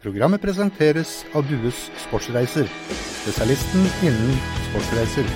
Programmet 0.00 0.40
presenteres 0.40 1.26
av 1.36 1.44
Dues 1.44 1.76
Sportsreiser, 2.00 2.64
spesialisten 3.20 3.82
innen 4.00 4.38
sportsreiser. 4.70 5.26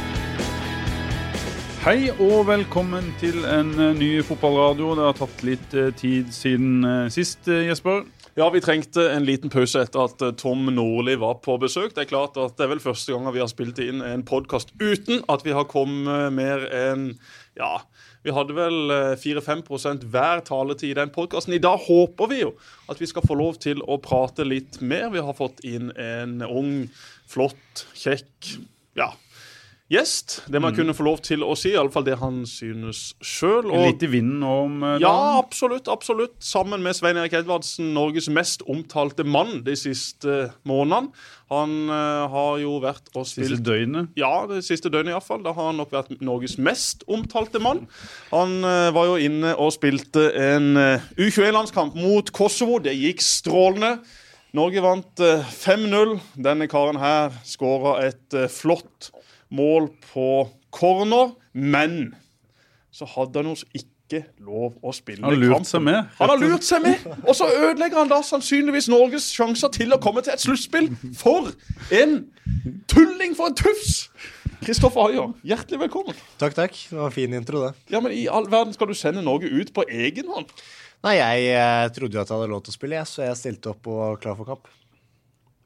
Hei 1.83 2.08
og 2.14 2.46
velkommen 2.48 3.10
til 3.20 3.42
en 3.44 3.74
eh, 3.76 3.90
ny 3.98 4.08
fotballradio. 4.24 4.94
Det 4.96 5.04
har 5.04 5.18
tatt 5.18 5.44
litt 5.44 5.76
eh, 5.76 5.90
tid 5.92 6.32
siden 6.32 6.80
eh, 6.80 7.10
sist, 7.12 7.44
Jesper. 7.44 8.06
Ja, 8.40 8.48
vi 8.54 8.64
trengte 8.64 9.04
en 9.12 9.29
liten 9.29 9.52
pause 9.52 9.84
etter 9.84 10.08
at 10.08 10.24
Tom 10.40 10.64
Nordli 10.72 11.18
var 11.20 11.42
på 11.44 11.58
besøk. 11.60 11.92
Det 11.92 12.06
er 12.06 12.12
klart 12.14 12.40
at 12.40 12.56
det 12.56 12.64
er 12.64 12.72
vel 12.72 12.80
første 12.80 13.12
gang 13.12 13.28
vi 13.36 13.44
har 13.44 13.52
spilt 13.52 13.84
inn 13.84 14.00
en 14.00 14.24
podkast 14.24 14.72
uten 14.80 15.20
at 15.28 15.44
vi 15.44 15.52
har 15.52 15.68
kommet 15.68 16.32
mer 16.32 16.64
enn 16.72 17.10
ja, 17.60 17.76
vi 18.25 18.32
hadde 18.32 18.56
vel 18.56 18.95
4-5% 19.20 20.07
hver 20.09 20.40
taletid 20.48 20.95
i 20.95 20.96
den 20.96 21.12
podkasten. 21.12 21.54
I 21.57 21.62
dag 21.62 21.82
håper 21.84 22.30
vi 22.30 22.40
jo 22.40 22.54
at 22.89 23.00
vi 23.00 23.08
skal 23.11 23.27
få 23.27 23.36
lov 23.36 23.58
til 23.61 23.84
å 23.84 23.98
prate 24.02 24.46
litt 24.48 24.80
mer. 24.80 25.11
Vi 25.12 25.25
har 25.25 25.36
fått 25.36 25.61
inn 25.68 25.93
en 25.93 26.39
ung, 26.46 26.86
flott, 27.29 27.84
kjekk 27.93 28.54
ja, 28.95 29.11
gjest. 29.94 30.40
Det 30.46 30.61
man 30.61 30.72
mm. 30.72 30.79
kunne 30.79 30.94
få 30.96 31.07
lov 31.07 31.21
til 31.25 31.44
å 31.46 31.54
si, 31.58 31.72
iallfall 31.75 32.05
det 32.07 32.19
han 32.21 32.43
synes 32.48 33.12
sjøl. 33.25 33.71
Litt 33.71 34.03
i 34.05 34.11
vinden 34.11 34.43
om 34.47 34.80
dagen? 34.83 35.05
Ja, 35.05 35.39
absolutt. 35.39 35.89
absolutt. 35.89 36.37
Sammen 36.45 36.84
med 36.84 36.97
Svein 36.98 37.19
Erik 37.20 37.37
Edvardsen, 37.39 37.93
Norges 37.97 38.29
mest 38.33 38.65
omtalte 38.70 39.27
mann 39.27 39.62
de 39.67 39.77
siste 39.79 40.51
månedene. 40.69 41.15
Han 41.53 41.75
uh, 41.91 42.25
har 42.33 42.59
jo 42.62 42.79
vært 42.83 43.11
og 43.15 43.27
spilt 43.29 43.53
Siste 43.53 43.67
døgnet? 43.67 44.11
Ja, 44.19 44.33
det 44.51 44.62
siste 44.67 44.91
døgnet 44.93 45.15
iallfall. 45.15 45.43
Da 45.45 45.53
har 45.55 45.70
han 45.70 45.79
nok 45.79 45.93
vært 45.95 46.12
Norges 46.25 46.56
mest 46.59 47.05
omtalte 47.11 47.61
mann. 47.62 47.84
Han 48.33 48.59
uh, 48.65 48.91
var 48.97 49.12
jo 49.12 49.19
inne 49.20 49.55
og 49.61 49.75
spilte 49.77 50.31
en 50.41 50.75
U21-landskamp 51.20 51.97
mot 52.01 52.33
Kosovo. 52.34 52.81
Det 52.83 52.97
gikk 52.97 53.23
strålende. 53.25 53.98
Norge 54.55 54.83
vant 54.84 55.20
5-0. 55.20 56.17
Denne 56.39 56.70
karen 56.70 57.01
her 57.03 57.34
skåra 57.48 57.98
et 58.06 58.37
flott 58.55 59.11
mål 59.55 59.88
på 60.12 60.28
corner, 60.74 61.34
men 61.55 62.14
så 62.94 63.06
hadde 63.10 63.42
han 63.42 63.52
oss 63.55 63.64
ikke 63.74 64.24
lov 64.44 64.77
å 64.84 64.92
spille 64.94 65.24
Han 65.24 65.33
har 65.33 65.41
lurt 65.41 65.66
seg 65.66 65.83
med. 65.83 66.10
Han 66.20 66.30
har 66.30 66.38
lurt 66.42 66.66
seg 66.66 66.83
med, 66.84 67.06
Og 67.24 67.34
så 67.38 67.48
ødelegger 67.48 68.02
han 68.02 68.10
da 68.12 68.20
sannsynligvis 68.27 68.91
Norges 68.92 69.30
sjanser 69.34 69.72
til 69.75 69.94
å 69.97 69.98
komme 70.02 70.22
til 70.22 70.34
et 70.36 70.42
sluttspill. 70.44 70.91
For 71.19 71.50
en 71.94 72.20
tulling! 72.91 73.34
For 73.38 73.50
en 73.50 73.58
tufs! 73.58 74.05
Kristoffer 74.64 75.10
Høyer, 75.10 75.32
hjertelig 75.44 75.82
velkommen. 75.82 76.16
Takk, 76.41 76.55
takk. 76.56 76.77
Det 76.88 76.97
var 76.97 77.10
en 77.10 77.16
fin 77.16 77.34
intro, 77.36 77.66
det. 77.66 77.75
Ja, 77.92 78.00
men 78.00 78.14
I 78.16 78.25
all 78.32 78.47
verden 78.48 78.72
skal 78.77 78.88
du 78.88 78.97
sende 78.97 79.25
Norge 79.25 79.50
ut 79.50 79.75
på 79.77 79.84
egen 79.91 80.30
hånd? 80.32 80.52
Nei, 81.05 81.19
jeg, 81.19 81.42
jeg 81.50 81.91
trodde 81.98 82.16
jo 82.16 82.22
at 82.22 82.30
jeg 82.30 82.38
hadde 82.38 82.52
lov 82.55 82.62
til 82.64 82.72
å 82.72 82.77
spille, 82.78 82.97
jeg, 82.97 83.10
så 83.10 83.27
jeg 83.27 83.36
stilte 83.42 83.75
opp 83.75 83.91
og 83.92 83.98
var 84.00 84.22
klar 84.22 84.38
for 84.38 84.48
kamp. 84.55 84.70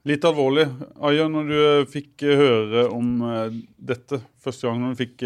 Litt 0.08 0.24
alvorlig. 0.24 0.64
Aya, 1.04 1.26
når 1.28 1.48
du 1.48 1.56
eh, 1.58 1.88
fikk 1.90 2.22
eh, 2.24 2.38
høre 2.40 2.86
om 2.94 3.08
eh, 3.28 3.58
dette 3.90 4.22
første 4.40 4.64
gang 4.64 4.86
du 4.86 4.96
fikk 4.96 5.24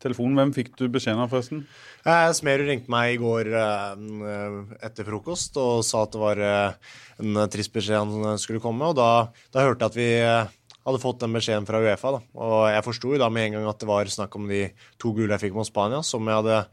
telefonen, 0.00 0.36
hvem 0.36 0.52
fikk 0.56 0.74
du 0.76 0.86
beskjeden 0.92 1.22
av, 1.22 1.30
forresten? 1.32 1.62
Eh, 2.04 2.28
Smerud 2.36 2.68
ringte 2.68 2.92
meg 2.92 3.14
i 3.14 3.20
går 3.20 3.50
eh, 3.56 4.60
etter 4.84 5.08
frokost 5.08 5.56
og 5.60 5.80
sa 5.86 6.04
at 6.04 6.14
det 6.14 6.20
var 6.20 6.44
eh, 6.44 6.94
en 7.20 7.42
trist 7.52 7.72
beskjed 7.72 8.00
han 8.00 8.40
skulle 8.40 8.62
komme. 8.64 8.90
og 8.90 8.98
Da, 8.98 9.10
da 9.54 9.64
hørte 9.64 9.88
jeg 9.88 9.92
at 9.92 10.00
vi 10.00 10.10
hadde 10.80 11.02
fått 11.02 11.20
den 11.24 11.36
beskjeden 11.36 11.68
fra 11.68 11.80
Uefa. 11.80 12.16
Da. 12.16 12.22
Og 12.40 12.56
jeg 12.74 12.86
forsto 12.88 13.16
med 13.16 13.44
en 13.46 13.58
gang 13.58 13.68
at 13.72 13.80
det 13.80 13.88
var 13.88 14.12
snakk 14.12 14.36
om 14.36 14.48
de 14.52 14.66
to 15.00 15.12
gule 15.16 15.32
jeg 15.32 15.46
fikk 15.46 15.56
mot 15.56 15.68
Spania, 15.68 16.04
som 16.04 16.28
jeg 16.28 16.42
hadde 16.42 16.64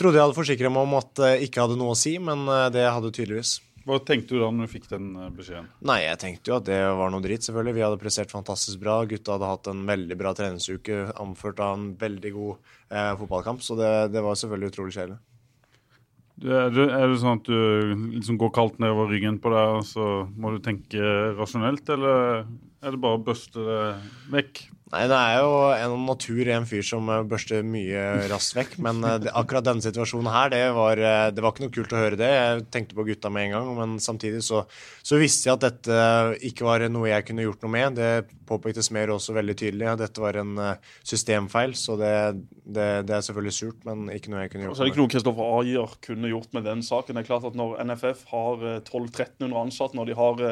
trodde 0.00 0.16
jeg 0.16 0.24
hadde 0.24 0.36
forsikret 0.36 0.72
meg 0.72 0.86
om 0.86 0.96
at 0.96 1.26
ikke 1.44 1.60
hadde 1.64 1.76
noe 1.76 1.92
å 1.92 1.98
si, 1.98 2.14
men 2.22 2.46
det 2.72 2.86
hadde 2.88 3.12
tydeligvis. 3.12 3.58
Hva 3.88 3.96
tenkte 4.04 4.36
du 4.36 4.42
da 4.42 4.50
når 4.52 4.68
du 4.68 4.72
fikk 4.74 4.90
den 4.90 5.08
eh, 5.16 5.30
beskjeden? 5.32 5.70
Nei, 5.88 6.02
Jeg 6.04 6.20
tenkte 6.20 6.52
jo 6.52 6.58
at 6.58 6.66
det 6.68 6.80
var 6.98 7.12
noe 7.12 7.24
dritt, 7.24 7.46
selvfølgelig. 7.46 7.76
Vi 7.78 7.84
hadde 7.86 8.00
prestert 8.02 8.34
fantastisk 8.34 8.82
bra. 8.82 8.98
Gutta 9.08 9.36
hadde 9.36 9.50
hatt 9.50 9.70
en 9.72 9.82
veldig 9.88 10.18
bra 10.20 10.34
treningsuke, 10.36 11.00
anført 11.20 11.62
av 11.64 11.78
en 11.78 11.90
veldig 12.00 12.32
god 12.36 12.72
eh, 12.92 13.12
fotballkamp. 13.22 13.64
Så 13.64 13.78
det, 13.80 13.90
det, 14.12 14.24
var 14.26 14.36
selvfølgelig 14.40 14.74
utrolig 14.74 14.96
kjedelig. 14.98 15.20
Er 16.40 16.72
det, 16.72 16.86
er 16.88 17.06
det 17.10 17.20
sånn 17.20 17.40
at 17.40 17.48
du 17.48 17.96
liksom 18.16 18.38
går 18.40 18.52
kaldt 18.56 18.78
nedover 18.80 19.10
ryggen 19.12 19.40
på 19.44 19.52
deg, 19.52 19.78
og 19.80 19.84
så 19.84 20.06
må 20.40 20.54
du 20.54 20.60
tenke 20.64 21.00
rasjonelt, 21.36 21.88
eller 21.92 22.46
er 22.80 22.94
det 22.94 23.00
bare 23.00 23.18
å 23.18 23.24
bøste 23.24 23.64
det 23.64 23.82
vekk? 24.32 24.62
Nei, 24.90 25.04
det 25.06 25.14
er 25.14 25.36
jo 25.38 25.50
en 25.70 25.92
natur 26.02 26.48
en 26.50 26.64
fyr 26.66 26.82
som 26.82 27.06
eh, 27.14 27.20
børster 27.30 27.62
mye 27.62 28.26
raskt 28.30 28.56
vekk. 28.56 28.72
Men 28.82 29.04
eh, 29.06 29.28
akkurat 29.38 29.62
denne 29.68 29.84
situasjonen 29.84 30.30
her, 30.34 30.50
det 30.50 30.64
var, 30.74 30.98
eh, 30.98 31.26
det 31.30 31.44
var, 31.44 31.54
ikke 31.54 31.62
noe 31.62 31.74
kult 31.76 31.94
å 31.94 32.00
høre 32.00 32.18
det. 32.18 32.30
Jeg 32.34 32.64
tenkte 32.74 32.98
på 32.98 33.04
gutta 33.06 33.30
med 33.30 33.46
en 33.46 33.54
gang, 33.54 33.70
men 33.76 33.92
samtidig 34.02 34.42
så, 34.42 34.64
så 35.06 35.20
visste 35.20 35.46
jeg 35.46 35.60
at 35.60 35.68
dette 35.68 36.00
ikke 36.50 36.66
var 36.66 36.82
noe 36.90 37.12
jeg 37.12 37.28
kunne 37.28 37.46
gjort 37.46 37.62
noe 37.62 37.74
med. 37.76 38.00
Det 38.00 38.10
påpektes 38.50 38.90
mer 38.96 39.14
også 39.14 39.36
veldig 39.38 39.58
tydelig. 39.62 39.94
Dette 40.02 40.26
var 40.26 40.40
en 40.42 40.58
systemfeil, 41.06 41.78
så 41.78 41.94
det, 42.00 42.12
det, 42.66 42.90
det 43.06 43.14
er 43.14 43.26
selvfølgelig 43.28 43.56
surt, 43.60 43.86
men 43.86 44.10
ikke 44.16 44.34
noe 44.34 44.42
jeg 44.42 44.56
kunne 44.56 44.66
gjort. 44.66 44.80
Så 44.80 44.82
er 44.82 44.90
det 44.90 44.96
ikke 44.96 45.04
noe 45.04 45.14
Kristoffer 45.14 45.56
Ajer 45.60 45.98
kunne 46.10 46.34
gjort 46.34 46.58
med 46.58 46.66
den 46.66 46.82
saken. 46.82 47.14
Det 47.14 47.22
er 47.22 47.30
klart 47.30 47.46
at 47.46 47.62
Når 47.62 47.78
NFF 47.86 48.26
har 48.34 48.70
1200-1300 48.82 49.60
ansatte, 49.62 50.00
når 50.00 50.10
de 50.10 50.18
har 50.18 50.46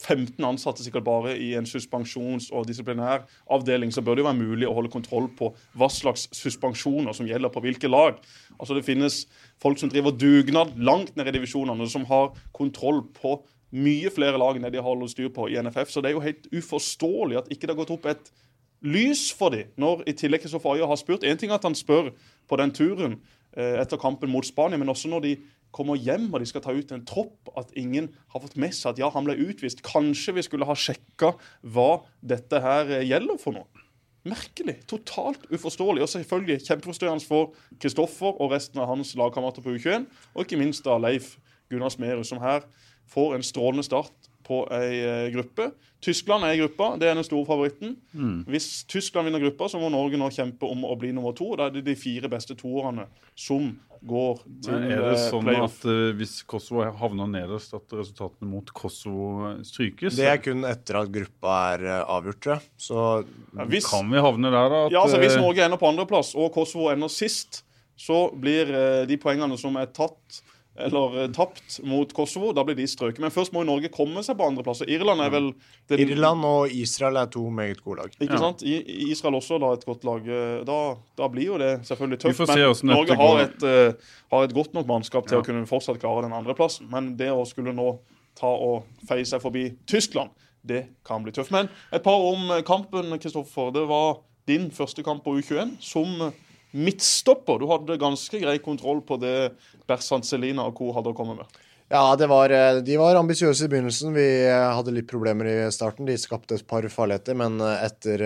15 0.00 0.44
ansatte 0.44 0.84
sikkert 0.84 1.04
bare 1.04 1.34
i 1.36 1.52
en 1.58 1.68
suspensjons- 1.68 2.48
og 2.56 2.66
disiplinær 2.68 3.26
avdeling, 3.52 3.92
så 3.92 4.02
bør 4.02 4.16
det 4.16 4.24
jo 4.24 4.28
være 4.30 4.40
mulig 4.40 4.68
å 4.68 4.74
holde 4.76 4.92
kontroll 4.92 5.28
på 5.36 5.52
hva 5.76 5.90
slags 5.92 6.28
suspensjoner 6.36 7.16
som 7.16 7.28
gjelder 7.28 7.52
på 7.52 7.62
hvilke 7.64 7.90
lag. 7.90 8.20
Altså 8.58 8.74
Det 8.74 8.86
finnes 8.86 9.26
folk 9.60 9.78
som 9.78 9.92
driver 9.92 10.16
dugnad 10.16 10.76
langt 10.78 11.16
ned 11.16 11.28
i 11.28 11.36
divisjonene, 11.36 11.88
som 11.88 12.06
har 12.08 12.32
kontroll 12.56 13.04
på 13.20 13.42
mye 13.70 14.10
flere 14.10 14.38
lag 14.40 14.56
enn 14.56 14.72
de 14.72 14.82
holder 14.82 15.10
styr 15.10 15.28
på 15.34 15.48
i 15.50 15.58
NFF. 15.60 15.90
Så 15.90 16.02
det 16.02 16.10
er 16.10 16.16
jo 16.16 16.24
helt 16.24 16.48
uforståelig 16.50 17.38
at 17.38 17.52
ikke 17.52 17.68
det 17.68 17.76
har 17.76 17.82
gått 17.84 17.94
opp 17.94 18.08
et 18.10 18.32
lys 18.80 19.28
for 19.36 19.52
dem, 19.52 19.68
når 19.76 20.06
i 20.08 20.16
tillegg 20.16 20.42
Kristoffer 20.42 20.74
Ayer 20.74 20.88
har 20.88 20.98
spurt. 20.98 21.26
Én 21.26 21.38
ting 21.38 21.52
er 21.52 21.60
at 21.60 21.68
han 21.68 21.76
spør 21.76 22.10
på 22.48 22.58
den 22.58 22.72
turen 22.72 23.18
eh, 23.52 23.76
etter 23.82 24.00
kampen 24.00 24.32
mot 24.32 24.46
Spania, 24.46 24.80
men 24.80 24.88
også 24.88 25.10
når 25.12 25.26
de 25.26 25.34
kommer 25.74 25.98
hjem 25.98 26.28
og 26.30 26.40
de 26.42 26.48
skal 26.50 26.64
ta 26.64 26.74
ut 26.74 26.94
en 26.94 27.04
tropp, 27.06 27.50
at 27.58 27.70
ingen 27.78 28.10
har 28.32 28.42
fått 28.42 28.58
med 28.60 28.74
seg 28.76 28.94
at 28.94 29.02
ja, 29.02 29.10
han 29.14 29.26
ble 29.26 29.38
utvist. 29.38 29.84
Kanskje 29.86 30.34
vi 30.38 30.46
skulle 30.46 30.68
ha 30.68 30.76
sjekka 30.78 31.34
hva 31.62 31.90
dette 32.20 32.62
her 32.62 32.90
eh, 32.90 33.06
gjelder 33.08 33.40
for 33.42 33.58
noe. 33.58 33.86
Merkelig. 34.28 34.82
Totalt 34.90 35.46
uforståelig. 35.48 36.04
Og 36.04 36.12
selvfølgelig 36.12 36.66
kjempeforstyrrende 36.66 37.24
for 37.24 37.54
Kristoffer 37.80 38.34
og 38.36 38.52
resten 38.52 38.82
av 38.82 38.90
hans 38.92 39.14
lagkamerater 39.16 39.64
på 39.64 39.78
U21. 39.78 40.04
Og 40.34 40.44
ikke 40.44 40.60
minst 40.60 40.84
da 40.84 40.98
Leif 41.00 41.38
Gunnar 41.72 41.92
Smerud, 41.94 42.26
som 42.28 42.42
her 42.42 42.66
får 43.10 43.38
en 43.38 43.46
strålende 43.46 43.86
start 43.86 44.28
på 44.46 44.64
ei 44.74 45.00
eh, 45.04 45.28
gruppe. 45.34 45.70
Tyskland 46.02 46.46
er 46.46 46.56
i 46.56 46.60
gruppa, 46.62 46.94
det 46.98 47.10
er 47.10 47.16
den 47.16 47.26
store 47.26 47.46
favoritten. 47.46 47.96
Mm. 48.12 48.42
Hvis 48.48 48.84
Tyskland 48.88 49.28
vinner 49.28 49.42
gruppa, 49.42 49.68
så 49.68 49.80
må 49.80 49.90
Norge 49.92 50.18
nå 50.18 50.30
kjempe 50.32 50.68
om 50.68 50.86
å 50.88 50.96
bli 50.98 51.12
nummer 51.14 51.36
to. 51.36 51.52
Da 51.58 51.68
er 51.68 51.76
det 51.76 51.84
de 51.86 51.96
fire 51.98 52.30
beste 52.32 52.56
toerne 52.58 53.06
som 53.38 53.74
går 54.06 54.40
til 54.64 54.74
Men 54.74 54.92
Er 54.94 55.02
det 55.04 55.16
sånn 55.20 55.44
sånn 55.44 55.64
at 55.66 55.86
uh, 55.88 56.10
hvis 56.16 56.34
Kosovo 56.48 56.84
havner 57.00 57.30
nederst, 57.30 57.74
at 57.76 57.96
resultatene 57.96 58.48
mot 58.50 58.72
Kosovo 58.76 59.54
strykes? 59.66 60.16
Det 60.18 60.28
er 60.30 60.40
kun 60.42 60.64
etter 60.68 61.00
at 61.02 61.10
gruppa 61.12 61.56
er 61.74 61.86
uh, 61.88 61.96
avgjort, 62.16 62.40
tror 62.40 62.54
jeg. 62.56 62.68
Så 62.80 63.00
ja, 63.00 63.66
hvis, 63.70 63.88
kan 63.90 64.08
vi 64.12 64.22
havne 64.24 64.52
der, 64.52 64.70
da? 64.72 64.84
At, 64.86 64.94
ja, 64.94 65.04
altså 65.04 65.20
Hvis 65.22 65.36
Norge 65.40 65.66
ender 65.66 65.80
på 65.80 65.90
andreplass 65.90 66.32
og 66.38 66.52
Kosovo 66.56 66.88
ender 66.92 67.12
sist, 67.12 67.62
så 68.00 68.28
blir 68.32 68.72
uh, 68.72 69.02
de 69.08 69.20
poengene 69.20 69.58
som 69.60 69.76
er 69.80 69.90
tatt 69.92 70.40
eller 70.86 71.16
eh, 71.22 71.28
tapt 71.34 71.78
mot 71.86 72.12
Kosovo. 72.16 72.50
Da 72.56 72.64
blir 72.66 72.76
de 72.78 72.86
strøket. 72.88 73.20
Men 73.22 73.32
først 73.34 73.54
må 73.54 73.64
jo 73.64 73.70
Norge 73.70 73.90
komme 73.92 74.22
seg 74.26 74.38
på 74.38 74.46
andreplass. 74.50 74.82
Irland 74.86 75.24
er 75.24 75.32
vel 75.34 75.48
den... 75.90 76.02
Irland 76.04 76.46
og 76.46 76.74
Israel 76.74 77.20
er 77.20 77.30
to 77.32 77.44
meget 77.54 77.82
gode 77.84 78.04
lag. 78.04 78.16
Ikke 78.18 78.36
ja. 78.36 78.42
sant? 78.42 78.64
I, 78.66 78.80
Israel 79.10 79.38
også 79.38 79.60
da 79.62 79.72
et 79.76 79.86
godt 79.88 80.06
lag. 80.08 80.26
Eh, 80.26 80.56
da, 80.68 80.78
da 81.20 81.30
blir 81.32 81.52
jo 81.52 81.60
det 81.62 81.72
selvfølgelig 81.88 82.20
tøft. 82.24 82.44
Men 82.50 82.94
Norge 82.94 83.18
har 83.20 83.42
et, 83.46 83.66
uh, 83.66 84.14
har 84.34 84.46
et, 84.46 84.56
godt 84.56 84.76
nok 84.76 84.88
mannskap 84.90 85.28
til 85.28 85.38
ja. 85.38 85.44
å 85.44 85.46
kunne 85.46 85.68
fortsatt 85.70 86.00
klare 86.02 86.26
den 86.26 86.36
andreplassen. 86.36 86.90
Men 86.92 87.14
det 87.20 87.32
å 87.34 87.46
skulle 87.48 87.74
nå 87.76 87.94
ta 88.38 88.50
og 88.50 88.86
feie 89.08 89.26
seg 89.28 89.42
forbi 89.42 89.68
Tyskland, 89.90 90.32
det 90.66 90.84
kan 91.06 91.24
bli 91.24 91.32
tøft. 91.34 91.52
Men 91.54 91.70
et 91.94 92.04
par 92.04 92.20
om 92.24 92.50
kampen, 92.66 93.12
Kristoffer. 93.20 93.72
Det 93.74 93.86
var 93.90 94.22
din 94.50 94.70
første 94.74 95.04
kamp 95.06 95.24
på 95.24 95.38
U21 95.38 95.76
som 95.84 96.30
midtstopper. 96.72 97.60
Du 97.60 97.68
hadde 97.70 97.98
ganske 98.00 98.42
grei 98.42 98.58
kontroll 98.62 99.02
på 99.06 99.18
det 99.20 99.52
Bersant 99.90 100.26
Selina 100.28 100.68
og 100.68 100.76
co. 100.78 100.92
hadde 100.96 101.12
å 101.12 101.16
komme 101.16 101.36
med. 101.40 101.60
Ja, 101.90 102.14
var, 102.14 102.52
eh, 102.54 102.76
de 102.86 102.96
var 103.00 103.18
ambisiøse 103.18 103.66
i 103.66 103.70
begynnelsen. 103.72 104.12
Vi 104.14 104.26
eh, 104.46 104.74
hadde 104.76 104.94
litt 104.94 105.08
problemer 105.10 105.48
i 105.50 105.56
starten. 105.74 106.06
De 106.06 106.14
skapte 106.18 106.54
et 106.54 106.66
par 106.66 106.86
farligheter, 106.86 107.34
men 107.34 107.58
etter, 107.58 108.22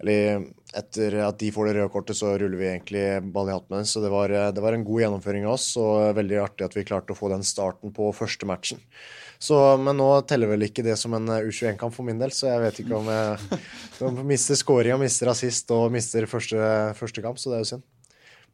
etter, 0.00 0.46
etter 0.72 1.18
at 1.26 1.36
de 1.38 1.50
får 1.52 1.68
det 1.68 1.74
røde 1.76 1.92
kortet, 1.92 2.16
så 2.16 2.32
ruller 2.40 2.56
vi 2.56 2.70
egentlig 2.70 3.04
ball 3.34 3.52
i 3.52 3.56
hatt 3.58 3.68
med 3.68 3.82
dem. 3.82 3.90
Så 3.92 4.00
det 4.00 4.12
var, 4.14 4.32
det 4.32 4.64
var, 4.64 4.72
en 4.72 4.88
god 4.88 5.04
gjennomføring 5.04 5.44
av 5.44 5.58
oss, 5.58 5.68
og 5.76 6.16
veldig 6.16 6.40
artig 6.46 6.64
at 6.64 6.78
vi 6.78 6.86
klarte 6.88 7.12
å 7.12 7.18
få 7.18 7.28
den 7.34 7.44
starten 7.44 7.92
på 7.92 8.08
første 8.16 8.48
matchen. 8.48 8.80
Så, 9.38 9.54
men 9.78 9.94
nå 10.00 10.06
teller 10.26 10.50
vel 10.50 10.66
ikke 10.66 10.82
det 10.82 10.96
som 10.98 11.14
en 11.14 11.30
U21-kamp 11.30 11.94
for 11.94 12.06
min 12.06 12.18
del, 12.18 12.32
så 12.34 12.48
jeg 12.48 12.62
vet 12.64 12.80
ikke 12.82 12.96
om 12.98 13.06
jeg, 13.12 13.60
om 14.08 14.18
jeg 14.18 14.26
mister 14.32 14.58
scoringa, 14.58 14.98
mister 14.98 15.30
assist 15.30 15.70
og 15.74 15.92
mister 15.94 16.26
første, 16.30 16.58
første 16.98 17.22
kamp, 17.22 17.38
så 17.38 17.52
det 17.52 17.60
er 17.60 17.64
jo 17.64 17.70
synd. 17.76 17.86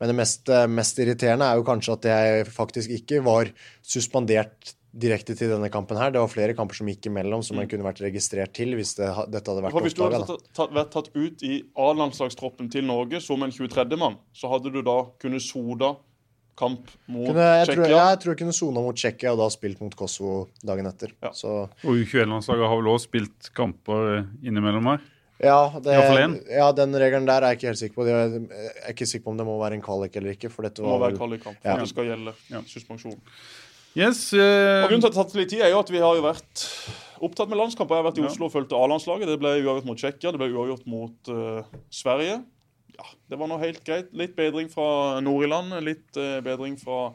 Men 0.00 0.10
det 0.10 0.16
mest, 0.18 0.50
mest, 0.68 0.98
irriterende 1.00 1.46
er 1.46 1.60
jo 1.60 1.66
kanskje 1.66 1.94
at 1.94 2.08
jeg 2.10 2.48
faktisk 2.52 2.92
ikke 2.96 3.20
var 3.24 3.50
suspendert 3.80 4.74
direkte 4.94 5.34
til 5.38 5.50
denne 5.50 5.70
kampen 5.72 5.98
her. 5.98 6.12
Det 6.14 6.22
var 6.22 6.30
flere 6.30 6.54
kamper 6.54 6.78
som 6.78 6.88
gikk 6.90 7.08
imellom, 7.10 7.42
som 7.46 7.58
man 7.58 7.68
kunne 7.70 7.86
vært 7.86 8.02
registrert 8.04 8.52
til 8.54 8.76
hvis 8.78 8.94
det, 8.98 9.08
dette 9.32 9.50
hadde 9.50 9.64
vært 9.64 9.74
oppdaga. 9.74 9.86
Hvis 9.86 9.96
du 9.98 10.02
hadde 10.04 10.20
tatt, 10.28 10.50
tatt, 10.54 10.74
vært 10.74 10.92
tatt 10.94 11.10
ut 11.14 11.46
i 11.46 11.60
A-landslagstroppen 11.86 12.70
til 12.74 12.86
Norge 12.90 13.22
som 13.22 13.42
en 13.46 13.54
23.-mann, 13.54 14.18
så 14.34 14.50
hadde 14.52 14.74
du 14.74 14.82
da 14.86 15.00
kunnet 15.22 15.46
soda 15.46 15.94
kamp 16.56 16.90
mot 17.10 17.26
Kunne, 17.26 17.46
jeg, 17.60 17.66
tror, 17.72 17.88
jeg 17.90 18.18
tror 18.22 18.32
jeg 18.34 18.38
kunne 18.42 18.54
sona 18.54 18.82
mot 18.84 18.94
Tsjekkia 18.98 19.32
og 19.34 19.40
da 19.42 19.48
spilt 19.50 19.80
mot 19.82 19.94
Kosovo 19.98 20.48
dagen 20.64 20.86
etter. 20.86 21.10
Ja. 21.24 21.32
Så 21.34 21.64
Og 21.84 21.90
U21-landslaget 21.98 22.68
har 22.70 22.78
vel 22.80 22.92
også 22.92 23.08
spilt 23.10 23.50
kamper 23.58 24.16
eh, 24.18 24.30
innimellom 24.46 24.86
her. 24.92 25.02
ja, 25.42 25.58
det, 25.82 25.96
ja, 26.54 26.68
den 26.72 26.94
regelen 26.94 27.26
der 27.26 27.42
er 27.42 27.52
jeg 27.52 27.58
ikke 27.58 27.70
helt 27.72 27.82
sikker 27.82 27.94
på. 27.98 28.06
Jeg 28.06 28.46
er 28.86 28.92
ikke 28.94 29.06
sikker 29.10 29.24
på 29.26 29.30
om 29.34 29.38
det 29.42 29.46
må 29.46 29.58
være 29.60 29.74
en 29.80 29.82
kvalik 29.84 30.16
eller 30.16 30.36
ikke. 30.36 30.48
For 30.54 30.62
dette 30.62 30.80
Det 30.80 30.86
må 30.86 30.98
være 31.02 31.18
kvalikkamp 31.18 31.58
for 31.60 31.68
Ja. 31.70 31.76
det 31.82 31.88
skal 31.90 32.04
gjelde 32.12 32.34
Ja. 32.50 32.62
suspensjon. 32.70 33.18
Yes. 33.96 34.32
Og 34.34 34.40
Eh, 34.40 34.88
Grunnen 34.88 35.00
til 35.02 35.06
at 35.06 35.12
det 35.12 35.18
har 35.20 35.24
tatt 35.24 35.34
litt 35.38 35.50
tid, 35.50 35.60
er 35.62 35.70
jo 35.70 35.78
at 35.78 35.90
vi 35.90 35.98
har 36.02 36.14
jo 36.16 36.22
vært 36.22 36.64
opptatt 37.22 37.48
med 37.48 37.58
landskamper. 37.58 37.94
Jeg 37.94 38.02
har 38.04 38.10
vært 38.12 38.18
i 38.18 38.26
Oslo 38.26 38.46
og 38.46 38.52
fulgte 38.52 38.74
A-landslaget. 38.74 39.26
Det 39.30 39.38
ble 39.38 39.52
uavgjort 39.62 39.84
mot 39.86 39.96
Tsjekkia, 39.98 40.32
det 40.34 40.38
ble 40.40 40.48
uavgjort 40.50 40.86
mot 40.90 41.30
uh, 41.30 41.62
Sverige. 41.90 42.40
Ja, 42.98 43.04
Det 43.28 43.38
var 43.40 43.48
nå 43.50 43.56
helt 43.62 43.84
greit. 43.86 44.12
Litt 44.16 44.36
bedring 44.36 44.68
fra 44.72 45.20
Nord-Irland, 45.24 45.74
litt 45.84 46.16
eh, 46.20 46.38
bedring 46.44 46.76
fra, 46.78 47.08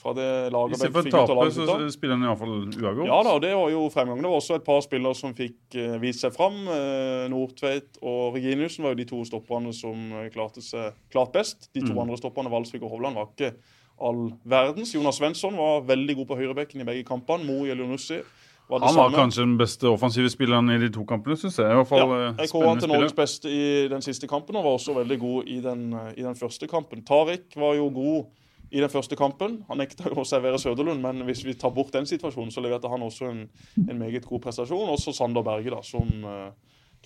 fra 0.00 0.12
det 0.16 0.28
laget 0.54 0.80
å 0.80 0.88
fikk 0.88 1.08
ut 1.08 1.12
tape, 1.12 1.46
så 1.52 1.76
spiller 1.92 2.16
han 2.16 2.24
iallfall 2.28 2.54
uavgjort. 2.72 3.06
Ja 3.08 3.18
da, 3.26 3.34
det 3.44 3.52
var 3.56 3.70
jo 3.72 3.82
fremgang. 3.92 4.22
Det 4.24 4.30
var 4.32 4.40
også 4.40 4.58
et 4.60 4.66
par 4.66 4.80
spillere 4.84 5.16
som 5.18 5.34
fikk 5.36 5.76
uh, 5.76 5.96
vist 6.02 6.24
seg 6.24 6.32
fram. 6.36 6.62
Uh, 6.68 7.26
Nordtveit 7.32 8.00
og 8.02 8.36
Reginiussen 8.38 8.84
var 8.86 8.94
jo 8.96 9.00
de 9.02 9.08
to 9.12 9.22
stopperne 9.28 9.72
som 9.76 10.06
eh, 10.22 10.28
klarte 10.34 10.64
seg 10.64 10.96
klart 11.12 11.32
best. 11.36 11.68
De 11.76 11.84
to 11.84 11.92
Mm. 11.92 12.02
andre 12.06 12.20
stopperne, 12.20 12.52
Valsvik 12.52 12.82
og 12.84 12.96
Hovland, 12.96 13.16
var 13.20 13.28
ikke 13.32 13.52
all 13.98 14.26
verdens. 14.44 14.92
Jonas 14.92 15.16
Svensson 15.16 15.56
var 15.56 15.84
veldig 15.88 16.16
god 16.18 16.26
på 16.32 16.36
høyrebekken 16.40 16.80
i 16.82 16.84
begge 16.84 17.04
kampene. 17.08 17.44
Mo 17.48 17.64
Elionussi 17.64 18.20
var 18.68 18.80
det 18.82 18.86
Han 18.88 18.96
var 18.96 19.10
samme. 19.10 19.16
kanskje 19.20 19.42
den 19.44 19.58
beste 19.60 19.86
offensive 19.88 20.30
spilleren 20.32 20.70
i 20.74 20.78
de 20.82 20.88
to 20.90 21.04
kampene, 21.06 21.36
syns 21.38 21.58
jeg. 21.58 21.70
I 21.70 21.76
hvert 21.78 21.88
fall 21.88 21.98
Ja, 22.02 22.32
jeg 22.42 22.50
kåret 22.50 22.68
han 22.68 22.80
til. 22.82 22.88
Norges 22.90 23.14
beste 23.14 23.50
i 23.52 23.86
den 23.92 24.02
siste 24.02 24.26
kampen 24.30 24.56
og 24.58 24.64
var 24.66 24.74
også 24.78 24.94
veldig 24.96 25.18
god 25.22 25.44
i 25.46 25.60
den, 25.62 25.84
i 26.16 26.22
den 26.26 26.34
første 26.36 26.66
kampen. 26.66 27.04
Tariq 27.06 27.54
var 27.56 27.74
jo 27.78 27.86
god 27.94 28.26
i 28.74 28.80
den 28.82 28.90
første 28.90 29.14
kampen. 29.16 29.60
Han 29.68 29.78
nekta 29.78 30.10
jo 30.10 30.18
å 30.18 30.26
servere 30.26 30.58
Søderlund, 30.58 30.98
men 31.00 31.22
hvis 31.28 31.44
vi 31.46 31.54
tar 31.54 31.70
bort 31.70 31.92
den 31.94 32.06
situasjonen, 32.10 32.50
så 32.50 32.60
leverte 32.64 32.90
han 32.90 33.02
også 33.06 33.28
en, 33.30 33.44
en 33.88 33.98
meget 33.98 34.26
god 34.26 34.42
prestasjon. 34.42 34.88
Også 34.90 35.14
Sander 35.14 35.42
Berge, 35.46 35.70
da, 35.70 35.78
som 35.86 36.02
eh, 36.26 36.50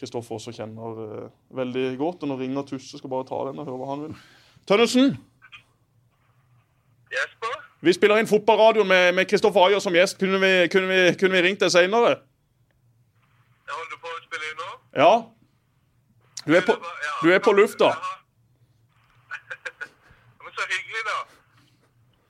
Kristoffer 0.01 0.39
også 0.41 0.55
kjenner 0.57 1.03
eh, 1.05 1.27
veldig 1.61 1.99
godt. 2.01 2.23
Og 2.25 2.33
nå 2.33 2.39
ringer 2.41 2.65
Tusse, 2.65 2.97
skal 2.97 3.13
bare 3.13 3.29
ta 3.29 3.43
den 3.51 3.61
og 3.61 3.69
høre 3.69 3.77
hva 3.83 3.91
han 3.93 4.07
vil. 4.07 4.17
Tønnesen, 4.67 5.19
Jesper? 7.13 7.60
Vi 7.81 7.93
spiller 7.97 8.21
inn 8.21 8.29
fotballradioen 8.29 8.89
med 8.89 9.15
med 9.15 9.29
Kristoffer 9.31 9.67
Ayer 9.67 9.81
som 9.81 9.95
gjest. 9.97 10.19
Kunne 10.21 10.39
vi, 10.43 10.69
kunne 10.73 10.89
vi, 10.91 11.01
kunne 11.21 11.35
vi 11.37 11.43
ringt 11.49 11.61
deg 11.63 11.71
seinere? 11.73 12.17
Holder 13.71 13.99
på 14.03 14.09
å 14.11 14.21
spille 14.27 14.47
inn 14.51 14.59
nå. 14.61 14.71
Ja? 15.03 15.13
Du 16.47 16.57
er 16.57 16.65
på, 16.67 16.75
du 17.23 17.29
er 17.33 17.39
på 17.45 17.53
lufta. 17.55 17.89
Men 20.43 20.51
så 20.57 20.63
hyggelig, 20.73 21.03
da. 21.09 21.19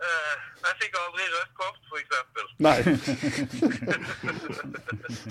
Eh, 0.01 0.35
jeg 0.67 0.75
fikk 0.83 0.93
aldri 1.03 1.23
rødt 1.35 1.53
kort, 1.61 1.81
for 1.89 1.97
eksempel. 2.03 2.45
Nei. 2.67 2.79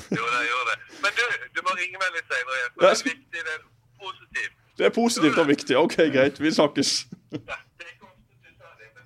Jo, 0.18 0.24
det 0.34 0.42
gjør 0.50 0.64
det. 0.72 0.78
Men 1.04 1.12
du, 1.20 1.24
du 1.56 1.60
må 1.68 1.72
ringe 1.80 1.98
meg 2.02 2.10
litt 2.18 2.28
senere. 2.32 2.56
Det 2.80 2.88
er 2.90 2.96
viktig, 3.12 3.40
det 3.40 3.54
er 3.56 3.62
positivt. 4.04 4.56
Det 4.80 4.86
er 4.88 4.94
positivt 4.96 5.38
og 5.44 5.48
viktig. 5.48 5.76
OK, 5.78 5.96
greit. 6.16 6.36
Vi 6.42 6.52
snakkes. 6.56 6.90
Ja, 7.32 7.38
det 7.78 7.86
er 7.86 7.92
ikke 7.94 8.08
ofte 8.08 8.24
du 8.44 8.52
sa 8.56 8.68
det, 8.80 8.88
men 8.96 9.04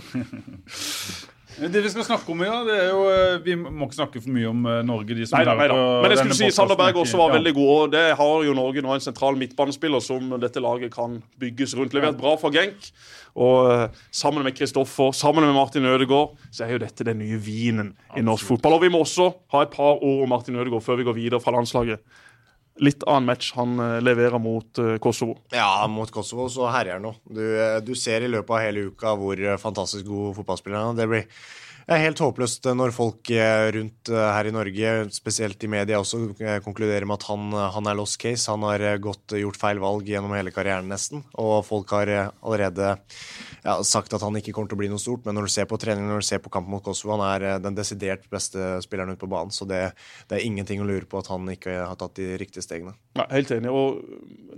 Det 1.60 1.80
vi 1.82 1.90
skal 1.92 2.04
snakke 2.06 2.30
om 2.32 2.40
i 2.40 2.46
dag, 2.46 2.62
det 2.68 2.76
er 2.78 2.86
jo 2.88 3.00
eh, 3.10 3.40
Vi 3.44 3.54
må 3.58 3.84
ikke 3.88 3.96
snakke 3.98 4.20
for 4.22 4.32
mye 4.32 4.48
om 4.48 4.62
eh, 4.70 4.78
Norge, 4.86 5.16
de 5.18 5.26
som 5.28 5.36
Nei 5.36 5.44
nei 5.48 5.66
på 5.68 5.78
Men 6.04 6.14
jeg 6.14 6.20
skulle 6.22 6.36
si 6.38 6.50
Sander. 6.54 6.78
Berg 6.78 7.00
også 7.02 7.18
var 7.20 7.32
Ja. 7.32 7.36
veldig 7.36 7.52
god. 7.58 7.72
Og 7.74 7.90
det 7.92 8.04
har 8.16 8.44
jo 8.46 8.54
Norge 8.56 8.84
nå 8.86 8.94
en 8.94 9.02
sentral 9.04 9.36
midtbanespiller 9.36 10.00
som 10.04 10.30
dette 10.40 10.62
laget 10.62 10.94
kan 10.94 11.18
bygges 11.42 11.74
rundt. 11.76 11.92
Levert 11.96 12.16
bra 12.20 12.36
for 12.40 12.54
Genk. 12.54 12.88
Og 13.36 13.68
eh, 13.74 13.98
sammen 14.14 14.46
med 14.46 14.56
Kristoffer, 14.56 15.12
sammen 15.12 15.44
med 15.44 15.54
Martin 15.58 15.84
Ødegaard, 15.90 16.38
så 16.54 16.64
er 16.64 16.76
jo 16.78 16.82
dette 16.86 17.04
den 17.10 17.20
nye 17.20 17.36
vinen 17.42 17.92
i 18.16 18.24
norsk 18.24 18.46
fotball. 18.54 18.78
Og 18.78 18.86
vi 18.86 18.92
må 18.94 19.02
også 19.04 19.28
ha 19.52 19.66
et 19.66 19.74
par 19.74 20.00
ord 20.00 20.24
om 20.24 20.32
Martin 20.32 20.56
Ødegaard 20.56 20.86
før 20.86 21.02
vi 21.02 21.08
går 21.10 21.18
videre 21.18 21.42
fra 21.44 21.52
landslaget. 21.58 22.00
Litt 22.78 23.02
annen 23.04 23.26
match 23.28 23.50
han 23.56 23.78
eh, 23.82 23.98
leverer 24.00 24.38
mot 24.40 24.78
eh, 24.78 24.96
Kosovo. 25.02 25.36
Ja, 25.52 25.86
mot 25.90 26.10
Kosovo 26.14 26.46
så 26.52 26.68
herjer 26.70 26.96
han 26.96 27.08
nå. 27.08 27.14
Du, 27.26 27.42
eh, 27.42 27.78
du 27.84 27.92
ser 27.98 28.24
i 28.24 28.30
løpet 28.30 28.54
av 28.56 28.62
hele 28.62 28.86
uka 28.92 29.16
hvor 29.18 29.42
fantastisk 29.60 30.06
god 30.08 30.38
fotballspiller 30.38 30.78
han 30.78 30.94
er. 30.94 31.00
Det 31.02 31.08
blir 31.10 31.26
det 31.90 31.96
er 31.96 32.04
helt 32.04 32.20
håpløst 32.22 32.68
eh, 32.70 32.74
når 32.78 32.92
folk 32.94 33.30
eh, 33.34 33.64
rundt 33.74 34.10
eh, 34.12 34.26
her 34.30 34.46
i 34.46 34.52
Norge, 34.54 34.90
spesielt 35.10 35.64
i 35.66 35.70
media 35.72 35.98
også, 35.98 36.20
konkluderer 36.62 37.02
med 37.02 37.16
at 37.16 37.24
han, 37.26 37.48
han 37.74 37.88
er 37.90 37.96
lost 37.98 38.14
case. 38.22 38.46
Han 38.46 38.62
har 38.62 38.84
gått, 39.02 39.34
gjort 39.34 39.58
feil 39.58 39.80
valg 39.82 40.06
gjennom 40.06 40.30
hele 40.36 40.52
karrieren 40.54 40.86
nesten, 40.86 41.24
og 41.34 41.64
folk 41.66 41.90
har 41.96 42.12
allerede 42.14 42.92
ja, 43.64 43.74
sagt 43.82 44.14
at 44.14 44.22
han 44.22 44.38
ikke 44.38 44.54
kommer 44.54 44.70
til 44.70 44.78
å 44.78 44.82
bli 44.84 44.90
noe 44.92 45.02
stort. 45.02 45.24
Men 45.26 45.34
når 45.34 45.48
du 45.48 45.54
ser 45.56 45.66
på 45.66 45.80
trening, 45.82 46.06
når 46.06 46.22
du 46.22 46.28
ser 46.28 46.38
på 46.44 46.52
kampen 46.54 46.70
mot 46.76 46.84
Kosovo, 46.86 47.16
han 47.16 47.26
er 47.26 47.58
den 47.64 47.74
desidert 47.74 48.22
beste 48.30 48.76
spilleren 48.86 49.16
ute 49.16 49.24
på 49.24 49.30
banen. 49.32 49.50
Så 49.50 49.66
det, 49.66 49.82
det 50.30 50.38
er 50.38 50.46
ingenting 50.46 50.84
å 50.84 50.86
lure 50.86 51.10
på 51.10 51.18
at 51.18 51.32
han 51.32 51.50
ikke 51.50 51.74
har 51.80 51.98
tatt 51.98 52.14
de 52.20 52.36
riktige 52.38 52.62
stegene. 52.62 52.94
Ja, 53.18 53.26
helt 53.34 53.50
enig. 53.56 53.74
og 53.74 53.98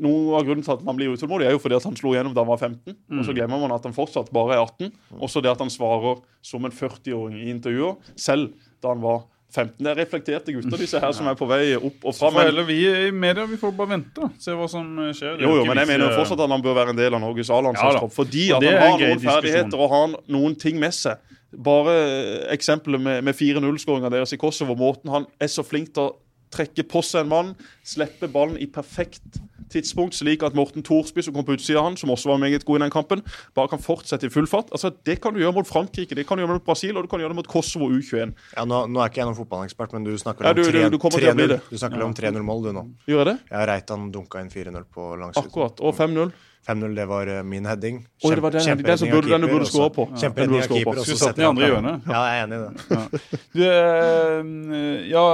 Noe 0.04 0.36
av 0.36 0.44
grunnen 0.44 0.68
til 0.68 0.76
at 0.76 0.84
man 0.84 1.00
blir 1.00 1.16
utålmodig, 1.16 1.48
er 1.48 1.56
jo 1.56 1.64
fordi 1.64 1.80
at 1.80 1.88
han 1.88 1.96
slo 1.96 2.12
igjennom 2.12 2.36
da 2.36 2.44
han 2.44 2.52
var 2.52 2.60
15. 2.60 3.00
Og 3.16 3.24
så 3.24 3.32
glemmer 3.40 3.64
man 3.64 3.72
at 3.72 3.88
han 3.88 3.96
fortsatt 3.96 4.28
bare 4.36 4.58
er 4.58 4.66
18. 4.66 4.92
Også 5.16 5.40
det 5.40 5.52
at 5.52 5.64
han 5.64 5.72
svarer 5.72 6.20
som 6.42 6.64
en 6.66 6.74
40-åring 6.74 7.38
i 7.40 7.50
intervjuer, 7.52 8.00
selv 8.18 8.52
da 8.82 8.92
han 8.92 9.02
var 9.04 9.22
15. 9.52 9.76
Det 9.84 9.90
er 9.90 9.98
reflekterte 10.00 10.54
gutter, 10.54 10.80
disse 10.80 11.00
her, 11.00 11.12
som 11.16 11.28
er 11.28 11.36
på 11.36 11.46
vei 11.50 11.74
opp 11.76 12.06
og 12.08 12.16
fram. 12.16 12.38
Men, 12.38 12.62
vi 12.68 12.78
i 12.88 13.10
media 13.12 13.44
vi 13.48 13.58
får 13.60 13.74
bare 13.76 13.92
vente 13.94 14.24
og 14.24 14.38
se 14.40 14.54
hva 14.56 14.68
som 14.70 14.88
eh, 15.04 15.12
skjer. 15.16 15.36
Er 15.36 15.44
jo, 15.44 15.58
jo, 15.60 15.66
men 15.68 15.82
jeg 15.82 15.90
mener 15.90 16.08
jo 16.08 16.22
fortsatt 16.22 16.40
at 16.40 16.54
han 16.54 16.64
bør 16.64 16.78
være 16.80 16.94
en 16.94 17.00
del 17.00 17.18
av 17.18 17.22
Norges 17.22 17.52
A-landslagstropp. 17.52 18.12
Ja 18.12 18.16
fordi 18.16 18.48
at 18.56 18.64
han 18.64 18.80
har 18.80 18.98
noen 19.02 19.22
ferdigheter 19.26 19.84
og 19.84 19.92
har 19.92 20.16
noen 20.32 20.56
ting 20.58 20.80
med 20.80 20.96
seg. 20.96 21.20
Bare 21.52 21.96
eh, 22.00 22.34
eksempelet 22.54 23.02
med, 23.02 23.20
med 23.28 23.36
4-0-skåringa 23.36 24.12
deres 24.14 24.32
i 24.32 24.40
Kosovo. 24.40 24.76
Måten 24.78 25.12
han 25.12 25.28
er 25.42 25.52
så 25.52 25.64
flink 25.66 25.92
til 25.92 26.08
å 26.08 26.14
trekke 26.52 26.84
på 26.88 27.02
seg 27.02 27.24
en 27.24 27.32
mann, 27.32 27.54
slipper 27.84 28.28
ballen 28.32 28.58
i 28.60 28.66
perfekt 28.70 29.40
tidspunkt, 29.72 30.12
slik 30.12 30.42
at 30.44 30.52
Morten 30.52 30.82
Thorsby, 30.84 31.22
som 31.24 31.32
kom 31.32 31.46
på 31.48 31.54
utsida 31.56 31.78
av 31.80 31.86
han, 31.86 31.94
som 31.96 32.10
også 32.12 32.28
var 32.28 32.36
meget 32.42 32.64
god 32.68 32.76
i 32.76 32.82
den 32.84 32.90
kampen, 32.92 33.22
bare 33.56 33.70
kan 33.72 33.80
fortsette 33.80 34.28
i 34.28 34.32
full 34.32 34.44
fart. 34.50 34.68
Altså, 34.70 34.90
Det 35.04 35.14
kan 35.24 35.32
du 35.32 35.40
gjøre 35.40 35.54
mot 35.56 35.66
Frankrike, 35.66 36.12
det 36.14 36.26
kan 36.28 36.36
du 36.36 36.42
gjøre 36.44 36.58
mot 36.58 36.64
Brasil, 36.66 36.92
og 36.96 37.04
du 37.04 37.08
kan 37.08 37.22
gjøre 37.22 37.32
det 37.32 37.36
mot 37.40 37.48
Kosovo 37.48 37.88
U21. 37.88 38.34
Ja, 38.56 38.66
nå, 38.68 38.82
nå 38.92 39.00
er 39.00 39.08
ikke 39.08 39.22
jeg 39.22 39.30
noen 39.30 39.38
fotballekspert, 39.40 39.94
men 39.96 40.04
du 40.04 40.12
snakker 40.20 40.44
Ja, 40.44 40.50
om 40.52 40.56
du- 40.56 40.62
om 40.66 40.72
3 40.72 40.90
du 40.90 40.98
kommer 40.98 41.18
til 41.18 41.30
å 41.32 41.34
bli 41.34 41.46
3-0. 41.46 41.48
det. 41.48 41.60
Du 41.70 41.76
snakker 41.78 42.02
om 42.04 42.12
3-0-mål, 42.14 42.62
du 42.68 42.72
nå. 42.76 42.84
Gjør 43.08 43.24
jeg 43.24 43.26
det? 43.32 43.38
Ja, 43.50 43.64
Reitan 43.66 44.12
dunka 44.12 44.40
inn 44.44 44.50
4-0 44.50 44.84
på 44.92 45.16
langsiden. 45.16 45.48
Akkurat. 45.48 45.80
Og 45.80 45.96
5-0. 45.96 46.32
5-0, 46.68 46.94
det 46.94 47.06
var 47.10 47.26
eh, 47.26 47.42
min 47.42 47.66
heading. 47.66 47.96
Oi, 48.22 48.34
det 48.34 48.42
var 48.44 48.54
den, 48.54 48.78
burde, 49.10 49.28
den 49.28 49.40
du 49.42 49.48
burde 49.50 49.66
skåre 49.66 49.90
på. 49.90 50.06
Den 50.12 50.20
Kjemperedning 50.22 50.60
av 50.62 50.68
keeper. 50.70 51.00
Skulle 51.02 51.18
satt 51.18 51.36
den 51.36 51.44
i 51.44 51.48
andre 51.48 51.70
kampen. 51.70 51.88
hjørnet. 51.88 52.06
Ja, 52.06 52.20
jeg 52.22 52.38
er 52.38 52.44
enig 52.46 52.58
i 52.58 52.62
det. 52.62 53.22
Du, 53.52 53.62
eh, 53.66 55.08
ja, 55.10 55.24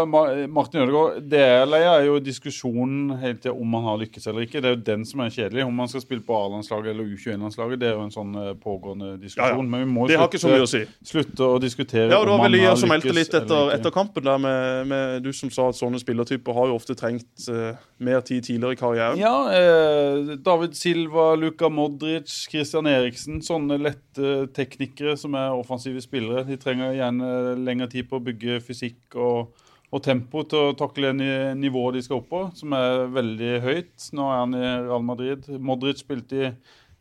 Martin 0.48 0.80
Ødegaard, 0.82 1.18
det 1.28 1.42
er 1.44 2.06
jo 2.06 2.16
diskusjonen 2.24 3.18
helt 3.20 3.42
til 3.44 3.52
om 3.52 3.76
han 3.76 3.84
har 3.90 4.00
lykkes 4.00 4.30
eller 4.30 4.46
ikke. 4.46 4.62
Det 4.64 4.70
er 4.70 4.76
jo 4.78 4.80
den 4.86 5.04
som 5.08 5.20
er 5.20 5.34
kjedelig. 5.34 5.66
Om 5.68 5.84
han 5.84 5.92
skal 5.92 6.04
spille 6.06 6.24
på 6.24 6.38
A-landslaget 6.38 6.94
eller 6.94 7.12
U21-landslaget, 7.12 7.82
det 7.82 7.90
er 7.90 7.98
jo 7.98 8.06
en 8.06 8.14
sånn 8.14 8.32
eh, 8.40 8.50
pågående 8.64 9.12
diskusjon. 9.20 9.44
Ja, 9.44 9.60
ja. 9.60 9.68
Men 9.74 9.84
vi 9.84 9.90
må 9.92 10.08
jo 10.08 10.16
slutte, 10.16 10.40
så 10.40 10.54
å 10.56 10.70
si. 10.70 10.82
slutte 11.12 11.50
å 11.58 11.60
diskutere 11.60 12.08
Ja, 12.08 12.22
og 12.22 12.26
det 12.26 12.32
var 12.32 12.38
om 12.38 12.44
vel 12.46 12.56
han 12.56 12.56
Lia 12.56 12.72
har 12.72 12.80
som 12.80 12.92
meldte 12.92 13.12
litt 13.12 13.36
etter, 13.36 13.74
etter 13.76 13.94
kampen 13.94 14.24
der 14.24 14.40
med, 14.40 14.88
med 14.88 15.22
du 15.28 15.30
som 15.36 15.52
sa 15.52 15.68
at 15.68 15.78
sånne 15.78 16.00
spillertyper 16.00 16.56
har 16.56 16.72
jo 16.72 16.80
ofte 16.80 16.96
trengt 16.98 17.48
uh, 17.52 17.76
mer 18.00 18.24
tid 18.24 18.46
tidligere 18.48 18.76
i 18.76 18.80
karrieren. 18.80 19.20
Ja, 19.20 19.34
eh, 19.52 20.34
David 20.44 20.76
Silva, 20.78 21.17
Luka 21.38 21.68
Modric, 21.72 22.30
Christian 22.50 22.86
Eriksen. 22.90 23.40
Sånne 23.44 23.78
lette 23.80 24.48
teknikere 24.56 25.14
som 25.18 25.36
er 25.38 25.54
offensive 25.56 26.02
spillere. 26.04 26.44
De 26.48 26.58
trenger 26.60 26.96
gjerne 26.96 27.30
lengre 27.60 27.88
tid 27.92 28.08
på 28.10 28.18
å 28.18 28.24
bygge 28.24 28.58
fysikk 28.64 29.16
og, 29.20 29.54
og 29.88 30.02
tempo 30.04 30.42
til 30.48 30.70
å 30.70 30.74
takle 30.78 31.14
ni- 31.16 31.54
nivået 31.60 31.98
de 31.98 32.02
skal 32.06 32.20
opp 32.20 32.28
på, 32.32 32.42
som 32.58 32.74
er 32.76 33.06
veldig 33.14 33.52
høyt. 33.64 34.10
Nå 34.16 34.26
er 34.32 34.42
han 34.42 34.58
i 34.58 34.66
Real 34.88 35.06
Madrid. 35.06 35.48
Modric 35.70 36.02
spilte 36.02 36.42
i, 36.42 36.52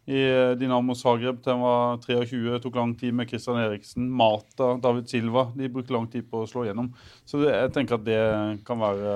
i 0.07 0.24
Dinamo 0.59 0.95
Zagreb 0.95 1.41
til 1.43 1.55
han 1.57 1.65
var 1.65 2.00
23. 2.05 2.62
Tok 2.63 2.79
lang 2.79 2.95
tid 3.00 3.17
med 3.17 3.27
Christian 3.31 3.59
Eriksen. 3.63 4.07
Mata, 4.07 4.75
David 4.83 5.12
Silva. 5.12 5.50
De 5.57 5.69
brukte 5.74 5.95
lang 5.95 6.07
tid 6.13 6.29
på 6.31 6.45
å 6.45 6.50
slå 6.50 6.67
gjennom. 6.69 6.93
Så 7.27 7.43
det, 7.43 7.51
jeg 7.55 7.75
tenker 7.75 8.00
at 8.00 8.07
det 8.07 8.24
kan 8.67 8.79
være 8.81 9.13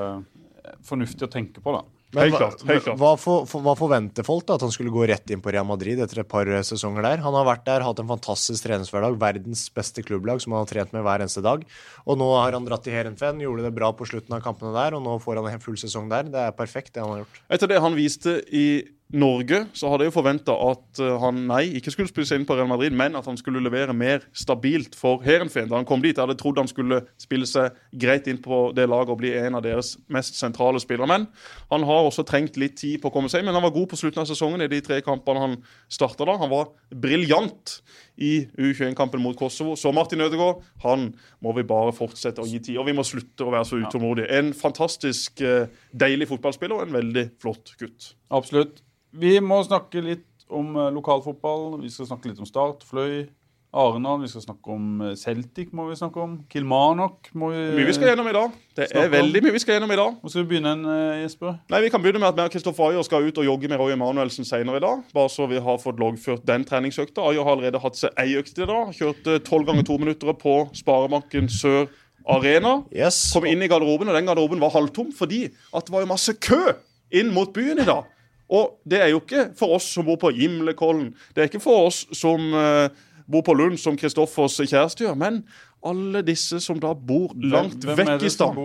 fornuftig 0.85 1.27
å 1.27 1.31
tenke 1.31 1.63
på, 1.63 1.77
da. 1.77 1.85
Men 2.13 2.25
Helt 2.25 2.33
hva- 2.35 2.39
klart, 2.43 2.63
helt 2.67 2.83
klart. 2.83 2.97
Hva, 2.99 3.11
for, 3.15 3.45
for, 3.47 3.63
hva 3.63 3.73
forventer 3.79 4.25
folk? 4.27 4.43
da? 4.49 4.57
At 4.59 4.65
han 4.65 4.71
skulle 4.75 4.91
gå 4.91 5.05
rett 5.07 5.31
inn 5.31 5.39
på 5.43 5.53
Real 5.55 5.65
Madrid 5.69 5.99
etter 6.03 6.19
et 6.25 6.27
par 6.31 6.49
eh, 6.51 6.59
sesonger 6.67 7.05
der? 7.07 7.21
Han 7.23 7.37
har 7.39 7.45
vært 7.47 7.63
der, 7.69 7.85
hatt 7.87 8.01
en 8.03 8.09
fantastisk 8.11 8.65
treningshverdag, 8.67 9.15
verdens 9.21 9.63
beste 9.71 10.03
klubblag 10.03 10.41
som 10.43 10.51
han 10.51 10.65
har 10.65 10.71
trent 10.73 10.91
med 10.91 11.05
hver 11.07 11.23
eneste 11.23 11.43
dag. 11.45 11.63
Og 12.03 12.19
nå 12.19 12.27
har 12.35 12.51
han 12.57 12.67
dratt 12.67 12.83
til 12.83 12.97
Heerenveen, 12.97 13.39
gjorde 13.45 13.63
det 13.69 13.73
bra 13.79 13.93
på 13.95 14.07
slutten 14.09 14.35
av 14.35 14.43
kampene 14.43 14.73
der, 14.75 14.97
og 14.99 15.05
nå 15.07 15.15
får 15.23 15.39
han 15.39 15.51
en 15.53 15.63
full 15.63 15.79
sesong 15.79 16.11
der. 16.11 16.27
Det 16.33 16.43
er 16.49 16.57
perfekt, 16.57 16.91
det 16.97 17.05
han 17.05 17.13
har 17.15 17.23
gjort. 17.23 17.39
Etter 17.57 17.71
det 17.71 17.79
han 17.87 17.95
viste 17.95 18.41
i 18.51 18.65
Norge 19.11 19.65
så 19.75 19.91
hadde 19.91 20.05
jeg 20.05 20.11
jo 20.13 20.15
forventa 20.15 20.55
at 20.55 21.01
eh, 21.03 21.15
han 21.19 21.43
nei, 21.49 21.65
ikke 21.77 21.91
skulle 21.93 22.11
spille 22.11 22.29
seg 22.29 22.39
inn 22.39 22.47
på 22.47 22.55
Real 22.55 22.69
Madrid, 22.71 22.95
men 22.95 23.17
at 23.19 23.27
han 23.27 23.39
skulle 23.39 23.63
levere 23.63 23.95
mer 23.97 24.23
stabilt 24.31 24.95
for 24.97 25.21
Heerenveen 25.25 25.67
da 25.67 25.79
han 25.79 25.87
kom 25.89 26.03
dit. 26.03 26.15
Jeg 26.15 26.23
hadde 26.23 26.37
trodd 26.39 26.61
han 26.61 26.71
skulle 26.71 27.01
spille 27.19 27.49
seg 27.49 27.75
greit 27.91 28.29
inn 28.31 28.39
på 28.43 28.69
det 28.77 28.87
laget 28.87 29.11
og 29.11 29.19
bli 29.19 29.33
en 29.35 29.59
av 29.59 29.65
deres 29.65 29.97
mest 30.11 30.39
sentrale 30.39 30.79
spillere. 30.83 31.09
Men 31.11 31.27
han 31.73 31.87
har 31.89 32.07
også 32.07 32.25
trengt 32.27 32.59
litt 32.61 32.79
tid 32.79 33.01
på 33.01 33.11
å 33.11 33.15
komme 33.15 33.31
seg 33.31 33.41
men 33.45 33.55
han 33.57 33.65
var 33.65 33.73
god 33.75 33.89
på 33.91 33.99
slutten 33.99 34.23
av 34.23 34.29
sesongen 34.29 34.63
i 34.63 34.69
de 34.71 34.79
tre 34.85 35.01
kampene 35.05 35.41
han 35.41 35.57
starta 35.91 36.27
da. 36.27 36.37
Han 36.41 36.51
var 36.51 36.71
briljant 36.93 37.79
i 38.21 38.45
U21-kampen 38.59 39.21
mot 39.23 39.37
Kosovo. 39.37 39.75
Så 39.79 39.91
Martin 39.95 40.21
Ødegaard, 40.21 40.61
han 40.85 41.09
må 41.43 41.55
vi 41.57 41.65
bare 41.67 41.95
fortsette 41.95 42.43
å 42.43 42.47
gi 42.49 42.61
tid. 42.61 42.77
Og 42.81 42.87
vi 42.89 42.95
må 42.97 43.05
slutte 43.07 43.47
å 43.47 43.53
være 43.53 43.67
så 43.67 43.81
utålmodige. 43.81 44.29
En 44.37 44.53
fantastisk 44.57 45.41
eh, 45.45 45.71
deilig 45.91 46.29
fotballspiller 46.31 46.77
og 46.77 46.87
en 46.87 46.97
veldig 46.99 47.27
flott 47.41 47.75
gutt. 47.81 48.13
Absolutt. 48.31 48.83
Vi 49.13 49.39
må 49.43 49.59
snakke 49.67 50.01
litt 50.05 50.27
om 50.51 50.73
eh, 50.77 50.89
lokalfotball. 50.95 51.79
Vi 51.81 51.89
skal 51.91 52.07
snakke 52.11 52.31
litt 52.31 52.39
om 52.39 52.47
Start, 52.47 52.83
Fløy, 52.87 53.25
Arendal. 53.71 54.21
Vi 54.23 54.27
skal 54.31 54.43
snakke 54.43 54.71
om 54.73 55.01
eh, 55.03 55.13
Celtic, 55.19 55.69
må 55.75 55.85
vi 55.89 55.95
snakke 55.99 56.19
om. 56.23 56.37
Kilmarnock 56.51 57.29
må 57.39 57.49
vi 57.53 57.61
Mye 57.77 57.87
vi 57.87 57.95
skal 57.95 58.11
gjennom 58.11 58.27
i 58.31 58.33
dag. 58.35 58.51
Det 58.75 58.87
er 58.91 59.05
om- 59.05 59.11
veldig 59.13 59.41
mye 59.45 59.55
vi 59.55 59.61
skal 59.63 59.77
gjennom 59.77 59.91
i 59.95 59.99
dag. 59.99 60.15
Hvor 60.21 60.31
skal 60.33 60.43
vi 60.45 60.49
begynne, 60.53 60.73
en, 60.75 60.85
eh, 60.85 61.21
Jesper? 61.23 61.57
Nei, 61.71 61.81
Vi 61.85 61.89
kan 61.93 62.03
begynne 62.03 62.19
med 62.23 62.29
at 62.31 62.35
vi 62.39 62.41
og 62.47 62.51
Kristoffer 62.51 62.89
Ayer 62.91 63.03
skal 63.07 63.27
ut 63.27 63.37
og 63.43 63.47
jogge 63.47 63.69
med 63.71 63.79
Roy 63.79 63.91
Emanuelsen 63.95 64.47
senere 64.47 64.77
i 64.79 64.83
dag. 64.83 65.03
Bare 65.13 65.29
så 65.31 65.47
vi 65.51 65.59
har 65.59 65.77
fått 65.83 65.99
loggført 65.99 66.45
den 66.45 66.63
treningsøkta. 66.67 67.23
Ayer 67.31 67.43
har 67.43 67.55
allerede 67.55 67.79
hatt 67.83 67.95
seg 67.99 68.11
ei 68.19 68.35
økt 68.39 68.59
i 68.59 68.65
dag. 68.67 68.91
Kjørte 68.95 69.39
tolv 69.47 69.65
ganger 69.67 69.83
to 69.87 69.97
minutter 69.97 70.33
på 70.33 70.55
Sparebanken 70.75 71.47
Sør 71.51 71.87
Arena. 72.27 72.83
Yes. 72.93 73.31
Kom 73.33 73.45
inn 73.49 73.61
i 73.63 73.67
garderoben, 73.67 74.07
og 74.07 74.15
den 74.15 74.27
garderoben 74.27 74.59
var 74.61 74.69
halvtom 74.75 75.11
fordi 75.15 75.45
at 75.73 75.85
det 75.87 75.91
var 75.95 76.03
jo 76.03 76.11
masse 76.11 76.33
kø 76.39 76.75
inn 77.11 77.33
mot 77.33 77.51
byen 77.53 77.79
i 77.81 77.85
dag. 77.87 78.03
Og 78.51 78.81
det 78.83 78.99
er 78.99 79.11
jo 79.13 79.21
ikke 79.21 79.49
for 79.57 79.77
oss 79.77 79.87
som 79.95 80.07
bor 80.07 80.19
på 80.19 80.33
Gimlekollen, 80.35 81.13
det 81.31 81.43
er 81.43 81.51
ikke 81.51 81.63
for 81.63 81.87
oss 81.87 82.03
som 82.17 82.51
eh, 82.57 82.91
bor 83.31 83.45
på 83.47 83.55
Lund, 83.55 83.79
som 83.79 83.95
Kristoffers 83.97 84.59
kjæreste 84.59 85.05
gjør, 85.05 85.15
men 85.19 85.43
alle 85.87 86.21
disse 86.25 86.59
som 86.61 86.79
da 86.81 86.91
bor 86.93 87.31
langt 87.41 87.85
hvem 87.85 87.97
vekk 87.97 88.25
i 88.27 88.31
stad. 88.31 88.57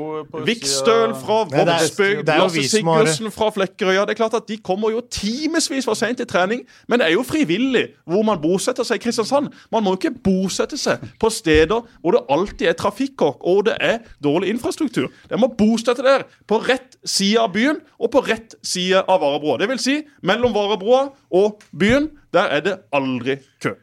Vikstøl 0.47 1.15
fra 1.17 1.39
Vågsbygd, 1.51 2.29
Lasse 2.29 2.57
vi 2.59 2.65
Sigurdsen 2.69 3.31
fra 3.35 3.49
Flekkerøya. 3.55 4.05
Det 4.07 4.17
er 4.17 4.21
klart 4.21 4.37
at 4.39 4.49
De 4.49 4.59
kommer 4.59 4.93
jo 4.93 5.01
timevis 5.11 5.87
for 5.89 5.97
sent 5.99 6.21
til 6.21 6.29
trening, 6.29 6.65
men 6.89 7.01
det 7.01 7.09
er 7.09 7.15
jo 7.17 7.25
frivillig 7.27 7.87
hvor 8.05 8.25
man 8.27 8.41
bosetter 8.43 8.87
seg 8.87 9.01
i 9.01 9.05
Kristiansand. 9.07 9.49
Man 9.73 9.85
må 9.85 9.95
jo 9.95 10.01
ikke 10.01 10.23
bosette 10.29 10.79
seg 10.81 11.03
på 11.21 11.31
steder 11.33 11.87
hvor 12.03 12.17
det 12.17 12.25
alltid 12.33 12.69
er 12.71 12.79
trafikkork 12.79 13.45
og 13.47 13.65
det 13.71 13.79
er 13.81 13.99
dårlig 14.25 14.53
infrastruktur. 14.55 15.09
Det 15.31 15.41
må 15.41 15.51
bosette 15.57 16.05
der 16.05 16.27
på 16.47 16.61
rett 16.69 16.99
side 17.05 17.41
av 17.41 17.53
byen 17.57 17.81
og 17.99 18.13
på 18.13 18.25
rett 18.29 18.59
side 18.67 19.03
av 19.07 19.23
Varebroa. 19.25 19.59
Det 19.63 19.71
vil 19.73 19.83
si, 19.83 19.99
mellom 20.27 20.55
Varebroa 20.55 21.09
og 21.37 21.65
byen, 21.73 22.11
der 22.35 22.53
er 22.59 22.65
det 22.65 22.79
aldri 22.95 23.41
kø. 23.63 23.77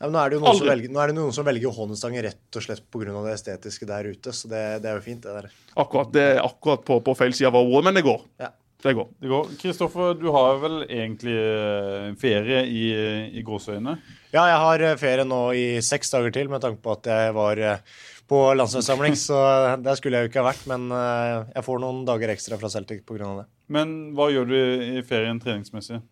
Ja, 0.00 0.08
men 0.08 0.16
nå, 0.16 0.20
er 0.20 0.32
det 0.32 0.38
jo 0.38 0.42
noen 0.42 0.58
som 0.58 0.68
velger, 0.68 0.90
nå 0.90 1.00
er 1.00 1.10
det 1.10 1.16
noen 1.16 1.34
som 1.36 1.46
velger 1.46 1.68
Johannesdanger 1.68 2.26
rett 2.26 2.58
og 2.58 2.64
slett 2.66 2.82
pga. 2.90 3.12
det 3.14 3.36
estetiske 3.36 3.86
der 3.88 4.10
ute. 4.10 4.34
Så 4.34 4.50
det, 4.50 4.62
det 4.82 4.90
er 4.90 4.98
jo 4.98 5.04
fint, 5.06 5.22
det 5.22 5.36
der. 5.38 5.54
Akkurat, 5.78 6.10
Det 6.12 6.24
er 6.34 6.42
akkurat 6.42 6.82
på, 6.84 6.98
på 7.06 7.14
feil 7.18 7.34
side 7.36 7.52
av 7.52 7.60
ordet, 7.62 7.84
men 7.86 7.98
det 8.00 8.06
går. 8.06 8.22
Ja. 8.42 8.50
Det 8.84 8.92
går. 8.92 9.06
Det 9.16 9.28
går. 9.30 9.46
Kristoffer, 9.62 10.10
du 10.20 10.26
har 10.34 10.58
vel 10.60 10.82
egentlig 10.84 11.32
eh, 11.40 12.10
ferie 12.20 12.58
i, 12.68 12.82
i 13.32 13.44
gåseøyne? 13.46 13.94
Ja, 14.34 14.42
jeg 14.50 14.58
har 14.60 14.84
eh, 14.84 14.96
ferie 15.00 15.24
nå 15.24 15.38
i 15.56 15.64
seks 15.80 16.12
dager 16.12 16.34
til, 16.34 16.50
med 16.52 16.60
tanke 16.60 16.82
på 16.84 16.92
at 16.92 17.08
jeg 17.08 17.32
var 17.32 17.62
eh, 17.64 17.80
på 18.28 18.42
landslagssamling. 18.58 19.16
Så 19.16 19.38
der 19.86 19.96
skulle 19.96 20.20
jeg 20.20 20.28
jo 20.28 20.32
ikke 20.34 20.44
ha 20.44 20.50
vært, 20.50 20.66
men 20.68 20.92
jeg 20.92 21.64
får 21.64 21.80
noen 21.80 22.04
dager 22.04 22.34
ekstra 22.34 22.60
fra 22.60 22.68
Celtic 22.74 23.06
pga. 23.08 23.30
det. 23.40 23.46
Men 23.72 23.94
hva 24.18 24.28
gjør 24.34 24.52
du 24.52 24.58
i 24.58 25.06
ferien 25.08 25.40
treningsmessig? 25.40 26.02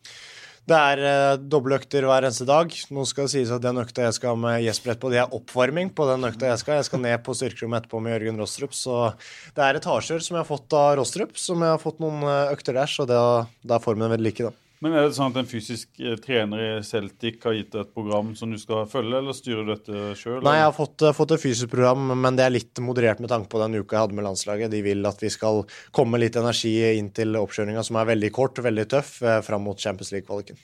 Det 0.62 0.78
er 0.78 1.00
uh, 1.02 1.40
doble 1.40 1.74
økter 1.80 2.04
hver 2.06 2.22
eneste 2.22 2.46
dag. 2.46 2.70
Nå 2.94 3.02
skal 3.08 3.26
det 3.26 3.32
sies 3.34 3.50
at 3.50 3.64
den 3.64 3.80
økta 3.82 4.04
jeg 4.06 4.14
skal 4.20 4.38
med 4.38 4.60
Jesper 4.62 4.92
etterpå, 4.92 5.10
det 5.10 5.18
er 5.18 5.34
oppvarming 5.34 5.90
på 5.90 6.06
den 6.06 6.28
økta 6.28 6.52
jeg 6.52 6.60
skal. 6.62 6.78
Jeg 6.78 6.86
skal 6.86 7.02
ned 7.02 7.24
på 7.26 7.34
styrkerommet 7.34 7.82
etterpå 7.82 8.02
med 8.04 8.14
Jørgen 8.14 8.38
Rostrup. 8.38 8.76
Så 8.78 8.98
det 9.56 9.66
er 9.66 9.80
etasjer 9.80 10.22
som 10.22 10.38
jeg 10.38 10.44
har 10.44 10.50
fått 10.52 10.78
av 10.78 10.94
Rostrup, 11.00 11.34
som 11.40 11.66
jeg 11.66 11.74
har 11.74 11.82
fått 11.82 11.98
noen 12.02 12.22
eh, 12.22 12.52
økter 12.54 12.78
der. 12.78 12.90
Så 12.94 13.08
da, 13.10 13.22
er 13.66 13.82
formen 13.82 14.14
veldig 14.14 14.28
like, 14.28 14.52
da. 14.52 14.61
Men 14.82 14.96
Er 14.98 15.04
det 15.06 15.14
sånn 15.14 15.30
at 15.30 15.36
en 15.38 15.46
fysisk 15.46 16.00
eh, 16.02 16.16
trener 16.18 16.62
i 16.64 16.70
Celtic 16.82 17.44
har 17.46 17.54
gitt 17.54 17.70
deg 17.70 17.84
et 17.84 17.92
program 17.94 18.32
som 18.38 18.50
du 18.50 18.58
skal 18.58 18.88
følge, 18.90 19.20
eller 19.20 19.36
styrer 19.36 19.62
du 19.62 19.70
dette 19.70 20.16
sjøl? 20.18 20.40
Nei, 20.42 20.56
jeg 20.58 20.66
har 20.66 20.74
fått, 20.74 21.04
eh, 21.06 21.14
fått 21.14 21.36
et 21.36 21.44
fysisk 21.44 21.70
program, 21.70 22.10
men 22.18 22.38
det 22.38 22.48
er 22.48 22.56
litt 22.56 22.82
moderert 22.82 23.22
med 23.22 23.30
tanke 23.30 23.46
på 23.52 23.62
den 23.62 23.78
uka 23.78 23.94
jeg 23.94 24.08
hadde 24.08 24.18
med 24.18 24.26
landslaget. 24.26 24.74
De 24.74 24.82
vil 24.82 25.06
at 25.06 25.22
vi 25.22 25.30
skal 25.30 25.62
komme 25.94 26.18
litt 26.18 26.38
energi 26.40 26.74
inn 26.98 27.12
til 27.14 27.38
oppkjøringa, 27.38 27.86
som 27.86 28.00
er 28.02 28.10
veldig 28.10 28.32
kort 28.34 28.58
og 28.58 28.66
veldig 28.66 28.88
tøff, 28.90 29.14
eh, 29.22 29.38
fram 29.46 29.62
mot 29.62 29.78
Champions 29.78 30.10
League-kvaliken. 30.16 30.58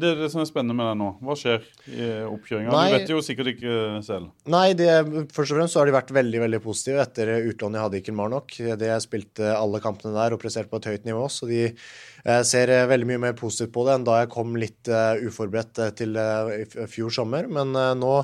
Det 0.00 0.08
er 0.10 0.20
det 0.24 0.30
som 0.32 0.42
er 0.42 0.48
spennende 0.48 0.76
med 0.78 0.88
deg 0.90 0.96
nå. 1.00 1.08
Hva 1.24 1.36
skjer 1.38 1.66
i 1.90 2.08
oppkjøringa? 2.26 2.72
Du 2.72 2.94
vet 2.96 3.12
jo 3.12 3.20
sikkert 3.24 3.52
ikke 3.54 3.74
selv. 4.06 4.30
Nei, 4.50 4.66
det, 4.78 4.88
først 5.34 5.54
og 5.54 5.60
fremst 5.60 5.76
så 5.76 5.82
har 5.82 5.90
de 5.90 5.94
vært 5.96 6.14
veldig 6.16 6.40
veldig 6.44 6.60
positive 6.64 7.04
etter 7.04 7.30
utlånet 7.50 7.78
jeg 7.78 7.86
hadde 7.88 8.00
i 8.00 8.06
Kilmarnock. 8.08 8.56
Det 8.80 8.90
jeg 8.90 9.04
spilte 9.04 9.52
alle 9.54 9.82
kampene 9.84 10.16
der 10.16 10.36
og 10.36 10.42
presterte 10.42 10.72
på 10.72 10.80
et 10.82 10.90
høyt 10.92 11.08
nivå, 11.08 11.26
så 11.32 11.48
de 11.50 11.62
eh, 11.68 12.42
ser 12.48 12.72
eh, 12.72 12.86
veldig 12.90 13.08
mye 13.12 13.22
mer 13.26 13.36
positivt 13.38 13.74
på 13.74 13.84
det 13.86 13.98
enn 13.98 14.06
da 14.08 14.18
jeg 14.22 14.32
kom 14.34 14.56
litt 14.60 14.90
eh, 14.90 15.24
uforberedt 15.28 15.82
eh, 15.84 15.92
til 16.00 16.18
eh, 16.20 16.52
i 16.64 16.88
fjor 16.90 17.14
sommer. 17.14 17.48
Men 17.50 17.74
eh, 17.78 17.92
nå 18.00 18.14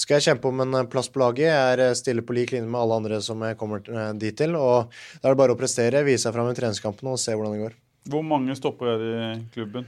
skal 0.00 0.18
jeg 0.18 0.28
kjempe 0.30 0.50
om 0.50 0.64
en 0.64 0.80
eh, 0.80 0.88
plass 0.92 1.10
på 1.12 1.22
laget. 1.22 1.46
Jeg 1.50 1.76
er 1.76 1.84
eh, 1.88 1.96
stille 1.98 2.24
på 2.26 2.36
lik 2.36 2.54
linje 2.56 2.68
med 2.70 2.80
alle 2.80 3.00
andre 3.02 3.20
som 3.24 3.42
jeg 3.46 3.58
kommer 3.60 3.84
eh, 3.86 4.12
dit 4.18 4.36
til. 4.38 4.56
Og 4.58 4.90
da 5.20 5.28
er 5.28 5.36
det 5.36 5.42
bare 5.44 5.56
å 5.56 5.60
prestere, 5.60 6.04
vise 6.08 6.26
seg 6.26 6.36
fram 6.36 6.50
i 6.50 6.56
treningskampene 6.58 7.14
og 7.14 7.20
se 7.22 7.36
hvordan 7.36 7.56
det 7.56 7.66
går. 7.66 7.78
Hvor 8.10 8.24
mange 8.26 8.56
stopper 8.58 8.96
er 8.96 9.02
det 9.02 9.12
i 9.14 9.42
klubben? 9.54 9.84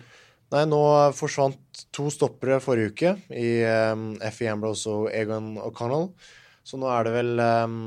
Nei, 0.52 0.64
nå 0.68 0.80
forsvant 1.16 1.84
to 1.94 2.10
stoppere 2.12 2.60
forrige 2.62 2.92
uke 2.92 3.14
i 3.32 3.48
um, 3.92 4.12
Effie 4.22 4.50
Ambrose 4.52 4.90
og 4.92 5.08
Egon 5.14 5.54
O'Connell. 5.62 6.10
Så 6.64 6.78
nå 6.80 6.90
er 6.92 7.06
det 7.06 7.14
vel 7.16 7.40
um, 7.40 7.78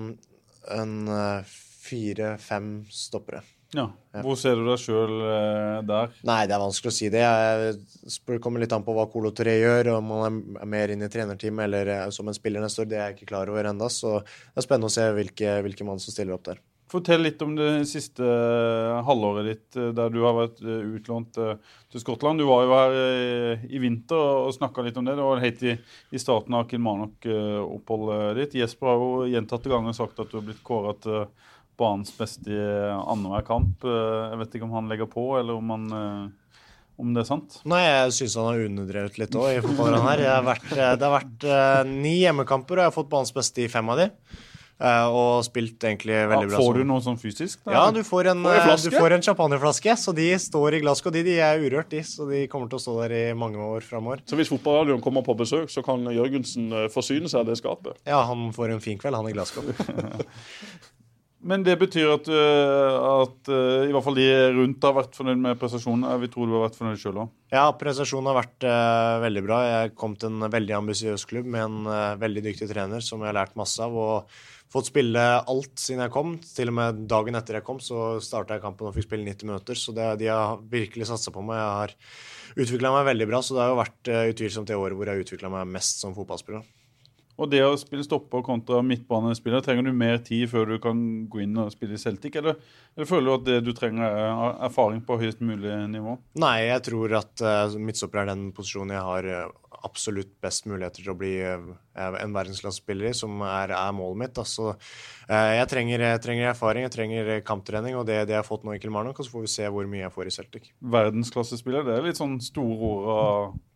en 0.74 0.98
uh, 1.12 1.54
fire-fem 1.88 2.72
stoppere. 2.92 3.44
Ja. 3.76 3.90
Hvor 4.24 4.38
ser 4.40 4.56
du 4.56 4.64
deg 4.64 4.80
sjøl 4.80 5.12
der? 5.88 6.14
Nei, 6.28 6.40
det 6.48 6.56
er 6.56 6.62
vanskelig 6.62 6.92
å 6.94 6.96
si 6.96 7.10
det. 7.12 7.24
Jeg 7.24 8.40
kommer 8.44 8.64
litt 8.64 8.72
an 8.74 8.86
på 8.86 8.96
hva 8.96 9.10
Colo 9.12 9.34
Toré 9.36 9.58
gjør, 9.60 9.92
om 9.98 10.14
han 10.16 10.40
er 10.62 10.70
mer 10.72 10.94
inn 10.94 11.04
i 11.04 11.10
trenerteamet 11.12 11.68
eller 11.68 11.92
eh, 11.92 12.06
som 12.16 12.30
en 12.32 12.38
spiller 12.38 12.64
neste 12.64 12.86
år. 12.86 12.90
Det 12.90 12.98
er 12.98 13.10
jeg 13.10 13.18
ikke 13.18 13.32
klar 13.34 13.52
over 13.52 13.68
ennå. 13.68 13.90
Så 13.92 14.22
det 14.24 14.64
er 14.64 14.66
spennende 14.66 14.92
å 14.92 14.96
se 14.96 15.10
hvilke, 15.20 15.60
hvilke 15.68 15.88
mann 15.88 16.00
som 16.04 16.16
stiller 16.16 16.38
opp 16.38 16.48
der. 16.48 16.64
Fortell 16.88 17.20
litt 17.26 17.42
om 17.44 17.52
det 17.58 17.72
siste 17.90 18.24
halvåret 19.04 19.48
ditt 19.50 19.76
eh, 19.76 19.90
der 19.98 20.12
du 20.14 20.22
har 20.24 20.38
vært 20.38 20.62
eh, 20.64 20.86
utlånt 20.96 21.36
eh, 21.44 21.58
til 21.92 22.00
Skottland. 22.04 22.40
Du 22.40 22.46
var 22.48 22.64
jo 22.64 22.72
her 22.78 22.96
eh, 23.02 23.66
i 23.76 23.82
vinter 23.84 24.16
og 24.48 24.54
snakka 24.56 24.86
litt 24.86 24.96
om 25.02 25.04
det. 25.10 25.18
Det 25.20 25.26
var 25.28 25.44
helt 25.44 25.66
i, 25.68 25.74
i 26.16 26.22
starten 26.22 26.56
av 26.56 26.70
Kilmarnock-oppholdet 26.72 28.40
ditt. 28.40 28.56
Jesper 28.62 28.92
har 28.94 29.04
jo 29.04 29.28
gjentatte 29.34 29.72
ganger 29.72 29.96
sagt 29.98 30.20
at 30.24 30.32
du 30.32 30.40
har 30.40 30.48
blitt 30.48 30.64
kåra 30.68 30.96
til 31.04 31.26
banens 31.78 32.10
beste 32.18 32.50
i 32.50 32.58
annenhver 32.98 33.44
kamp. 33.46 33.84
Eh, 33.86 34.32
Jeg 34.32 34.42
vet 34.46 34.56
ikke 34.58 34.70
om 34.70 34.76
han 34.80 34.88
legger 34.92 35.12
på, 35.12 35.28
eller 35.42 35.60
om, 35.60 35.70
han, 35.76 35.88
eh, 35.94 36.64
om 37.04 37.12
det 37.14 37.26
er 37.26 37.30
sant. 37.30 37.60
Nei, 37.70 37.84
jeg 37.84 38.16
syns 38.22 38.40
han 38.40 38.48
har 38.50 38.64
underdrevet 38.66 39.20
litt 39.22 39.36
òg 39.38 39.52
i 39.60 39.64
fotballen 39.66 40.08
her. 40.08 40.24
Eh, 40.24 40.96
det 40.98 41.04
har 41.06 41.18
vært 41.20 41.46
eh, 41.52 41.84
ni 41.92 42.16
hjemmekamper, 42.24 42.80
og 42.80 42.86
jeg 42.88 42.92
har 42.94 42.98
fått 43.02 43.12
banens 43.14 43.36
beste 43.36 43.68
i 43.68 43.70
fem 43.76 43.92
av 43.94 44.02
de. 44.06 44.10
Eh, 44.78 45.08
og 45.10 45.42
spilt 45.42 45.82
egentlig 45.82 46.14
Ja, 46.14 46.28
veldig 46.30 46.52
bra. 46.52 46.58
får 46.62 46.76
du 46.78 46.84
noe 46.86 47.02
sånn 47.02 47.18
fysisk? 47.18 47.64
da? 47.66 47.72
Ja, 47.74 47.86
du 47.92 48.04
får 48.06 48.30
en, 48.30 48.44
Får 48.46 48.60
en 48.62 48.70
eh, 48.70 48.84
du 48.84 48.92
får 48.94 49.16
en 49.16 49.24
champagneflaske. 49.26 49.96
så 49.98 50.14
de 50.14 50.28
står 50.38 50.78
i 50.78 50.82
Glasgow. 50.82 51.12
De, 51.12 51.24
de 51.26 51.40
er 51.42 51.58
urørt, 51.58 51.90
de, 51.90 52.04
så 52.06 52.30
de 52.30 52.46
kommer 52.48 52.70
til 52.70 52.78
å 52.78 52.84
stå 52.84 52.94
der 53.02 53.16
i 53.18 53.34
mange 53.34 53.58
år 53.58 53.82
framover. 53.82 54.22
Så 54.30 54.38
hvis 54.38 54.52
fotballradioen 54.54 55.02
kommer 55.02 55.26
på 55.26 55.34
besøk, 55.38 55.72
så 55.74 55.82
kan 55.82 56.06
Jørgensen 56.06 56.70
eh, 56.72 56.92
forsyne 56.94 57.26
seg 57.26 57.42
av 57.42 57.50
det 57.50 57.58
skapet. 57.58 57.98
Ja, 58.06 58.22
han 58.30 58.52
får 58.54 58.76
en 58.76 58.84
fin 58.84 59.02
kveld, 59.02 59.18
han 59.18 59.30
i 59.30 59.34
Glasgow. 59.34 59.66
Men 61.48 61.62
det 61.64 61.78
betyr 61.80 62.10
at, 62.12 62.28
at 62.28 63.50
i 63.54 63.92
hvert 63.94 64.04
fall 64.04 64.18
de 64.18 64.26
rundt 64.58 64.84
har 64.84 64.96
vært 64.98 65.14
fornøyd 65.16 65.38
med 65.40 65.60
prestasjonen. 65.62 66.08
Jeg 66.10 66.22
vil 66.24 66.32
tro 66.34 66.48
du 66.50 66.56
har 66.58 66.64
vært 66.66 66.80
fornøyd 66.80 67.00
sjøl 67.00 67.20
òg. 67.22 67.30
Ja, 67.54 67.68
prestasjonen 67.78 68.32
har 68.32 68.40
vært 68.40 68.66
uh, 68.66 69.22
veldig 69.22 69.44
bra. 69.46 69.60
Jeg 69.70 69.94
kom 70.02 70.18
til 70.18 70.34
en 70.34 70.50
veldig 70.52 70.76
ambisiøs 70.80 71.28
klubb 71.30 71.48
med 71.54 71.64
en 71.64 71.88
uh, 71.88 72.18
veldig 72.20 72.44
dyktig 72.50 72.68
trener 72.74 73.06
som 73.06 73.22
jeg 73.22 73.30
har 73.30 73.38
lært 73.38 73.56
masse 73.56 73.80
av. 73.86 73.96
og 73.96 74.34
fått 74.74 74.90
spille 74.90 75.26
alt 75.40 75.82
siden 75.82 76.04
jeg 76.06 76.14
kom. 76.14 76.38
Til 76.44 76.72
og 76.72 76.78
med 76.80 77.04
dagen 77.10 77.40
etter 77.40 77.60
jeg 77.60 77.68
kom, 77.68 77.82
så 77.84 78.18
starta 78.24 78.58
jeg 78.58 78.66
kampen 78.66 78.90
og 78.90 78.96
fikk 78.98 79.10
spille 79.10 79.28
90 79.28 79.52
minutter. 79.52 79.80
Så 79.80 79.96
det, 79.96 80.10
de 80.22 80.32
har 80.32 80.60
virkelig 80.72 81.10
satsa 81.12 81.34
på 81.36 81.46
meg. 81.46 81.62
Jeg 81.62 81.78
har 81.82 81.96
utvikla 82.66 82.96
meg 82.96 83.08
veldig 83.12 83.30
bra, 83.30 83.44
så 83.44 83.56
det 83.56 83.64
har 83.64 83.72
jo 83.74 83.84
vært 83.84 84.12
eh, 84.14 84.26
utvilsomt 84.34 84.72
det 84.72 84.80
året 84.80 84.98
hvor 84.98 85.08
jeg 85.08 85.18
har 85.18 85.28
utvikla 85.28 85.54
meg 85.54 85.72
mest 85.78 86.04
som 86.04 86.16
fotballspiller. 86.18 86.66
Og 87.38 87.50
det 87.52 87.60
å 87.62 87.76
spille 87.78 88.06
stopper 88.06 88.42
kontra 88.46 88.80
midtbanespiller, 88.82 89.62
trenger 89.62 89.86
du 89.86 89.94
mer 89.94 90.18
tid 90.26 90.48
før 90.50 90.72
du 90.72 90.80
kan 90.82 91.00
gå 91.30 91.44
inn 91.44 91.60
og 91.62 91.70
spille 91.74 91.94
i 91.94 92.02
Celtic? 92.02 92.40
Eller, 92.40 92.58
eller 92.96 93.10
føler 93.10 93.28
du 93.28 93.34
at 93.36 93.46
det 93.46 93.58
du 93.68 93.70
trenger, 93.78 94.10
er 94.10 94.56
erfaring 94.66 95.04
på 95.06 95.20
høyest 95.22 95.44
mulig 95.46 95.76
nivå? 95.94 96.18
Nei, 96.42 96.56
jeg 96.66 96.82
tror 96.90 97.14
at 97.20 97.46
uh, 97.46 97.78
midtstopper 97.78 98.24
er 98.24 98.32
den 98.32 98.48
posisjonen 98.58 98.96
jeg 98.98 99.06
har, 99.06 99.30
eh, 99.36 99.67
absolutt 99.86 100.32
best 100.42 100.66
muligheter 100.66 101.04
til 101.04 101.12
å 101.14 101.18
bli 101.20 101.34
eh, 101.44 101.68
en 101.98 102.34
verdenslandsspiller 102.34 103.10
i, 103.12 103.14
som 103.18 103.42
er, 103.46 103.74
er 103.78 103.94
målet 103.98 104.20
mitt. 104.24 104.40
Altså, 104.42 104.72
jeg 105.28 105.68
trenger, 105.70 106.04
jeg 106.14 106.22
trenger 106.24 106.50
erfaring, 106.52 106.86
jeg 106.88 106.94
trenger 106.94 107.30
kamptrening, 107.46 107.96
og 108.00 108.06
det, 108.08 108.20
det 108.30 108.36
jeg 108.36 108.42
har 108.42 108.48
fått 108.48 108.66
nå 108.68 108.76
i 108.76 108.82
Kilmarnock, 108.82 109.22
så 109.26 109.34
får 109.34 109.46
vi 109.46 109.52
se 109.54 109.70
hvor 109.74 109.90
mye 109.90 110.04
jeg 110.06 110.14
får 110.16 110.30
i 110.30 110.34
Celtic. 110.38 110.68
Verdensklassespiller, 110.96 111.86
det 111.88 111.96
er 111.98 112.06
litt 112.08 112.20
sånn 112.22 112.38
store 112.44 112.78
ord 112.92 113.08
å, 113.14 113.18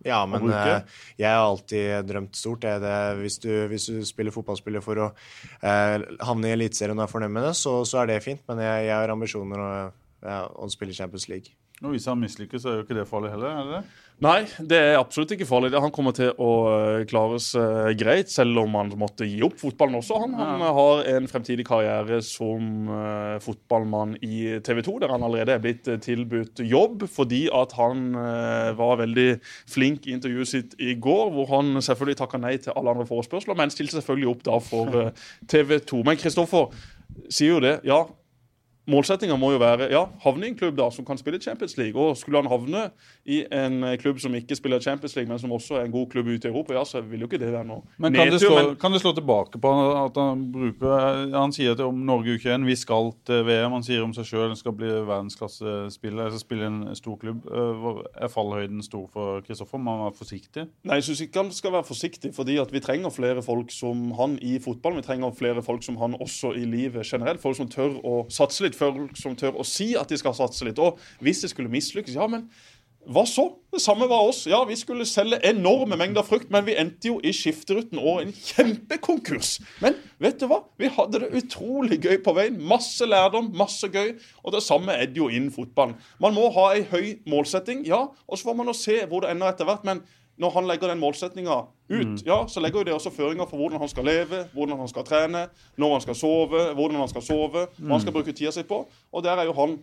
Ja, 0.07 0.21
å 0.23 0.29
men 0.29 0.45
bruke. 0.47 0.75
eh, 0.79 0.99
jeg 1.21 1.29
har 1.33 1.45
alltid 1.47 2.09
drømt 2.09 2.37
stort. 2.39 2.65
Jeg, 2.69 2.81
det, 2.83 2.95
hvis, 3.21 3.39
du, 3.43 3.49
hvis 3.71 3.89
du 3.91 4.01
spiller 4.07 4.35
fotballspiller 4.35 4.85
for 4.85 5.01
å 5.05 5.09
eh, 5.61 5.97
havne 6.25 6.51
i 6.51 6.55
Eliteserien 6.57 6.97
og 6.99 7.07
er 7.07 7.13
fornøyd 7.15 7.35
med 7.37 7.49
det, 7.49 7.55
så, 7.59 7.79
så 7.87 8.03
er 8.03 8.13
det 8.13 8.21
fint, 8.25 8.43
men 8.49 8.61
jeg, 8.63 8.87
jeg 8.89 8.95
har 8.97 9.13
ambisjoner 9.13 9.65
om 9.65 9.91
å 10.21 10.69
spille 10.69 10.93
Champions 10.93 11.27
League. 11.31 11.55
Og 11.81 11.95
hvis 11.95 12.05
han 12.05 12.19
mislykkes, 12.21 12.61
så 12.61 12.69
er 12.69 12.75
jo 12.77 12.83
ikke 12.85 12.93
det 12.99 13.07
farlig 13.09 13.31
heller, 13.33 13.55
er 13.57 13.65
det 13.65 13.77
det? 13.79 14.00
Nei, 14.21 14.43
det 14.69 14.77
er 14.77 14.99
absolutt 14.99 15.31
ikke 15.33 15.47
farlig. 15.49 15.71
Han 15.81 15.93
kommer 15.93 16.13
til 16.13 16.29
å 16.37 16.49
eh, 16.69 17.03
klare 17.09 17.39
seg 17.41 17.97
greit, 17.97 18.29
selv 18.29 18.59
om 18.61 18.75
han 18.77 18.91
måtte 19.01 19.25
gi 19.25 19.39
opp 19.41 19.55
fotballen 19.57 19.97
også. 19.97 20.19
Han, 20.21 20.35
han 20.37 20.61
har 20.77 21.01
en 21.15 21.29
fremtidig 21.31 21.65
karriere 21.65 22.19
som 22.25 22.85
eh, 22.85 23.39
fotballmann 23.41 24.13
i 24.21 24.59
TV 24.61 24.83
2, 24.85 24.99
der 25.01 25.15
han 25.15 25.25
allerede 25.25 25.55
er 25.57 25.63
blitt 25.63 25.89
eh, 25.89 25.97
tilbudt 26.05 26.61
jobb 26.61 27.07
fordi 27.09 27.47
at 27.49 27.73
han 27.79 28.11
eh, 28.13 28.69
var 28.77 29.01
veldig 29.01 29.27
flink 29.73 30.05
i 30.05 30.13
intervjuet 30.19 30.53
sitt 30.53 30.77
i 30.77 30.93
går, 31.01 31.33
hvor 31.33 31.49
han 31.55 31.81
selvfølgelig 31.81 32.21
takka 32.21 32.43
nei 32.45 32.59
til 32.61 32.77
alle 32.77 32.93
andre 32.93 33.09
forespørsler, 33.09 33.57
men 33.57 33.73
stilte 33.73 33.97
selvfølgelig 33.97 34.35
opp 34.35 34.45
da 34.51 34.61
for 34.61 35.01
eh, 35.01 35.29
TV 35.49 35.79
2. 35.81 36.05
Men 36.05 36.21
Kristoffer 36.21 36.69
sier 37.25 37.55
jo 37.55 37.63
det. 37.65 37.79
Ja, 37.89 38.03
Målsettinga 38.89 39.35
må 39.37 39.51
jo 39.53 39.59
være 39.61 39.91
ja, 39.91 40.05
havne 40.23 40.47
i 40.47 40.49
en 40.49 40.55
klubb 40.57 40.75
da, 40.79 40.87
som 40.91 41.05
kan 41.05 41.17
spille 41.19 41.37
Champions 41.41 41.75
League. 41.77 41.93
Og 42.01 42.15
skulle 42.17 42.41
han 42.41 42.49
havne 42.49 42.87
i 43.29 43.43
en 43.53 43.83
eh, 43.85 43.97
klubb 44.01 44.17
som 44.19 44.33
ikke 44.33 44.55
spiller 44.57 44.81
Champions 44.81 45.13
League, 45.15 45.29
men 45.29 45.37
som 45.39 45.51
også 45.53 45.77
er 45.77 45.85
en 45.85 45.93
god 45.93 46.07
klubb 46.09 46.27
ute 46.31 46.47
i 46.47 46.51
Europa, 46.51 46.73
ja, 46.73 46.81
så 46.83 47.01
vil 47.05 47.21
jo 47.21 47.27
ikke 47.29 47.37
det 47.39 47.51
være 47.53 47.67
noe 47.69 47.83
Men 48.01 48.13
kan 48.17 48.25
det, 48.25 48.33
nedtur, 48.39 48.47
slå, 48.49 48.55
men- 48.57 48.75
kan 48.81 48.91
det 48.95 49.01
slå 49.03 49.11
tilbake 49.19 49.61
på 49.61 49.73
at 50.05 50.17
han 50.17 50.41
bruker 50.51 51.29
Han 51.35 51.53
sier 51.53 51.75
at 51.75 51.83
om 51.85 52.01
Norge 52.05 52.37
U21 52.39 52.65
vi 52.65 52.75
skal 52.75 53.11
til 53.29 53.43
VM. 53.45 53.71
Han 53.77 53.83
sier 53.85 54.01
om 54.03 54.13
seg 54.17 54.25
sjøl 54.31 54.55
skal 54.57 54.73
bli 54.73 54.89
verdensklassespiller. 55.45 56.29
Skal 56.31 56.39
spille 56.43 56.63
i 56.63 56.71
en 56.71 56.95
stor 56.97 57.17
klubb. 57.21 57.45
Eh, 57.47 58.23
Er 58.25 58.27
fallhøyden 58.33 58.81
stor 58.83 59.07
for 59.13 59.41
Kristoffer? 59.45 59.77
Må 59.77 59.91
han 59.95 60.05
være 60.09 60.17
forsiktig? 60.19 60.65
Nei, 60.83 60.97
jeg 60.99 61.03
syns 61.09 61.21
ikke 61.27 61.41
han 61.43 61.51
skal 61.55 61.71
være 61.77 61.87
forsiktig, 61.87 62.33
fordi 62.35 62.57
at 62.61 62.71
vi 62.73 62.79
trenger 62.83 63.09
flere 63.13 63.41
folk 63.45 63.71
som 63.71 64.11
han 64.17 64.37
i 64.41 64.57
fotballen. 64.59 65.01
Vi 65.01 65.07
trenger 65.07 65.31
flere 65.37 65.61
folk 65.63 65.83
som 65.85 65.97
han 66.01 66.13
også 66.19 66.53
i 66.57 66.65
livet 66.65 67.05
generelt. 67.05 67.41
Folk 67.41 67.57
som 67.57 67.69
tør 67.71 67.97
å 68.03 68.25
satse 68.31 68.63
litt, 68.65 68.70
folk 68.77 69.17
som 69.19 69.35
tør 69.37 69.59
å 69.59 69.65
si 69.67 69.93
at 69.99 70.11
de 70.11 70.19
skal 70.19 70.35
satse 70.37 70.67
litt. 70.67 70.79
Og 70.81 70.99
hvis 71.23 71.43
det 71.43 71.51
skulle 71.53 71.71
mislykkes, 71.71 72.17
ja, 72.19 72.27
men 72.31 72.47
hva 73.09 73.23
så? 73.25 73.47
Det 73.73 73.79
samme 73.81 74.05
var 74.05 74.27
oss. 74.29 74.43
Ja, 74.45 74.59
vi 74.67 74.75
skulle 74.77 75.07
selge 75.09 75.39
enorme 75.47 75.97
mengder 75.97 76.25
frukt, 76.25 76.51
men 76.53 76.67
vi 76.67 76.75
endte 76.77 77.09
jo 77.09 77.15
i 77.25 77.31
skifteruten 77.33 77.97
og 77.97 78.21
en 78.21 78.33
kjempekonkurs. 78.35 79.55
Men 79.81 79.97
vet 80.21 80.37
du 80.37 80.45
hva? 80.51 80.59
Vi 80.77 80.91
hadde 80.91 81.23
det 81.23 81.31
utrolig 81.39 81.97
gøy 82.03 82.19
på 82.21 82.35
veien. 82.37 82.59
Masse 82.61 83.07
lærdom, 83.09 83.49
masse 83.57 83.89
gøy. 83.89 84.13
Og 84.45 84.53
det 84.53 84.61
samme 84.61 84.93
er 84.93 85.09
det 85.09 85.17
jo 85.17 85.31
innen 85.31 85.49
fotballen. 85.55 85.97
Man 86.21 86.37
må 86.37 86.51
ha 86.53 86.67
ei 86.75 86.85
høy 86.91 87.07
målsetting, 87.31 87.81
ja, 87.89 88.03
og 88.11 88.37
så 88.37 88.51
får 88.51 88.59
man 88.59 88.69
jo 88.69 88.77
se 88.77 88.99
hvor 89.09 89.25
det 89.25 89.33
ender 89.33 89.49
etter 89.49 89.69
hvert. 89.69 89.87
men 89.87 90.05
når 90.41 90.55
han 90.55 90.67
legger 90.69 90.89
den 90.89 91.01
målsettinga 91.01 91.57
ut, 91.91 92.23
ja, 92.25 92.39
så 92.49 92.63
legger 92.63 92.81
jo 92.81 92.87
det 92.89 92.93
også 92.95 93.13
føringer 93.13 93.45
for 93.49 93.61
hvordan 93.61 93.81
han 93.83 93.91
skal 93.91 94.07
leve, 94.07 94.45
hvordan 94.55 94.79
han 94.81 94.89
skal 94.89 95.05
trene, 95.05 95.45
når 95.77 95.95
han 95.97 96.01
skal 96.07 96.17
sove, 96.17 96.65
hvordan 96.73 96.99
han 97.03 97.11
skal 97.11 97.25
sove, 97.25 97.65
hva 97.77 97.93
han 97.93 98.01
skal 98.01 98.15
bruke 98.15 98.33
tida 98.33 98.51
si 98.55 98.63
på. 98.65 98.83
Og 99.11 99.23
der 99.25 99.37
er 99.37 99.49
jo 99.49 99.53
han 99.59 99.77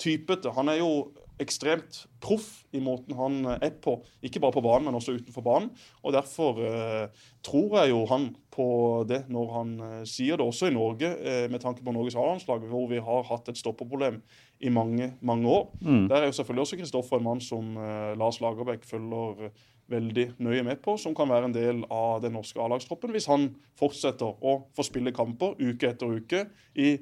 typete. 0.00 0.50
Han 0.56 0.68
er 0.72 0.80
jo 0.80 0.92
ekstremt 1.40 2.02
proff 2.20 2.64
i 2.76 2.80
måten 2.84 3.16
han 3.16 3.38
er 3.54 3.70
på. 3.80 3.94
Ikke 4.22 4.40
bare 4.42 4.52
på 4.52 4.60
banen, 4.64 4.84
men 4.90 4.98
også 4.98 5.14
utenfor 5.16 5.44
banen. 5.46 5.70
Og 6.04 6.12
derfor 6.12 6.58
eh, 6.66 7.06
tror 7.46 7.78
jeg 7.80 7.94
jo 7.94 8.02
han 8.10 8.26
på 8.52 8.66
det 9.08 9.22
når 9.32 9.54
han 9.54 9.70
eh, 9.86 10.02
sier 10.04 10.36
det, 10.36 10.44
også 10.44 10.68
i 10.68 10.74
Norge, 10.74 11.08
eh, 11.16 11.46
med 11.50 11.62
tanke 11.64 11.84
på 11.86 11.94
Norges 11.96 12.16
A-landslag, 12.18 12.66
hvor 12.68 12.90
vi 12.92 13.00
har 13.00 13.24
hatt 13.30 13.48
et 13.48 13.60
stopperproblem 13.60 14.20
i 14.60 14.68
mange, 14.68 15.14
mange 15.24 15.48
år. 15.48 15.70
Der 16.12 16.16
er 16.20 16.28
jo 16.28 16.36
selvfølgelig 16.36 16.66
også 16.66 16.76
Kristoffer 16.82 17.16
en 17.16 17.28
mann 17.30 17.40
som 17.40 17.76
eh, 17.80 18.12
Lars 18.20 18.40
Lagerbäck 18.44 18.84
følger 18.84 19.46
eh, 19.48 19.68
veldig 19.90 20.26
nøye 20.42 20.64
med 20.66 20.80
på, 20.84 20.96
som 21.00 21.14
kan 21.16 21.30
være 21.30 21.50
en 21.50 21.54
del 21.56 21.84
av 21.90 22.20
den 22.24 22.36
norske 22.38 22.60
A-lagstroppen 22.62 23.12
hvis 23.14 23.28
han 23.30 23.48
fortsetter 23.78 24.38
å 24.40 24.60
få 24.76 24.86
spille 24.86 25.14
kamper 25.16 25.56
uke 25.58 25.90
etter 25.90 26.20
uke 26.20 26.44
i 26.78 26.94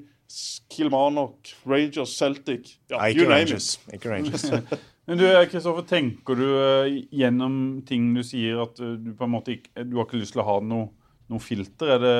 Kilmarnock, 0.69 1.55
Rangers, 1.65 2.13
Celtic 2.19 2.75
ja, 2.91 2.99
Nei, 2.99 3.13
ikke. 3.15 3.29
Rangers. 3.31 3.69
Ikke 3.95 4.13
Rangers. 4.13 4.45
Men 5.09 5.17
du, 5.17 5.25
Kristoffer, 5.49 5.87
tenker 5.89 6.37
du 6.37 6.47
eh, 6.53 6.99
gjennom 7.17 7.55
ting 7.89 8.11
du 8.13 8.21
sier 8.27 8.61
at 8.67 8.81
eh, 8.85 8.99
du 9.01 9.15
på 9.17 9.25
en 9.25 9.33
måte 9.33 9.55
ikke 9.55 9.87
Du 9.89 9.97
har 9.97 10.05
ikke 10.05 10.21
lyst 10.21 10.37
til 10.37 10.43
å 10.45 10.49
ha 10.51 10.59
noe, 10.61 10.91
noe 11.29 11.43
filter? 11.45 11.91
Er 11.95 12.01
det, 12.01 12.13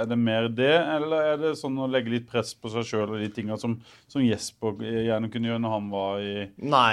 er 0.00 0.06
det 0.08 0.16
mer 0.18 0.46
det, 0.48 0.70
eller 0.96 1.30
er 1.32 1.40
det 1.42 1.50
sånn 1.60 1.76
å 1.82 1.88
legge 1.90 2.12
litt 2.12 2.26
press 2.30 2.54
på 2.56 2.70
seg 2.72 2.86
sjøl 2.88 3.12
og 3.12 3.20
de 3.20 3.28
tinga 3.36 3.58
som, 3.60 3.74
som 4.08 4.24
Jesper 4.24 4.80
gjerne 4.80 5.28
kunne 5.32 5.50
gjøre 5.50 5.62
når 5.64 5.74
han 5.74 5.90
var 5.92 6.22
i 6.24 6.34
Nei, 6.64 6.92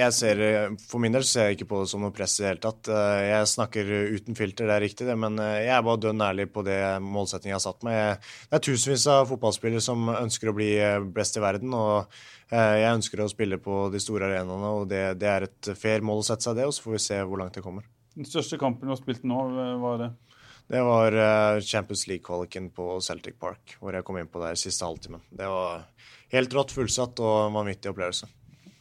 jeg 0.00 0.16
ser 0.16 0.42
For 0.88 1.02
min 1.02 1.14
del 1.14 1.26
ser 1.28 1.48
jeg 1.50 1.58
ikke 1.60 1.68
på 1.70 1.82
det 1.84 1.92
som 1.92 2.02
noe 2.02 2.14
press 2.14 2.34
i 2.40 2.44
det 2.44 2.50
hele 2.50 2.64
tatt. 2.66 2.90
Eh, 2.90 3.22
Jeg 3.30 3.50
snakker 3.54 3.92
uten 4.16 4.38
filter, 4.38 4.66
det 4.70 4.76
er 4.76 4.84
riktig 4.88 5.06
det, 5.08 5.16
men 5.22 5.38
eh, 5.38 5.60
jeg 5.68 5.74
er 5.78 5.86
bare 5.86 6.02
dønn 6.02 6.26
ærlig 6.26 6.48
på 6.54 6.66
det 6.66 6.80
målsettingen 7.04 7.54
jeg 7.54 7.60
har 7.60 7.66
satt 7.68 7.86
meg. 7.86 8.30
Det 8.50 8.58
er 8.58 8.66
tusenvis 8.68 9.06
av 9.14 9.28
fotballspillere 9.30 9.84
som 9.84 10.10
ønsker 10.16 10.50
å 10.50 10.56
bli 10.58 10.70
eh, 10.82 10.98
best 11.14 11.38
i 11.38 11.44
verden, 11.44 11.74
og 11.78 12.10
jeg 12.54 12.90
ønsker 12.92 13.22
å 13.24 13.30
spille 13.30 13.56
på 13.58 13.86
de 13.90 13.98
store 14.02 14.28
arenaene, 14.28 14.68
og 14.76 14.84
det, 14.90 15.00
det 15.18 15.26
er 15.26 15.46
et 15.46 15.70
fair 15.80 16.04
mål 16.04 16.20
å 16.20 16.26
sette 16.26 16.44
seg 16.44 16.58
det, 16.58 16.66
og 16.68 16.74
så 16.76 16.84
får 16.84 16.92
vi 16.94 17.00
se 17.02 17.16
hvor 17.26 17.40
langt 17.40 17.56
det 17.56 17.62
kommer. 17.64 17.86
Den 18.14 18.28
største 18.28 18.58
kampen 18.60 18.86
du 18.86 18.92
har 18.92 19.00
spilt 19.00 19.24
nå, 19.26 19.38
hva 19.80 19.94
er 19.96 20.02
det? 20.04 20.10
Det 20.70 20.80
var 20.80 21.12
eh, 21.12 21.58
Champions 21.60 22.06
League-kvaliken 22.08 22.70
på 22.74 22.94
Celtic 23.04 23.36
Park, 23.40 23.76
hvor 23.80 23.92
jeg 23.94 24.04
kom 24.06 24.16
inn 24.20 24.30
på 24.32 24.40
der 24.42 24.56
siste 24.58 24.86
halvtimen. 24.86 25.20
Det 25.28 25.48
var 25.50 25.84
helt 26.32 26.56
rått, 26.56 26.72
fullsatt 26.74 27.20
og 27.20 27.34
en 27.48 27.58
vanvittig 27.58 27.92
opplevelse. 27.92 28.30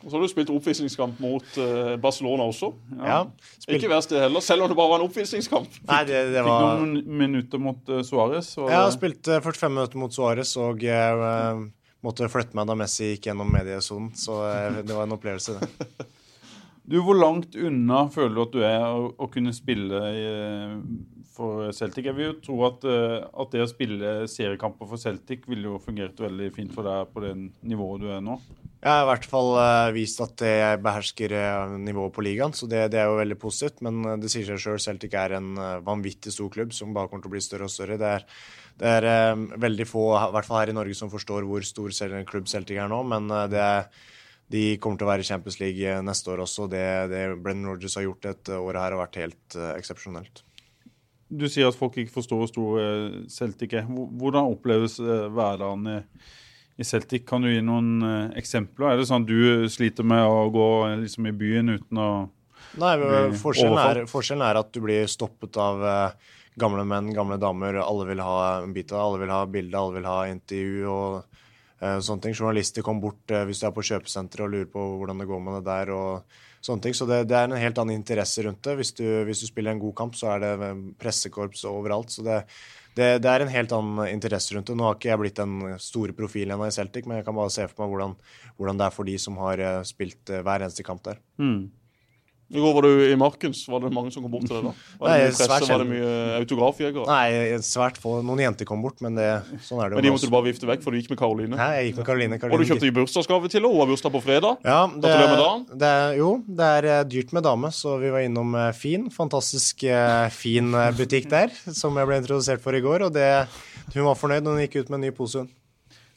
Og 0.04 0.12
så 0.12 0.18
har 0.18 0.24
du 0.24 0.32
spilt 0.32 0.50
oppvisningskamp 0.52 1.20
mot 1.24 1.58
eh, 1.64 1.94
Barcelona 2.04 2.44
også. 2.52 2.74
Ja, 2.98 3.22
spilt, 3.56 3.78
Ikke 3.78 3.92
verst 3.92 4.12
det 4.12 4.20
heller, 4.20 4.44
selv 4.44 4.66
om 4.66 4.72
det 4.72 4.76
bare 4.80 4.92
var 4.92 5.00
en 5.00 5.06
oppvisningskamp. 5.08 5.78
nei, 5.88 6.02
det, 6.10 6.26
det 6.34 6.44
Fikk 6.44 6.66
noen 6.82 6.98
minutter 7.24 7.62
mot 7.64 7.92
uh, 7.92 8.02
Suárez. 8.04 8.50
Ja, 8.58 8.68
Jeg 8.68 8.82
har 8.82 8.92
spilt 8.96 9.30
eh, 9.32 9.40
45 9.44 9.78
minutter 9.78 10.02
mot 10.02 10.16
Suárez, 10.16 10.52
og 10.60 10.84
jeg 10.84 11.24
eh, 11.30 11.62
måtte 12.04 12.28
flytte 12.32 12.60
meg 12.60 12.68
da 12.68 12.76
Messi 12.80 13.14
gikk 13.14 13.30
gjennom 13.30 13.56
mediesonen, 13.56 14.12
så 14.20 14.42
eh, 14.50 14.82
det 14.84 14.92
var 14.92 15.08
en 15.08 15.16
opplevelse, 15.20 15.60
det. 15.62 16.10
Du, 16.84 16.98
Hvor 17.00 17.16
langt 17.16 17.54
unna 17.56 18.10
føler 18.12 18.34
du 18.36 18.42
at 18.44 18.52
du 18.52 18.64
er 18.68 18.82
å, 18.84 19.06
å 19.16 19.28
kunne 19.32 19.54
spille 19.56 20.02
i, 20.20 20.24
for 21.34 21.72
Celtic? 21.76 22.08
Jeg 22.08 22.18
vil 22.18 22.30
jo 22.30 22.36
tro 22.44 22.58
at, 22.68 22.84
eh, 22.88 23.24
at 23.26 23.54
det 23.54 23.64
å 23.64 23.70
spille 23.70 24.12
seriekamper 24.30 24.90
for 24.90 25.02
Celtic 25.02 25.48
ville 25.50 25.72
jo 25.72 25.82
fungert 25.82 26.20
veldig 26.22 26.52
fint 26.56 26.74
for 26.76 26.88
deg 26.88 27.10
på 27.14 27.24
det 27.24 27.34
nivået 27.66 28.04
du 28.04 28.12
er 28.14 28.22
nå. 28.24 28.38
Jeg 28.84 28.92
har 28.92 29.06
i 29.06 29.10
hvert 29.14 29.28
fall 29.32 29.52
eh, 29.62 29.92
vist 29.96 30.20
at 30.24 30.44
jeg 30.44 30.82
behersker 30.84 31.36
eh, 31.40 31.76
nivået 31.86 32.16
på 32.16 32.26
ligaen, 32.26 32.56
så 32.56 32.68
det, 32.70 32.86
det 32.94 33.02
er 33.02 33.10
jo 33.10 33.20
veldig 33.22 33.40
positivt. 33.42 33.84
Men 33.86 34.22
det 34.22 34.32
sier 34.34 34.48
seg 34.50 34.62
sjøl, 34.62 34.82
Celtic 34.84 35.16
er 35.18 35.38
en 35.40 35.54
vanvittig 35.86 36.36
stor 36.36 36.52
klubb 36.54 36.76
som 36.76 36.96
bare 36.96 37.12
kommer 37.12 37.26
til 37.26 37.34
å 37.34 37.36
bli 37.38 37.44
større 37.44 37.70
og 37.70 37.74
større. 37.74 38.00
Det 38.02 38.16
er, 38.20 38.28
det 38.82 38.96
er 39.00 39.46
veldig 39.68 39.90
få, 39.90 40.08
i 40.20 40.34
hvert 40.36 40.50
fall 40.50 40.62
her 40.62 40.74
i 40.74 40.80
Norge, 40.80 40.98
som 40.98 41.12
forstår 41.14 41.48
hvor 41.50 41.66
stor 41.68 41.94
klubb 42.30 42.52
Celtic 42.52 42.78
er 42.78 42.92
nå. 42.92 43.04
Men 43.08 43.32
det 43.52 43.62
er, 43.62 43.88
de 44.54 44.64
kommer 44.82 45.00
til 45.00 45.08
å 45.08 45.14
være 45.14 45.24
i 45.26 45.30
Champions 45.32 45.60
League 45.62 46.00
neste 46.06 46.34
år 46.34 46.44
også. 46.46 46.68
Det, 46.72 46.88
det 47.10 47.28
Brennan 47.42 47.72
Rodgers 47.72 47.96
har 47.98 48.06
gjort 48.06 48.26
dette 48.28 48.58
året 48.60 48.84
her, 48.84 48.96
har 48.96 49.06
vært 49.06 49.22
helt 49.24 49.58
uh, 49.58 49.72
eksepsjonelt. 49.78 50.44
Du 51.30 51.48
sier 51.50 51.70
at 51.70 51.78
folk 51.78 51.98
ikke 51.98 52.14
forstår 52.14 52.42
hvor 52.42 52.50
stor 52.50 52.80
eh, 52.82 53.18
Celtic 53.32 53.76
er. 53.78 53.88
Hvordan 53.88 54.52
oppleves 54.54 55.00
eh, 55.02 55.28
hverdagen 55.34 55.90
i, 55.90 56.86
Celtic? 56.86 57.26
Kan 57.30 57.46
du 57.46 57.52
gi 57.52 57.64
noen 57.66 58.06
eh, 58.06 58.38
eksempler? 58.42 58.92
Er 58.92 59.02
det 59.02 59.08
sånn 59.10 59.26
at 59.26 59.32
du 59.32 59.68
sliter 59.72 60.06
med 60.08 60.24
å 60.28 60.48
gå 60.54 60.70
liksom, 61.04 61.30
i 61.30 61.36
byen 61.44 61.76
uten 61.78 62.02
å 62.04 62.14
Nei, 62.80 62.96
forskjellen 63.38 63.78
er, 63.78 63.98
forskjellen 64.10 64.42
er 64.48 64.58
at 64.58 64.70
du 64.74 64.80
blir 64.82 65.04
stoppet 65.12 65.60
av 65.62 65.84
gamle 66.58 66.82
menn, 66.90 67.12
gamle 67.14 67.36
damer. 67.38 67.78
Alle 67.84 68.08
vil 68.08 68.24
ha 68.24 68.64
en 68.64 68.72
bit 68.74 68.90
av 68.90 68.98
det. 68.98 69.04
Alle 69.04 69.20
vil 69.22 69.34
ha 69.34 69.42
bilde, 69.46 69.78
alle 69.78 70.00
vil 70.00 70.08
ha 70.10 70.16
intervju 70.32 70.88
og 70.90 71.44
sånne 71.78 72.24
ting. 72.24 72.34
Journalister 72.34 72.82
kommer 72.82 73.12
bort 73.12 73.36
hvis 73.46 73.62
du 73.62 73.68
er 73.70 73.76
på 73.76 73.86
kjøpesenteret 73.92 74.48
og 74.48 74.56
lurer 74.56 74.72
på 74.74 74.88
hvordan 75.04 75.22
det 75.22 75.30
går 75.30 75.44
med 75.46 75.60
det 75.60 75.68
der. 75.68 75.94
og 75.94 76.42
sånne 76.64 76.86
ting. 76.86 76.96
Så 76.96 77.08
det, 77.10 77.24
det 77.30 77.38
er 77.38 77.50
en 77.50 77.60
helt 77.60 77.82
annen 77.82 77.98
interesse 77.98 78.46
rundt 78.46 78.64
det. 78.66 78.78
Hvis 78.80 78.94
du, 78.98 79.06
hvis 79.28 79.44
du 79.44 79.50
spiller 79.50 79.74
en 79.74 79.84
god 79.84 79.96
kamp, 80.00 80.18
så 80.20 80.34
er 80.36 80.44
det 80.44 80.72
pressekorps 81.02 81.66
overalt. 81.70 82.14
Så 82.14 82.26
det, 82.26 82.40
det, 82.98 83.10
det 83.26 83.30
er 83.30 83.44
en 83.44 83.54
helt 83.54 83.76
annen 83.76 84.08
interesse 84.10 84.56
rundt 84.56 84.72
det. 84.72 84.78
Nå 84.80 84.88
har 84.88 84.98
ikke 84.98 85.12
jeg 85.12 85.22
blitt 85.24 85.40
den 85.42 85.78
store 85.82 86.16
profilen 86.18 86.56
ennå 86.56 86.70
i 86.70 86.76
Celtic, 86.76 87.08
men 87.10 87.20
jeg 87.20 87.28
kan 87.28 87.38
bare 87.38 87.54
se 87.54 87.68
for 87.70 87.84
meg 87.84 87.96
hvordan, 87.96 88.18
hvordan 88.58 88.82
det 88.82 88.88
er 88.88 88.98
for 88.98 89.10
de 89.10 89.16
som 89.22 89.40
har 89.44 89.64
eh, 89.64 89.80
spilt 89.88 90.34
eh, 90.34 90.44
hver 90.46 90.66
eneste 90.66 90.86
kamp 90.88 91.04
der. 91.08 91.22
Hmm. 91.42 91.66
I 92.54 92.62
går 92.62 92.74
var 92.78 92.86
du 92.86 93.04
i 93.10 93.16
Markens. 93.18 93.64
Var 93.68 93.82
det 93.82 93.90
mange 93.96 94.12
som 94.14 94.22
kom 94.22 94.32
bort 94.34 94.46
til 94.46 94.60
deg 94.60 94.68
da? 94.68 94.74
Var 95.00 95.10
det 95.10 95.14
Nei, 95.14 95.22
mye 95.24 95.38
presse? 95.40 95.70
Var 95.72 95.82
det 95.82 95.88
mye 95.90 96.12
autografjegere? 96.38 97.06
Nei, 97.10 97.62
svært 97.66 97.98
få. 98.02 98.20
Noen 98.26 98.44
jenter 98.44 98.68
kom 98.70 98.84
bort, 98.86 99.02
men 99.02 99.18
det, 99.18 99.30
sånn 99.66 99.82
er 99.82 99.90
det 99.90 99.96
jo. 99.96 100.00
Men 100.00 100.06
de 100.06 100.12
måtte 100.14 100.30
du 100.30 100.34
bare 100.36 100.48
vifte 100.52 100.70
vekk, 100.70 100.84
for 100.86 100.94
du 100.94 101.00
gikk 101.02 101.10
med 101.16 101.20
Karoline. 101.24 101.58
Nei, 101.58 101.70
jeg 101.80 101.88
gikk 101.90 102.04
med 102.04 102.08
Karoline. 102.12 102.40
Og 102.46 102.62
du 102.62 102.68
kjøpte 102.70 102.92
bursdagsgave 103.00 103.50
til 103.50 103.62
henne. 103.64 103.74
Hun 103.74 103.82
har 103.82 103.90
bursdag 103.90 104.14
på 104.14 104.22
fredag. 104.28 104.62
Ja, 104.70 104.78
det, 104.94 105.16
dagen. 105.42 105.66
det 105.82 105.90
er, 105.90 106.14
jo, 106.20 106.30
det 106.62 106.70
er 106.78 106.90
eh, 106.94 107.02
dyrt 107.16 107.34
med 107.34 107.48
dame, 107.50 107.74
så 107.74 107.98
vi 108.04 108.14
var 108.14 108.28
innom 108.28 108.54
eh, 108.60 108.70
Fin. 108.78 109.10
Fantastisk 109.14 109.84
eh, 109.90 110.30
fin 110.34 110.70
eh, 110.78 110.92
butikk 110.98 111.32
der, 111.34 111.50
som 111.74 111.98
jeg 111.98 112.10
ble 112.10 112.22
introdusert 112.22 112.62
for 112.62 112.78
i 112.78 112.84
går. 112.86 113.08
Og 113.10 113.18
det, 113.18 113.28
hun 113.96 114.06
var 114.12 114.20
fornøyd 114.20 114.46
når 114.46 114.60
hun 114.60 114.66
gikk 114.68 114.84
ut 114.84 114.94
med 114.94 115.02
en 115.02 115.06
ny 115.10 115.14
pose. 115.18 115.42
hun. 115.42 115.52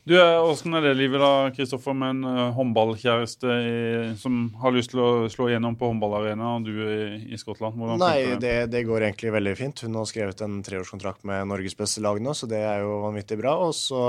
Du, 0.07 0.15
Åssen 0.23 0.71
er 0.79 0.85
det 0.85 0.93
livet 1.01 1.19
da, 1.19 1.49
Kristoffer, 1.51 1.95
med 1.99 2.13
en 2.13 2.27
uh, 2.31 2.53
håndballkjæreste 2.55 3.55
i- 3.67 4.13
som 4.21 4.53
har 4.63 4.71
lyst 4.71 4.93
til 4.93 5.01
å 5.03 5.09
slå 5.33 5.49
igjennom 5.51 5.75
på 5.81 5.89
håndballarena, 5.91 6.53
og 6.61 6.69
du 6.69 6.77
i, 6.79 7.33
i 7.35 7.39
Skottland? 7.41 7.75
Hvordan 7.75 7.99
Nei, 7.99 8.37
det, 8.39 8.53
det 8.71 8.85
går 8.87 9.09
egentlig 9.09 9.33
veldig 9.35 9.57
fint. 9.59 9.83
Hun 9.83 9.99
har 9.99 10.07
skrevet 10.07 10.45
en 10.47 10.61
treårskontrakt 10.63 11.27
med 11.27 11.51
Norges 11.51 11.75
beste 11.75 12.05
lag 12.07 12.23
nå, 12.23 12.37
så 12.39 12.47
det 12.47 12.63
er 12.63 12.85
jo 12.85 13.01
vanvittig 13.03 13.41
bra. 13.43 13.57
Og 13.67 13.75
så, 13.75 14.05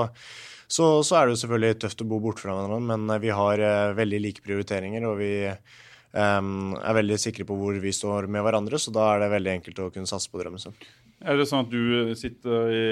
så, 0.70 0.92
så 1.02 1.18
er 1.18 1.26
det 1.26 1.34
jo 1.34 1.42
selvfølgelig 1.48 1.82
tøft 1.88 2.06
å 2.06 2.10
bo 2.14 2.22
borte 2.28 2.46
fra 2.46 2.54
hverandre, 2.54 2.80
men 2.94 3.10
eh, 3.18 3.24
vi 3.26 3.34
har 3.34 3.66
uh, 3.66 3.98
veldig 3.98 4.22
like 4.28 4.46
prioriteringer, 4.46 5.10
og 5.10 5.18
vi 5.24 5.34
um, 5.50 6.78
er 6.78 7.02
veldig 7.02 7.18
sikre 7.26 7.50
på 7.50 7.58
hvor 7.58 7.82
vi 7.82 7.98
står 8.04 8.30
med 8.38 8.46
hverandre, 8.46 8.78
så 8.78 8.94
da 8.94 9.16
er 9.16 9.26
det 9.26 9.34
veldig 9.34 9.56
enkelt 9.58 9.82
å 9.82 9.90
kunne 9.98 10.14
satse 10.14 10.30
på 10.30 10.46
drømmen 10.46 10.62
sin. 10.62 10.78
Er 11.18 11.40
det 11.40 11.48
sånn 11.50 11.66
at 11.66 11.72
du 11.72 12.14
sitter 12.18 12.68
i, 12.70 12.84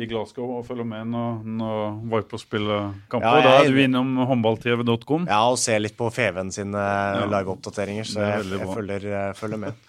i 0.00 0.06
Glasgow 0.08 0.54
og 0.56 0.62
følger 0.64 0.86
med 0.88 1.10
når, 1.12 1.42
når 1.60 1.98
Viper 2.14 2.40
spiller 2.40 2.94
kamper? 3.12 3.36
Ja, 3.36 3.42
da 3.44 3.66
er 3.66 3.68
du 3.68 3.82
innom 3.82 4.14
håndballtv.com? 4.30 5.28
Ja, 5.28 5.42
og 5.52 5.60
ser 5.60 5.82
litt 5.84 5.98
på 5.98 6.08
FVN 6.08 6.54
sine 6.54 6.86
liveoppdateringer, 7.28 8.08
så 8.08 8.24
jeg, 8.24 8.48
jeg 8.56 8.72
følger, 8.72 9.06
følger 9.36 9.64
med. 9.66 9.76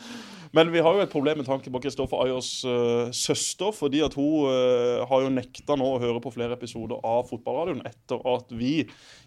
Men 0.53 0.69
vi 0.69 0.83
har 0.85 0.93
jo 0.93 1.01
et 1.01 1.09
problem 1.09 1.39
med 1.41 1.47
tanke 1.47 1.71
på 1.73 1.79
Kristoffer 1.81 2.27
Ayers 2.27 2.51
uh, 2.67 3.09
søster. 3.09 3.71
fordi 3.73 4.03
at 4.05 4.13
hun 4.13 4.51
uh, 4.51 5.01
har 5.09 5.23
jo 5.23 5.31
nekta 5.33 5.77
nå 5.79 5.87
å 5.95 6.01
høre 6.03 6.21
på 6.21 6.33
flere 6.35 6.53
episoder 6.53 6.99
av 7.01 7.25
Fotballradioen 7.31 7.81
etter 7.89 8.21
at 8.35 8.53
vi 8.53 8.75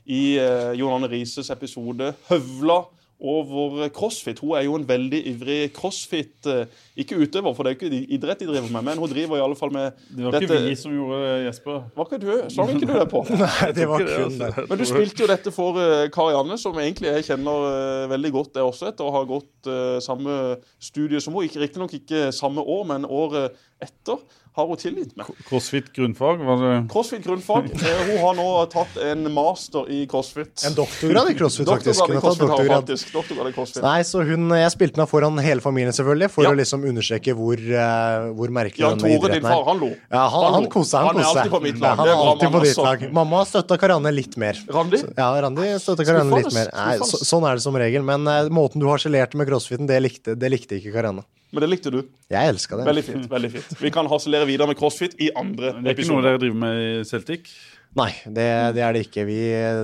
i 0.06 0.22
uh, 0.38 0.70
Jon 0.78 0.94
Arne 0.94 1.10
Rises 1.10 1.50
episode 1.50 2.12
høvla 2.28 2.84
over 3.20 3.88
crossfit. 3.96 4.38
Hun 4.44 4.56
er 4.58 4.66
jo 4.66 4.74
en 4.76 4.84
veldig 4.88 5.20
ivrig 5.30 5.72
crossfit 5.72 6.46
eh, 6.52 6.66
Ikke 7.00 7.16
utøver, 7.16 7.54
for 7.56 7.64
det 7.64 7.70
er 7.70 7.76
jo 7.76 7.88
ikke 7.88 8.10
idrett 8.12 8.42
de 8.42 8.48
driver 8.50 8.68
med, 8.74 8.84
men 8.90 8.98
hun 9.00 9.08
driver 9.08 9.38
i 9.38 9.44
alle 9.44 9.56
fall 9.56 9.72
med 9.72 9.92
Det 10.10 10.24
var 10.26 10.36
ikke 10.36 10.50
Dette- 10.50 10.68
vi 10.68 10.74
som 10.76 10.92
gjorde 10.92 11.20
det, 11.22 11.30
Jesper. 11.46 11.78
Var 11.96 12.10
ikke 12.10 12.20
du? 12.20 12.28
Slang 12.52 12.74
ikke 12.74 12.90
du 12.90 12.94
det 12.98 13.06
på? 13.12 13.22
Nei, 13.40 13.70
det 13.78 13.88
var 13.88 14.04
Ikke 14.04 14.10
det, 14.10 14.18
kun 14.26 14.36
det. 14.38 14.50
altså. 14.50 14.66
Men 14.68 14.78
du 14.82 14.84
spilte 14.90 15.24
jo 15.24 15.30
dette 15.32 15.54
for 15.56 15.80
uh, 15.80 16.08
Karianne, 16.12 16.58
som 16.60 16.76
egentlig 16.82 17.12
jeg 17.14 17.28
kjenner 17.30 17.68
eh, 17.70 18.08
veldig 18.12 18.32
godt, 18.36 18.52
det 18.58 18.66
også, 18.66 18.90
etter 18.92 19.08
å 19.08 19.14
ha 19.16 19.24
gått 19.32 19.70
eh, 19.72 19.96
samme 20.04 20.36
studie 20.82 21.20
som 21.24 21.32
hun. 21.38 21.48
Riktignok 21.56 21.96
ikke 21.96 22.28
samme 22.36 22.60
år, 22.60 22.84
men 22.92 23.08
året 23.08 23.56
etter 23.82 24.18
har 24.56 24.64
hun 24.70 24.78
tilgitt 24.80 25.10
meg. 25.20 25.26
Crossfit 25.50 25.90
grunnfag, 25.92 26.40
var 26.40 26.60
det 26.62 26.76
Crossfit 26.88 27.24
grunnfag. 27.26 27.66
Eh, 27.76 27.98
hun 28.08 28.18
har 28.22 28.36
nå 28.38 28.44
tatt 28.72 28.94
en 29.04 29.26
master 29.34 29.84
i 29.92 29.98
crossfit. 30.08 30.62
En 30.64 30.72
doktorgrad 30.78 31.28
i 31.28 31.34
crossfit, 31.36 31.68
faktisk. 31.68 32.00
Doktorgrad 32.00 32.16
i 32.16 32.22
crossfit 32.24 32.46
doktorgrad. 32.48 32.86
faktisk. 32.86 33.10
Doktorgrad 33.12 33.50
i 33.50 33.52
crossfit. 33.52 33.82
Nei, 33.84 33.98
så 34.08 34.22
hun, 34.24 34.48
Jeg 34.56 34.72
spilte 34.72 34.96
meg 35.02 35.10
foran 35.10 35.36
hele 35.44 35.60
familien, 35.60 35.92
selvfølgelig, 35.92 36.30
for 36.32 36.46
Ja. 36.48 36.54
å 36.54 36.56
liksom 36.56 36.86
understreke 36.88 37.34
hvor, 37.36 37.60
eh, 37.60 38.32
hvor 38.32 38.48
merkelig 38.48 38.80
Jan 38.86 38.96
denne 38.98 39.20
Tore, 39.20 39.32
din 39.36 39.42
far, 39.44 39.60
er. 39.60 39.68
han 39.68 39.78
lo. 39.84 39.90
Ja, 39.92 40.24
han, 40.24 40.40
Han 40.46 40.54
han 40.56 40.62
lo. 40.64 40.72
koser 40.72 40.90
seg. 40.96 41.04
Han 41.04 41.16
er 41.20 41.22
koser 41.28 41.36
alltid 41.36 41.52
på 41.52 41.62
mitt 41.68 41.76
Ja, 41.76 41.84
lag. 41.84 41.96
han 42.00 42.08
er 42.08 42.12
er 42.16 42.16
alltid 42.16 42.48
på 42.48 42.52
mamma, 42.56 42.64
ditt 42.64 42.76
lag. 42.88 43.12
Mamma 43.20 43.44
støtta 43.44 43.78
Karianne 43.84 44.14
litt 44.16 44.36
mer. 44.40 44.54
Randi? 44.72 45.02
Ja, 45.20 45.28
Randi 45.44 45.68
støtta 45.84 46.08
Karianne 46.08 46.42
litt 46.42 46.54
mer. 46.56 46.70
Nei, 46.72 46.96
så, 47.04 47.20
sånn 47.20 47.44
er 47.44 47.60
det 47.60 47.62
som 47.62 47.76
regel. 47.76 48.02
Men 48.02 48.24
uh, 48.26 48.48
måten 48.48 48.80
du 48.80 48.86
harselerte 48.88 49.36
med 49.36 49.46
crossfiten, 49.52 49.86
det 49.86 50.00
likte, 50.00 50.32
det 50.34 50.48
likte 50.50 50.80
ikke 50.80 50.96
Karianne. 50.96 51.28
Men 51.56 51.64
det 51.64 51.70
likte 51.72 51.92
du. 51.94 52.02
Jeg 52.28 52.52
elska 52.52 52.76
det. 52.76 52.84
Veldig 52.84 53.04
fint. 53.06 53.28
veldig 53.32 53.50
fint. 53.54 53.70
Vi 53.80 53.90
kan 53.94 54.08
harselere 54.10 54.44
videre 54.48 54.68
med 54.68 54.76
crossfit 54.76 55.14
i 55.24 55.30
andre 55.32 55.70
Det 55.78 55.94
er 55.94 55.96
ikke 55.96 56.10
noe 56.10 56.24
dere 56.26 56.40
driver 56.42 56.58
med 56.66 56.80
i 56.82 56.90
Celtic? 57.08 57.48
Nei, 57.96 58.10
det, 58.28 58.44
det 58.76 58.82
er 58.84 58.92
det 58.92 59.06
ikke. 59.06 59.24
Vi, 59.24 59.38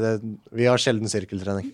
det, 0.05 0.11
vi 0.53 0.69
har 0.69 0.83
sjelden 0.83 1.09
sirkeltrening. 1.09 1.71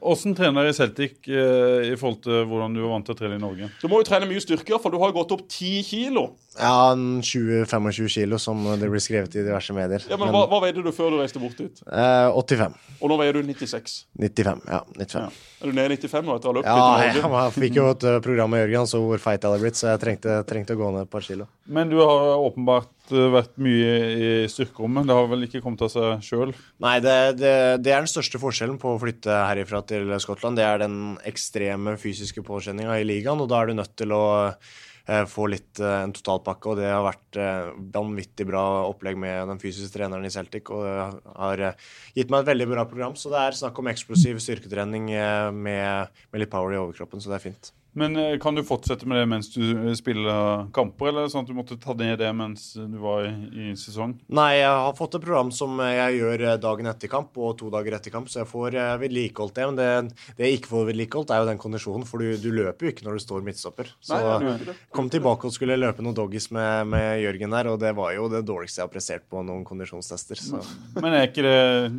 Åssen 0.00 0.34
trener 0.38 0.68
i 0.68 0.72
Celtic 0.76 1.28
eh, 1.28 1.90
i 1.90 1.96
forhold 1.98 2.20
til 2.26 2.44
hvordan 2.50 2.74
du 2.76 2.82
var 2.84 2.94
vant 2.96 3.06
til 3.08 3.14
å 3.16 3.18
trene 3.18 3.38
i 3.38 3.42
Norge? 3.42 3.68
Du 3.82 3.88
må 3.90 4.00
jo 4.02 4.06
trene 4.08 4.28
mye 4.30 4.42
styrke, 4.42 4.78
for 4.82 4.94
du 4.94 4.98
har 5.02 5.12
jo 5.12 5.16
gått 5.20 5.34
opp 5.36 5.44
10 5.48 5.82
kilo. 5.88 6.24
Ja, 6.58 6.92
20-25 6.94 8.08
kilo, 8.12 8.38
som 8.38 8.60
det 8.78 8.88
blir 8.92 9.00
skrevet 9.02 9.34
i 9.36 9.44
diverse 9.44 9.72
medier. 9.76 10.04
Ja, 10.08 10.16
men 10.20 10.28
Men, 10.28 10.36
hva, 10.36 10.44
hva 10.50 10.60
veide 10.64 10.82
du 10.84 10.92
før 10.94 11.10
du 11.14 11.18
reiste 11.22 11.40
bort 11.42 11.56
dit? 11.58 11.82
eh, 11.86 12.28
85. 12.32 12.74
Og 13.02 13.10
nå 13.10 13.16
veier 13.18 13.34
du 13.34 13.42
96. 13.42 14.06
95. 14.20 14.62
Ja, 14.68 14.82
95. 14.96 15.40
Er 15.62 15.66
du 15.66 15.72
nede 15.76 15.94
i 15.94 15.98
95 15.98 16.26
nå 16.26 16.36
etter 16.36 16.48
å 16.48 16.52
ha 16.52 16.56
løpt 16.58 16.66
Ja, 16.66 16.76
litt 16.78 17.18
i 17.18 17.22
jeg, 17.22 17.52
fikk 17.58 17.76
jo 17.78 17.88
et 17.90 18.04
uh, 18.06 18.20
program 18.22 18.50
med 18.50 18.62
Jørgen, 18.64 18.78
han 18.82 18.86
så 18.90 18.98
hvor 19.02 19.18
feit 19.22 19.42
jeg 19.42 19.50
hadde 19.50 19.62
blitt, 19.62 19.78
så 19.78 19.90
jeg 19.92 20.00
trengte, 20.02 20.38
trengte 20.46 20.74
å 20.74 20.80
gå 20.80 20.90
ned 20.94 21.02
et 21.06 21.10
par 21.10 21.20
kilo. 21.26 21.46
Men 21.66 21.90
du 21.90 21.98
har 22.02 22.38
åpenbart 22.38 22.90
eh, 22.90 23.01
vært 23.12 23.56
mye 23.62 23.90
i 24.12 24.30
styrkerommet. 24.50 25.08
Det 25.08 25.16
har 25.16 25.28
vel 25.30 25.46
ikke 25.46 25.62
kommet 25.64 25.84
av 25.86 25.90
seg 25.92 26.24
sjøl? 26.26 26.54
Nei, 26.82 26.96
det, 27.04 27.16
det, 27.40 27.52
det 27.84 27.92
er 27.92 28.04
den 28.04 28.10
største 28.10 28.40
forskjellen 28.42 28.78
på 28.82 28.94
å 28.94 29.00
flytte 29.02 29.42
herifra 29.48 29.82
til 29.88 30.12
Skottland. 30.22 30.58
Det 30.60 30.66
er 30.66 30.80
den 30.84 30.96
ekstreme 31.28 31.96
fysiske 32.00 32.44
påkjenninga 32.46 32.96
i 33.00 33.06
ligaen, 33.08 33.42
og 33.42 33.50
da 33.52 33.60
er 33.60 33.70
du 33.70 33.76
nødt 33.78 33.94
til 33.98 34.14
å 34.16 34.22
eh, 34.48 35.26
få 35.28 35.48
litt 35.52 35.82
eh, 35.82 35.98
en 36.06 36.14
totalpakke, 36.16 36.72
og 36.72 36.80
det 36.80 36.88
har 36.90 37.04
vært 37.06 37.40
eh, 37.40 37.74
vanvittig 37.94 38.48
bra 38.48 38.64
opplegg 38.88 39.20
med 39.20 39.52
den 39.52 39.60
fysiske 39.62 39.96
treneren 39.98 40.26
i 40.28 40.32
Celtic, 40.32 40.72
og 40.72 41.20
har 41.36 41.66
eh, 41.68 41.92
gitt 42.16 42.32
meg 42.32 42.42
et 42.42 42.52
veldig 42.54 42.70
bra 42.72 42.88
program. 42.88 43.18
Så 43.18 43.32
det 43.32 43.42
er 43.42 43.60
snakk 43.60 43.78
om 43.82 43.92
eksplosiv 43.92 44.40
styrketrening 44.42 45.12
eh, 45.14 45.52
med, 45.52 46.18
med 46.32 46.44
litt 46.44 46.52
power 46.52 46.74
i 46.74 46.82
overkroppen, 46.82 47.22
så 47.22 47.32
det 47.32 47.40
er 47.40 47.48
fint. 47.50 47.72
Men 47.92 48.16
eh, 48.16 48.38
kan 48.40 48.56
du 48.56 48.62
fortsette 48.64 49.06
med 49.08 49.18
det 49.20 49.26
mens 49.28 49.50
du 49.52 49.62
eh, 49.62 49.92
spiller 49.98 50.68
kamper, 50.72 51.10
eller 51.10 51.26
er 51.26 51.32
sånn 51.32 51.44
at 51.44 51.50
du 51.50 51.56
måtte 51.56 51.76
ta 51.80 51.92
ned 51.98 52.16
det 52.22 52.30
mens 52.36 52.70
du 52.78 52.96
var 53.02 53.26
i, 53.28 53.32
i 53.52 53.74
sesong? 53.76 54.14
Nei, 54.32 54.62
jeg 54.62 54.70
har 54.70 54.96
fått 54.96 55.18
et 55.18 55.24
program 55.24 55.52
som 55.52 55.76
jeg 55.84 56.16
gjør 56.22 56.46
eh, 56.46 56.56
dagen 56.62 56.88
etter 56.88 57.12
kamp 57.12 57.36
og 57.36 57.58
to 57.60 57.68
dager 57.72 57.98
etter 57.98 58.14
kamp, 58.14 58.30
så 58.32 58.42
jeg 58.42 58.48
får 58.48 58.78
eh, 58.80 58.94
vedlikeholdt 59.02 59.60
det. 59.60 59.68
Men 59.68 59.80
det, 59.80 60.24
det 60.38 60.48
jeg 60.48 60.60
ikke 60.62 60.72
får 60.72 60.88
vedlikeholdt, 60.88 61.34
er 61.34 61.44
jo 61.44 61.50
den 61.50 61.60
kondisjonen, 61.60 62.08
for 62.08 62.24
du, 62.24 62.32
du 62.40 62.48
løper 62.62 62.88
jo 62.88 62.94
ikke 62.94 63.06
når 63.08 63.20
du 63.20 63.26
står 63.26 63.44
midtstopper. 63.50 63.92
Så 64.00 64.22
Nei, 64.40 64.74
kom 64.96 65.12
tilbake 65.12 65.50
og 65.50 65.54
skulle 65.54 65.76
løpe 65.76 66.04
noen 66.04 66.16
doggies 66.16 66.48
med, 66.54 66.88
med 66.96 67.20
Jørgen 67.26 67.58
der, 67.58 67.72
og 67.74 67.80
det 67.84 67.92
var 67.98 68.16
jo 68.16 68.32
det 68.32 68.44
dårligste 68.48 68.80
jeg 68.80 68.88
har 68.88 68.96
prestert 68.96 69.28
på 69.28 69.44
noen 69.44 69.68
kondisjonstester. 69.68 70.40
Så. 70.40 70.64
Men 70.96 71.12
er, 71.12 71.28
ikke 71.28 71.44
det, 71.44 71.56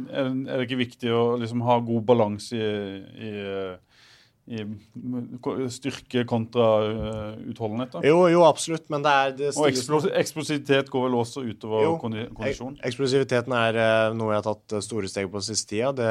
er, 0.10 0.34
er 0.34 0.56
det 0.58 0.66
ikke 0.66 0.84
viktig 0.88 1.14
å 1.14 1.26
liksom 1.38 1.62
ha 1.70 1.78
god 1.86 2.06
balanse 2.10 2.58
i, 2.58 3.30
i 3.30 3.34
styrke 4.44 6.26
kontra 6.28 6.66
eh, 6.84 7.36
utholdenhet? 7.50 7.94
da? 7.94 8.02
Jo, 8.04 8.26
jo, 8.28 8.44
absolutt, 8.44 8.90
men 8.92 9.04
det 9.04 9.12
er 9.12 9.38
det 9.38 9.52
Og 9.56 9.70
eksplos 9.70 10.10
eksplosivitet 10.12 10.92
går 10.92 11.06
vel 11.08 11.16
også 11.22 11.46
utover 11.48 11.86
Jo, 11.86 11.94
kondisjon? 12.02 12.76
Eksplosiviteten 12.84 13.56
er 13.56 13.80
eh, 13.80 14.10
noe 14.18 14.34
jeg 14.34 14.42
har 14.42 14.50
tatt 14.50 14.76
eh, 14.76 14.84
store 14.84 15.08
steg 15.08 15.32
på 15.32 15.40
siste 15.48 15.72
tida. 15.72 15.94
Det, 15.96 16.10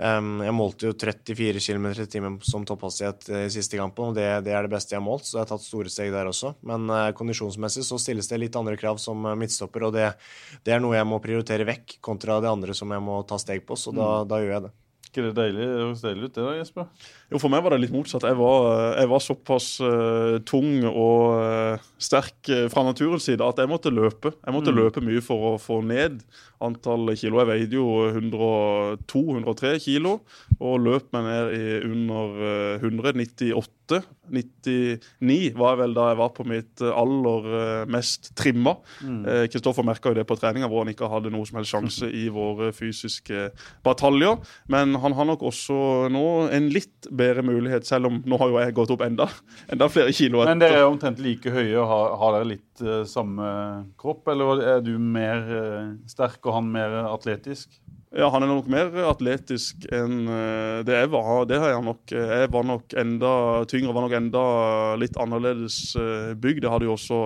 um, 0.00 0.40
jeg 0.40 0.56
målte 0.56 0.88
jo 0.88 0.96
34 0.96 1.60
km 1.60 1.90
i 1.92 2.08
timen 2.08 2.40
som 2.48 2.64
topphastighet 2.64 3.28
i 3.42 3.52
siste 3.52 3.76
kampen, 3.76 4.08
og 4.08 4.16
det, 4.16 4.26
det 4.48 4.56
er 4.56 4.64
det 4.64 4.72
beste 4.72 4.96
jeg 4.96 5.02
har 5.02 5.04
målt, 5.04 5.28
så 5.28 5.36
jeg 5.36 5.44
har 5.44 5.52
tatt 5.52 5.68
store 5.68 5.92
steg 5.92 6.14
der 6.16 6.32
også. 6.32 6.54
Men 6.64 6.88
uh, 6.88 7.12
kondisjonsmessig 7.12 7.84
så 7.84 8.00
stilles 8.00 8.32
det 8.32 8.40
litt 8.40 8.56
andre 8.56 8.80
krav 8.80 8.96
som 9.04 9.28
midtstopper, 9.36 9.90
og 9.90 9.98
det, 10.00 10.14
det 10.64 10.78
er 10.78 10.80
noe 10.80 10.96
jeg 10.96 11.12
må 11.12 11.20
prioritere 11.20 11.68
vekk 11.68 12.00
kontra 12.00 12.40
det 12.40 12.48
andre 12.48 12.78
som 12.78 12.96
jeg 12.96 13.04
må 13.04 13.20
ta 13.28 13.36
steg 13.42 13.68
på, 13.68 13.76
så 13.76 13.92
da, 13.92 14.12
da 14.24 14.40
gjør 14.40 14.56
jeg 14.56 14.68
det. 14.70 14.76
ikke 15.12 15.28
det 15.28 15.38
deilig? 15.44 15.72
Høres 15.76 16.06
deilig 16.08 16.30
ut, 16.30 16.38
det 16.38 16.46
da, 16.46 16.60
Jesper? 16.62 17.10
Jo, 17.30 17.38
For 17.38 17.52
meg 17.52 17.62
var 17.62 17.74
det 17.74 17.84
litt 17.84 17.94
motsatt. 17.94 18.26
Jeg 18.26 18.38
var, 18.38 18.96
jeg 18.98 19.10
var 19.12 19.22
såpass 19.22 19.68
uh, 19.84 20.40
tung 20.48 20.82
og 20.90 21.36
uh, 21.38 21.90
sterk 22.00 22.50
eh, 22.50 22.66
fra 22.72 22.82
naturens 22.86 23.28
side 23.28 23.44
at 23.44 23.60
jeg 23.60 23.70
måtte 23.70 23.92
løpe. 23.94 24.32
Jeg 24.40 24.56
måtte 24.56 24.74
løpe 24.74 25.02
mye 25.04 25.22
for 25.22 25.52
å 25.52 25.56
få 25.60 25.78
ned 25.86 26.24
antall 26.64 27.12
kilo. 27.16 27.40
Jeg 27.40 27.50
veide 27.50 27.78
jo 27.78 27.86
102-103 28.10 29.74
kilo 29.84 30.18
og 30.58 30.80
løp 30.84 31.12
meg 31.14 31.28
ned 31.28 31.54
i 31.56 31.66
under 31.88 32.80
198. 32.80 34.00
99 34.30 35.56
var 35.58 35.72
jeg 35.74 35.80
vel 35.80 35.94
da 35.96 36.04
jeg 36.12 36.18
var 36.20 36.28
på 36.36 36.44
mitt 36.46 36.82
aller 36.86 37.48
mest 37.90 38.30
trimma. 38.38 38.76
Eh, 39.02 39.46
Kristoffer 39.50 39.86
merka 39.86 40.12
jo 40.12 40.20
det 40.20 40.26
på 40.28 40.36
treninga, 40.38 40.68
hvor 40.70 40.84
han 40.84 40.92
ikke 40.92 41.08
hadde 41.10 41.32
noe 41.34 41.48
som 41.48 41.58
helst 41.58 41.74
sjanse 41.74 42.10
i 42.14 42.28
våre 42.32 42.70
fysiske 42.76 43.48
bataljer. 43.86 44.38
Men 44.70 44.94
han 45.02 45.16
har 45.18 45.26
nok 45.32 45.42
også 45.50 46.10
nå 46.12 46.26
en 46.54 46.70
litt 46.70 47.10
bedre 47.20 47.44
mulighet, 47.46 47.86
selv 47.88 48.10
om 48.10 48.18
nå 48.24 48.40
har 48.40 48.50
jo 48.50 48.58
jeg 48.62 48.76
gått 48.76 48.94
opp 48.94 49.04
enda, 49.06 49.28
enda 49.70 49.90
flere 49.92 50.14
kilo. 50.16 50.42
Men 50.48 50.62
dere 50.62 50.82
er 50.82 50.88
omtrent 50.88 51.20
like 51.22 51.52
høye 51.52 51.76
og 51.76 51.86
har, 51.90 52.16
har 52.22 52.36
dere 52.38 52.50
litt 52.54 52.84
uh, 52.84 53.02
samme 53.08 53.46
kropp, 54.00 54.26
eller 54.32 54.64
er 54.76 54.84
du 54.84 54.96
mer 54.98 55.46
uh, 55.46 55.94
sterk 56.10 56.40
og 56.46 56.58
han 56.58 56.70
mer 56.72 57.02
atletisk? 57.10 57.72
Ja, 58.10 58.26
Han 58.34 58.42
er 58.42 58.48
nok 58.50 58.66
mer 58.66 58.88
atletisk 59.06 59.84
enn 59.94 60.24
uh, 60.26 60.80
det 60.82 60.96
jeg 60.96 61.10
var. 61.12 61.44
Det 61.46 61.60
har 61.62 61.76
jeg 61.76 61.84
nok. 61.86 62.02
Jeg 62.10 62.50
var 62.50 62.66
nok 62.66 62.96
enda 62.98 63.34
tyngre, 63.70 63.94
var 63.94 64.08
nok 64.08 64.16
enda 64.18 64.44
litt 64.98 65.18
annerledes 65.20 65.78
bygd. 66.42 66.64
Jeg 66.64 66.74
hadde 66.74 66.88
jo 66.88 66.96
også 66.96 67.20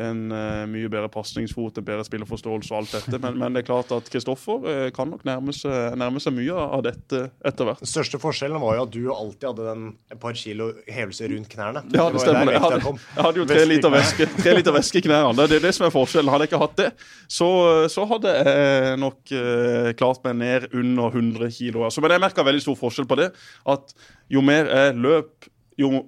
en 0.00 0.20
uh, 0.32 0.64
mye 0.70 0.88
bedre 0.90 1.08
pasningsfot, 1.12 1.78
bedre 1.84 2.04
spillerforståelse 2.06 2.72
og 2.72 2.80
alt 2.80 2.94
dette. 2.96 3.20
Men, 3.22 3.38
men 3.40 3.54
det 3.54 3.62
er 3.62 3.68
klart 3.68 3.92
at 3.94 4.08
Kristoffer 4.10 4.64
uh, 4.64 4.88
kan 4.94 5.10
nok 5.12 5.22
nærme 5.28 5.54
seg, 5.54 5.94
nærme 6.00 6.22
seg 6.22 6.34
mye 6.36 6.56
av 6.64 6.82
dette 6.86 7.20
etter 7.46 7.68
hvert. 7.68 7.82
Den 7.84 7.90
største 7.90 8.20
forskjellen 8.22 8.62
var 8.62 8.78
jo 8.78 8.86
at 8.86 8.94
du 8.94 9.02
alltid 9.14 9.48
hadde 9.50 9.68
den 9.68 9.86
et 10.14 10.20
par 10.22 10.38
kilo 10.38 10.70
hevelse 10.90 11.30
rundt 11.30 11.50
knærne. 11.52 11.84
Ja, 11.94 12.08
det 12.08 12.18
var 12.18 12.26
stemmer. 12.26 12.50
det. 12.50 12.56
Jeg 12.56 12.64
hadde, 12.66 12.94
jeg 13.04 13.28
hadde 13.28 13.42
jo 13.42 13.46
tre 13.52 13.62
liter 13.70 13.94
væske, 13.94 14.28
tre 14.40 14.56
liter 14.58 14.76
væske 14.78 15.00
i 15.00 15.06
knærne. 15.06 15.48
Det 15.50 15.60
er 15.60 15.66
det 15.68 15.74
som 15.78 15.86
er 15.88 15.94
forskjellen. 15.94 16.32
Hadde 16.34 16.48
jeg 16.48 16.52
ikke 16.52 16.62
hatt 16.64 16.76
det, 16.80 16.90
så, 17.38 17.50
så 17.92 18.08
hadde 18.10 18.34
jeg 18.34 18.98
nok 19.04 19.34
uh, 19.36 19.92
klart 20.00 20.26
meg 20.26 20.38
ned 20.42 20.68
under 20.72 21.14
100 21.14 21.54
kilo. 21.54 21.86
Altså. 21.86 22.02
Men 22.04 22.16
jeg 22.16 22.26
merka 22.26 22.46
veldig 22.46 22.66
stor 22.66 22.78
forskjell 22.80 23.08
på 23.10 23.20
det. 23.22 23.30
At 23.70 23.94
jo 24.32 24.42
mer 24.44 24.68
jeg 24.70 24.98
løp, 24.98 25.48
jo 25.78 26.04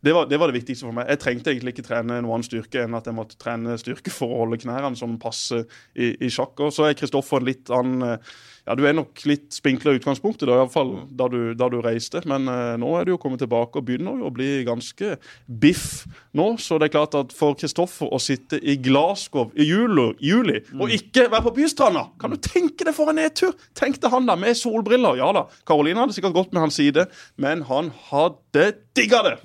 det 0.00 0.12
var, 0.14 0.28
det 0.30 0.38
var 0.38 0.50
det 0.50 0.54
viktigste 0.60 0.86
for 0.86 0.94
meg. 0.94 1.08
Jeg 1.10 1.20
trengte 1.24 1.50
egentlig 1.50 1.74
ikke 1.74 1.88
trene 1.88 2.20
noen 2.20 2.28
annen 2.36 2.46
styrke 2.46 2.84
enn 2.84 2.94
at 2.94 3.08
jeg 3.10 3.16
måtte 3.18 3.38
trene 3.40 3.74
styrke 3.80 4.12
for 4.14 4.30
å 4.30 4.44
holde 4.44 4.60
knærne 4.62 4.98
sånn 4.98 5.16
passe 5.18 5.64
i, 5.98 6.12
i 6.22 6.30
sjakk. 6.30 6.54
Og 6.62 6.70
så 6.74 6.86
er 6.86 6.98
Kristoffer 6.98 7.42
en 7.42 7.48
litt 7.48 7.72
annen 7.74 8.20
Ja, 8.68 8.74
du 8.76 8.82
er 8.84 8.92
nok 8.92 9.22
litt 9.24 9.54
spinklere 9.56 9.96
i 9.96 9.98
utgangspunktet, 10.02 10.44
da, 10.44 10.58
iallfall 10.58 10.90
da, 11.16 11.24
du, 11.32 11.54
da 11.56 11.70
du 11.72 11.78
reiste. 11.80 12.20
Men 12.28 12.44
eh, 12.52 12.74
nå 12.76 12.90
er 12.98 13.06
du 13.06 13.14
jo 13.14 13.18
kommet 13.22 13.40
tilbake 13.40 13.80
og 13.80 13.86
begynner 13.88 14.18
jo 14.20 14.26
å 14.28 14.32
bli 14.34 14.60
ganske 14.68 15.14
biff 15.48 16.04
nå. 16.36 16.50
Så 16.60 16.76
det 16.76 16.90
er 16.90 16.92
klart 16.98 17.16
at 17.16 17.32
for 17.32 17.56
Kristoffer 17.56 18.12
å 18.12 18.20
sitte 18.20 18.60
i 18.60 18.76
Glasgow 18.84 19.48
i 19.56 19.64
juli, 19.70 20.12
juli 20.20 20.60
og 20.76 20.92
ikke 20.92 21.30
være 21.30 21.42
på 21.46 21.54
bystranda 21.56 22.02
Kan 22.20 22.30
du 22.34 22.38
tenke 22.42 22.84
deg 22.84 22.94
for 22.96 23.08
en 23.08 23.16
nedtur? 23.16 23.52
Tenkte 23.78 24.08
han 24.12 24.26
da, 24.28 24.36
med 24.36 24.56
solbriller. 24.58 25.16
Ja 25.22 25.32
da, 25.32 25.46
Karoline 25.68 26.00
hadde 26.04 26.14
sikkert 26.16 26.36
gått 26.36 26.52
med 26.52 26.62
hans 26.66 26.76
side, 26.76 27.02
men 27.40 27.62
han 27.70 27.90
hadde 28.10 28.64
digga 28.98 29.20
det! 29.24 29.36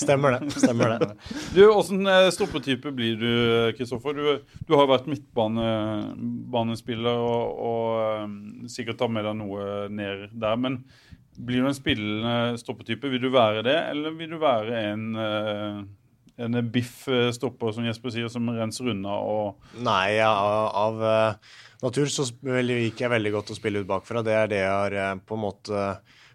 Stemmer 0.00 0.30
det. 0.38 0.42
stemmer 0.54 0.88
det. 0.96 1.12
Du, 1.54 1.68
Åssen 1.68 2.08
stoppetype 2.32 2.90
blir 2.96 3.16
du, 3.20 3.32
Kristoffer? 3.76 4.12
Du, 4.16 4.40
du 4.68 4.72
har 4.78 4.86
vært 4.88 5.06
midtbanespiller 5.10 7.16
og, 7.20 7.44
og 7.68 8.24
um, 8.24 8.61
sikkert 8.70 9.00
tar 9.00 9.10
med 9.12 9.26
deg 9.26 9.38
noe 9.38 9.88
ned 9.92 10.28
der. 10.32 10.60
Men 10.60 10.82
blir 11.38 11.64
du 11.64 11.70
en 11.70 11.76
spillende 11.76 12.60
stoppetype? 12.60 13.10
Vil 13.12 13.24
du 13.24 13.32
være 13.32 13.64
det, 13.66 13.78
eller 13.94 14.14
vil 14.18 14.34
du 14.34 14.38
være 14.42 14.84
en, 14.92 15.04
uh, 15.16 15.82
en 16.44 16.62
biff 16.74 17.06
stopper, 17.34 17.74
som 17.74 17.86
Jesper 17.88 18.14
sier, 18.14 18.30
som 18.32 18.50
renser 18.52 18.92
unna 18.92 19.16
og 19.20 19.78
Nei, 19.84 20.18
ja, 20.18 20.30
av, 20.32 20.66
av 20.82 21.06
eh, 21.08 21.52
natur 21.82 22.10
så 22.12 22.26
liker 22.42 23.06
jeg 23.06 23.12
veldig 23.12 23.32
godt 23.34 23.52
å 23.54 23.58
spille 23.58 23.82
ut 23.82 23.88
bakfra. 23.88 24.24
Det 24.24 24.36
er 24.36 24.50
det 24.50 24.60
jeg 24.62 24.72
har 24.72 24.98
eh, 24.98 25.14
på 25.26 25.38
en 25.38 25.44
måte 25.44 25.86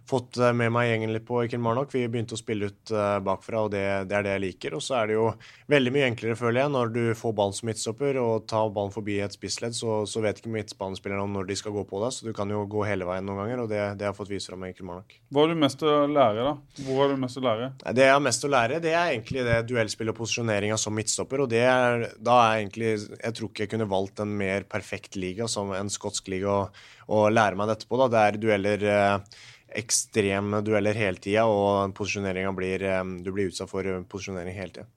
fått 0.08 0.38
eh, 0.40 0.54
med 0.56 0.72
meg 0.74 0.90
gjengen 0.90 1.14
litt 1.16 1.26
på 1.28 1.42
i 1.44 1.50
Kilmarnock. 1.52 1.92
Vi 1.94 2.06
begynte 2.08 2.38
å 2.38 2.40
spille 2.40 2.70
ut 2.72 2.94
uh, 2.96 3.18
bakfra, 3.24 3.66
og 3.66 3.72
det, 3.74 3.84
det, 4.08 4.16
er 4.18 4.26
det 4.26 4.34
jeg 4.36 4.44
liker. 4.44 4.78
Og 4.78 4.84
så 4.84 5.00
er 5.02 5.10
det 5.10 5.18
jo 5.18 5.26
veldig 5.72 5.94
mye 5.96 6.08
enklere, 6.08 6.38
føler 6.40 6.62
jeg, 6.64 6.74
når 6.76 6.94
du 6.96 7.02
får 7.18 7.36
ballen 7.38 7.58
som 7.58 7.70
midtstopper 7.70 8.20
og 8.22 8.48
tar 8.50 8.72
ballen 8.76 8.94
forbi 8.94 9.20
et 9.24 9.36
spissledd, 9.36 9.76
så, 9.78 10.00
så 10.10 10.24
vet 10.24 10.40
ikke 10.42 10.54
midtbanespillerne 10.54 11.26
om 11.28 11.38
når 11.38 11.50
de 11.52 11.60
skal 11.60 11.76
gå 11.76 11.84
på 11.90 12.02
deg, 12.04 12.16
så 12.16 12.28
du 12.28 12.34
kan 12.38 12.52
jo 12.54 12.64
gå 12.70 12.86
hele 12.88 13.08
veien 13.10 13.28
noen 13.28 13.44
ganger, 13.44 13.64
og 13.64 13.72
det, 13.72 13.82
det 14.00 14.08
har 14.08 14.14
jeg 14.14 14.20
fått 14.22 14.32
vist 14.32 14.52
fra 14.52 14.60
meg 14.60 14.74
i 14.74 14.78
Kilmarnock. 14.80 15.18
Hva 15.32 15.44
har 15.44 15.54
du 15.54 15.62
mest 15.66 15.84
å 15.84 15.96
lære, 16.12 16.48
da? 16.48 16.84
Hvor 16.88 17.04
har 17.04 17.14
du 17.14 17.22
mest 17.26 17.42
å 17.42 17.46
lære? 17.48 17.72
Det 17.98 18.08
jeg 18.08 18.16
har 18.16 18.24
mest 18.30 18.48
å 18.48 18.54
lære, 18.54 18.82
det 18.84 18.94
er 18.94 19.14
egentlig 19.16 19.48
det 19.48 19.58
duellspillet 19.72 20.16
og 20.16 20.22
posisjoneringa 20.22 20.80
som 20.82 20.96
midtstopper, 20.96 21.44
og 21.44 21.52
det 21.52 21.66
er 21.68 22.08
da 22.24 22.38
er 22.48 22.62
egentlig 22.62 22.94
Jeg 22.98 23.36
tror 23.36 23.50
ikke 23.50 23.66
jeg 23.66 23.72
kunne 23.74 23.90
valgt 23.90 24.22
en 24.24 24.32
mer 24.40 24.66
perfekt 24.70 25.18
liga 25.20 25.48
som 25.52 25.74
en 25.76 25.92
skotsk 25.92 26.30
liga 26.32 26.64
å 27.08 27.22
lære 27.32 27.60
meg 27.60 27.72
dette 27.72 27.88
på, 27.88 28.00
da. 28.00 28.10
Det 28.12 28.24
er 28.24 28.40
dueller 28.42 28.84
eh, 28.92 29.44
ekstreme 29.78 30.62
dueller 30.66 30.98
hele 30.98 31.22
tida, 31.22 31.46
og 31.48 31.94
posisjoneringa 31.98 32.54
blir 32.58 32.86
Du 33.24 33.32
blir 33.32 33.52
utsatt 33.52 33.70
for 33.70 33.86
posisjonering 34.10 34.56
hele 34.58 34.74
tida. 34.74 34.88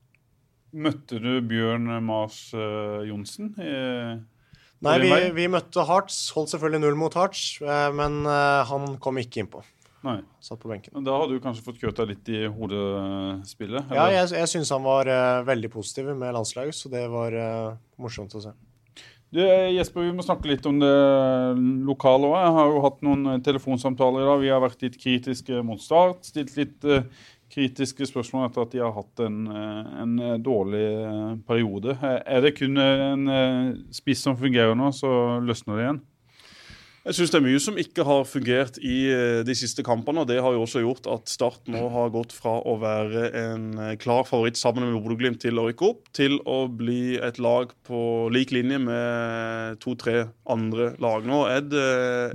Møtte 0.71 1.19
du 1.19 1.41
Bjørn 1.43 1.89
Mars 2.07 2.53
uh, 2.55 3.03
Johnsen? 3.03 3.51
Nei, 4.81 4.95
vi, 5.03 5.11
vi, 5.37 5.49
møtte 5.51 5.83
Hearts. 5.85 6.31
Holdt 6.37 6.55
selvfølgelig 6.55 6.85
null 6.85 6.97
mot 7.01 7.17
Hearts, 7.19 7.59
uh, 7.65 7.91
men 7.97 8.23
uh, 8.29 8.63
han 8.69 8.95
kom 9.03 9.19
ikke 9.21 9.43
innpå. 9.43 9.65
Nei. 10.07 10.21
Satt 10.41 10.63
på 10.63 10.71
benken. 10.71 10.95
Da 11.05 11.19
hadde 11.21 11.37
du 11.37 11.43
kanskje 11.45 11.67
fått 11.67 11.83
kjørt 11.83 11.99
deg 12.01 12.15
litt 12.15 12.31
i 12.33 12.47
hodespillet? 12.49 13.91
Eller? 13.91 13.99
Ja, 13.99 14.23
jeg, 14.23 14.31
jeg 14.39 14.53
syns 14.55 14.71
han 14.73 14.87
var 14.87 15.11
veldig 15.45 15.69
positiv 15.75 16.09
med 16.15 16.33
landslaget, 16.39 16.79
så 16.79 16.89
det 16.93 17.05
var 17.13 17.37
morsomt 18.01 18.39
å 18.39 18.45
se. 18.47 18.55
Du, 19.31 19.39
Jesper, 19.47 20.09
vi 20.09 20.15
må 20.15 20.25
snakke 20.27 20.49
litt 20.51 20.65
om 20.67 20.81
det 20.83 20.95
lokale 21.87 22.27
òg. 22.27 22.35
Jeg 22.35 22.55
har 22.57 22.71
jo 22.73 22.81
hatt 22.83 23.05
noen 23.07 23.43
telefonsamtaler 23.47 24.25
i 24.25 24.27
dag. 24.27 24.41
Vi 24.43 24.51
har 24.51 24.65
vært 24.65 24.83
litt 24.83 24.97
kritiske 24.99 25.61
mot 25.67 25.79
Start. 25.79 26.25
Stilt 26.27 26.57
litt 26.59 26.87
uh, 26.89 27.05
kritiske 27.55 28.09
spørsmål 28.11 28.49
etter 28.49 28.65
at 28.65 28.75
de 28.75 28.83
har 28.83 28.91
hatt 28.97 29.23
en, 29.23 29.39
en 30.03 30.17
dårlig 30.43 30.83
periode. 31.47 31.95
Er 32.03 32.43
det 32.43 32.57
kun 32.59 32.79
en 32.83 33.31
spiss 33.95 34.27
som 34.27 34.39
fungerer 34.39 34.75
nå, 34.79 34.91
så 34.95 35.13
løsner 35.47 35.79
det 35.79 35.87
igjen? 35.87 36.03
Jeg 37.01 37.17
syns 37.17 37.31
det 37.33 37.39
er 37.39 37.45
mye 37.47 37.61
som 37.65 37.79
ikke 37.81 38.05
har 38.05 38.27
fungert 38.29 38.77
i 38.85 38.97
de 39.47 39.55
siste 39.57 39.81
kampene. 39.87 40.21
og 40.21 40.29
Det 40.29 40.37
har 40.45 40.53
jo 40.53 40.65
også 40.67 40.83
gjort 40.85 41.07
at 41.09 41.31
Start 41.33 41.71
nå 41.73 41.87
har 41.95 42.11
gått 42.13 42.35
fra 42.37 42.59
å 42.61 42.75
være 42.81 43.31
en 43.41 43.65
klar 44.03 44.27
favoritt 44.29 44.61
sammen 44.61 44.85
med 44.85 44.99
Bodø-Glimt 45.01 45.41
til 45.41 45.57
å 45.57 45.65
rykke 45.71 45.87
opp, 45.89 46.11
til 46.13 46.37
å 46.45 46.67
bli 46.69 47.17
et 47.17 47.41
lag 47.41 47.73
på 47.89 48.29
lik 48.35 48.53
linje 48.53 48.77
med 48.85 49.81
to-tre 49.81 50.27
andre 50.51 50.91
lag. 51.01 51.25
Nå 51.25 51.41
er 51.49 51.65
det 51.65 51.87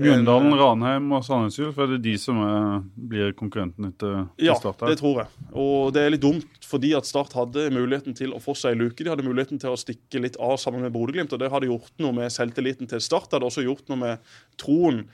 Mjøndalen, 0.02 0.58
Ranheim 0.58 1.14
og 1.14 1.22
Sandnes 1.28 1.60
Ulf, 1.62 1.78
er 1.78 1.94
det 1.94 2.02
de 2.08 2.16
som 2.22 2.42
er, 2.42 2.82
blir 2.96 3.38
konkurrentene 3.38 3.94
til, 3.94 4.26
til 4.34 4.50
ja, 4.50 4.58
Start? 4.58 4.82
her? 4.82 4.96
det 4.96 5.02
tror 5.04 5.22
jeg. 5.24 5.46
Og 5.62 5.94
det 5.94 6.08
er 6.08 6.16
litt 6.16 6.26
dumt, 6.26 6.58
fordi 6.66 6.96
at 6.98 7.06
Start 7.06 7.38
hadde 7.38 7.68
muligheten 7.76 8.18
til 8.18 8.34
å 8.34 8.42
få 8.42 8.58
seg 8.58 8.74
en 8.74 8.88
luke. 8.88 8.98
De 9.04 9.14
hadde 9.14 9.28
muligheten 9.28 9.62
til 9.62 9.76
å 9.76 9.80
stikke 9.80 10.26
litt 10.26 10.42
av 10.42 10.58
sammen 10.62 10.82
med 10.88 10.96
Bodø-Glimt, 10.96 11.38
og 11.38 11.44
det 11.44 11.54
hadde 11.54 11.70
gjort 11.70 11.94
noe 12.02 12.18
med 12.18 12.34
selvtilliten 12.34 12.90
til 12.90 13.04
Start. 13.04 13.30
Det 13.30 13.38
hadde 13.38 13.54
også 13.54 13.68
gjort 13.68 13.94
noe 13.94 14.02
med 14.02 14.36
troen 14.62 15.06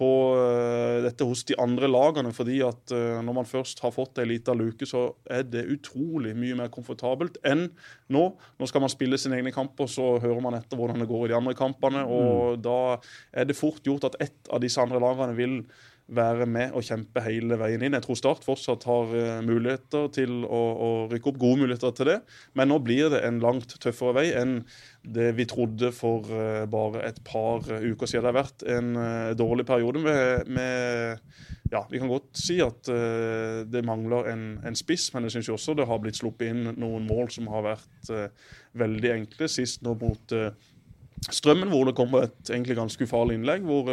på 0.00 0.08
uh, 0.32 1.02
dette 1.04 1.26
hos 1.28 1.42
de 1.48 1.56
andre 1.60 1.88
lagene. 1.90 2.32
fordi 2.32 2.60
at 2.64 2.94
uh, 2.94 3.20
når 3.24 3.36
man 3.36 3.48
først 3.48 3.82
har 3.84 3.92
fått 3.92 4.22
ei 4.22 4.28
lita 4.30 4.54
luke, 4.56 4.88
så 4.88 5.10
er 5.28 5.44
det 5.44 5.66
utrolig 5.74 6.32
mye 6.38 6.56
mer 6.62 6.72
komfortabelt 6.72 7.36
enn 7.44 7.66
nå. 8.08 8.24
Nå 8.32 8.70
skal 8.70 8.84
man 8.84 8.92
spille 8.92 9.20
sine 9.20 9.40
egne 9.40 9.52
kamper, 9.52 9.90
så 9.90 10.14
hører 10.22 10.40
man 10.44 10.56
etter 10.56 10.80
hvordan 10.80 11.04
det 11.04 11.10
går 11.10 11.26
i 11.26 11.32
de 11.34 11.38
andre 11.40 11.56
kampene. 11.58 12.06
Og 12.08 12.62
da 12.64 12.80
er 13.32 13.50
det 13.50 13.58
fort 13.58 13.84
gjort 13.84 14.08
at 14.08 14.20
ett 14.24 14.52
av 14.52 14.64
disse 14.64 14.80
andre 14.80 15.02
lagene 15.02 15.36
vil 15.36 15.60
være 16.14 16.46
med 16.50 16.74
og 16.76 16.84
kjempe 16.84 17.22
hele 17.24 17.56
veien 17.60 17.82
inn. 17.84 17.94
Jeg 17.96 18.04
tror 18.04 18.18
Start 18.18 18.44
fortsatt 18.46 18.84
har 18.88 19.12
uh, 19.14 19.40
muligheter 19.46 20.08
til 20.14 20.42
å, 20.44 20.60
å, 20.74 20.88
rykke 21.10 21.30
opp, 21.30 21.40
gode 21.40 21.62
muligheter 21.62 21.94
til 21.96 22.10
det. 22.10 22.18
Men 22.58 22.72
nå 22.72 22.80
blir 22.84 23.10
det 23.12 23.22
en 23.26 23.40
langt 23.42 23.76
tøffere 23.82 24.16
vei 24.18 24.26
enn 24.36 24.60
det 25.00 25.30
vi 25.38 25.46
trodde 25.48 25.92
for 25.96 26.26
uh, 26.34 26.66
bare 26.70 27.04
et 27.08 27.22
par 27.26 27.64
uh, 27.70 27.78
uker 27.78 28.10
siden. 28.10 28.26
Det 28.26 28.32
har 28.32 28.40
vært 28.40 28.66
en 28.68 28.90
dårlig 29.38 29.64
periode 29.68 30.02
med, 30.02 30.50
med 30.52 31.70
ja, 31.72 31.84
Vi 31.88 32.00
kan 32.02 32.10
godt 32.10 32.34
si 32.36 32.58
at 32.60 32.90
det 33.70 33.82
mangler 33.86 34.28
en, 34.32 34.44
en, 34.66 34.76
spiss, 34.76 35.08
men 35.14 35.24
jeg 35.24 35.38
syns 35.38 35.52
også 35.54 35.76
det 35.78 35.86
har 35.88 36.00
blitt 36.02 36.18
sluppet 36.18 36.50
inn 36.50 36.74
noen 36.74 37.06
mål 37.08 37.30
som 37.32 37.48
har 37.52 37.64
vært 37.64 38.10
veldig 38.76 39.12
enkle. 39.14 39.48
Sist 39.48 39.84
nå 39.86 39.94
mot 40.00 40.36
Strømmen, 41.30 41.68
hvor 41.68 41.84
det 41.84 41.94
kommer 41.98 42.26
et 42.26 42.50
egentlig 42.50 42.78
ganske 42.78 43.04
ufarlig 43.06 43.38
innlegg. 43.38 43.64
hvor 43.68 43.88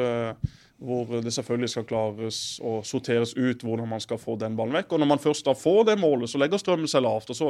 hvor 0.77 1.09
det 1.23 1.33
selvfølgelig 1.33 1.71
skal 1.71 1.85
klares 1.89 2.39
å 2.61 2.77
sorteres 2.85 3.33
ut 3.37 3.63
hvordan 3.65 3.89
man 3.89 4.01
skal 4.03 4.19
få 4.21 4.35
den 4.37 4.57
ballen 4.57 4.75
vekk. 4.77 4.93
Og 4.93 5.01
Når 5.01 5.09
man 5.09 5.21
først 5.21 5.47
da 5.47 5.55
får 5.57 5.87
det 5.89 5.97
målet, 6.01 6.29
så 6.29 6.41
legger 6.41 6.61
strømmen 6.61 6.91
seg 6.91 7.01
lavt. 7.05 7.31
og 7.33 7.39
Så 7.39 7.49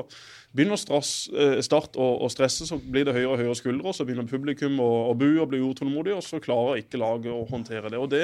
begynner 0.56 0.80
strass, 0.80 1.12
Start 1.68 2.00
å, 2.00 2.30
stresse, 2.32 2.70
så 2.70 2.80
blir 2.80 3.08
det 3.08 3.18
høyere 3.18 3.34
og 3.34 3.42
høyere 3.42 3.60
skuldre. 3.60 3.92
og 3.92 3.98
Så 3.98 4.08
begynner 4.08 4.30
publikum 4.30 4.80
å, 4.80 4.90
å 5.12 5.18
bue 5.18 5.42
og 5.44 5.52
bli 5.52 5.60
utålmodig, 5.60 6.16
og 6.16 6.24
så 6.24 6.40
klarer 6.44 6.80
ikke 6.80 7.02
laget 7.02 7.34
å 7.34 7.44
håndtere 7.52 7.92
det. 7.92 8.00
Og 8.00 8.10
Det 8.14 8.24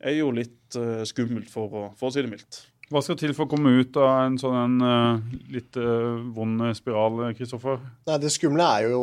er 0.00 0.16
jo 0.16 0.32
litt 0.32 0.80
uh, 0.80 1.04
skummelt, 1.08 1.50
for 1.52 1.68
å, 1.68 1.86
for 1.98 2.08
å 2.08 2.14
si 2.14 2.24
det 2.24 2.32
mildt. 2.32 2.62
Hva 2.88 3.02
skal 3.04 3.18
til 3.20 3.34
for 3.36 3.44
å 3.44 3.50
komme 3.52 3.74
ut 3.82 3.96
av 4.00 4.22
en 4.24 4.38
sånn 4.40 4.78
uh, 4.80 5.18
litt 5.52 5.76
uh, 5.76 6.22
vond 6.32 6.62
spiral, 6.76 7.20
Kristoffer? 7.36 7.82
Nei, 8.08 8.16
Det 8.22 8.30
skumle 8.32 8.64
er 8.64 8.88
jo 8.94 9.02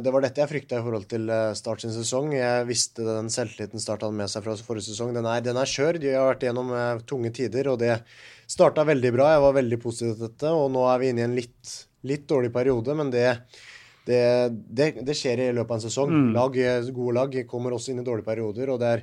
Det 0.00 0.14
var 0.14 0.24
dette 0.24 0.40
jeg 0.40 0.52
frykta 0.54 0.78
i 0.78 0.86
forhold 0.86 1.04
til 1.10 1.28
Start 1.58 1.84
sin 1.84 1.92
sesong. 1.92 2.32
Jeg 2.32 2.64
visste 2.70 3.04
den 3.04 3.28
selvtilliten 3.32 3.82
Start 3.82 4.06
hadde 4.06 4.16
med 4.16 4.32
seg 4.32 4.46
fra 4.46 4.56
forrige 4.56 4.88
sesong. 4.88 5.12
Den 5.16 5.28
er, 5.28 5.44
den 5.44 5.60
er 5.60 5.68
skjør. 5.68 6.00
De 6.00 6.16
har 6.16 6.30
vært 6.30 6.48
gjennom 6.48 6.72
tunge 7.04 7.34
tider, 7.36 7.68
og 7.74 7.80
det 7.84 7.98
starta 8.48 8.86
veldig 8.88 9.12
bra. 9.18 9.30
Jeg 9.34 9.44
var 9.44 9.56
veldig 9.60 9.82
positiv 9.84 10.16
til 10.16 10.28
dette, 10.30 10.56
og 10.56 10.70
nå 10.72 10.88
er 10.88 11.02
vi 11.02 11.12
inne 11.12 11.26
i 11.26 11.28
en 11.28 11.36
litt, 11.36 11.78
litt 12.08 12.28
dårlig 12.30 12.54
periode, 12.56 12.96
men 12.96 13.12
det 13.12 13.30
det, 14.06 14.52
det, 14.70 14.92
det, 15.02 15.14
skjer 15.18 15.40
i 15.42 15.52
løpet 15.54 15.72
av 15.72 15.78
en 15.80 15.82
sesong. 15.82 16.12
Mm. 16.14 16.26
Lag, 16.36 16.58
gode 16.94 17.14
lag 17.16 17.32
kommer 17.50 17.74
også 17.74 17.90
inn 17.90 18.04
i 18.04 18.06
dårlige 18.06 18.28
perioder. 18.28 18.70
og 18.70 18.78
det 18.78 18.92
er 18.92 19.02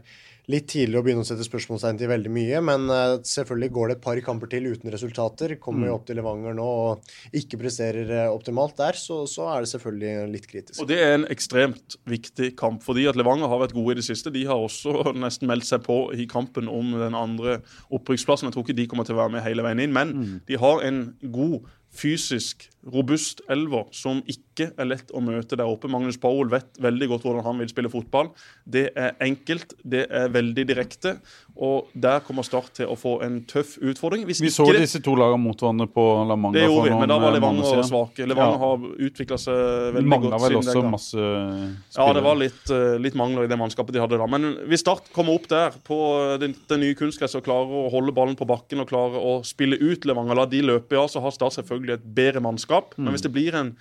litt 0.51 0.65
tidlig 0.73 0.99
å 0.99 1.03
begynne 1.06 1.23
å 1.23 1.27
sette 1.27 1.45
spørsmålstegn 1.45 1.99
til 2.01 2.10
veldig 2.12 2.32
mye, 2.34 2.60
men 2.67 2.88
uh, 2.91 3.19
selvfølgelig 3.27 3.69
går 3.77 3.89
det 3.89 3.95
et 3.95 4.03
par 4.03 4.19
kamper 4.25 4.51
til 4.51 4.67
uten 4.73 4.91
resultater. 4.91 5.56
Kommer 5.63 5.88
jo 5.88 5.93
mm. 5.93 5.97
opp 5.99 6.08
til 6.10 6.19
Levanger 6.19 6.58
nå 6.58 6.65
og 6.67 7.13
ikke 7.39 7.60
presterer 7.62 8.12
uh, 8.12 8.34
optimalt 8.34 8.75
der, 8.82 8.99
så, 8.99 9.21
så, 9.29 9.47
er 9.53 9.63
det 9.63 9.71
selvfølgelig 9.71 10.34
litt 10.34 10.49
kritisk. 10.51 10.82
Og 10.84 10.89
Det 10.91 10.99
er 10.99 11.15
en 11.19 11.27
ekstremt 11.32 11.97
viktig 12.10 12.53
kamp, 12.60 12.84
fordi 12.84 13.08
at 13.12 13.19
Levanger 13.19 13.51
har 13.51 13.63
vært 13.63 13.77
gode 13.77 13.95
i 13.95 14.01
det 14.01 14.08
siste. 14.10 14.34
De 14.36 14.43
har 14.49 14.60
også 14.60 14.97
nesten 15.23 15.51
meldt 15.51 15.69
seg 15.69 15.86
på 15.88 16.06
i 16.12 16.27
kampen 16.29 16.71
om 16.71 16.91
den 16.99 17.15
andre 17.17 17.62
opprykksplassen. 17.93 18.49
Jeg 18.49 18.58
tror 18.58 18.67
ikke 18.67 18.79
de 18.82 18.89
kommer 18.91 19.08
til 19.08 19.15
å 19.15 19.23
være 19.23 19.38
med 19.38 19.47
hele 19.47 19.65
veien 19.65 19.86
inn, 19.86 19.95
men 19.95 20.15
mm. 20.17 20.36
de 20.49 20.60
har 20.60 20.84
en 20.89 21.06
god 21.34 21.71
fysisk 21.93 22.67
robust 22.91 23.41
elver 23.52 23.86
som 23.96 24.19
ikke 24.28 24.72
er 24.80 24.88
lett 24.89 25.12
å 25.15 25.22
møte 25.24 25.56
der 25.60 25.69
oppe. 25.69 25.88
Magnus 25.91 26.17
Powell 26.22 26.50
vet 26.52 26.80
veldig 26.84 27.08
godt 27.13 27.26
hvordan 27.28 27.46
han 27.46 27.62
vil 27.62 27.69
spille 27.72 27.91
fotball. 27.91 28.32
Det 28.67 28.89
er 29.00 29.15
enkelt, 29.24 29.76
det 29.88 30.06
er 30.12 30.32
veldig 30.34 30.65
direkte, 30.67 31.17
og 31.56 31.91
der 31.93 32.19
kommer 32.26 32.43
Start 32.43 32.74
til 32.76 32.89
å 32.91 32.98
få 33.00 33.22
en 33.24 33.39
tøff 33.48 33.78
utfordring. 33.80 34.26
Hvis 34.28 34.41
Vi 34.43 34.52
så 34.52 34.65
det, 34.67 34.82
disse 34.84 35.00
to 35.04 35.13
lagene 35.15 35.39
mot 35.39 35.60
hverandre 35.60 35.88
på 35.88 36.04
La 36.28 36.36
Manga. 36.36 36.60
det 36.60 36.65
gjorde 36.67 36.89
vi, 36.89 36.98
men 37.00 37.12
da 37.12 37.19
var 37.22 37.32
eh, 37.32 37.38
Levanger 37.39 37.84
svake. 37.88 38.28
Levanger 38.28 38.58
Ja. 38.58 38.62
har 38.65 38.88
utvikla 39.08 39.38
seg 39.39 39.96
veldig 39.96 40.10
Mangla 40.10 40.36
godt 40.36 40.43
vel 40.43 40.58
også 40.60 40.82
den 40.82 40.91
masse 40.91 41.13
spillere. 41.15 42.08
Ja, 42.08 42.13
det 42.13 42.24
var 42.24 42.36
litt, 42.36 42.63
eh, 42.69 42.98
litt 43.00 43.15
mangler 43.15 43.46
i 43.46 43.48
det 43.48 43.58
mannskapet 43.58 43.93
de 43.93 44.04
hadde 44.04 44.19
da. 44.19 44.28
Men 44.28 44.58
hvis 44.67 44.84
Start 44.84 45.08
kommer 45.13 45.38
opp 45.38 45.48
der 45.48 45.72
på 45.88 45.98
den, 46.41 46.52
det, 46.52 46.67
det 46.67 46.80
nye 46.82 46.96
kunstgresset 47.00 47.39
og 47.39 47.46
klarer 47.48 47.72
å 47.72 47.89
holde 47.93 48.12
ballen 48.12 48.36
på 48.36 48.46
bakken 48.50 48.82
og 48.84 48.89
klarer 48.89 49.15
å 49.24 49.39
spille 49.48 49.80
ut 49.80 50.04
Levanger, 50.04 50.36
la 50.36 50.46
de 50.46 50.62
løpe, 50.62 50.91
ja, 50.91 51.06
så 51.08 51.22
har 51.24 51.32
Start 51.32 51.54
selvfølgelig 51.54 51.93
et 51.93 52.08
bedre 52.13 52.41
mannskap. 52.43 52.72
Men 52.97 53.13
hvis 53.15 53.25
det 53.25 53.33
blir 53.36 53.55
en 53.59 53.73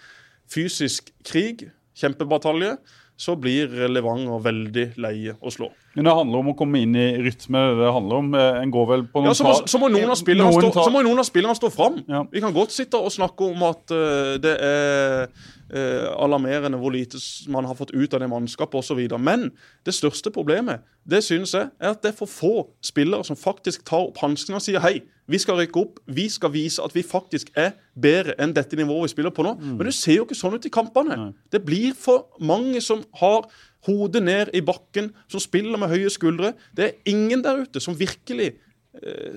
fysisk 0.52 1.12
krig, 1.24 1.70
kjempebatalje, 1.98 2.76
så 3.22 3.34
blir 3.38 3.68
Levanger 3.92 4.40
veldig 4.42 4.84
leie 4.98 5.34
å 5.44 5.50
slå. 5.52 5.68
Men 5.94 6.06
det 6.08 6.14
handler 6.16 6.40
om 6.40 6.48
å 6.50 6.54
komme 6.58 6.80
inn 6.82 6.94
i 6.96 7.04
rytme. 7.22 7.60
det 7.78 7.90
handler 7.94 8.16
om. 8.22 8.30
Eh, 8.34 8.60
En 8.62 8.70
går 8.72 8.86
vel 8.88 9.02
på 9.12 9.20
noen 9.20 9.28
Ja, 9.30 9.34
så, 9.36 9.44
må, 9.44 9.52
så, 9.68 9.78
må 9.78 9.90
noen 9.92 10.10
av 10.10 10.16
spillerne 10.18 10.48
Noen 10.50 10.64
stå, 10.64 10.70
tar- 10.74 10.88
så 10.88 10.94
må 10.94 11.02
noen 11.04 11.20
av 11.20 11.28
spillerne 11.28 11.58
stå 11.58 11.70
fram. 11.70 12.00
Ja. 12.08 12.22
Vi 12.32 12.40
kan 12.42 12.54
godt 12.56 12.72
sitte 12.74 12.98
og 12.98 13.12
snakke 13.12 13.50
om 13.52 13.62
at 13.68 13.92
uh, 13.94 14.38
det 14.42 14.54
er 14.58 15.28
eh, 15.72 16.08
alarmerende 16.16 16.78
hvor 16.80 16.92
lite 16.94 17.18
man 17.52 17.66
har 17.68 17.76
fått 17.78 17.94
ut 17.94 18.14
av 18.14 18.22
det 18.22 18.28
mannskapet 18.30 18.78
osv. 18.78 19.00
Men 19.18 19.50
det 19.86 19.94
største 19.96 20.32
problemet 20.34 20.84
det 21.08 21.24
synes 21.26 21.54
jeg, 21.54 21.70
er 21.80 21.94
at 21.96 22.02
det 22.02 22.12
er 22.12 22.18
for 22.18 22.30
få 22.30 22.52
spillere 22.84 23.24
som 23.26 23.36
faktisk 23.38 23.84
tar 23.88 24.06
opp 24.08 24.20
hansken 24.22 24.54
og 24.54 24.62
sier 24.62 24.82
hei, 24.84 25.00
vi 25.26 25.38
skal 25.38 25.58
rykke 25.58 25.80
opp, 25.80 25.98
vi 26.06 26.28
skal 26.30 26.52
vise 26.54 26.82
at 26.82 26.94
vi 26.94 27.02
faktisk 27.06 27.50
er 27.58 27.72
bedre 27.98 28.36
enn 28.42 28.54
dette 28.54 28.78
nivået 28.78 29.08
vi 29.08 29.14
spiller 29.14 29.34
på 29.34 29.44
nå. 29.46 29.56
Men 29.60 29.86
det 29.88 29.94
ser 29.96 30.20
jo 30.20 30.26
ikke 30.26 30.38
sånn 30.38 30.54
ut 30.58 30.66
i 30.66 30.72
kampene. 30.72 31.32
Det 31.50 31.62
blir 31.66 31.94
for 31.98 32.28
mange 32.42 32.82
som 32.84 33.04
har 33.20 33.46
hodet 33.86 34.22
ned 34.22 34.52
i 34.54 34.62
bakken, 34.62 35.10
som 35.30 35.42
spiller 35.42 35.80
med 35.80 35.90
høye 35.90 36.10
skuldre. 36.12 36.52
Det 36.76 36.84
er 36.84 37.10
ingen 37.10 37.42
der 37.42 37.64
ute 37.64 37.82
som 37.82 37.98
virkelig 37.98 38.52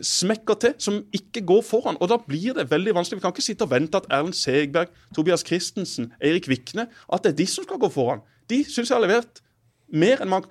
smekker 0.04 0.58
til, 0.60 0.74
som 0.84 1.00
ikke 1.16 1.46
går 1.48 1.62
foran. 1.64 1.98
Og 2.04 2.10
da 2.12 2.18
blir 2.20 2.58
det 2.58 2.68
veldig 2.72 2.96
vanskelig. 2.98 3.22
Vi 3.22 3.24
kan 3.24 3.32
ikke 3.32 3.46
sitte 3.46 3.64
og 3.64 3.72
vente 3.72 3.98
at 3.98 4.10
Erlend 4.12 4.36
Segberg, 4.36 4.92
Tobias 5.16 5.46
Christensen, 5.48 6.12
Eirik 6.20 6.50
Vikne 6.52 6.90
At 7.08 7.24
det 7.24 7.32
er 7.32 7.40
de 7.40 7.48
som 7.48 7.64
skal 7.64 7.80
gå 7.80 7.90
foran. 7.90 8.24
De 8.52 8.64
syns 8.68 8.92
jeg 8.92 8.98
har 8.98 9.06
levert 9.06 9.42
mer 9.96 10.22
enn 10.24 10.32
man 10.32 10.46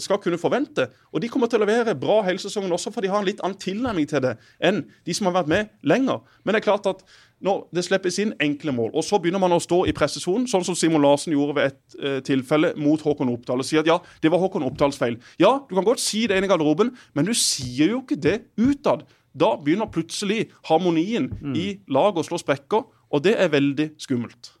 skal 0.00 0.20
kunne 0.22 0.40
forvente. 0.40 0.88
Og 1.12 1.22
de 1.22 1.28
kommer 1.30 1.50
til 1.50 1.60
å 1.60 1.66
levere 1.66 1.96
bra 1.98 2.20
hele 2.26 2.40
sesongen 2.42 2.72
også, 2.72 2.92
for 2.94 3.04
de 3.04 3.10
har 3.12 3.20
en 3.20 3.28
litt 3.28 3.42
annen 3.44 3.58
tilnærming 3.60 4.08
til 4.10 4.24
det 4.24 4.36
enn 4.66 4.82
de 5.06 5.16
som 5.16 5.28
har 5.28 5.36
vært 5.40 5.52
med 5.52 5.74
lenger. 5.86 6.22
Men 6.42 6.56
det 6.56 6.62
er 6.62 6.68
klart 6.70 6.88
at 6.90 7.04
når 7.44 7.62
det 7.74 7.84
slippes 7.86 8.18
inn 8.22 8.34
enkle 8.42 8.72
mål, 8.76 8.90
og 8.92 9.04
så 9.06 9.18
begynner 9.20 9.40
man 9.42 9.54
å 9.56 9.60
stå 9.62 9.82
i 9.88 9.94
pressesonen, 9.96 10.46
sånn 10.50 10.66
som 10.66 10.76
Simon 10.76 11.04
Larsen 11.04 11.32
gjorde 11.34 11.56
ved 11.56 11.70
et 11.70 11.96
eh, 12.00 12.18
tilfelle 12.26 12.74
mot 12.80 13.00
Håkon 13.00 13.32
Oppdal, 13.32 13.62
og 13.62 13.68
sier 13.68 13.84
at 13.84 13.88
ja, 13.88 13.96
det 14.20 14.32
var 14.32 14.42
Håkon 14.42 14.66
Oppdals 14.68 15.00
feil. 15.00 15.16
Ja, 15.40 15.54
du 15.68 15.74
kan 15.76 15.86
godt 15.86 16.02
si 16.04 16.26
det 16.28 16.36
inne 16.36 16.50
i 16.50 16.52
garderoben, 16.52 16.92
men 17.16 17.28
du 17.28 17.32
sier 17.36 17.94
jo 17.94 18.02
ikke 18.04 18.20
det 18.20 18.36
utad. 18.60 19.06
Da 19.32 19.54
begynner 19.56 19.90
plutselig 19.92 20.48
harmonien 20.68 21.30
i 21.56 21.66
laget 21.88 22.24
å 22.24 22.28
slå 22.28 22.40
sprekker, 22.42 22.88
og 23.10 23.22
det 23.24 23.36
er 23.40 23.52
veldig 23.52 23.92
skummelt. 24.00 24.52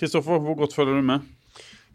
Kristoffer, 0.00 0.40
hvor 0.40 0.56
godt 0.58 0.74
følger 0.74 0.98
du 0.98 1.04
med? 1.04 1.28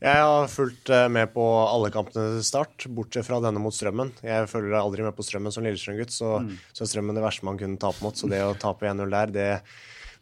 Jeg 0.03 0.19
har 0.27 0.49
fulgt 0.51 0.91
eh, 0.91 1.07
med 1.11 1.31
på 1.33 1.43
alle 1.63 1.89
kampene 1.93 2.35
til 2.35 2.45
start, 2.45 2.87
bortsett 2.91 3.25
fra 3.27 3.39
denne 3.43 3.61
mot 3.63 3.73
Strømmen. 3.73 4.11
Jeg 4.25 4.49
følger 4.51 4.75
aldri 4.81 5.05
med 5.05 5.15
på 5.15 5.23
Strømmen 5.23 5.53
som 5.55 5.63
Lillestrøm-gutt, 5.63 6.11
så, 6.11 6.37
så 6.75 6.83
er 6.83 6.91
Strømmen 6.91 7.15
det 7.15 7.23
verste 7.23 7.47
man 7.47 7.59
kunne 7.59 7.79
tape 7.79 8.03
mot. 8.03 8.17
Så 8.19 8.27
det 8.31 8.43
å 8.43 8.55
tape 8.59 8.89
1-0 8.91 9.13
der, 9.13 9.31
det, 9.31 9.45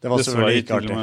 det 0.03 0.11
var 0.11 0.21
Det 0.21 0.27
selvfølgelig 0.27 0.61
ikke 0.61 0.77
artig. 0.77 0.97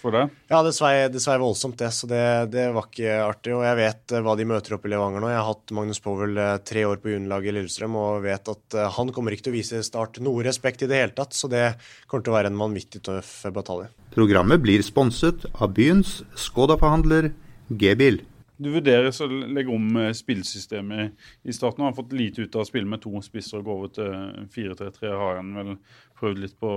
for 0.00 0.16
deg. 0.16 0.32
Ja, 0.48 0.60
det 0.64 0.72
svei, 0.78 0.92
det 1.12 1.20
svei 1.20 1.36
voldsomt, 1.42 1.76
det. 1.82 1.90
Så 1.92 2.08
det, 2.08 2.22
det 2.54 2.64
var 2.74 2.88
ikke 2.88 3.18
artig. 3.26 3.52
Og 3.58 3.64
jeg 3.68 3.78
vet 3.82 4.14
eh, 4.16 4.22
hva 4.24 4.36
de 4.40 4.46
møter 4.48 4.76
opp 4.78 4.88
i 4.88 4.92
Levanger 4.94 5.22
nå. 5.22 5.28
Jeg 5.34 5.40
har 5.42 5.48
hatt 5.50 5.74
Magnus 5.76 6.00
Powell 6.02 6.40
eh, 6.40 6.54
tre 6.64 6.86
år 6.88 7.02
på 7.02 7.12
juniorlaget 7.12 7.52
i 7.52 7.56
Lillestrøm 7.58 7.98
og 8.00 8.24
vet 8.24 8.48
at 8.54 8.78
han 8.96 9.12
kommer 9.12 9.36
ikke 9.36 9.50
til 9.50 9.52
å 9.52 9.58
vise 9.58 9.82
Start 9.84 10.16
noe 10.24 10.46
respekt 10.48 10.86
i 10.86 10.88
det 10.88 11.02
hele 11.04 11.12
tatt. 11.18 11.36
Så 11.36 11.52
det 11.52 11.66
kommer 12.08 12.24
til 12.24 12.32
å 12.32 12.38
være 12.38 12.54
en 12.54 12.62
vanvittig 12.64 13.04
tøff 13.04 13.34
batalje. 13.52 13.92
Programmet 14.16 14.64
blir 14.64 14.80
sponset 14.86 15.44
av 15.60 15.76
byens 15.76 16.22
Skoda-forhandler 16.48 17.28
G-bil. 17.68 18.22
Du 18.58 18.72
vurderer 18.74 19.12
å 19.12 19.26
legge 19.54 19.70
om 19.70 19.84
eh, 20.00 20.10
spillsystemet 20.16 21.14
i 21.46 21.54
starten. 21.54 21.84
Han 21.84 21.92
har 21.92 21.98
fått 21.98 22.16
lite 22.16 22.42
ut 22.42 22.56
av 22.58 22.64
å 22.64 22.66
spille 22.66 22.90
med 22.90 23.04
to 23.04 23.12
spisser 23.22 23.60
og 23.60 23.68
gå 23.68 23.76
over 23.76 23.92
til 23.94 24.48
4-3-3. 24.50 25.12
Har 25.14 25.38
han 25.38 25.52
vel 25.54 25.76
prøvd 26.18 26.40
litt 26.42 26.56
på 26.60 26.70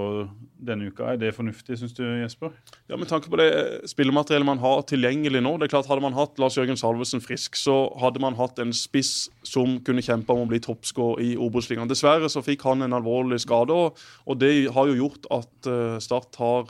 denne 0.61 0.89
uka. 0.91 1.11
Er 1.11 1.19
det 1.21 1.33
fornuftig, 1.35 1.77
syns 1.79 1.95
du, 1.97 2.03
Jesper? 2.21 2.53
Ja, 2.89 2.97
Med 2.99 3.09
tanke 3.09 3.31
på 3.31 3.39
det 3.39 3.49
spillemateriellet 3.89 4.47
man 4.47 4.61
har 4.61 4.83
tilgjengelig 4.89 5.41
nå 5.43 5.55
det 5.57 5.67
er 5.67 5.73
klart 5.75 5.89
Hadde 5.89 6.03
man 6.05 6.17
hatt 6.17 6.39
Lars 6.41 6.57
Jørgen 6.59 6.79
Salvesen 6.79 7.23
frisk, 7.23 7.57
så 7.59 7.91
hadde 8.01 8.21
man 8.23 8.37
hatt 8.39 8.59
en 8.61 8.73
spiss 8.75 9.31
som 9.47 9.79
kunne 9.85 10.03
kjempe 10.05 10.33
om 10.33 10.45
å 10.45 10.49
bli 10.51 10.61
toppskårer 10.63 11.23
i 11.25 11.31
Obos-ligaen. 11.41 11.89
Dessverre 11.89 12.29
så 12.31 12.43
fikk 12.45 12.65
han 12.67 12.85
en 12.85 12.97
alvorlig 12.97 13.41
skade, 13.43 13.73
og, 13.73 14.37
det 14.41 14.53
har 14.73 14.89
jo 14.89 14.99
gjort 15.03 15.27
at 15.33 15.69
eh, 15.69 15.97
Start 16.01 16.37
har 16.41 16.69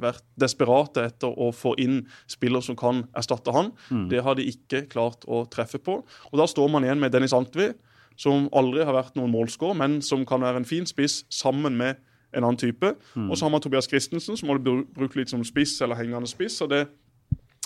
vært 0.00 0.22
desperate 0.40 1.04
etter 1.08 1.28
å 1.28 1.50
få 1.54 1.74
inn 1.82 2.02
spillere 2.30 2.62
som 2.62 2.76
kan 2.76 3.04
erstatte 3.16 3.52
han. 3.54 3.72
Det 4.10 4.22
har 4.22 4.34
de 4.38 4.46
ikke 4.50 4.84
klart 4.92 5.24
å 5.26 5.44
treffe 5.50 5.78
på. 5.82 6.00
Og 6.32 6.38
Da 6.38 6.46
står 6.46 6.70
man 6.70 6.84
igjen 6.84 7.00
med 7.00 7.12
Dennis 7.12 7.32
Antvi, 7.36 7.72
som 8.16 8.48
aldri 8.54 8.84
har 8.86 8.94
vært 8.94 9.16
noen 9.18 9.32
målskårer, 9.34 9.74
men 9.74 10.00
som 10.02 10.24
kan 10.26 10.40
være 10.40 10.62
en 10.62 10.68
fin 10.68 10.86
spiss 10.86 11.24
sammen 11.34 11.76
med 11.76 11.96
en 12.34 12.44
annen 12.44 12.58
type. 12.58 12.94
Og 13.16 13.36
så 13.36 13.44
har 13.46 13.50
man 13.50 13.60
Tobias 13.62 13.88
Christensen, 13.90 14.36
som 14.36 14.48
må 14.50 14.58
bruke 14.58 15.18
litt 15.18 15.30
som 15.30 15.42
spiss 15.46 15.80
eller 15.82 15.98
hengende 15.98 16.30
spiss. 16.30 16.60
og 16.62 16.70
det 16.70 16.86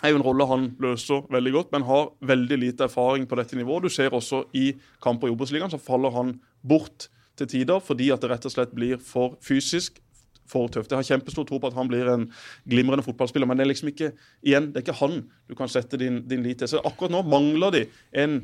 er 0.03 0.13
jo 0.13 0.19
en 0.21 0.23
rolle 0.23 0.47
han 0.47 0.67
løser 0.79 1.25
veldig 1.33 1.53
godt, 1.53 1.73
men 1.73 1.87
har 1.89 2.11
veldig 2.23 2.59
lite 2.59 2.85
erfaring 2.87 3.27
på 3.27 3.37
dette 3.37 3.57
nivået. 3.57 3.83
Du 3.83 3.89
ser 3.89 4.15
også 4.15 4.45
i 4.55 4.73
kamper 5.03 5.29
i 5.29 5.35
Obos-ligaen 5.35 5.73
så 5.73 5.81
faller 5.83 6.15
han 6.15 6.41
bort 6.63 7.09
til 7.39 7.47
tider 7.47 7.81
fordi 7.81 8.11
at 8.15 8.23
det 8.23 8.31
rett 8.31 8.47
og 8.47 8.55
slett 8.55 8.75
blir 8.75 8.99
for 9.03 9.37
fysisk. 9.45 9.99
For 10.49 10.71
tøft. 10.73 10.93
Jeg 10.93 11.03
har 11.03 11.09
kjempestor 11.11 11.45
tro 11.49 11.59
på 11.61 11.71
at 11.71 11.77
han 11.77 11.91
blir 11.91 12.09
en 12.13 12.29
glimrende 12.69 13.05
fotballspiller, 13.07 13.49
men 13.49 13.59
det 13.59 13.67
er 13.67 13.73
liksom 13.73 13.93
ikke 13.93 14.13
igjen, 14.47 14.71
det 14.73 14.81
er 14.81 14.87
ikke 14.87 15.01
han 15.03 15.21
du 15.49 15.57
kan 15.59 15.71
sette 15.73 16.01
din, 16.01 16.23
din 16.29 16.45
lit 16.47 16.63
til. 16.63 16.71
Så 16.71 16.81
akkurat 16.85 17.13
nå 17.13 17.25
mangler 17.29 17.75
de 17.75 17.85
en 18.17 18.41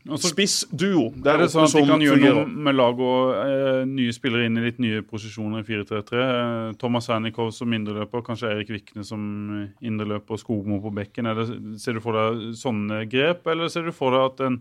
spissduo 0.00 1.10
der 1.20 1.34
er 1.34 1.42
det 1.44 1.50
sånn 1.52 1.66
at 1.66 1.74
de 1.74 1.82
kan 1.84 2.02
gjøre 2.02 2.32
noe 2.32 2.44
med 2.48 2.76
laget 2.76 3.02
og 3.04 3.32
eh, 3.36 3.80
nye 3.88 4.14
spillere 4.16 4.46
inn 4.48 4.56
i 4.56 4.64
litt 4.64 4.78
nye 4.80 5.02
posisjoner 5.04 5.60
i 5.60 5.66
4-3-3? 5.66 6.20
Eh, 6.24 6.70
Thomas 6.80 7.10
Hernikov 7.12 7.50
som 7.52 7.72
indreløper, 7.76 8.24
kanskje 8.24 8.54
Erik 8.54 8.72
Vikne 8.72 9.04
som 9.04 9.22
eh, 9.58 9.66
indreløper 9.84 10.36
og 10.36 10.40
Skogmo 10.40 10.80
på 10.80 10.94
bekken. 10.96 11.28
Er 11.28 11.42
det, 11.42 11.48
ser 11.82 11.98
du 11.98 12.04
for 12.04 12.16
deg 12.16 12.54
sånne 12.58 13.02
grep, 13.12 13.44
eller 13.52 13.68
ser 13.72 13.90
du 13.90 13.92
for 13.96 14.16
deg 14.16 14.30
at 14.30 14.44
en, 14.48 14.60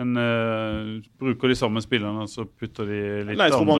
en 0.00 0.18
uh, 0.18 0.96
bruker 1.22 1.50
de 1.50 1.58
samme 1.58 1.82
spillerne 1.82 2.26
og 2.26 2.32
så 2.32 2.46
putter 2.46 2.90
de 2.90 3.00
litt 3.30 3.38
Nei, 3.38 3.46
jeg 3.46 3.58
tror 3.58 3.70
man 3.70 3.79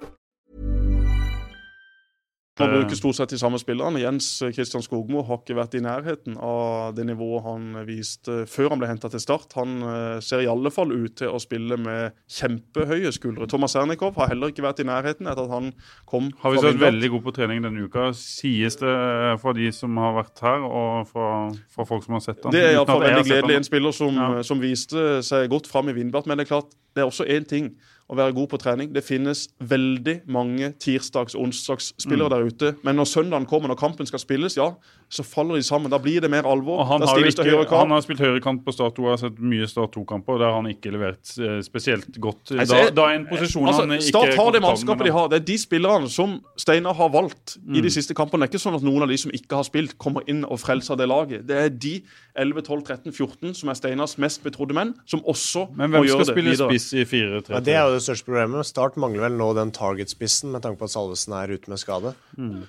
Man 2.59 2.69
bruker 2.73 2.97
stort 2.99 3.15
sett 3.15 3.31
de 3.31 3.37
samme 3.39 3.57
spillerne. 3.61 4.01
Jens 4.01 4.25
Kristian 4.51 4.83
Skogmo 4.83 5.21
har 5.23 5.39
ikke 5.39 5.55
vært 5.55 5.75
i 5.79 5.81
nærheten 5.81 6.35
av 6.35 6.91
det 6.97 7.05
nivået 7.07 7.45
han 7.45 7.69
viste 7.87 8.41
før 8.51 8.73
han 8.73 8.81
ble 8.81 8.89
henta 8.89 9.07
til 9.13 9.21
start. 9.23 9.55
Han 9.55 9.77
eh, 9.87 10.17
ser 10.21 10.43
i 10.43 10.49
alle 10.51 10.69
fall 10.73 10.91
ut 10.91 11.15
til 11.21 11.31
å 11.31 11.39
spille 11.41 11.77
med 11.79 12.11
kjempehøye 12.29 13.13
skuldre. 13.15 13.47
Thomas 13.49 13.77
Ernikov 13.79 14.19
har 14.19 14.33
heller 14.33 14.51
ikke 14.51 14.65
vært 14.65 14.83
i 14.83 14.87
nærheten 14.89 15.29
etter 15.31 15.47
at 15.47 15.53
han 15.55 15.71
kom 16.09 16.27
Har 16.43 16.51
vi 16.57 16.59
sett 16.65 16.81
veldig 16.81 17.11
god 17.15 17.23
på 17.29 17.33
trening 17.39 17.63
denne 17.63 17.87
uka, 17.87 18.09
sies 18.19 18.75
det 18.83 18.91
eh, 18.91 19.37
fra 19.41 19.55
de 19.57 19.71
som 19.75 19.95
har 20.03 20.17
vært 20.19 20.43
her, 20.43 20.67
og 20.67 21.07
fra, 21.09 21.29
fra 21.71 21.87
folk 21.87 22.03
som 22.05 22.19
har 22.19 22.25
sett 22.27 22.43
han. 22.43 22.51
Det 22.55 22.65
er 22.67 22.75
iallfall 22.75 23.05
veldig 23.07 23.25
gledelig. 23.31 23.61
En 23.61 23.69
spiller 23.71 23.95
som, 23.95 24.19
Ja. 24.21 24.43
som 24.43 24.59
viste 24.61 25.21
seg 25.25 25.47
godt 25.55 25.71
fram 25.71 25.87
i 25.89 25.95
Vindbart. 25.95 26.27
Men 26.27 26.37
det 26.37 26.49
er 26.49 26.51
klart, 26.51 26.75
det 26.95 27.05
er 27.05 27.07
også 27.07 27.25
én 27.31 27.47
ting 27.47 27.71
å 28.11 28.15
være 28.17 28.33
god 28.35 28.47
på 28.51 28.57
trening. 28.59 28.91
Det 28.93 29.03
finnes 29.07 29.47
veldig 29.63 30.21
mange 30.27 30.73
tirsdags- 30.79 31.35
og 31.35 31.47
onsdagsspillere 31.47 32.27
Mm. 32.27 32.33
der 32.35 32.45
ute. 32.45 32.75
Men 32.83 32.95
når 32.97 33.05
søndagen 33.07 33.45
kommer, 33.47 33.69
når 33.69 33.77
kampen 33.79 34.05
skal 34.05 34.19
spilles, 34.19 34.57
ja, 34.57 34.73
så 35.11 35.23
faller 35.27 35.59
de 35.59 35.63
sammen. 35.67 35.91
Da 35.91 35.97
blir 35.99 36.21
det 36.23 36.29
mer 36.31 36.47
alvor. 36.47 36.79
Og 36.81 36.87
han 36.87 37.01
da 37.03 37.09
har, 37.11 37.19
ikke, 37.19 37.67
han 37.75 37.91
har 37.91 38.01
spilt 38.05 38.21
høyrekant 38.23 38.61
på 38.63 38.71
Start 38.71 38.95
2. 38.95 39.03
Jeg 39.03 39.11
har 39.11 39.21
sett 39.25 39.41
mye 39.43 39.67
Start 39.67 39.91
2-kamper 39.97 40.39
der 40.39 40.53
han 40.55 40.69
ikke 40.71 40.93
levert 40.95 41.33
eh, 41.37 41.57
spesielt 41.65 42.15
godt. 42.23 42.53
Da, 42.55 42.79
da 42.95 43.07
er 43.11 43.17
en 43.19 43.25
posisjon 43.27 43.67
altså, 43.67 43.83
han 43.85 43.97
ikke 43.97 44.07
Start 44.13 44.33
har 44.39 44.51
det 44.55 44.61
mannskapet 44.63 45.09
de 45.09 45.13
har. 45.15 45.27
Det 45.33 45.41
er 45.41 45.45
de 45.51 45.57
spillerne 45.59 46.07
som 46.11 46.37
Steinar 46.59 46.95
har 46.97 47.11
valgt 47.13 47.57
i 47.59 47.77
Mm. 47.77 47.81
de 47.83 47.89
siste 47.91 48.15
kampene. 48.15 48.45
Det 48.45 48.49
er 48.49 48.57
ikke 48.57 48.63
sånn 48.63 48.75
at 48.79 48.83
noen 48.87 49.03
av 49.03 49.11
de 49.11 49.17
som 49.19 49.31
ikke 49.35 49.55
har 49.59 49.67
spilt, 49.67 49.97
kommer 49.99 50.23
inn 50.31 50.45
og 50.47 50.59
frelser 50.63 50.95
det 50.99 51.07
laget. 51.11 51.43
Det 51.47 51.57
er 51.65 51.69
de 51.69 51.93
11, 52.39 52.61
12, 52.63 52.81
13, 52.87 53.11
14 53.11 53.53
som 53.59 53.69
er 53.69 53.75
Steinars 53.75 54.15
mest 54.21 54.39
betrodde 54.45 54.73
menn, 54.77 54.93
som 55.05 55.19
også 55.27 55.65
Men 55.75 55.91
må 55.91 55.99
hvem 55.99 56.07
gjøre 56.07 56.23
skal 56.23 56.25
det 56.25 56.35
spille 56.35 56.53
videre. 56.55 56.69
spiss 56.71 56.93
i 56.93 57.03
4-3? 57.03 57.51
Ja, 57.57 57.59
det 57.59 57.75
er 57.75 57.83
jo 57.89 57.97
det 57.97 58.03
største 58.05 58.25
problemet. 58.29 58.65
Start 58.69 58.95
mangler 59.01 59.25
vel 59.27 59.35
nå 59.39 59.49
den 59.57 59.71
target-spissen, 59.75 60.51
med 60.55 60.63
tanke 60.63 60.79
på 60.79 60.87
at 60.87 60.93
Salvesen 60.95 61.35
er 61.35 61.51
ute 61.57 61.67
med 61.73 61.81
skade. 61.81 62.13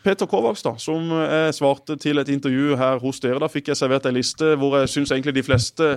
Peter 0.03 0.27
Kovacs, 0.27 0.63
da, 0.67 0.75
som 0.83 1.07
svarte 1.55 1.97
til 2.03 2.19
et 2.19 2.32
intervju 2.35 2.79
her 2.81 2.99
hos 3.03 3.21
dere. 3.23 3.41
Da 3.43 3.51
fikk 3.53 3.73
jeg 3.73 3.81
servert 3.81 4.09
ei 4.09 4.17
liste 4.17 4.55
hvor 4.61 4.79
jeg 4.81 4.91
syns 4.93 5.15
egentlig 5.15 5.37
de 5.39 5.47
fleste 5.47 5.93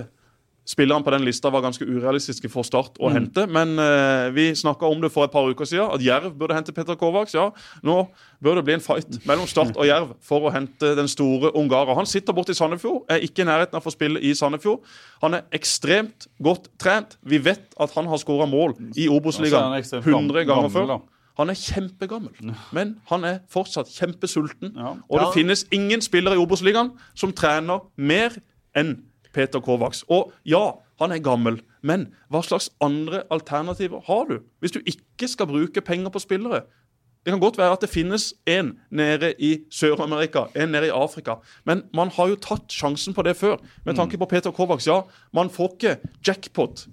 spillerne 0.66 1.04
på 1.04 1.12
den 1.14 1.24
lista 1.24 1.50
var 1.54 1.62
ganske 1.62 1.86
urealistiske 1.86 2.48
for 2.50 2.66
Start 2.66 2.98
å 2.98 3.10
hente. 3.14 3.46
Men 3.50 3.76
eh, 3.78 4.28
vi 4.34 4.48
snakka 4.58 4.88
om 4.90 5.00
det 5.02 5.12
for 5.14 5.26
et 5.26 5.34
par 5.34 5.46
uker 5.46 5.68
siden, 5.68 5.86
at 5.94 6.02
Jerv 6.02 6.34
burde 6.38 6.56
hente 6.58 6.74
Petter 6.74 6.98
Kovacs. 6.98 7.36
Ja, 7.36 7.48
nå 7.86 7.98
bør 8.42 8.58
det 8.58 8.66
bli 8.66 8.76
en 8.76 8.84
fight 8.84 9.20
mellom 9.28 9.46
Start 9.50 9.78
og 9.78 9.86
Jerv 9.86 10.16
for 10.26 10.48
å 10.48 10.52
hente 10.54 10.94
den 10.98 11.10
store 11.10 11.52
ungarer. 11.56 11.94
Han 11.98 12.08
sitter 12.10 12.34
borte 12.36 12.54
i 12.54 12.58
Sandefjord, 12.58 13.04
er 13.12 13.22
ikke 13.24 13.44
i 13.44 13.48
nærheten 13.48 13.78
av 13.78 13.84
å 13.84 13.86
få 13.86 13.94
spille 13.94 14.22
i 14.22 14.34
Sandefjord. 14.36 14.82
Han 15.22 15.38
er 15.38 15.46
ekstremt 15.56 16.26
godt 16.42 16.70
trent. 16.82 17.18
Vi 17.22 17.40
vet 17.42 17.70
at 17.78 17.94
han 17.94 18.10
har 18.10 18.22
skåra 18.22 18.48
mål 18.50 18.74
i 18.98 19.06
Obos-ligaen 19.12 19.76
er 19.76 19.84
ekstremt 19.84 20.08
100 20.10 20.42
gammel, 20.42 20.50
ganger 20.50 20.74
før. 20.74 20.98
Han 21.36 21.52
er 21.52 21.58
kjempegammel, 21.60 22.54
men 22.72 22.94
han 23.10 23.24
er 23.28 23.42
fortsatt 23.52 23.90
kjempesulten. 23.92 24.72
Ja. 24.76 24.94
Og 25.10 25.20
det 25.20 25.34
finnes 25.34 25.66
ingen 25.74 26.00
spillere 26.00 26.38
i 26.38 26.40
Obos-ligaen 26.40 26.94
som 27.14 27.34
trener 27.36 27.84
mer 27.96 28.38
enn 28.76 28.94
Peter 29.36 29.60
Kovacs. 29.60 30.04
Og 30.08 30.32
ja, 30.48 30.78
han 31.00 31.12
er 31.12 31.20
gammel, 31.20 31.60
men 31.84 32.08
hva 32.32 32.40
slags 32.44 32.70
andre 32.80 33.22
alternativer 33.30 34.00
har 34.08 34.24
du? 34.30 34.38
Hvis 34.64 34.72
du 34.72 34.80
ikke 34.80 35.28
skal 35.28 35.50
bruke 35.50 35.84
penger 35.84 36.12
på 36.14 36.24
spillere. 36.24 36.64
Det 37.26 37.34
kan 37.34 37.42
godt 37.42 37.58
være 37.58 37.74
at 37.74 37.82
det 37.82 37.90
finnes 37.90 38.30
en 38.46 38.76
nede 38.90 39.32
i 39.42 39.56
Sør-Amerika, 39.74 40.46
en 40.54 40.68
nede 40.72 40.86
i 40.86 40.94
Afrika. 40.94 41.40
Men 41.66 41.82
man 41.94 42.08
har 42.14 42.30
jo 42.30 42.36
tatt 42.40 42.70
sjansen 42.72 43.14
på 43.14 43.24
det 43.26 43.34
før. 43.36 43.56
Med 43.84 43.98
tanke 43.98 44.18
på 44.18 44.28
Peter 44.30 44.54
Kovacs, 44.54 44.86
ja, 44.86 45.00
man 45.34 45.50
får 45.50 45.72
ikke 45.74 45.96
jackpot, 46.26 46.86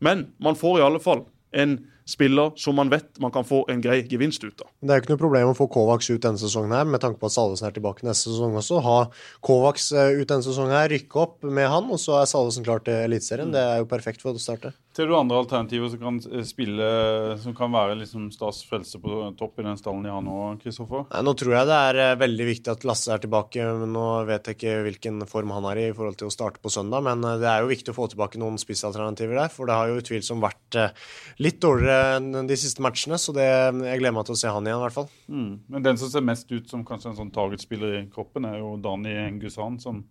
men 0.00 0.26
man 0.44 0.56
får 0.56 0.78
i 0.78 0.84
alle 0.84 1.00
fall 1.00 1.24
en 1.56 1.78
spiller 2.08 2.54
som 2.56 2.76
man 2.78 2.90
vet 2.92 3.18
man 3.20 3.32
kan 3.34 3.46
få 3.46 3.62
en 3.68 3.82
grei 3.84 4.00
gevinst 4.08 4.44
ut 4.44 4.64
av. 4.64 4.70
Det 4.80 4.92
er 4.94 5.00
jo 5.00 5.04
ikke 5.04 5.14
noe 5.14 5.22
problem 5.22 5.52
å 5.52 5.56
få 5.58 5.68
Kovacs 5.72 6.08
ut 6.10 6.22
denne 6.24 6.40
sesongen 6.40 6.72
her, 6.72 6.88
med 6.88 7.02
tanke 7.04 7.20
på 7.20 7.28
at 7.28 7.36
Salvesen 7.36 7.68
er 7.68 7.76
tilbake 7.76 8.06
neste 8.06 8.32
sesong 8.32 8.56
også. 8.58 8.80
Ha 8.84 8.98
Kovacs 9.44 9.90
eh, 9.92 10.20
ut 10.22 10.28
denne 10.30 10.46
sesongen 10.46 10.76
her, 10.76 10.88
rykke 10.94 11.22
opp 11.24 11.44
med 11.44 11.68
han, 11.68 11.90
og 11.92 12.00
så 12.00 12.20
er 12.20 12.30
Salvesen 12.30 12.66
klar 12.66 12.80
til 12.86 12.96
Eliteserien. 13.04 13.52
Det 13.52 13.60
er 13.60 13.82
jo 13.82 13.90
perfekt 13.90 14.24
for 14.24 14.36
å 14.36 14.42
starte. 14.42 14.72
Ser 14.98 15.06
du 15.06 15.14
andre 15.14 15.38
alternativer 15.38 15.92
som 15.92 16.00
kan 16.00 16.16
eh, 16.26 16.42
spille 16.42 16.86
Som 17.38 17.54
kan 17.54 17.70
være 17.70 18.00
liksom 18.00 18.24
Stas 18.34 18.64
frelse 18.66 18.98
på 18.98 19.28
topp 19.38 19.60
i 19.62 19.66
den 19.68 19.78
stallen 19.78 20.02
de 20.02 20.10
har 20.10 20.24
nå, 20.26 20.38
Kristoffer? 20.58 21.04
Nå 21.22 21.34
tror 21.38 21.54
jeg 21.54 21.68
det 21.68 21.76
er 21.90 21.98
eh, 22.02 22.14
veldig 22.18 22.46
viktig 22.48 22.72
at 22.72 22.86
Lasse 22.88 23.12
er 23.14 23.22
tilbake. 23.22 23.62
men 23.62 23.92
Nå 23.94 24.06
vet 24.26 24.50
jeg 24.50 24.58
ikke 24.58 24.72
hvilken 24.88 25.22
form 25.30 25.52
han 25.54 25.68
er 25.70 25.82
i 25.84 25.86
i 25.88 25.94
forhold 25.94 26.18
til 26.18 26.26
å 26.26 26.34
starte 26.34 26.58
på 26.58 26.72
søndag, 26.74 27.04
men 27.06 27.22
eh, 27.22 27.38
det 27.38 27.46
er 27.46 27.62
jo 27.62 27.70
viktig 27.70 27.94
å 27.94 27.98
få 28.00 28.08
tilbake 28.10 28.40
noen 28.42 28.58
spissalternativer 28.58 29.38
der. 29.38 29.52
For 29.54 29.70
det 29.70 29.76
har 29.78 29.92
jo 29.92 30.00
utvilsomt 30.02 30.42
vært 30.42 30.80
litt 31.46 31.60
dårligere 31.62 32.16
enn 32.18 32.48
de 32.50 32.58
siste 32.58 32.82
matchene, 32.82 33.20
så 33.22 33.36
det, 33.36 33.46
jeg 33.46 34.02
gleder 34.02 34.16
meg 34.18 34.26
til 34.26 34.34
å 34.34 34.40
se 34.42 34.50
han 34.50 34.66
igjen, 34.66 34.80
i 34.82 34.86
hvert 34.88 34.98
fall. 34.98 35.08
Mm. 35.30 35.52
Men 35.76 35.86
den 35.86 36.02
som 36.02 36.10
ser 36.10 36.26
mest 36.26 36.50
ut 36.50 36.74
som 36.74 36.82
kanskje 36.88 37.12
en 37.12 37.20
sånn 37.22 37.34
targetspiller 37.38 38.00
i 38.00 38.06
kroppen, 38.10 38.50
er 38.50 38.58
jo 38.64 38.74
Dani 38.82 39.14
Engusan, 39.28 39.78
som, 39.82 40.02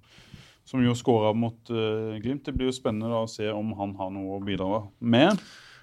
som 0.68 0.84
jo 0.84 0.96
skåra 0.98 1.32
mot 1.34 1.72
uh, 1.72 2.18
Glimt. 2.20 2.46
Det 2.46 2.54
blir 2.56 2.68
jo 2.70 2.76
spennende 2.76 3.12
da 3.14 3.24
å 3.24 3.32
se 3.32 3.48
om 3.54 3.72
han 3.80 3.96
har 4.00 4.12
noe 4.12 4.38
å 4.38 4.44
bidra 4.44 4.84
med. 5.00 5.40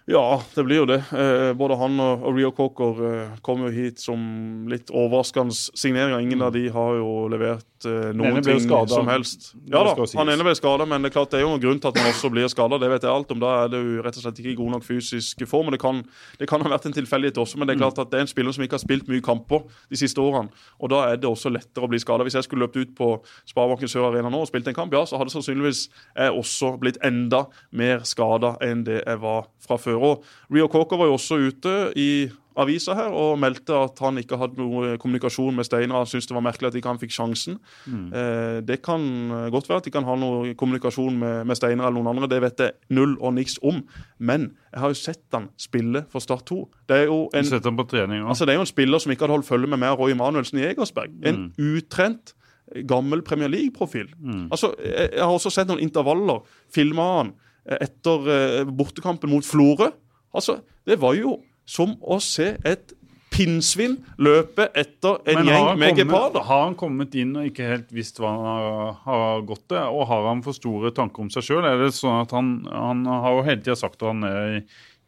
Ja, 0.07 0.43
det 0.53 0.67
blir 0.67 0.83
jo 0.83 0.85
det. 0.85 0.99
Eh, 1.17 1.55
både 1.57 1.79
han 1.81 1.95
og, 2.05 2.27
Rio 2.37 2.51
Cocker 2.53 2.99
eh, 3.09 3.29
kom 3.41 3.63
jo 3.65 3.71
hit 3.73 4.03
som 4.03 4.67
litt 4.69 4.91
overraskende 4.93 5.55
signeringer. 5.57 6.21
Ingen 6.21 6.43
av 6.45 6.51
de 6.53 6.67
har 6.75 6.99
jo 6.99 7.13
levert 7.33 7.87
eh, 7.89 8.11
noen 8.13 8.43
ting 8.45 8.61
skadet. 8.61 8.93
som 8.93 9.09
helst. 9.09 9.47
Ja 9.73 9.81
da, 9.87 9.95
han 10.21 10.29
ene 10.35 10.45
ble 10.45 10.53
skada, 10.59 10.85
men 10.85 11.01
det 11.01 11.09
er 11.09 11.15
klart 11.15 11.33
det 11.33 11.39
er 11.41 11.47
jo 11.47 11.55
noen 11.55 11.63
grunn 11.63 11.81
til 11.81 11.89
at 11.89 12.01
han 12.03 12.11
også 12.13 12.29
blir 12.35 12.51
skada. 12.53 12.77
Det 12.83 12.91
vet 12.93 13.07
jeg 13.09 13.15
alt 13.15 13.33
om. 13.33 13.41
Da 13.41 13.55
er 13.63 13.73
det 13.73 13.81
jo 13.81 14.05
rett 14.05 14.19
og 14.21 14.27
slett 14.27 14.43
ikke 14.43 14.53
i 14.53 14.59
god 14.61 14.75
nok 14.77 14.85
fysisk 14.85 15.47
form. 15.49 15.71
og 15.73 15.77
Det 15.79 15.81
kan, 15.81 16.03
det 16.43 16.51
kan 16.53 16.61
ha 16.61 16.75
vært 16.75 16.91
en 16.91 16.99
tilfeldighet 17.01 17.41
også, 17.41 17.57
men 17.63 17.67
det 17.73 17.79
er 17.79 17.81
Mm. 17.81 17.87
klart 17.89 17.99
at 18.05 18.11
det 18.13 18.21
er 18.21 18.27
en 18.29 18.33
spiller 18.35 18.53
som 18.53 18.65
ikke 18.69 18.77
har 18.77 18.85
spilt 18.85 19.09
mye 19.09 19.25
kamper 19.25 19.65
de 19.89 19.97
siste 19.97 20.21
årene. 20.21 20.53
Og 20.85 20.93
da 20.93 21.01
er 21.15 21.17
det 21.17 21.31
også 21.33 21.49
lettere 21.49 21.89
å 21.89 21.89
bli 21.89 21.99
skada. 22.05 22.29
Hvis 22.29 22.37
jeg 22.37 22.45
skulle 22.45 22.67
løpt 22.69 22.77
ut 22.77 22.93
på 22.95 23.09
Sparebanken 23.49 23.89
Sør 23.89 24.11
Arena 24.13 24.29
nå 24.29 24.45
og 24.45 24.53
spilt 24.53 24.69
en 24.69 24.77
kamp, 24.77 24.93
ja, 24.93 25.01
så 25.09 25.17
hadde 25.17 25.33
sannsynligvis 25.33 25.89
jeg 26.13 26.37
også 26.37 26.77
blitt 26.79 27.01
enda 27.03 27.47
mer 27.73 28.05
skada 28.05 28.59
enn 28.61 28.85
det 28.85 29.01
jeg 29.07 29.19
var 29.25 29.49
fra 29.65 29.81
før. 29.95 30.09
Og 30.11 30.55
Rio 30.55 30.71
Coker 30.73 31.01
var 31.01 31.11
jo 31.11 31.19
også 31.19 31.41
ute 31.49 31.77
i 32.01 32.09
avisa 32.61 32.95
her 32.95 33.15
og 33.15 33.39
meldte 33.43 33.75
at 33.75 33.99
han 34.05 34.19
ikke 34.21 34.39
hadde 34.39 34.61
noe 34.61 34.95
kommunikasjon 35.03 35.57
med 35.57 35.67
Steinar. 35.67 36.05
Han 36.05 36.11
syntes 36.11 36.29
det 36.31 36.37
var 36.37 36.45
merkelig 36.47 36.71
at 36.71 36.79
ikke 36.79 36.93
han 36.93 37.01
fikk 37.03 37.15
sjansen. 37.15 37.59
Eh, 37.91 38.61
det 38.67 38.81
kan 38.87 39.03
eh, 39.35 39.49
godt 39.55 39.69
være 39.71 39.83
at 39.83 39.89
de 39.89 39.95
kan 39.95 40.07
ha 40.07 40.15
noe 40.19 40.55
kommunikasjon 40.59 41.19
med, 41.19 41.49
med 41.51 41.59
Steinar 41.59 41.89
eller 41.91 41.99
noen 41.99 42.13
andre. 42.15 42.31
Det 42.31 42.41
vet 42.45 42.63
jeg 42.63 42.95
null 42.95 43.17
og 43.19 43.35
niks 43.39 43.59
om. 43.67 43.83
Men 44.19 44.53
jeg 44.71 44.85
har 44.85 44.95
jo 44.95 45.01
sett 45.01 45.25
han 45.35 45.51
spille 45.61 46.05
for 46.13 46.25
Start 46.25 46.47
2. 46.51 46.61
Det 46.91 47.03
er 47.03 47.11
jo 47.11 47.25
en, 47.35 47.51
trening 47.85 48.23
altså 48.23 48.47
det 48.47 48.55
er 48.55 48.61
jo 48.61 48.65
en 48.65 48.71
spiller 48.71 49.03
som 49.03 49.13
ikke 49.13 49.27
hadde 49.27 49.37
holdt 49.37 49.49
følge 49.49 49.69
med 49.71 49.81
meg 49.83 49.95
og 49.95 50.05
Roy 50.05 50.15
Emanuelsen 50.15 50.61
i 50.61 50.67
Egersberg. 50.69 51.15
En 51.27 51.49
utrent, 51.59 52.35
gammel 52.89 53.23
Premier 53.23 53.51
League-profil. 53.51 54.09
Altså, 54.51 54.73
jeg, 54.83 55.11
jeg 55.13 55.21
har 55.23 55.33
også 55.33 55.53
sett 55.53 55.69
noen 55.69 55.83
intervaller 55.85 56.41
filma 56.73 57.09
han 57.19 57.35
eh, 57.35 57.51
etter 57.65 58.29
eh, 58.35 58.61
bortekampen 58.69 59.33
mot 59.33 59.47
Florø. 59.47 59.91
Altså, 60.35 60.61
det 60.87 60.99
var 61.01 61.17
jo 61.19 61.39
som 61.65 61.97
å 62.03 62.19
se 62.21 62.55
et 62.67 62.93
pinnsvin 63.35 63.97
løpe 64.23 64.69
etter 64.79 65.19
en 65.27 65.41
Men 65.41 65.49
gjeng 65.49 65.79
med 65.81 65.99
geparder. 65.99 66.45
har 66.47 66.65
han 66.69 66.77
kommet 66.79 67.15
inn 67.19 67.35
og 67.41 67.49
ikke 67.49 67.67
helt 67.67 67.91
visst 67.95 68.21
hva 68.23 68.31
han 68.31 68.45
har, 68.47 68.93
har 69.07 69.47
gått 69.49 69.65
til? 69.73 69.81
Og 69.81 70.07
har 70.11 70.29
han 70.29 70.43
for 70.47 70.57
store 70.57 70.93
tanker 70.95 71.25
om 71.25 71.33
seg 71.35 71.47
sjøl? 71.49 71.67
Sånn 71.95 72.31
han, 72.31 72.53
han 72.71 73.03
har 73.11 73.39
jo 73.39 73.47
hele 73.49 73.63
tida 73.65 73.79
sagt 73.81 73.99
at 74.03 74.11
han 74.13 74.29
er 74.29 74.61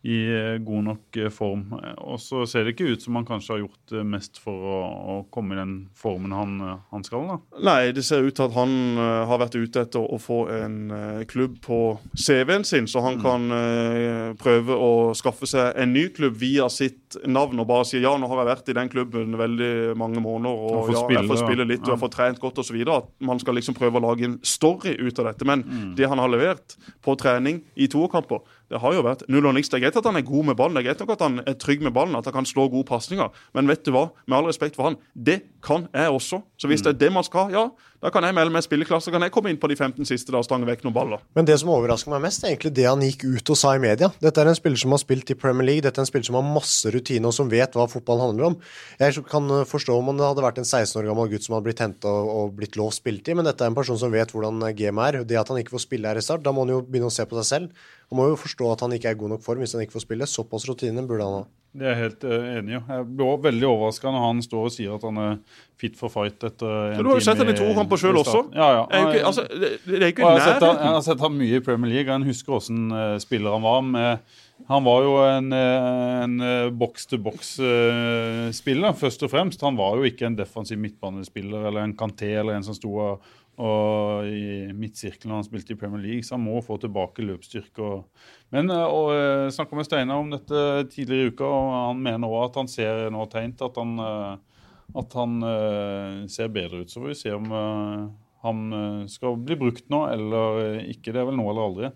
i, 0.06 0.16
eh, 0.30 0.56
god 0.62 0.84
nok 0.86 1.16
eh, 1.18 1.30
form. 1.34 1.64
Og 2.06 2.20
så 2.22 2.44
ser 2.46 2.64
det 2.66 2.74
ikke 2.76 2.92
ut 2.94 3.02
som 3.02 3.16
han 3.18 3.26
kanskje 3.26 3.54
har 3.56 3.62
gjort 3.64 3.94
eh, 3.96 4.04
mest 4.06 4.38
for 4.42 4.54
å, 4.70 4.76
å 4.86 5.16
komme 5.34 5.56
i 5.56 5.58
den 5.58 5.74
formen 5.98 6.34
han, 6.36 6.52
han 6.92 7.06
skal. 7.06 7.26
da. 7.32 7.38
Nei, 7.66 7.90
det 7.96 8.04
ser 8.06 8.22
ut 8.26 8.36
til 8.38 8.46
at 8.46 8.54
han 8.54 8.74
uh, 9.00 9.24
har 9.30 9.40
vært 9.42 9.56
ute 9.58 9.82
etter 9.82 10.04
å 10.04 10.18
få 10.22 10.38
en 10.52 10.76
uh, 10.92 11.24
klubb 11.28 11.56
på 11.64 11.80
CV-en 12.14 12.64
sin, 12.68 12.86
så 12.86 13.02
Mm. 13.02 13.06
han 13.06 13.18
kan 13.22 13.42
uh, 13.52 14.34
prøve 14.40 14.74
å 14.74 14.92
skaffe 15.14 15.46
seg 15.46 15.76
en 15.78 15.92
ny 15.94 16.06
klubb 16.16 16.34
via 16.40 16.66
sitt 16.72 17.16
navn 17.26 17.60
og 17.62 17.68
bare 17.68 17.84
si 17.86 18.00
ja, 18.02 18.14
nå 18.18 18.26
har 18.30 18.40
jeg 18.42 18.48
vært 18.50 18.70
i 18.72 18.76
den 18.78 18.90
klubben 18.92 19.36
veldig 19.38 19.94
mange 20.00 20.20
måneder 20.24 20.50
og, 20.54 20.90
ja, 20.90 21.02
spille, 21.02 21.20
jeg 21.20 21.30
får 21.30 21.40
spille 21.42 21.66
ja. 21.66 21.70
litt 21.70 21.84
og 21.86 21.92
jeg 21.94 22.02
får 22.02 22.12
trent 22.16 22.40
godt 22.42 22.58
osv. 22.64 22.78
At 22.96 23.10
man 23.26 23.38
skal 23.42 23.58
liksom 23.58 23.76
prøve 23.78 24.00
å 24.00 24.04
lage 24.08 24.26
en 24.28 24.38
story 24.46 24.96
ut 25.00 25.18
av 25.22 25.30
dette. 25.32 25.46
Men 25.48 25.62
Mm. 25.66 25.94
det 25.98 26.08
han 26.08 26.18
har 26.18 26.28
levert 26.32 26.76
på 27.04 27.14
trening 27.18 27.62
i 27.76 27.86
toerkamper, 27.90 28.40
det 28.72 28.80
har 28.82 28.94
jo 28.96 29.04
vært 29.06 29.22
null 29.30 29.46
og 29.46 29.54
niks. 29.56 29.70
Det 29.70 29.78
er 29.78 29.84
greit 29.86 29.98
at 30.00 30.08
han 30.08 30.18
er 30.18 30.26
god 30.26 30.48
med 30.50 30.58
ballen, 30.58 30.74
det 30.74 30.82
er 30.82 30.88
greit 30.88 31.02
nok 31.04 31.12
at 31.14 31.24
han 31.26 31.40
er 31.46 31.58
trygg 31.62 31.84
med 31.86 31.94
ballen, 31.94 32.16
at 32.18 32.26
han 32.26 32.34
kan 32.34 32.48
slå 32.48 32.66
gode 32.72 32.88
pasninger. 32.88 33.30
Men 33.54 33.70
vet 33.70 33.84
du 33.86 33.92
hva, 33.94 34.08
med 34.26 34.38
all 34.38 34.48
respekt 34.50 34.78
for 34.78 34.90
han, 34.90 34.98
det 35.14 35.40
kan 35.64 35.86
jeg 35.94 36.10
også. 36.10 36.42
Så 36.58 36.70
hvis 36.70 36.82
det 36.82 36.94
er 36.94 37.00
det 37.04 37.12
man 37.14 37.26
skal, 37.26 37.54
ja, 37.54 37.68
da 38.06 38.12
kan 38.14 38.22
jeg 38.22 38.36
melde 38.38 38.54
meg 38.54 38.62
spilleklasse. 38.62 39.10
Kan 39.10 39.24
jeg 39.26 39.32
komme 39.34 39.50
inn 39.50 39.58
på 39.58 39.66
de 39.66 39.74
15 39.74 40.06
siste 40.06 40.30
da 40.30 40.38
og 40.38 40.46
stange 40.46 40.68
vekk 40.68 40.84
noen 40.86 40.94
baller. 40.94 41.22
Men 41.34 41.48
det 41.48 41.56
som 41.58 41.72
overrasker 41.74 42.12
meg 42.12 42.22
mest, 42.22 42.44
er 42.44 42.52
egentlig 42.52 42.70
det 42.76 42.84
han 42.86 43.02
gikk 43.02 43.24
ut 43.26 43.50
og 43.50 43.58
sa 43.58 43.72
i 43.74 43.80
media. 43.82 44.12
Dette 44.22 44.44
er 44.44 44.50
en 44.52 44.58
spiller 44.58 44.78
som 44.78 44.94
har 44.94 45.02
spilt 45.02 45.32
i 45.34 45.36
Premier 45.38 45.66
League, 45.66 45.82
dette 45.82 45.98
er 45.98 46.06
en 46.06 46.10
spiller 46.10 46.28
som 46.28 46.38
har 46.38 46.46
masse 46.46 46.92
rutine 46.94 47.26
og 47.26 47.34
som 47.34 47.50
vet 47.50 47.74
hva 47.74 47.88
fotball 47.90 48.22
handler 48.22 48.52
om. 48.52 48.56
Jeg 49.02 49.26
kan 49.26 49.50
eh, 49.56 49.66
forstå 49.66 49.98
om 49.98 50.12
det 50.14 50.28
hadde 50.28 50.46
vært 50.46 50.62
en 50.62 50.68
16 50.68 51.00
år 51.02 51.10
gammel 51.10 51.34
gutt 51.34 51.48
som 51.48 51.56
hadde 51.56 51.66
blitt 51.66 51.82
henta 51.82 52.14
og, 52.14 52.54
blitt 52.60 52.78
lovt 52.78 53.00
spilletid, 53.00 53.40
men 53.40 53.50
dette 53.50 53.66
er 53.66 53.74
en 53.74 53.80
person 53.80 53.98
som 53.98 54.14
vet 54.14 54.30
hvordan 54.30 54.62
gamet 54.78 55.10
er. 55.10 55.20
Det 55.26 55.42
at 55.42 55.50
han 55.50 55.58
ikke 55.58 55.74
får 55.74 55.88
spille 55.88 56.14
her 56.14 56.22
i 56.22 56.22
start, 56.22 56.46
da 56.46 56.54
må 56.54 56.62
han 56.62 56.76
jo 56.76 56.84
begynne 56.86 57.10
å 57.10 57.16
se 57.16 57.26
på 57.26 57.40
seg 57.42 57.50
selv. 57.50 57.86
Han 58.12 58.20
må 58.20 58.30
jo 58.30 58.38
forstå 58.38 58.70
at 58.70 58.86
han 58.86 58.94
ikke 58.94 59.10
er 59.10 59.18
i 59.18 59.22
god 59.24 59.34
nok 59.34 59.42
form 59.42 59.66
hvis 59.66 59.74
han 59.74 59.82
ikke 59.82 59.98
får 59.98 60.06
spille. 60.06 60.30
Såpass 60.30 60.70
rutine 60.70 61.02
burde 61.10 61.26
han 61.26 61.40
ha. 61.42 61.46
Det 61.76 61.84
er 61.84 61.90
jeg 61.92 61.98
helt 62.00 62.22
eh, 62.24 62.44
enig 62.56 62.72
i. 62.72 62.78
Jeg 62.80 63.04
ble 63.10 63.26
også 63.26 63.42
veldig 63.46 63.66
overraska 63.68 64.12
når 64.14 64.22
han 64.24 64.38
står 64.44 64.62
og 64.68 64.72
sier 64.72 64.90
at 64.96 65.02
han 65.04 65.16
er 65.22 65.32
fit 65.76 65.94
for 65.98 66.08
fight 66.12 66.38
etter 66.40 66.70
en 66.72 66.96
time. 66.96 67.04
du 67.04 67.08
har 67.10 67.16
jo 67.20 67.24
sett 67.26 67.40
ham 67.42 67.50
i 67.52 67.54
to 67.58 67.66
kamper 67.76 67.96
selv 68.00 68.16
også. 68.22 68.40
Ja, 68.56 68.68
ja. 68.78 68.84
Jeg, 68.94 69.00
ikke, 69.10 69.24
altså, 69.28 69.42
det, 69.50 69.68
det 69.84 69.94
er 69.98 70.06
ikke 70.14 70.24
Og 70.24 70.30
jeg, 70.32 70.40
har 70.40 70.46
sett 70.54 70.64
jeg 70.64 70.92
har 70.96 71.04
sett 71.10 71.20
ham 71.26 71.34
mye 71.42 71.56
i 71.60 71.66
Premier 71.68 71.90
League. 71.92 72.08
Jeg 72.08 72.28
husker 72.30 72.50
hvordan 72.56 72.80
uh, 72.96 73.18
spiller 73.22 73.50
han 73.58 73.64
var. 73.66 73.80
Med, 73.92 74.10
han 74.72 74.82
var 74.86 74.98
jo 75.04 75.12
en, 75.20 75.48
eh, 75.52 76.24
en 76.24 76.34
boks-til-boks-spiller, 76.80 78.90
først 78.96 79.20
og 79.26 79.30
fremst. 79.34 79.60
Han 79.68 79.76
var 79.76 79.92
jo 80.00 80.04
ikke 80.08 80.24
en 80.30 80.38
defensiv 80.38 80.78
midtbanespiller 80.80 81.60
eller 81.68 81.80
en 81.84 81.98
Kanté 81.98 82.30
eller 82.40 82.56
en 82.56 82.64
som 82.64 82.76
sto 82.78 82.90
og, 82.96 83.20
og 83.56 84.28
i 84.28 84.72
midtsirkelen 84.76 85.32
når 85.32 85.40
han 85.40 85.46
spilte 85.46 85.72
i 85.72 85.78
Premier 85.80 86.02
League, 86.02 86.24
så 86.26 86.34
han 86.36 86.44
må 86.44 86.60
få 86.64 86.76
tilbake 86.82 87.24
løpsstyrke. 87.24 87.92
Men 88.52 88.72
eh, 88.72 88.84
og, 88.84 89.12
jeg 89.16 89.54
snakka 89.56 89.78
med 89.78 89.88
Steinar 89.88 90.20
om 90.20 90.34
dette 90.34 90.66
tidligere 90.92 91.30
i 91.30 91.32
uka, 91.32 91.48
og 91.48 91.72
han 91.76 92.04
mener 92.04 92.28
òg 92.28 92.50
at 92.50 92.60
han 92.60 92.70
ser 92.70 93.06
nå 93.14 93.24
tegn 93.32 93.56
til 93.56 93.70
at 93.70 93.80
han, 93.80 93.96
eh, 94.04 94.62
at 95.02 95.18
han 95.20 95.38
eh, 95.52 96.22
ser 96.32 96.52
bedre 96.52 96.84
ut. 96.84 96.92
Så 96.92 97.00
får 97.00 97.12
vi 97.14 97.20
se 97.22 97.32
om 97.36 97.48
eh, 97.48 98.06
han 98.46 98.66
eh, 98.72 99.06
skal 99.10 99.38
bli 99.42 99.56
brukt 99.58 99.88
nå 99.92 100.04
eller 100.12 100.60
eh, 100.64 100.90
ikke. 100.94 101.14
Det 101.14 101.22
er 101.22 101.30
vel 101.30 101.38
nå 101.40 101.48
eller 101.50 101.70
aldri. 101.70 101.92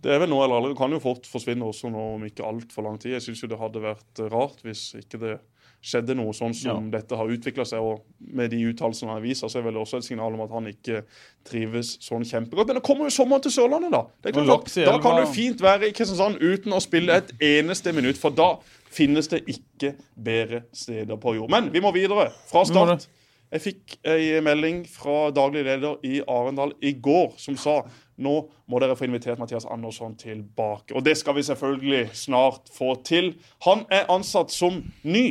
Det 0.00 0.12
er 0.12 0.20
vel 0.22 0.30
nå 0.32 0.40
eller 0.42 0.58
aldri. 0.60 0.74
Det 0.74 0.80
kan 0.80 0.94
jo 0.94 1.02
fort 1.02 1.28
forsvinne 1.28 1.66
også 1.66 1.90
nå 1.92 2.04
om 2.16 2.28
ikke 2.28 2.46
altfor 2.46 2.86
lang 2.86 3.00
tid. 3.00 3.16
Jeg 3.16 3.26
syns 3.26 3.42
jo 3.44 3.50
det 3.50 3.60
hadde 3.60 3.84
vært 3.84 4.22
eh, 4.22 4.30
rart 4.32 4.62
hvis 4.66 4.90
ikke 5.00 5.20
det 5.22 5.38
skjedde 5.80 6.14
noe 6.18 6.32
sånn 6.36 6.54
som 6.56 6.90
dette 6.92 7.16
har 7.16 7.30
utvikla 7.32 7.64
seg. 7.68 7.84
Og 7.84 8.32
med 8.36 8.52
de 8.52 8.60
uttalelsene 8.68 9.14
han 9.14 9.22
viser, 9.24 9.50
så 9.50 9.60
er 9.60 9.66
vel 9.68 9.80
også 9.80 10.00
et 10.00 10.08
signal 10.08 10.36
om 10.36 10.44
at 10.44 10.52
han 10.54 10.68
ikke 10.70 11.04
trives 11.48 11.94
sånn 12.04 12.26
kjempegodt. 12.28 12.70
Men 12.70 12.80
det 12.80 12.84
kommer 12.86 13.08
jo 13.08 13.14
sommeren 13.14 13.44
til 13.44 13.54
Sørlandet, 13.54 13.94
da. 13.94 14.32
Klart 14.34 14.74
da 14.76 14.98
kan 15.02 15.22
du 15.22 15.30
fint 15.32 15.64
være 15.64 15.88
i 15.88 15.94
Kristiansand 15.96 16.42
uten 16.42 16.76
å 16.76 16.82
spille 16.84 17.16
et 17.22 17.32
eneste 17.40 17.94
minutt, 17.96 18.20
for 18.20 18.34
da 18.36 18.52
finnes 18.90 19.30
det 19.30 19.44
ikke 19.48 19.94
bedre 20.18 20.64
steder 20.76 21.18
på 21.20 21.38
jord. 21.38 21.50
Men 21.52 21.72
vi 21.72 21.82
må 21.82 21.94
videre. 21.96 22.30
Fra 22.50 22.66
start. 22.68 23.08
Jeg 23.50 23.62
fikk 23.64 23.96
ei 24.06 24.38
melding 24.46 24.84
fra 24.86 25.32
daglig 25.34 25.64
leder 25.66 25.96
i 26.06 26.20
Arendal 26.22 26.70
i 26.86 26.92
går 27.02 27.32
som 27.40 27.56
sa 27.58 27.80
nå 28.20 28.34
må 28.70 28.78
dere 28.78 28.94
få 28.94 29.08
invitert 29.08 29.40
Mathias 29.40 29.66
Andersson 29.66 30.14
tilbake. 30.20 30.94
Og 30.94 31.02
det 31.02 31.16
skal 31.18 31.34
vi 31.34 31.42
selvfølgelig 31.48 32.04
snart 32.14 32.70
få 32.76 32.92
til. 33.02 33.32
Han 33.66 33.82
er 33.90 34.06
ansatt 34.12 34.52
som 34.54 34.78
ny 35.02 35.24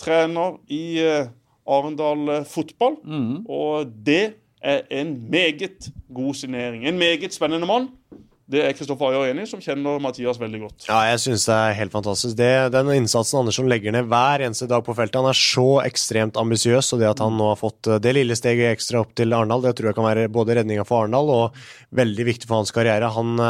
trener 0.00 0.58
i 0.72 0.98
eh, 1.02 1.32
Arendal 1.66 2.44
fotball. 2.46 2.98
fotball, 3.02 3.40
og 3.48 3.90
det 4.06 4.36
er 4.62 4.86
en 4.90 5.16
meget 5.30 5.90
god 6.14 6.34
signering. 6.34 6.86
En 6.86 6.98
meget 6.98 7.34
spennende 7.34 7.66
mann. 7.66 7.90
Det 8.46 8.60
er 8.62 8.74
Kristoffer 8.78 9.10
Ayer 9.10 9.32
enig 9.32 9.48
som 9.50 9.58
kjenner 9.62 9.98
Mathias 9.98 10.38
veldig 10.38 10.60
godt. 10.62 10.84
Ja, 10.86 11.00
jeg 11.10 11.18
syns 11.24 11.48
det 11.48 11.54
er 11.56 11.72
helt 11.80 11.90
fantastisk. 11.90 12.36
Det, 12.38 12.50
den 12.70 12.92
innsatsen 12.94 13.40
Andersson 13.40 13.66
legger 13.70 13.94
ned 13.96 14.06
hver 14.06 14.44
eneste 14.46 14.68
dag 14.70 14.84
på 14.86 14.94
feltet, 14.94 15.18
han 15.18 15.32
er 15.32 15.38
så 15.40 15.80
ekstremt 15.82 16.38
ambisiøs, 16.38 16.92
og 16.94 17.02
det 17.02 17.10
at 17.10 17.22
han 17.24 17.34
nå 17.34 17.50
har 17.50 17.58
fått 17.58 17.90
eh, 17.90 17.98
det 18.02 18.14
lille 18.14 18.38
steget 18.38 18.76
ekstra 18.76 19.02
opp 19.02 19.16
til 19.18 19.34
Arendal, 19.34 19.66
det 19.66 19.74
tror 19.74 19.90
jeg 19.90 19.98
kan 19.98 20.06
være 20.06 20.28
både 20.30 20.60
redninga 20.60 20.86
for 20.86 21.02
Arendal 21.02 21.32
og 21.34 21.58
veldig 21.98 22.28
viktig 22.30 22.46
for 22.46 22.60
hans 22.62 22.74
karriere. 22.76 23.10
Han 23.18 23.42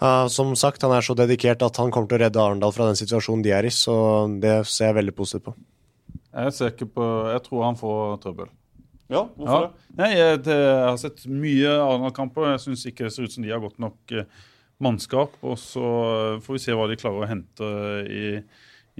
eh, 0.00 0.06
ja, 0.06 0.28
som 0.32 0.54
sagt, 0.56 0.82
han 0.82 0.92
er 0.96 1.04
så 1.06 1.14
dedikert 1.18 1.62
at 1.62 1.76
han 1.82 1.90
kommer 1.92 2.08
til 2.10 2.18
å 2.20 2.22
redde 2.24 2.40
Arendal 2.42 2.72
fra 2.76 2.86
den 2.90 2.98
situasjonen 2.98 3.42
de 3.44 3.52
er 3.56 3.68
i, 3.68 3.74
så 3.74 3.94
det 4.40 4.60
ser 4.70 4.90
jeg 4.90 4.98
veldig 5.02 5.14
positivt 5.18 5.50
på. 5.50 5.54
Jeg 6.30 6.46
er 6.46 6.54
sikker 6.54 6.86
på 6.94 7.06
Jeg 7.32 7.42
tror 7.48 7.64
han 7.66 7.76
får 7.78 8.18
trøbbel. 8.22 8.50
Ja, 9.10 9.24
hvorfor 9.34 9.64
Ja. 9.64 9.66
det? 9.66 9.96
Nei, 9.98 10.10
jeg, 10.14 10.42
det, 10.46 10.54
jeg 10.60 10.86
har 10.86 10.98
sett 11.02 11.24
mye 11.26 11.70
Arendal-kamper. 11.82 12.52
Jeg 12.52 12.60
syns 12.62 12.84
ikke 12.86 13.08
det 13.08 13.12
ser 13.16 13.26
ut 13.26 13.32
som 13.34 13.42
de 13.42 13.50
har 13.50 13.58
godt 13.64 13.80
nok 13.82 14.12
eh, 14.14 14.28
mannskap. 14.80 15.32
Og 15.42 15.58
så 15.58 15.82
eh, 16.36 16.40
får 16.44 16.54
vi 16.54 16.62
se 16.62 16.76
hva 16.78 16.86
de 16.86 16.96
klarer 17.00 17.24
å 17.26 17.30
hente 17.32 17.70
i, 18.06 18.22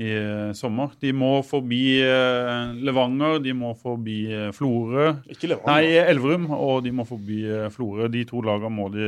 i 0.03 0.11
eh, 0.18 0.51
sommer. 0.59 0.96
De 1.01 1.12
må 1.14 1.30
forbi 1.46 2.01
eh, 2.03 2.74
Levanger, 2.82 3.38
de 3.46 3.55
må 3.55 3.70
forbi 3.78 4.18
eh, 4.34 4.51
Florø. 4.57 5.12
Ikke 5.30 5.53
Levanger. 5.53 5.70
Nei, 5.70 6.03
Elverum, 6.11 6.51
og 6.59 6.82
de 6.88 6.90
må 6.98 7.07
forbi 7.07 7.44
Florø. 7.70 8.11
De 8.11 8.24
to 8.26 8.42
lagene 8.42 8.74
må 8.74 8.90
de, 8.90 9.07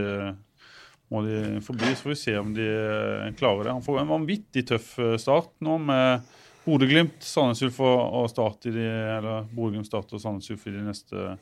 må 1.13 1.23
de 1.27 1.61
forbi. 1.65 1.91
Så 1.93 2.07
får 2.07 2.15
vi 2.15 2.21
se 2.21 2.37
om 2.41 2.55
de 2.57 2.69
eh, 2.69 3.33
klarer 3.39 3.69
det. 3.69 3.77
Han 3.77 3.85
får 3.85 4.01
en 4.01 4.15
vanvittig 4.15 4.65
tøff 4.73 4.95
eh, 5.03 5.19
start 5.21 5.53
nå 5.65 5.77
med 5.85 6.33
Bodø-Glimt, 6.65 7.19
Sandnes 7.27 7.63
Ulf 7.67 7.81
og 7.83 8.29
Start 8.31 8.69
i 8.71 8.75
de, 8.75 8.87
eller 9.19 9.49
Bodø-Glimt 9.51 9.89
Start 9.89 10.15
og 10.15 10.23
Sandnes 10.23 10.51
Ulf 10.55 10.69
i 10.71 10.75
de 10.77 10.85
neste 10.87 11.35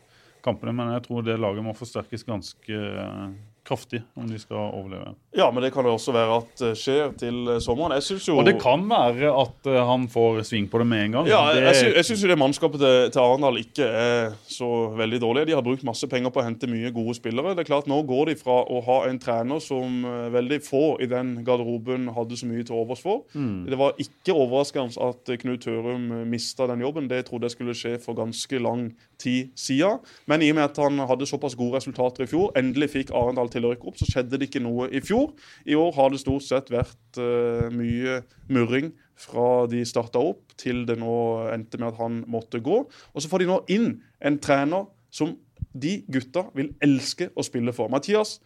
kampene. 0.45 0.75
Men 0.77 0.95
jeg 0.97 1.05
tror 1.07 1.27
det 1.27 1.39
laget 1.41 1.67
må 1.67 1.77
forsterkes 1.77 2.27
ganske 2.29 2.81
eh, 2.81 3.27
kraftig 3.67 4.03
om 4.19 4.27
de 4.31 4.41
skal 4.41 4.63
overleve. 4.65 5.15
Ja, 5.37 5.47
men 5.55 5.63
det 5.63 5.71
kan 5.71 5.87
det 5.87 5.93
også 5.95 6.11
være 6.11 6.39
at 6.41 6.53
det 6.59 6.73
skjer 6.81 7.13
til 7.19 7.37
eh, 7.53 7.61
sommeren. 7.63 7.95
Jeg 7.95 8.03
synes 8.03 8.25
jo... 8.27 8.35
Og 8.41 8.47
det 8.49 8.57
kan 8.59 8.83
være 8.91 9.31
at 9.31 9.69
eh, 9.71 9.79
han 9.87 10.09
får 10.11 10.41
sving 10.49 10.67
på 10.71 10.81
det 10.83 10.87
med 10.91 11.05
en 11.05 11.13
gang. 11.19 11.29
Ja, 11.31 11.43
jeg, 11.55 11.63
det, 11.69 11.93
jeg 12.01 12.09
syns 12.09 12.25
jo 12.25 12.31
det 12.33 12.39
mannskapet 12.41 12.83
til, 12.83 13.13
til 13.15 13.23
Arendal 13.23 13.61
ikke 13.61 13.87
er 13.87 14.35
så 14.51 14.71
veldig 14.99 15.21
dårlig. 15.23 15.45
De 15.47 15.55
har 15.55 15.63
brukt 15.63 15.87
masse 15.87 16.09
penger 16.11 16.35
på 16.35 16.43
å 16.43 16.47
hente 16.49 16.67
mye 16.71 16.91
gode 16.95 17.15
spillere. 17.21 17.55
Det 17.55 17.63
er 17.63 17.71
klart 17.71 17.87
Nå 17.91 18.01
går 18.09 18.33
de 18.33 18.37
fra 18.41 18.59
å 18.67 18.81
ha 18.89 18.99
en 19.07 19.21
trener 19.23 19.63
som 19.63 20.03
eh, 20.03 20.27
veldig 20.35 20.61
få 20.67 20.83
i 21.05 21.09
den 21.11 21.37
garderoben 21.47 22.11
hadde 22.17 22.41
så 22.41 22.51
mye 22.51 22.67
til 22.67 22.81
overs 22.83 23.05
for. 23.05 23.23
Det 23.71 23.79
var 23.79 24.03
ikke 24.03 24.35
overraskende 24.35 24.99
at 25.13 25.31
eh, 25.31 25.39
Knut 25.45 25.63
Tørum 25.63 26.11
eh, 26.11 26.27
mista 26.27 26.67
den 26.71 26.83
jobben. 26.83 27.07
Det 27.11 27.23
trodde 27.31 27.47
jeg 27.47 27.55
skulle 27.55 27.79
skje 27.79 27.95
for 28.03 28.19
ganske 28.19 28.59
lang 28.59 28.89
tid 29.21 29.55
siden. 29.55 30.03
Men 30.27 30.43
i 30.43 30.51
og 30.51 30.59
med 30.59 30.67
at 30.71 30.79
han 30.81 30.99
hadde 31.07 31.29
såpass 31.29 31.55
gode 31.59 31.79
resultater 31.79 32.25
i 32.25 32.31
fjor, 32.31 32.51
endelig 32.59 32.91
fikk 32.97 33.15
Arendal 33.15 33.51
til 33.53 33.69
å 33.69 33.75
rykke 33.75 33.91
opp, 33.93 33.99
så 34.01 34.09
skjedde 34.09 34.41
det 34.41 34.49
ikke 34.49 34.63
noe 34.65 34.89
i 34.91 35.03
fjor. 35.05 35.20
I 35.67 35.77
år 35.79 35.93
har 35.97 36.13
det 36.13 36.23
stort 36.23 36.47
sett 36.47 36.71
vært 36.73 37.21
eh, 37.21 37.69
mye 37.75 38.21
murring 38.53 38.93
fra 39.21 39.67
de 39.71 39.83
starta 39.85 40.23
opp, 40.23 40.55
til 40.61 40.85
det 40.89 40.97
nå 41.01 41.17
endte 41.53 41.81
med 41.81 41.93
at 41.93 42.01
han 42.01 42.23
måtte 42.31 42.63
gå. 42.65 42.83
Og 42.89 43.23
så 43.23 43.31
får 43.31 43.43
de 43.43 43.51
nå 43.51 43.61
inn 43.73 43.91
en 44.25 44.39
trener 44.41 44.89
som 45.13 45.35
de 45.73 46.01
gutta 46.11 46.47
vil 46.57 46.73
elske 46.83 47.31
å 47.37 47.45
spille 47.47 47.75
for. 47.77 47.91
Mathias, 47.93 48.39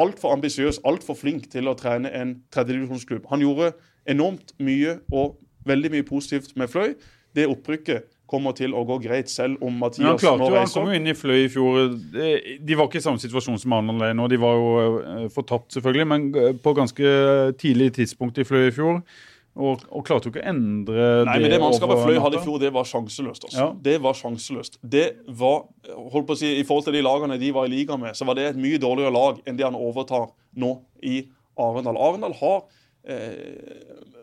altfor 0.00 0.36
ambisiøs, 0.36 0.80
altfor 0.88 1.18
flink 1.18 1.48
til 1.52 1.68
å 1.68 1.76
trene 1.78 2.12
en 2.16 2.36
tredjedivisjonsklubb. 2.54 3.26
Han 3.32 3.44
gjorde 3.44 3.72
enormt 4.08 4.54
mye 4.62 4.98
og 5.12 5.38
veldig 5.68 5.92
mye 5.94 6.06
positivt 6.06 6.56
med 6.58 6.70
Fløy. 6.72 6.94
Det 7.36 7.48
opprykket 7.48 8.08
kommer 8.32 8.56
til 8.56 8.72
å 8.76 8.84
gå 8.88 8.96
greit, 9.04 9.30
selv 9.30 9.60
om 9.60 9.72
men 9.72 9.78
han 9.78 9.82
Mathias 9.84 10.22
klarte 10.22 10.48
jo, 10.48 10.56
han 10.56 10.72
kom 10.72 10.88
jo 10.90 10.98
inn 10.98 11.10
i 11.10 11.16
Fløy 11.16 11.42
i 11.44 11.50
fjor. 11.52 11.82
De, 12.12 12.76
var 12.78 12.88
ikke 12.88 13.00
i 13.00 13.04
samme 13.04 13.20
situasjon 13.22 13.60
som 13.60 13.74
Arendal 13.76 14.08
er 14.08 14.16
nå. 14.16 14.28
De 14.32 14.38
var 14.40 14.56
jo 14.58 14.72
eh, 15.00 15.26
fortapt, 15.32 15.72
selvfølgelig, 15.76 16.08
men 16.08 16.26
eh, 16.32 16.56
på 16.62 16.74
ganske 16.76 17.12
tidlig 17.60 17.92
tidspunkt 18.00 18.40
i 18.40 18.46
Fløy 18.48 18.70
i 18.70 18.74
fjor. 18.74 19.02
Og, 19.52 19.82
og 19.92 20.04
klarte 20.08 20.30
jo 20.30 20.32
ikke 20.32 20.40
å 20.40 20.48
endre 20.48 21.06
Nei, 21.28 21.34
men 21.42 21.52
det 21.52 21.58
mannskapet 21.60 21.98
Fløy 22.00 22.16
hadde 22.24 22.38
i 22.38 22.44
fjor, 22.44 22.60
det 22.62 22.70
var 22.72 22.86
sjanseløst. 22.88 23.48
altså. 23.48 23.58
Ja. 23.60 23.66
Det 23.84 23.98
var 24.00 24.16
sjanseløst. 24.16 24.78
Det 24.80 25.06
var, 25.28 25.66
holdt 25.92 26.30
på 26.30 26.36
å 26.36 26.40
si, 26.40 26.54
I 26.56 26.64
forhold 26.68 26.86
til 26.88 26.96
de 26.96 27.02
lagene 27.04 27.36
de 27.40 27.50
var 27.52 27.68
i 27.68 27.72
liga 27.72 27.98
med, 28.00 28.16
så 28.16 28.28
var 28.28 28.38
det 28.38 28.48
et 28.54 28.60
mye 28.60 28.80
dårligere 28.80 29.12
lag 29.12 29.42
enn 29.44 29.58
det 29.58 29.68
han 29.68 29.76
overtar 29.76 30.30
nå 30.56 30.78
i 31.04 31.26
Arendal. 31.60 32.00
Arendal 32.00 32.36
har 32.40 32.62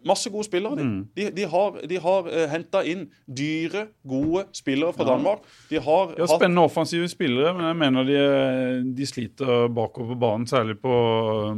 masse 0.08 0.30
gode 0.32 0.46
spillere. 0.48 0.76
De, 0.80 0.84
Mm. 0.84 1.08
de, 1.16 1.30
de 1.36 1.46
har, 1.52 1.80
de 1.90 1.98
har 2.00 2.28
eh, 2.32 2.46
henta 2.50 2.82
inn 2.88 3.08
dyre, 3.28 3.88
gode 4.08 4.46
spillere 4.56 4.94
fra 4.96 5.04
Danmark. 5.10 5.44
De 5.70 5.80
har 5.84 6.14
ja, 6.16 6.24
hatt 6.24 6.36
spennende 6.40 6.64
offensive 6.64 7.10
spillere, 7.12 7.54
men 7.58 7.66
jeg 7.68 7.78
mener 7.82 8.08
de, 8.08 8.94
de 8.96 9.06
sliter 9.10 9.68
bakover 9.76 10.14
på 10.14 10.20
banen, 10.24 10.48
særlig 10.48 10.78
på, 10.80 10.94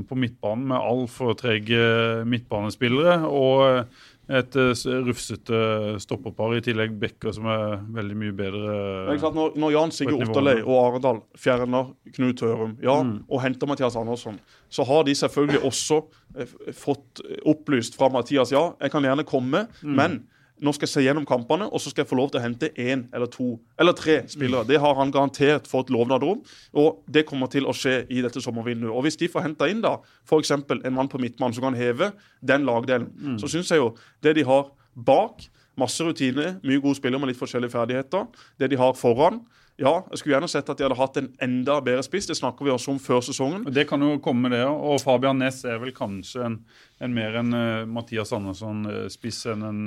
på 0.09 0.15
midtbanen, 0.17 0.65
med 0.71 0.77
altfor 0.81 1.33
trege 1.37 2.25
midtbanespillere. 2.25 3.19
Og 3.29 3.85
et 4.31 4.55
eh, 4.59 4.83
rufsete 5.05 5.61
stopperpar, 6.01 6.55
i 6.55 6.63
tillegg 6.63 6.95
Bekker, 7.01 7.33
som 7.35 7.47
er 7.51 7.77
veldig 7.97 8.17
mye 8.17 8.35
bedre. 8.35 8.75
Klart 9.19 9.37
Når, 9.37 9.57
når 9.59 9.73
Jan 9.75 9.93
Sigurd. 9.95 10.25
Otterlei 10.27 10.57
og 10.61 10.75
Arendal 10.79 11.21
fjerner 11.39 11.91
Knut 12.15 12.43
Hørum 12.45 12.75
ja, 12.83 12.95
og 13.01 13.43
henter 13.43 13.69
Mathias 13.69 13.97
Andersson, 13.99 14.39
så 14.71 14.85
har 14.87 15.05
de 15.07 15.15
selvfølgelig 15.17 15.63
også 15.67 16.01
eh, 16.37 16.57
fått 16.77 17.23
opplyst 17.49 17.99
fra 17.99 18.11
Mathias 18.13 18.53
ja, 18.55 18.69
jeg 18.79 18.93
kan 18.93 19.07
gjerne 19.07 19.27
komme, 19.27 19.65
men 19.83 20.23
nå 20.61 20.73
skal 20.75 20.87
jeg 20.87 20.93
se 20.93 21.05
gjennom 21.05 21.25
kampene, 21.27 21.67
og 21.67 21.81
så 21.81 21.91
skal 21.91 22.03
jeg 22.03 22.11
få 22.11 22.17
lov 22.19 22.31
til 22.31 22.41
å 22.41 22.43
hente 22.43 22.71
én 22.79 23.07
eller 23.11 23.29
to 23.33 23.55
eller 23.81 23.95
tre 23.97 24.19
spillere. 24.29 24.67
Det 24.69 24.81
har 24.81 24.97
han 24.99 25.13
garantert 25.13 25.69
fått 25.69 25.89
lovnad 25.93 26.25
om, 26.27 26.43
og 26.77 27.01
det 27.09 27.25
kommer 27.29 27.49
til 27.51 27.65
å 27.65 27.73
skje 27.75 28.03
i 28.13 28.21
dette 28.21 28.43
sommervinduet. 28.43 28.93
Og 28.93 29.05
Hvis 29.07 29.17
de 29.17 29.31
får 29.31 29.47
henta 29.47 29.69
inn 29.71 29.81
da 29.81 29.97
f.eks. 30.25 30.53
en 30.53 30.93
mann 30.93 31.09
på 31.09 31.21
midtmann 31.21 31.55
som 31.55 31.65
kan 31.65 31.77
heve 31.77 32.11
den 32.41 32.67
lagdelen, 32.69 33.39
så 33.41 33.49
syns 33.49 33.73
jeg 33.73 33.81
jo 33.81 33.95
det 34.21 34.37
de 34.37 34.45
har 34.45 34.69
bak 34.93 35.49
Masse 35.79 36.03
rutine, 36.03 36.57
mye 36.67 36.81
gode 36.83 36.99
spillere 36.99 37.21
med 37.21 37.31
litt 37.31 37.39
forskjellige 37.39 37.71
ferdigheter. 37.71 38.27
Det 38.59 38.71
de 38.71 38.79
har 38.79 38.95
foran 38.99 39.41
Ja, 39.79 40.03
jeg 40.11 40.19
skulle 40.19 40.35
gjerne 40.35 40.49
sett 40.51 40.67
at 40.69 40.77
de 40.77 40.83
hadde 40.83 40.97
hatt 40.99 41.15
en 41.17 41.29
enda 41.41 41.79
bedre 41.81 42.03
spiss. 42.05 42.27
Det 42.29 42.35
snakker 42.37 42.67
vi 42.67 42.73
også 42.73 42.91
om 42.91 42.99
før 43.01 43.23
sesongen. 43.25 43.63
Det 43.73 43.87
kan 43.89 44.03
jo 44.03 44.19
komme 44.21 44.51
det 44.51 44.59
òg. 44.61 44.75
Og 44.91 44.99
Fabian 45.01 45.39
Næss 45.41 45.63
er 45.65 45.79
vel 45.81 45.93
kanskje 45.95 46.43
en, 46.45 46.57
en 47.01 47.15
mer 47.15 47.39
en 47.39 47.55
uh, 47.55 47.87
Mathias 47.89 48.33
Andersson-spiss 48.35 49.47
enn 49.49 49.63
en, 49.65 49.79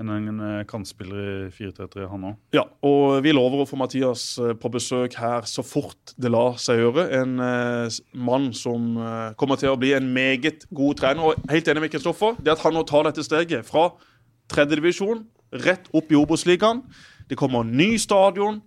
enn 0.00 0.12
en 0.12 0.40
eh, 0.44 0.64
kantspiller 0.68 1.46
i 1.46 1.52
4-3-3, 1.54 2.06
han 2.10 2.26
òg. 2.30 2.36
Ja, 2.56 2.66
og 2.84 3.22
vi 3.24 3.32
lover 3.32 3.62
å 3.62 3.68
få 3.68 3.78
Mathias 3.80 4.24
eh, 4.42 4.52
på 4.60 4.70
besøk 4.72 5.16
her 5.20 5.46
så 5.48 5.64
fort 5.64 6.12
det 6.20 6.32
lar 6.32 6.58
seg 6.60 6.82
gjøre. 6.82 7.06
En 7.16 7.40
eh, 7.42 7.98
mann 8.12 8.50
som 8.56 8.92
eh, 9.00 9.32
kommer 9.40 9.60
til 9.60 9.72
å 9.72 9.80
bli 9.80 9.94
en 9.96 10.10
meget 10.12 10.68
god 10.76 11.00
trener. 11.00 11.24
Og 11.24 11.50
helt 11.52 11.72
enig 11.72 11.86
med 11.86 11.94
Kristoffer, 11.94 12.36
det 12.40 12.54
at 12.56 12.64
han 12.66 12.76
nå 12.76 12.84
tar 12.88 13.08
dette 13.08 13.24
steget 13.24 13.68
fra 13.68 13.88
tredjedivisjon 14.52 15.24
rett 15.64 15.88
opp 15.96 16.12
i 16.12 16.18
Obos-ligaen. 16.18 16.82
Det 17.30 17.38
kommer 17.38 17.66
ny 17.66 17.96
stadion. 17.98 18.60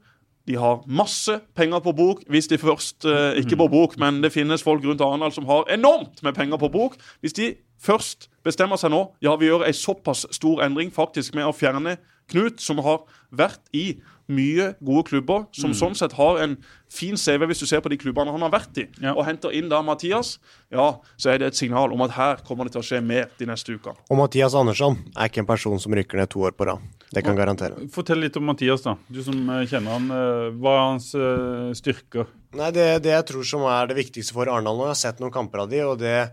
De 0.49 0.57
har 0.57 0.81
masse 0.89 1.35
penger 1.55 1.81
på 1.85 1.93
bok, 1.93 2.23
hvis 2.29 2.49
de 2.49 2.57
først 2.57 3.05
eh, 3.05 3.37
Ikke 3.37 3.59
på 3.59 3.67
bok, 3.69 3.97
men 4.01 4.23
det 4.23 4.33
finnes 4.33 4.63
folk 4.65 4.85
rundt 4.85 5.01
Arendal 5.05 5.33
som 5.35 5.45
har 5.45 5.69
enormt 5.69 6.23
med 6.25 6.33
penger 6.33 6.57
på 6.57 6.71
bok. 6.73 6.95
Hvis 7.21 7.37
de 7.37 7.51
først 7.77 8.29
bestemmer 8.43 8.81
seg 8.81 8.89
nå 8.89 9.03
Ja, 9.21 9.35
vi 9.37 9.51
gjør 9.51 9.67
en 9.67 9.77
såpass 9.77 10.25
stor 10.33 10.63
endring 10.65 10.89
faktisk 10.93 11.37
med 11.37 11.45
å 11.45 11.53
fjerne 11.53 11.99
Knut, 12.29 12.61
som 12.63 12.77
har 12.85 13.01
vært 13.35 13.59
i 13.75 13.99
mye 14.29 14.75
gode 14.85 15.07
klubber, 15.09 15.47
som 15.57 15.71
sånn 15.73 15.95
sett 15.97 16.13
har 16.13 16.37
en 16.43 16.51
fin 16.93 17.15
CV 17.17 17.47
hvis 17.49 17.63
du 17.63 17.65
ser 17.65 17.81
på 17.81 17.89
de 17.89 17.97
klubbene 17.97 18.29
han 18.29 18.43
har 18.45 18.51
vært 18.53 18.77
i, 18.77 18.83
Ja. 19.01 19.15
og 19.17 19.23
henter 19.25 19.49
inn 19.57 19.69
da 19.71 19.79
Mathias, 19.81 20.35
ja, 20.69 20.99
så 21.17 21.31
er 21.33 21.39
det 21.41 21.47
et 21.47 21.57
signal 21.57 21.89
om 21.95 22.03
at 22.05 22.11
her 22.13 22.35
kommer 22.45 22.65
det 22.69 22.75
til 22.75 22.81
å 22.83 22.85
skje 22.85 22.99
mer 23.01 23.25
de 23.39 23.47
neste 23.49 23.73
ukene. 23.73 23.97
Og 24.11 24.17
Mathias 24.21 24.53
Andersson 24.53 24.99
er 25.17 25.29
ikke 25.31 25.41
en 25.41 25.49
person 25.49 25.79
som 25.81 25.91
rykker 25.97 26.21
ned 26.21 26.29
to 26.29 26.45
år 26.45 26.53
på 26.53 26.67
rad. 26.69 26.85
Det 27.09 27.23
kan 27.25 27.33
garantere. 27.35 27.89
Fortell 27.89 28.21
litt 28.21 28.37
om 28.37 28.45
Mathias, 28.45 28.83
da. 28.85 28.93
Du 29.09 29.23
som 29.25 29.33
eh, 29.49 29.65
kjenner 29.65 29.97
han. 29.97 30.11
eh, 30.13 30.51
Hva 30.61 30.75
er 30.77 30.85
hans 30.91 31.09
eh, 31.17 31.73
styrker? 31.73 32.27
Nei, 32.53 32.69
det, 32.75 32.85
det 33.01 33.15
jeg 33.15 33.25
tror 33.31 33.43
som 33.49 33.65
er 33.65 33.89
det 33.89 33.97
viktigste 33.97 34.33
for 34.37 34.45
Arendal 34.45 34.77
nå, 34.77 34.85
jeg 34.91 34.93
har 34.93 35.01
sett 35.07 35.19
noen 35.25 35.33
kamper 35.33 35.65
av 35.65 35.69
de, 35.73 35.81
og 35.89 35.97
det, 36.01 36.29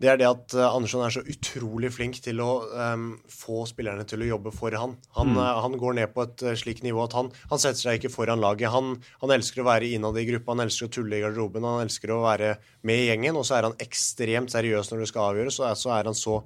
det 0.00 0.08
er 0.08 0.20
det 0.20 0.28
at 0.28 0.54
eh, 0.56 0.64
Andersson 0.64 1.02
er 1.04 1.12
så 1.12 1.22
utrolig 1.28 1.90
flink 1.92 2.16
til 2.24 2.40
å 2.40 2.48
um, 2.72 3.10
få 3.28 3.66
spillerne 3.68 4.06
til 4.08 4.24
å 4.24 4.30
jobbe 4.30 4.52
for 4.56 4.72
han. 4.72 4.96
Han, 5.18 5.34
eh, 5.36 5.60
han 5.66 5.76
går 5.80 5.98
ned 5.98 6.14
på 6.14 6.24
et 6.24 6.44
eh, 6.46 6.56
slikt 6.56 6.86
nivå 6.86 7.04
at 7.04 7.16
han, 7.18 7.28
han 7.52 7.60
setter 7.60 7.82
seg 7.82 8.00
ikke 8.00 8.12
foran 8.14 8.40
laget. 8.40 8.72
Han, 8.72 8.94
han 9.20 9.36
elsker 9.36 9.60
å 9.60 9.68
være 9.68 9.92
innad 9.92 10.16
i 10.16 10.24
gruppa, 10.30 10.54
han 10.56 10.64
elsker 10.64 10.88
å 10.88 10.94
tulle 10.96 11.18
i 11.18 11.22
garderoben, 11.24 11.68
han 11.68 11.84
elsker 11.84 12.14
å 12.16 12.22
være 12.24 12.54
med 12.88 13.02
i 13.02 13.10
gjengen, 13.10 13.36
og 13.36 13.44
så 13.44 13.58
er 13.58 13.68
han 13.68 13.76
ekstremt 13.82 14.54
seriøs 14.54 14.88
når 14.88 15.04
det 15.04 15.10
skal 15.12 15.34
avgjøres, 15.34 15.60
og 15.60 15.82
så 15.84 15.96
er 15.98 16.08
han 16.12 16.16
så 16.16 16.40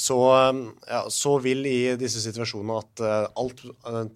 så, 0.00 0.16
um, 0.48 0.60
ja, 0.86 1.00
så 1.12 1.34
vill 1.42 1.64
i 1.66 1.96
disse 1.98 2.22
situasjonene 2.22 2.76
at 2.78 3.00
alt, 3.36 3.58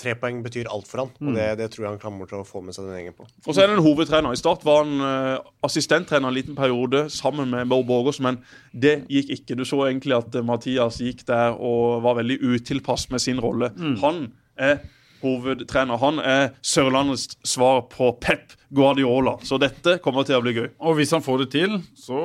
tre 0.01 0.15
poeng 0.17 0.39
betyr 0.45 0.71
alt 0.73 0.87
for 0.89 1.03
han. 1.03 1.11
Og 1.19 1.35
det, 1.37 1.49
det 1.59 1.67
tror 1.75 1.83
jeg 1.83 1.91
han 1.91 2.01
kommer 2.01 2.31
til 2.31 2.39
å 2.41 2.47
få 2.47 2.63
med 2.65 2.77
seg 2.77 2.87
den 2.87 2.97
gjengen 2.97 3.17
på. 3.19 3.27
Og 3.43 3.51
så 3.51 3.65
er 3.65 3.69
det 3.69 3.75
en 3.75 3.85
hovedtrener. 3.85 4.33
I 4.33 4.41
start 4.41 4.65
var 4.65 4.87
han 4.87 5.43
assistenttrener 5.67 6.31
en 6.31 6.37
liten 6.39 6.57
periode 6.57 7.03
sammen 7.13 7.51
med 7.53 7.69
Bård 7.69 7.85
Borgersen. 7.91 8.31
men 8.31 8.44
det 8.73 8.97
gikk 9.13 9.33
ikke. 9.39 9.59
Du 9.59 9.65
så 9.69 9.85
egentlig 9.87 10.17
at 10.17 10.35
eh, 10.35 10.47
Mathias 10.47 11.01
gikk 11.03 11.25
der 11.29 11.57
og 11.57 12.05
var 12.05 12.19
veldig 12.21 12.41
utilpass 12.43 13.09
med 13.13 13.23
sin 13.25 13.43
rolle. 13.43 13.73
Han 14.03 14.29
er 14.61 14.83
hovedtrener. 15.25 15.99
Han 16.01 16.21
er 16.21 16.53
Sørlandets 16.65 17.37
svar 17.47 17.87
på 17.93 18.13
Pep 18.21 18.55
Guardiola. 18.75 19.39
Så 19.43 19.59
dette 19.63 19.99
kommer 20.05 20.27
til 20.27 20.39
å 20.39 20.45
bli 20.45 20.57
gøy. 20.57 20.71
Og 20.85 20.99
hvis 20.99 21.15
han 21.17 21.25
får 21.25 21.45
det 21.45 21.51
til, 21.55 21.79
så 21.97 22.23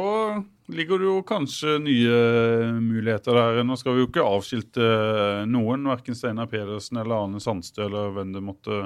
ligger 0.69 1.01
det 1.01 1.07
jo 1.07 1.19
kanskje 1.27 1.77
nye 1.81 2.17
muligheter 2.83 3.37
der. 3.37 3.61
Nå 3.65 3.77
skal 3.79 3.95
vi 3.95 4.03
jo 4.03 4.09
ikke 4.09 4.25
avskilte 4.25 4.89
noen, 5.49 5.87
verken 5.89 6.17
Steinar 6.17 6.49
Pedersen 6.51 7.01
eller 7.01 7.23
Arne 7.23 7.41
Sandstø 7.43 7.85
eller 7.87 8.13
hvem 8.15 8.35
det 8.35 8.43
måtte, 8.45 8.81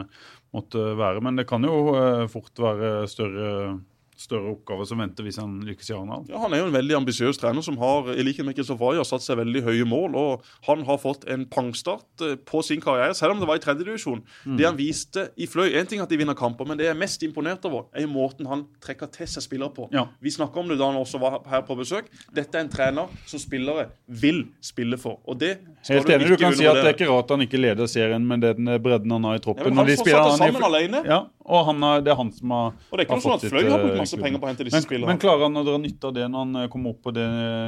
måtte 0.56 0.94
være. 1.00 1.24
Men 1.26 1.40
det 1.40 1.48
kan 1.50 1.66
jo 1.68 1.96
eh, 1.98 2.26
fort 2.32 2.64
være 2.64 2.94
større, 3.12 3.80
større 4.24 4.54
oppgaver 4.56 4.88
som 4.88 5.02
venter 5.04 5.26
hvis 5.28 5.38
han 5.42 5.58
lykkes 5.68 5.90
i 5.92 5.94
Arendal. 5.98 6.24
Ja, 6.32 6.40
Han 6.44 6.54
er 6.56 6.62
jo 6.64 6.68
en 6.70 6.76
veldig 6.78 6.96
ambisiøs 7.02 7.40
trener 7.42 7.62
som 7.66 7.78
har 7.82 8.10
i 8.16 8.24
likhet 8.26 8.46
med 8.48 8.56
Kristoffer 8.58 8.96
har 8.98 9.08
satt 9.08 9.26
seg 9.26 9.38
veldig 9.42 9.64
høye 9.68 9.86
mål. 9.90 10.16
og 10.16 10.44
Han 10.70 10.84
har 10.88 10.98
fått 11.02 11.28
en 11.30 11.46
pangstart 11.52 12.24
eh, 12.24 12.36
på 12.48 12.64
sin 12.64 12.82
karriere, 12.84 13.14
selv 13.18 13.36
om 13.36 13.40
det 13.44 13.48
var 13.50 13.60
i 13.60 13.64
tredjedivisjon. 13.64 14.22
Mm. 14.46 14.58
Det 14.60 14.66
han 14.70 14.78
viste 14.80 15.28
i 15.38 15.48
Fløy 15.48 15.74
En 15.80 15.86
ting 15.90 16.02
at 16.04 16.10
de 16.10 16.18
vinner 16.18 16.38
kamper, 16.40 16.66
men 16.70 16.78
det 16.80 16.86
jeg 16.88 16.96
er 16.96 17.00
mest 17.00 17.24
imponert 17.28 17.66
over, 17.66 17.86
er 17.94 18.08
måten 18.08 18.48
han 18.48 18.66
trekker 18.84 19.12
til 19.12 19.28
seg 19.28 19.44
spillere 19.44 19.74
på. 19.76 19.90
Ja. 19.94 20.08
Vi 20.24 20.32
snakka 20.32 20.60
om 20.64 20.70
det 20.72 20.78
da 20.80 20.88
han 20.92 21.00
også 21.02 21.20
var 21.22 21.40
her 21.50 21.62
på 21.68 21.76
besøk. 21.80 22.08
Dette 22.34 22.58
er 22.58 22.66
en 22.68 22.70
trener 22.74 23.12
som 23.30 23.40
spillere 23.42 23.90
vil 24.08 24.46
spille 24.64 24.98
for. 24.98 25.20
Og 25.28 25.40
det 25.40 25.58
skal 25.82 26.00
Helt 26.00 26.10
enig. 26.16 26.28
Du 26.28 26.34
ikke 26.34 26.46
kan 26.48 26.56
si 26.58 26.66
at 26.70 26.80
det 26.80 26.86
er 26.88 26.96
ikke 26.98 27.10
rart 27.12 27.30
han 27.34 27.42
ikke 27.46 27.60
leder 27.62 27.88
serien 27.92 28.26
med 28.28 28.42
den 28.46 28.66
bredden 28.84 29.12
han 29.12 29.24
har 29.28 29.36
i 29.36 29.44
troppen. 29.44 29.64
Ja, 29.66 29.70
men 29.74 29.78
han 29.84 29.98
får 29.98 30.08
i- 30.08 30.38
sammen 30.38 30.64
alene. 30.64 31.04
Ja, 31.06 31.20
og 31.44 31.66
han 31.68 31.84
har, 31.84 32.02
det 32.04 32.12
er 32.14 32.16
han 32.16 32.30
som 32.32 32.52
har 32.56 32.70
Og 32.72 32.94
det 32.96 33.02
er 33.02 33.06
ikke 33.06 33.16
har 33.16 33.20
noe 33.20 33.26
sånn 33.26 33.36
at 33.36 33.52
Fløy 33.52 33.64
har 33.68 33.82
brukt 33.82 33.96
eh, 33.96 34.00
masse 34.00 34.20
penger 34.22 34.40
på 34.40 34.48
å 34.48 34.50
hente 34.52 34.68
disse 34.68 34.78
men, 34.78 34.86
spillerne. 34.86 35.10
Men 35.12 35.20
klarer 35.20 35.44
han 35.44 35.60
å 35.60 35.64
dra 35.68 35.76
nytte 35.82 36.08
av 36.10 36.14
det 36.16 36.28
når 36.30 36.46
han 36.46 36.60
eh, 36.62 36.68
kommer 36.72 36.94
opp 36.94 37.02
på 37.04 37.14
det 37.18 37.26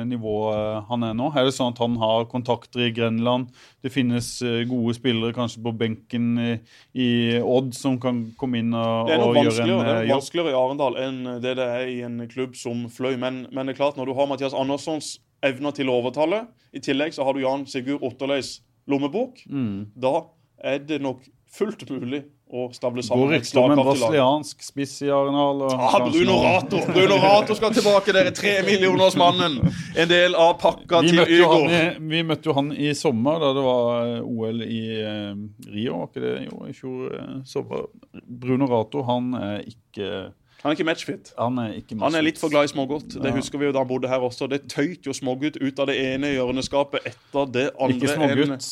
nivået 0.08 0.88
han 0.90 1.08
er 1.10 1.18
nå? 1.20 1.28
Er 1.36 1.48
det 1.48 1.56
sånn 1.58 1.74
at 1.74 1.82
han 1.84 1.98
har 2.00 2.28
kontakter 2.32 2.86
i 2.86 2.92
Grenland? 2.96 3.50
Det 3.84 3.92
finnes 3.92 4.30
eh, 4.46 4.62
gode 4.70 4.96
spillere 4.96 5.36
kanskje 5.36 5.64
på 5.66 5.74
benken 5.76 6.30
i, 6.40 7.10
Odd 7.42 7.74
som 7.76 8.00
kan 8.02 8.24
komme 8.40 8.62
inn 8.64 8.72
og, 8.76 9.10
Det 9.10 9.18
er 9.18 9.22
nok 9.24 9.34
og 9.34 9.42
gjøre 9.42 9.44
en 9.44 9.50
vanskeligere, 9.50 9.84
det 9.84 9.92
eh, 9.92 10.00
er 10.00 10.08
noe 10.08 10.20
vanskeligere 10.20 10.54
i 10.54 10.60
Arendal 10.62 11.00
enn 11.06 11.20
det 11.44 11.56
det 11.60 11.68
er 11.80 11.92
i 11.92 12.00
en 12.08 12.22
klubb 12.32 12.56
som 12.60 12.86
Fløy. 12.92 13.16
Men, 13.20 13.44
men 13.52 13.68
det 13.68 13.76
er 13.76 13.82
klart, 13.84 14.00
når 14.00 14.10
du 14.12 14.16
har 14.18 14.30
Mathias 14.32 14.56
Anderssons 14.56 15.18
evner 15.46 15.76
til 15.76 15.92
å 15.92 16.00
overtale, 16.00 16.46
i 16.76 16.82
tillegg 16.84 17.14
så 17.16 17.28
har 17.28 17.36
du 17.36 17.44
Jan 17.44 17.68
Sigurd 17.70 18.04
Otterleis 18.06 18.60
lommebok, 18.90 19.44
Mm. 19.50 19.92
da 19.96 20.28
er 20.64 20.80
det 20.80 21.02
nok 21.04 21.24
fullt 21.52 21.86
mulig 21.90 22.24
å 22.56 22.66
stable 22.76 23.04
sammen 23.04 23.34
et 23.34 23.42
rykter 23.42 23.60
om 23.62 23.74
en 23.74 23.82
brasiliansk 23.84 24.64
spiss 24.64 24.94
i 25.04 25.10
Arendal. 25.12 25.64
og 25.68 25.74
Ah, 25.76 25.98
Bruno 26.08 26.38
Rato! 26.44 26.80
Bruno 26.96 27.18
Rato 27.24 27.58
skal 27.58 27.74
tilbake, 27.76 28.14
dere 28.16 28.32
tre 28.36 28.54
millionersmannen! 28.68 29.58
En 29.96 30.08
del 30.12 30.36
av 30.40 30.56
pakka 30.62 31.02
Vi 31.04 31.12
til 31.12 31.36
i, 31.36 31.82
vi 32.00 32.24
møtte 32.24 32.50
jo 32.52 32.56
han 32.58 32.72
i 32.72 32.94
sommer, 32.96 33.40
da 33.44 33.52
det 33.58 33.66
var 33.66 33.92
eh, 34.16 34.24
OL 34.24 34.64
i 34.66 34.82
eh, 35.02 35.36
Rio. 35.76 36.00
Var 36.00 36.10
ikke 36.10 36.24
det 36.24 36.34
jo 36.48 36.64
i 36.72 36.74
fjor 36.80 37.14
eh, 37.20 37.36
sommer? 37.52 37.86
Bruno 38.26 38.68
Rato, 38.72 39.04
han 39.12 39.34
er 39.42 39.62
ikke 39.68 40.10
Han 40.64 40.72
er 40.72 40.78
ikke 40.80 40.88
matchfit. 40.88 41.34
Han 41.38 41.60
er 41.62 41.76
ikke 41.78 42.00
Han 42.02 42.16
er 42.18 42.24
litt 42.26 42.40
for 42.42 42.50
glad 42.50 42.66
i 42.66 42.72
smågodt. 42.72 43.20
Det 43.22 43.30
Ja. 43.30 43.36
husker 43.36 43.60
vi 43.62 43.68
jo 43.68 43.72
da 43.76 43.84
han 43.84 43.88
bodde 43.92 44.08
her 44.10 44.24
også. 44.26 44.48
Det 44.50 44.64
tøyt 44.72 45.06
jo 45.06 45.14
smågutt 45.14 45.60
ut 45.62 45.80
av 45.80 45.88
det 45.92 46.00
ene 46.02 46.32
hjørneskapet 46.34 47.06
etter 47.06 47.52
det 47.54 47.68
andre. 47.78 47.96
Ikke 48.00 48.16
smågutt. 48.16 48.70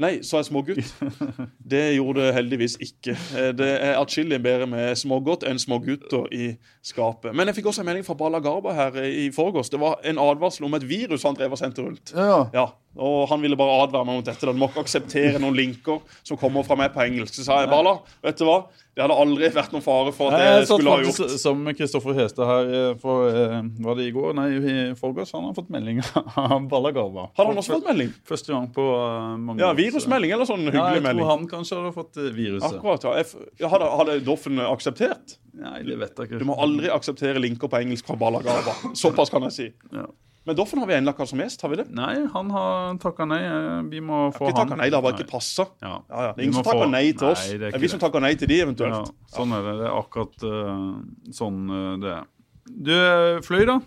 Nei, 0.00 0.22
sa 0.24 0.40
jeg 0.40 0.48
smågutt? 0.48 0.92
Det 1.72 1.82
gjorde 1.94 2.22
det 2.24 2.32
heldigvis 2.34 2.76
ikke. 2.82 3.12
Eh, 3.36 3.50
Det 3.58 3.68
er 3.84 3.98
atskillig 4.00 4.38
bedre 4.42 4.66
med 4.70 4.96
smågodt 4.98 5.44
enn 5.48 5.60
smågutter 5.60 6.26
i 6.32 6.46
skapet. 6.82 7.34
Men 7.36 7.50
jeg 7.50 7.58
fikk 7.60 7.68
også 7.70 7.84
en 7.84 7.90
melding 7.90 8.06
fra 8.06 8.16
Bala 8.18 8.40
Garba 8.42 8.72
her 8.74 8.96
i 9.04 9.28
forgårs. 9.34 9.68
Det 9.70 9.80
var 9.82 10.00
en 10.08 10.18
advarsel 10.22 10.64
om 10.66 10.74
et 10.78 10.86
virus 10.88 11.26
han 11.28 11.36
drev 11.38 11.52
og 11.52 11.60
sendte 11.60 11.84
rundt. 11.84 12.14
Ja. 12.16 12.40
Ja, 12.56 12.66
og 12.98 13.28
han 13.30 13.38
ville 13.44 13.54
bare 13.56 13.84
advare 13.84 14.04
meg 14.08 14.16
mot 14.18 14.26
dette. 14.26 14.42
Du 14.50 14.58
må 14.58 14.66
ikke 14.70 14.82
akseptere 14.82 15.38
noen 15.38 15.54
linker 15.54 16.00
som 16.26 16.38
kommer 16.40 16.64
fra 16.66 16.74
meg 16.80 16.90
på 16.94 17.04
engelsk. 17.04 17.36
Så 17.38 17.44
sa 17.46 17.60
jeg, 17.62 17.70
Bala, 17.70 18.00
vet 18.26 18.40
du 18.40 18.46
hva? 18.48 18.64
Det 18.90 19.04
hadde 19.04 19.14
aldri 19.22 19.48
vært 19.54 19.70
noen 19.72 19.84
fare 19.84 20.10
for 20.12 20.34
at 20.34 20.40
det 20.42 20.46
jeg 20.48 20.64
skulle 20.68 20.90
ha 20.96 21.04
gjort. 21.04 21.34
Som 21.40 21.60
Kristoffer 21.78 22.16
Hestad 22.18 22.48
her 22.50 22.72
eh, 22.74 22.88
for 23.00 23.28
eh, 23.30 23.60
Var 23.86 23.96
det 24.00 24.08
i 24.08 24.14
går? 24.16 24.32
Nei, 24.36 24.46
i 24.58 24.74
forgårs. 24.98 25.30
Han 25.38 25.46
har 25.46 25.54
fått 25.56 25.70
melding 25.72 26.00
av 26.42 26.66
Balla 26.68 26.90
Garba. 26.96 27.28
Hadde 27.38 27.52
han 27.54 27.60
også 27.62 27.76
fått 27.76 27.86
melding? 27.86 28.10
Første 28.28 28.52
gang 28.52 28.66
på 28.74 28.86
eh, 28.98 29.36
mange 29.46 29.62
Ja, 29.62 29.70
virusmelding 29.78 30.34
eller 30.34 30.50
sånn 30.50 30.66
hyggelig 30.66 30.80
Ja, 30.82 30.88
hyggelig 30.90 30.98
jeg 31.00 31.06
melding? 31.06 31.22
tror 31.24 31.30
han 31.36 31.46
kanskje 31.54 31.78
hadde 31.78 31.92
fått 31.96 32.20
viruset. 32.40 32.74
Akkurat, 32.74 33.06
ja. 33.06 33.14
Jeg. 33.22 33.70
Hadde, 33.76 33.92
hadde 34.02 34.18
Doffen 34.26 34.58
akseptert? 34.66 35.36
Nei, 35.60 35.78
det 35.86 36.00
vet 36.02 36.18
jeg 36.18 36.32
ikke. 36.32 36.42
Du 36.42 36.48
må 36.50 36.58
aldri 36.60 36.90
akseptere 36.92 37.40
linker 37.46 37.70
på 37.70 37.78
engelsk 37.80 38.10
fra 38.10 38.18
Bala 38.20 38.42
Garba. 38.44 38.74
Såpass 38.98 39.30
kan 39.32 39.46
jeg 39.46 39.56
si. 39.56 39.70
Ja. 39.94 40.08
Men 40.50 40.56
Doffen 40.58 40.80
har 40.82 40.88
vi 40.90 40.94
ennå 40.98 41.12
som 41.30 41.38
gjest, 41.38 41.60
har 41.62 41.70
vi 41.70 41.76
det? 41.78 41.84
Nei, 41.94 42.24
han 42.32 42.48
har 42.50 42.96
takka 42.98 43.22
nei. 43.30 43.38
Vi 43.86 44.00
må 44.02 44.32
få 44.34 44.48
Ikke 44.48 44.64
takka 44.64 44.78
nei, 44.80 44.88
det 44.90 44.98
har 44.98 45.04
bare 45.04 45.14
ikke 45.20 45.30
passa. 45.30 45.68
Ja. 45.78 45.92
Ja, 46.10 46.24
ja. 46.24 46.32
Det 46.34 46.42
er 46.42 46.48
ingen 46.48 46.56
som 46.58 46.66
takker 46.66 46.88
få- 46.88 46.90
nei 46.90 47.12
til 47.12 47.28
oss. 47.28 47.44
Nei, 47.46 47.58
det 47.60 47.68
er 47.70 47.78
vi 47.84 47.90
som 47.92 48.00
takker 48.02 48.24
nei 48.24 48.32
til 48.34 48.50
de, 48.50 48.56
Ja, 48.58 48.64
eventuelt. 48.66 49.12
sånn 49.30 49.54
er 49.54 49.62
det. 49.68 49.74
Det 49.78 49.86
er 49.86 49.94
akkurat 50.00 50.42
uh, 50.42 51.30
sånn 51.38 51.60
uh, 51.70 51.94
det 52.02 52.10
er. 52.16 52.26
Du, 52.66 52.90
eh, 52.96 53.38
Fløy, 53.46 53.62
da? 53.70 53.78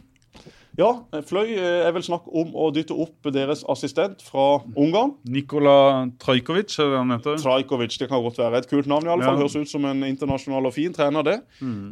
Ja, 0.80 0.89
Fløy 1.30 1.51
jeg 1.51 1.82
er 1.86 1.91
vel 1.93 2.03
snakk 2.05 2.26
om 2.34 2.55
å 2.57 2.71
dytte 2.74 2.95
opp 2.97 3.28
deres 3.34 3.61
assistent 3.69 4.24
fra 4.26 4.63
Ungarn. 4.74 5.13
Nikola 5.30 6.09
Trajkovic, 6.21 6.74
er 6.82 6.89
det 6.89 6.97
han 6.97 7.13
heter? 7.13 7.38
Trajkovic, 7.43 7.97
det 8.01 8.07
kan 8.09 8.24
godt 8.26 8.39
være 8.41 8.63
et 8.63 8.69
kult 8.71 8.89
navn. 8.89 9.05
i 9.05 9.11
alle 9.13 9.26
fall. 9.26 9.38
Ja. 9.38 9.43
Høres 9.43 9.57
ut 9.59 9.69
som 9.69 9.86
en 9.86 10.01
internasjonal 10.07 10.65
og 10.65 10.74
fin 10.74 10.95
trener, 10.95 11.26
det. 11.28 11.38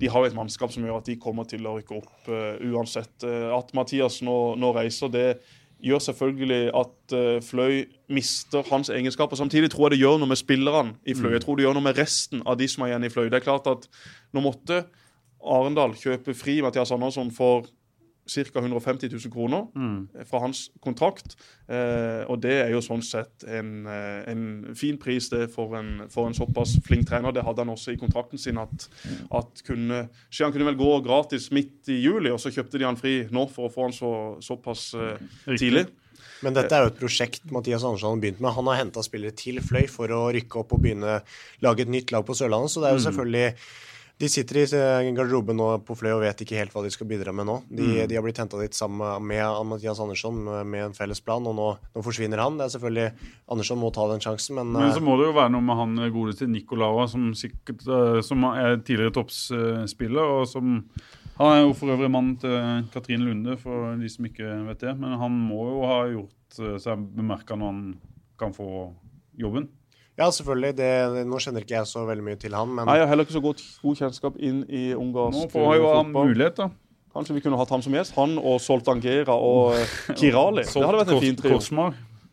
De 0.01 0.09
har 0.09 0.23
jo 0.23 0.31
et 0.31 0.37
mannskap 0.37 0.73
som 0.73 0.85
gjør 0.87 0.97
at 0.97 1.09
de 1.11 1.17
kommer 1.21 1.45
til 1.49 1.67
å 1.69 1.75
rykke 1.77 1.99
opp 1.99 2.31
uh, 2.31 2.57
uansett. 2.71 3.13
Uh, 3.21 3.51
at 3.57 3.69
Mathias 3.77 4.21
nå, 4.25 4.37
nå 4.57 4.71
reiser, 4.73 5.11
det 5.13 5.27
gjør 5.85 6.01
selvfølgelig 6.07 6.61
at 6.77 7.15
uh, 7.17 7.37
Fløy 7.45 7.83
mister 8.09 8.65
hans 8.71 8.89
egenskaper. 8.93 9.37
Samtidig 9.37 9.69
tror 9.73 9.89
jeg 9.89 9.97
det 9.97 10.01
gjør 10.01 10.17
noe 10.23 10.31
med 10.31 10.41
spillerne 10.41 10.95
i 11.05 11.13
Fløy. 11.17 11.35
Jeg 11.35 11.45
tror 11.45 11.59
det 11.59 11.67
gjør 11.67 11.77
noe 11.77 11.85
med 11.85 12.01
resten 12.01 12.41
av 12.49 12.57
de 12.57 12.69
som 12.71 12.85
er 12.85 12.95
igjen 12.95 13.05
i 13.05 13.13
Fløy. 13.13 13.27
Det 13.29 13.43
er 13.43 13.45
klart 13.45 13.69
at 13.69 13.85
nå 14.33 14.41
måtte 14.41 14.87
Arendal 15.41 15.93
kjøpe 15.97 16.33
fri 16.37 16.59
Mathias 16.65 16.93
Andersson 16.93 17.29
for 17.33 17.69
ca. 18.27 18.59
150 18.59 19.09
000 19.09 19.31
kroner 19.33 19.67
fra 20.29 20.39
hans 20.43 20.69
kontrakt. 20.83 21.35
Eh, 21.67 22.23
og 22.29 22.41
det 22.43 22.53
er 22.65 22.71
jo 22.73 22.81
sånn 22.83 23.03
sett 23.05 23.45
en, 23.47 23.85
eh, 23.87 24.21
en 24.31 24.75
fin 24.75 24.97
pris 25.01 25.29
det 25.31 25.47
for 25.53 25.75
en, 25.79 26.07
for 26.11 26.27
en 26.27 26.35
såpass 26.35 26.77
flink 26.85 27.07
trener. 27.09 27.31
Det 27.31 27.45
hadde 27.47 27.63
han 27.63 27.73
også 27.73 27.93
i 27.93 27.99
kontrakten 28.01 28.41
sin. 28.41 28.59
At, 28.61 28.87
at 29.31 29.63
kunne, 29.67 30.07
Han 30.41 30.51
kunne 30.51 30.69
vel 30.71 30.79
gå 30.79 30.91
gratis 31.05 31.51
midt 31.51 31.89
i 31.89 32.01
juli, 32.01 32.31
og 32.31 32.39
så 32.39 32.51
kjøpte 32.51 32.77
de 32.77 32.87
han 32.87 32.99
fri 32.99 33.27
nå 33.31 33.47
for 33.51 33.67
å 33.67 33.73
få 33.73 33.87
han 33.87 33.95
så, 33.95 34.13
såpass 34.43 34.93
eh, 34.93 35.21
tidlig. 35.55 35.87
Men 36.41 36.55
dette 36.57 36.73
er 36.73 36.85
jo 36.85 36.91
et 36.91 36.99
prosjekt 36.99 37.51
Mathias 37.53 37.85
Andersson 37.85 38.15
har 38.15 38.21
begynt 38.23 38.41
med. 38.41 38.53
Han 38.55 38.69
har 38.71 38.81
henta 38.81 39.03
spillere 39.05 39.35
til 39.37 39.61
Fløy 39.61 39.85
for 39.91 40.11
å 40.13 40.23
rykke 40.33 40.61
opp 40.61 40.73
og 40.75 40.83
begynne 40.83 41.19
lage 41.61 41.85
et 41.85 41.93
nytt 41.93 42.13
lag 42.13 42.25
på 42.25 42.35
Sørlandet. 42.37 42.73
Så 42.73 42.81
det 42.81 42.89
er 42.89 42.97
jo 42.97 43.05
selvfølgelig 43.05 43.47
De 44.21 44.27
sitter 44.29 44.59
i 44.59 44.63
eh, 44.77 45.07
garderoben 45.17 45.57
nå 45.57 45.67
på 45.85 45.95
Fløy 45.97 46.11
og 46.13 46.21
vet 46.21 46.43
ikke 46.43 46.59
helt 46.59 46.73
hva 46.75 46.83
de 46.85 46.91
skal 46.93 47.07
bidra 47.09 47.33
med 47.33 47.47
nå. 47.49 47.55
De, 47.73 48.03
de 48.05 48.17
har 48.17 48.21
blitt 48.21 48.37
henta 48.37 48.59
dit 48.61 48.75
sammen 48.77 49.25
med 49.25 49.41
Mathias 49.65 50.01
Andersson 50.03 50.37
med, 50.45 50.67
med 50.69 50.83
en 50.85 50.93
felles 50.97 51.23
plan, 51.25 51.47
og 51.49 51.55
nå, 51.57 51.69
nå 51.95 52.03
forsvinner 52.05 52.41
han. 52.43 52.59
Det 52.59 52.67
er 52.67 52.75
selvfølgelig 52.75 53.31
Andersson 53.55 53.81
må 53.81 53.89
ta 53.95 54.05
den 54.11 54.21
sjansen, 54.21 54.59
men, 54.59 54.75
Men 54.75 54.91
eh, 54.91 54.93
så 54.93 55.01
må 55.01 55.17
det 55.17 55.31
jo 55.31 55.37
være 55.39 55.53
noe 55.55 55.65
med 55.65 55.79
han 55.79 55.97
godeste 56.13 56.49
Nicolava, 56.51 57.07
som, 57.09 57.31
sikkert, 57.37 57.81
eh, 57.87 58.21
som 58.27 58.45
er 58.51 58.77
tidligere 58.77 59.15
toppspiller. 59.17 60.37
og 60.37 60.45
som 60.51 60.77
Han 61.39 61.55
er 61.55 61.63
jo 61.63 61.73
for 61.81 61.95
øvrig 61.95 62.13
mannen 62.13 62.37
til 62.37 62.87
Katrine 62.93 63.25
Lunde, 63.25 63.57
for 63.57 63.95
de 63.97 64.13
som 64.13 64.29
ikke 64.29 64.53
vet 64.69 64.85
det. 64.85 64.97
Men 65.01 65.17
han 65.17 65.43
må 65.49 65.65
jo 65.71 65.85
ha 65.89 66.01
gjort 66.13 66.61
eh, 66.61 66.77
seg 66.83 67.09
bemerka 67.17 67.57
når 67.57 67.73
han 67.73 67.85
kan 68.37 68.53
få 68.53 68.91
jobben. 69.41 69.71
Ja, 70.19 70.27
selvfølgelig. 70.31 70.75
Det, 70.77 70.89
nå 71.25 71.39
kjenner 71.41 71.63
ikke 71.65 71.77
jeg 71.79 71.87
så 71.89 72.03
veldig 72.05 72.23
mye 72.23 72.39
til 72.41 72.53
han, 72.55 72.67
men 72.69 72.85
Nei, 72.85 72.97
Jeg 72.99 73.05
har 73.07 73.11
heller 73.13 73.25
ikke 73.27 73.37
så 73.37 73.43
godt, 73.43 73.63
god 73.81 73.95
kjennskap 74.01 74.37
inn 74.39 74.63
i 74.69 74.93
ungarsk 74.93 75.37
Nå 75.39 75.49
får 75.53 75.75
jo 75.79 75.87
han 75.95 76.11
fotball. 76.11 76.27
mulighet, 76.33 76.55
da. 76.59 76.69
Kanskje 77.11 77.35
vi 77.35 77.41
kunne 77.43 77.57
hatt 77.59 77.69
ham 77.73 77.81
som 77.83 77.91
gjest. 77.95 78.13
Han 78.15 78.37
og 78.39 78.61
Soltangera 78.63 79.35
og 79.35 79.73
eh, 79.75 79.95
Kirali. 80.19 80.63
Det 80.63 80.83
hadde 80.83 81.01
vært 81.01 81.15
en 81.15 81.23
fin 81.23 81.35
trio. 81.39 81.59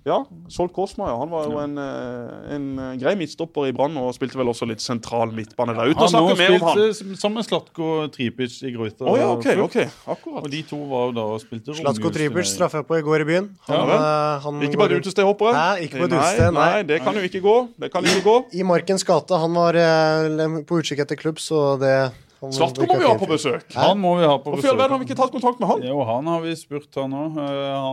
Ja, 0.08 0.16
Skjold 0.48 0.72
Korsmaier, 0.72 1.12
ja. 1.12 1.18
Han 1.20 1.30
var 1.32 1.44
jo 1.50 1.58
en, 1.60 1.74
eh, 1.78 2.54
en 2.56 2.66
eh, 2.80 2.94
grei 3.00 3.12
midtstopper 3.20 3.68
i 3.68 3.72
Brann 3.76 3.96
og 4.00 4.10
spilte 4.16 4.38
vel 4.40 4.48
også 4.48 4.66
litt 4.70 4.80
sentral 4.80 5.30
midtbane 5.36 5.74
der. 5.76 5.90
Uten 5.92 6.00
å 6.00 6.06
Han 6.06 6.14
har 6.14 6.34
snakke 6.34 6.38
mer 6.40 6.54
om 6.56 6.66
han. 6.68 6.78
spilt 6.78 7.12
eh, 7.12 7.20
sammen 7.20 7.38
med 7.42 7.48
Slatko 7.48 7.88
Tripic 8.14 8.56
i 8.64 8.72
Grøyta. 8.74 9.04
Oh, 9.04 9.18
ja, 9.20 9.28
OK. 9.34 9.44
okay. 9.46 9.56
ok, 9.66 9.76
akkurat. 10.16 10.42
Og 10.46 10.50
de 10.54 10.62
to 10.70 10.78
var 10.90 11.06
jo 11.10 11.16
da 11.18 11.26
og 11.36 11.42
spilte 11.44 11.74
Slatko 11.76 11.84
romjulsturnering. 12.08 12.32
Tripic 12.34 12.52
straffa 12.54 12.82
jeg 12.82 12.88
på 12.88 12.98
i 12.98 13.04
går 13.10 13.26
i 13.26 13.28
byen. 13.32 13.50
Han, 13.68 13.76
Ja 13.76 13.98
eh, 13.98 14.40
han 14.48 14.62
Ikke 14.64 14.80
på 14.80 14.86
et 14.88 14.94
går- 14.96 15.02
utested, 15.04 15.24
håper 15.28 15.50
jeg? 15.52 15.58
Nei, 15.58 15.76
ikke 15.86 15.98
på 16.00 16.08
et 16.08 16.16
utested, 16.18 16.52
Nei, 16.54 16.70
nei. 16.72 16.82
det 16.88 17.02
kan 17.04 17.14
jo 17.20 17.26
ikke 17.28 17.42
gå. 17.44 17.56
Det 17.84 17.92
kan 17.92 18.04
ikke 18.08 18.24
gå. 18.24 18.36
I 18.54 18.62
Markens 18.72 19.04
gate. 19.04 19.38
Han 19.44 19.52
var 19.60 19.76
eh, 19.76 20.58
på 20.64 20.80
utkikk 20.82 21.04
etter 21.04 21.20
klubb, 21.20 21.36
så 21.42 21.76
det 21.78 21.94
Slatko 22.38 22.86
må 22.86 22.98
vi 23.00 23.06
ha 23.08 23.16
på 23.18 23.26
besøk. 23.26 23.64
Han 23.74 23.98
må 23.98 24.14
vi 24.20 24.26
ha 24.28 24.36
på 24.38 24.52
besøk. 24.54 24.70
Hvorfor 24.70 24.92
har 24.94 24.98
vi 25.02 25.08
ikke 25.08 25.16
tatt 25.18 25.32
kontakt 25.34 25.58
med 25.62 25.68
han? 25.72 25.82
Jo, 25.88 25.98
han 26.06 26.26
har 26.30 26.40
vi 26.44 26.54
spurt, 26.56 26.88
han 26.94 27.16
òg. 27.18 27.38
Eh, 27.42 27.90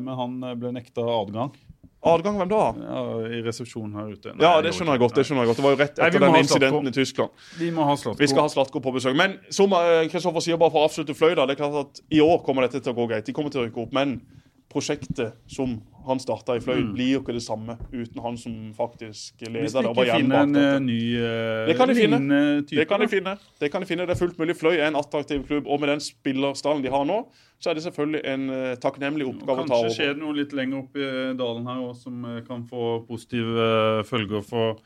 men 0.00 0.08
han 0.22 0.36
eh, 0.50 0.54
ble 0.60 0.72
nekta 0.78 1.04
adgang 1.04 1.52
Adgang, 2.04 2.34
hvem 2.36 2.48
da? 2.50 2.56
ja, 2.84 3.02
i 3.32 3.38
resepsjonen 3.46 3.94
her 3.96 4.10
ute. 4.12 4.34
Nei, 4.36 4.44
Ja, 4.44 4.58
det 4.60 4.74
skjønner 4.76 4.92
jeg 4.98 5.00
godt. 5.00 5.14
det 5.16 5.22
skjønner 5.24 5.46
jeg 5.46 5.48
godt. 5.48 5.56
Det 5.56 5.64
var 5.64 5.72
jo 5.72 5.78
rett 5.80 5.94
etter 6.04 6.20
Nei, 6.20 6.26
den 6.28 6.42
incidenten 6.42 6.90
i 6.90 6.92
Tyskland. 6.92 7.30
Vi 7.56 7.70
må 7.72 7.86
ha 7.88 7.94
Slatko. 7.96 8.20
Vi 8.20 8.28
skal 8.28 8.44
ha 8.44 8.50
Slatko 8.52 8.82
på 8.84 8.92
besøk. 8.92 9.16
Men 9.16 9.38
som 9.48 9.72
eh, 9.72 10.04
Kristoffer 10.12 10.44
sier, 10.44 10.58
bare 10.60 10.74
for 10.74 10.84
å 10.84 10.90
avslutte 10.90 11.16
Fløy, 11.16 11.32
da, 11.38 11.46
det 11.48 11.56
er 11.56 11.62
klart 11.62 11.78
at 11.80 12.02
i 12.12 12.20
år 12.20 12.42
kommer 12.44 12.66
dette 12.68 12.82
til 12.84 12.92
å 12.92 12.98
gå 12.98 13.06
greit. 13.08 13.24
De 13.24 13.32
kommer 13.32 13.48
til 13.54 13.62
å 13.62 13.64
rykke 13.70 13.86
opp. 13.86 13.96
Men 13.96 14.18
prosjektet 14.72 15.36
som 15.50 15.76
han 16.04 16.20
starta 16.20 16.56
i 16.58 16.60
Fløy, 16.60 16.82
blir 16.92 17.14
jo 17.14 17.20
ikke 17.22 17.34
det 17.36 17.42
samme 17.44 17.76
uten 17.92 18.20
han 18.20 18.36
som 18.36 18.56
faktisk 18.76 19.40
Hvis 19.40 19.52
leder 19.54 19.86
de 19.86 19.88
og 19.88 19.96
var 19.96 20.10
ikke 20.10 20.18
finner 20.20 20.42
en 20.42 20.58
eh, 20.60 20.74
ny 20.84 20.98
uh, 21.16 21.68
Det 21.68 21.76
kan 21.78 21.88
de 21.88 21.96
finne. 21.96 22.18
type. 22.68 22.80
Det 22.80 22.86
kan 22.90 23.00
de 23.00 23.08
finne. 23.08 23.34
Det 23.60 23.70
kan 23.72 23.84
de 23.84 23.88
finne. 23.88 24.06
Det 24.08 24.16
er 24.16 24.20
fullt 24.20 24.38
mulig. 24.38 24.56
Fløy 24.58 24.74
er 24.74 24.90
en 24.90 25.00
attraktiv 25.00 25.46
klubb, 25.48 25.66
og 25.66 25.80
med 25.80 25.94
den 25.94 26.04
spillerstallen 26.04 26.84
de 26.84 26.92
har 26.92 27.08
nå, 27.08 27.22
så 27.62 27.72
er 27.72 27.78
det 27.78 27.86
selvfølgelig 27.86 28.22
en 28.34 28.44
uh, 28.50 28.74
takknemlig 28.82 29.30
oppgave 29.30 29.64
å 29.64 29.68
ta 29.68 29.78
over. 29.78 29.88
Kanskje 29.88 29.96
skjer 30.02 30.12
det 30.12 30.24
noe 30.26 30.36
litt 30.36 30.52
lenger 30.56 30.82
opp 30.82 31.00
i 31.00 31.08
dalen 31.40 31.72
her 31.72 31.82
også, 31.88 32.10
som 32.10 32.28
kan 32.48 32.68
få 32.68 32.92
positive 33.08 34.04
følger 34.10 34.44
for, 34.44 34.76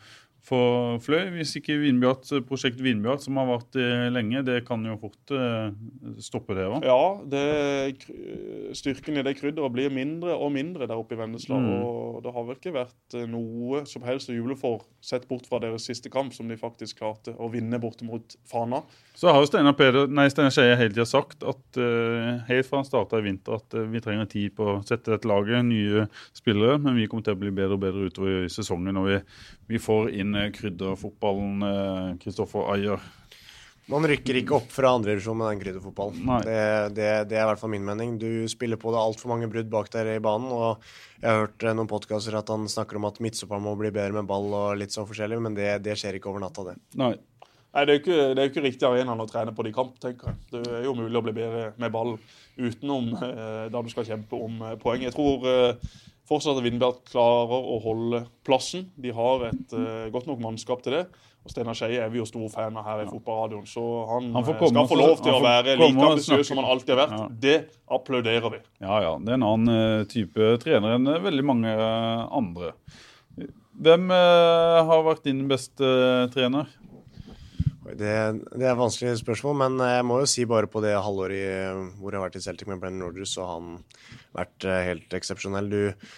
for 0.47 0.99
Fløy. 1.05 1.29
Hvis 1.35 1.55
ikke 1.59 1.77
Vinbjart, 1.83 2.31
prosjekt 2.49 2.81
Vinbjart, 2.83 3.25
som 3.25 3.39
har 3.41 3.49
vart 3.51 3.79
eh, 3.79 4.07
lenge, 4.13 4.43
det 4.47 4.63
kan 4.69 4.85
jo 4.87 4.97
fort 5.01 5.35
eh, 5.35 5.73
stoppe 6.25 6.57
det 6.57 6.69
va? 6.73 6.81
Ja, 6.87 7.03
det, 7.29 7.43
styrken 8.79 9.21
i 9.21 9.25
det 9.27 9.37
krydderet 9.39 9.75
blir 9.75 9.93
mindre 9.95 10.37
og 10.39 10.53
mindre 10.55 10.89
der 10.89 10.99
oppe 10.99 11.17
i 11.17 11.21
Vennesla. 11.21 11.59
Mm. 11.61 11.69
Og 11.83 12.23
det 12.25 12.35
har 12.35 12.47
vel 12.49 12.59
ikke 12.59 12.77
vært 12.79 13.19
eh, 13.19 13.29
noe 13.31 13.85
som 13.91 14.07
helst 14.09 14.33
å 14.33 14.37
juble 14.37 14.57
for, 14.59 14.87
sett 15.05 15.29
bort 15.29 15.49
fra 15.49 15.61
deres 15.63 15.87
siste 15.89 16.13
kamp, 16.13 16.35
som 16.37 16.49
de 16.49 16.59
faktisk 16.61 17.03
klarte 17.03 17.37
å 17.37 17.51
vinne 17.53 17.81
borte 17.83 18.07
mot 18.09 18.39
Fana. 18.49 18.83
Så 19.19 19.33
har 19.35 19.43
jo 19.43 19.49
Steinar 19.51 20.53
Skeie 20.55 20.77
hele 20.79 20.93
tida 20.95 21.07
sagt 21.09 21.43
at 21.43 21.79
uh, 21.81 22.39
helt 22.47 22.69
fra 22.69 22.79
han 22.79 22.87
starta 22.87 23.19
i 23.19 23.25
vinter 23.25 23.57
at 23.57 23.75
uh, 23.75 23.83
vi 23.91 24.03
trenger 24.03 24.29
tid 24.31 24.55
på 24.55 24.69
å 24.71 24.77
sette 24.87 25.11
dette 25.11 25.27
laget, 25.27 25.65
nye 25.67 26.05
spillere, 26.37 26.77
men 26.79 26.95
vi 26.95 27.09
kommer 27.11 27.27
til 27.27 27.35
å 27.35 27.41
bli 27.41 27.51
bedre 27.51 27.75
og 27.75 27.83
bedre 27.83 28.07
utover 28.07 28.45
i 28.45 28.53
sesongen 28.53 28.95
når 28.95 29.09
vi, 29.09 29.17
vi 29.69 29.79
får 29.83 30.11
inn 30.17 30.35
eh, 30.35 30.51
krydderfotballen. 30.57 31.63
eh, 31.69 32.11
Kristoffer 32.23 32.69
Ayer. 32.75 33.01
Man 33.89 34.05
rykker 34.05 34.37
ikke 34.37 34.53
opp 34.59 34.69
fra 34.69 34.91
andrevisjon 34.93 35.39
med 35.41 35.49
den 35.49 35.61
krydderfotballen. 35.63 36.27
Det, 36.45 36.57
det, 36.97 37.07
det 37.31 37.39
er 37.39 37.47
i 37.47 37.49
hvert 37.49 37.61
fall 37.63 37.71
min 37.73 37.87
mening. 37.87 38.19
Du 38.21 38.45
spiller 38.53 38.77
på 38.77 38.93
det 38.93 39.01
altfor 39.01 39.31
mange 39.33 39.49
brudd 39.49 39.71
bak 39.73 39.89
der 39.95 40.11
i 40.13 40.19
banen. 40.21 40.51
og 40.53 40.83
Jeg 41.23 41.31
har 41.31 41.41
hørt 41.47 41.65
eh, 41.65 41.73
noen 41.79 41.89
podkaster 41.89 42.37
at 42.37 42.53
han 42.53 42.69
snakker 42.69 43.01
om 43.01 43.07
at 43.09 43.21
midtstopperen 43.25 43.65
må 43.65 43.73
bli 43.81 43.89
bedre 43.95 44.13
med 44.19 44.29
ball 44.29 44.51
og 44.53 44.77
litt 44.81 44.93
sånn 44.93 45.09
forskjellig, 45.09 45.41
men 45.47 45.57
det, 45.57 45.71
det 45.87 45.97
skjer 45.97 46.19
ikke 46.21 46.29
over 46.35 46.45
natta, 46.45 46.67
det. 46.69 46.77
Nei. 47.01 47.15
Nei, 47.69 47.83
Det 47.85 47.93
er 47.93 47.97
jo 47.97 48.01
ikke, 48.03 48.19
det 48.35 48.43
er 48.43 48.51
ikke 48.51 48.63
riktig 48.65 48.87
arena 48.89 49.15
å 49.17 49.27
trene 49.29 49.53
på 49.57 49.65
det 49.65 49.71
i 49.73 49.77
kamp, 49.77 49.97
tenker 50.01 50.31
jeg. 50.33 50.39
Det 50.53 50.61
er 50.79 50.85
jo 50.89 50.95
mulig 50.97 51.19
å 51.21 51.25
bli 51.25 51.35
bedre 51.37 51.65
med 51.81 51.93
ball 51.95 52.15
utenom 52.59 53.11
eh, 53.15 53.67
da 53.73 53.83
du 53.85 53.91
skal 53.93 54.07
kjempe 54.09 54.37
om 54.41 54.61
eh, 54.69 54.77
poeng. 54.81 55.05
Jeg 55.05 55.13
tror 55.17 55.45
eh, 55.49 55.97
fortsatt 56.29 56.59
at 56.59 56.65
Vindberg 56.67 57.01
klarer 57.09 57.73
å 57.73 57.79
holde 57.85 58.25
plassen. 58.47 58.89
De 59.01 59.15
har 59.15 59.49
et 59.49 59.75
uh, 59.75 60.07
godt 60.15 60.29
nok 60.31 60.43
mannskap 60.45 60.85
til 60.85 60.99
det. 60.99 61.07
Og 61.47 61.53
Steinar 61.53 61.77
Skeie 61.79 62.03
er 62.05 62.11
vi 62.13 62.21
jo 62.21 62.27
store 62.29 62.51
fan 62.53 62.77
av 62.77 62.85
her 62.85 63.05
i 63.05 63.09
Fotballradioen, 63.09 63.65
så 63.69 63.83
han, 64.11 64.27
Han 64.35 64.45
eh, 64.45 64.57
komme 64.59 64.83
skal 64.83 64.89
få 64.91 64.99
lov 64.99 65.21
til 65.25 65.33
å 65.33 65.41
være 65.41 65.77
like 65.81 66.09
ambisiøs 66.11 66.51
som 66.51 66.61
han 66.61 66.69
alltid 66.75 66.93
har 66.93 67.01
vært. 67.01 67.15
Ja. 67.17 67.29
Det 67.45 67.59
applauderer 67.99 68.53
vi. 68.53 68.61
Ja, 68.85 68.99
ja. 69.07 69.13
Det 69.23 69.33
er 69.33 69.39
en 69.39 69.47
annen 69.47 69.75
eh, 69.75 70.09
type 70.11 70.51
trener 70.65 70.99
enn 70.99 71.13
veldig 71.25 71.47
mange 71.47 71.73
andre. 71.73 72.75
Hvem 73.79 74.11
uh, 74.11 74.83
har 74.91 75.05
vært 75.07 75.25
din 75.29 75.45
beste 75.49 75.89
trener? 76.35 76.67
Det, 77.97 78.15
det 78.53 78.67
er 78.67 78.77
vanskelige 78.77 79.15
vanskelig 79.15 79.21
spørsmål, 79.23 79.59
men 79.63 79.83
jeg 79.87 80.07
må 80.07 80.21
jo 80.23 80.31
si 80.31 80.45
bare 80.49 80.69
på 80.71 80.83
det 80.85 80.97
halvåret 80.97 81.93
hvor 81.99 82.13
jeg 82.13 82.21
har 82.21 82.27
vært 82.27 82.39
i 82.41 82.45
Celtic 82.45 82.69
med 82.69 82.81
Brennan 82.83 83.07
Rogers, 83.07 83.33
så 83.37 83.47
har 83.47 83.61
han 83.61 83.77
vært 84.37 84.67
eh, 84.69 84.85
helt 84.91 85.17
eksepsjonell. 85.17 85.71
Du, 85.73 86.09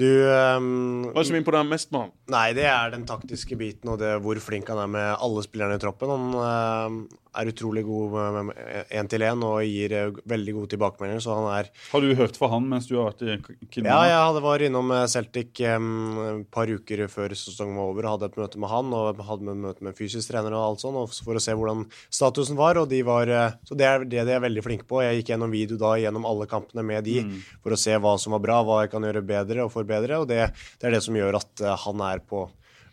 du 0.00 0.08
um, 0.24 0.66
Hva 1.10 1.14
er 1.14 1.22
det 1.22 1.28
som 1.30 1.38
imponerer 1.38 1.68
mest 1.68 1.90
med 1.92 2.06
han? 2.06 2.12
Nei, 2.34 2.46
det 2.56 2.66
er 2.70 2.94
den 2.94 3.06
taktiske 3.08 3.58
biten 3.60 3.92
og 3.92 4.00
det 4.02 4.16
hvor 4.24 4.40
flink 4.42 4.70
han 4.72 4.80
er 4.82 4.90
med 4.90 5.08
alle 5.12 5.44
spillerne 5.46 5.78
i 5.78 5.82
troppen. 5.82 6.12
Han 6.14 6.38
uh, 6.40 7.20
er 7.38 7.50
utrolig 7.50 7.82
god 7.86 8.50
én 8.90 9.08
til 9.10 9.22
én 9.22 9.42
og 9.46 9.60
gir 9.62 9.92
eh, 9.94 10.16
veldig 10.28 10.54
gode 10.56 10.70
tilbakemeldinger, 10.72 11.22
så 11.22 11.36
han 11.38 11.48
er 11.54 11.68
Har 11.92 12.02
du 12.02 12.14
hørt 12.18 12.38
fra 12.38 12.50
han 12.50 12.66
mens 12.68 12.88
du 12.90 12.96
har 12.98 13.12
vært 13.12 13.22
i 13.22 13.68
Kinnan? 13.70 13.90
Ja, 13.90 14.00
jeg 14.08 14.24
hadde 14.26 14.42
var 14.42 14.64
innom 14.66 14.90
eh, 14.94 15.06
Celtic 15.10 15.62
um, 15.76 16.18
et 16.24 16.48
par 16.52 16.70
uker 16.70 17.04
før 17.12 17.34
sesongen 17.38 17.78
var 17.78 17.92
over 17.92 18.06
og 18.06 18.16
hadde 18.16 18.30
et 18.32 18.40
møte 18.40 18.62
med 18.62 18.72
han 18.72 18.94
og 18.96 19.22
hadde 19.28 19.54
et 19.54 19.62
møte 19.66 19.86
med 19.86 19.98
fysisk 19.98 20.32
trener 20.32 20.56
og 20.56 20.64
alt 20.64 20.84
sånn, 20.84 20.98
for 21.26 21.38
å 21.38 21.42
se 21.42 21.54
hvordan 21.54 21.86
statusen 22.10 22.58
var. 22.58 22.80
og 22.80 22.90
de 22.90 23.02
var, 23.06 23.30
uh, 23.30 23.54
Så 23.66 23.78
det 23.78 23.86
er 23.86 24.04
det 24.04 24.26
de 24.26 24.34
er 24.34 24.42
veldig 24.42 24.66
flinke 24.66 24.88
på. 24.90 25.02
Jeg 25.04 25.20
gikk 25.20 25.34
gjennom 25.34 25.54
video 25.54 25.78
da 25.80 25.94
gjennom 26.00 26.26
alle 26.26 26.50
kampene 26.50 26.84
med 26.86 27.06
de 27.06 27.20
for 27.62 27.74
å 27.74 27.78
se 27.78 27.94
hva 27.94 28.16
som 28.18 28.34
var 28.34 28.42
bra, 28.42 28.60
hva 28.66 28.82
jeg 28.84 28.94
kan 28.94 29.06
gjøre 29.06 29.22
bedre 29.26 29.64
og 29.64 29.72
forbedre, 29.90 30.22
og 30.22 30.30
det, 30.30 30.48
det 30.80 30.88
er 30.88 30.96
det 30.96 31.04
som 31.04 31.18
gjør 31.18 31.42
at 31.42 31.66
eh, 31.66 31.84
han 31.86 32.08
er 32.08 32.24
på 32.24 32.48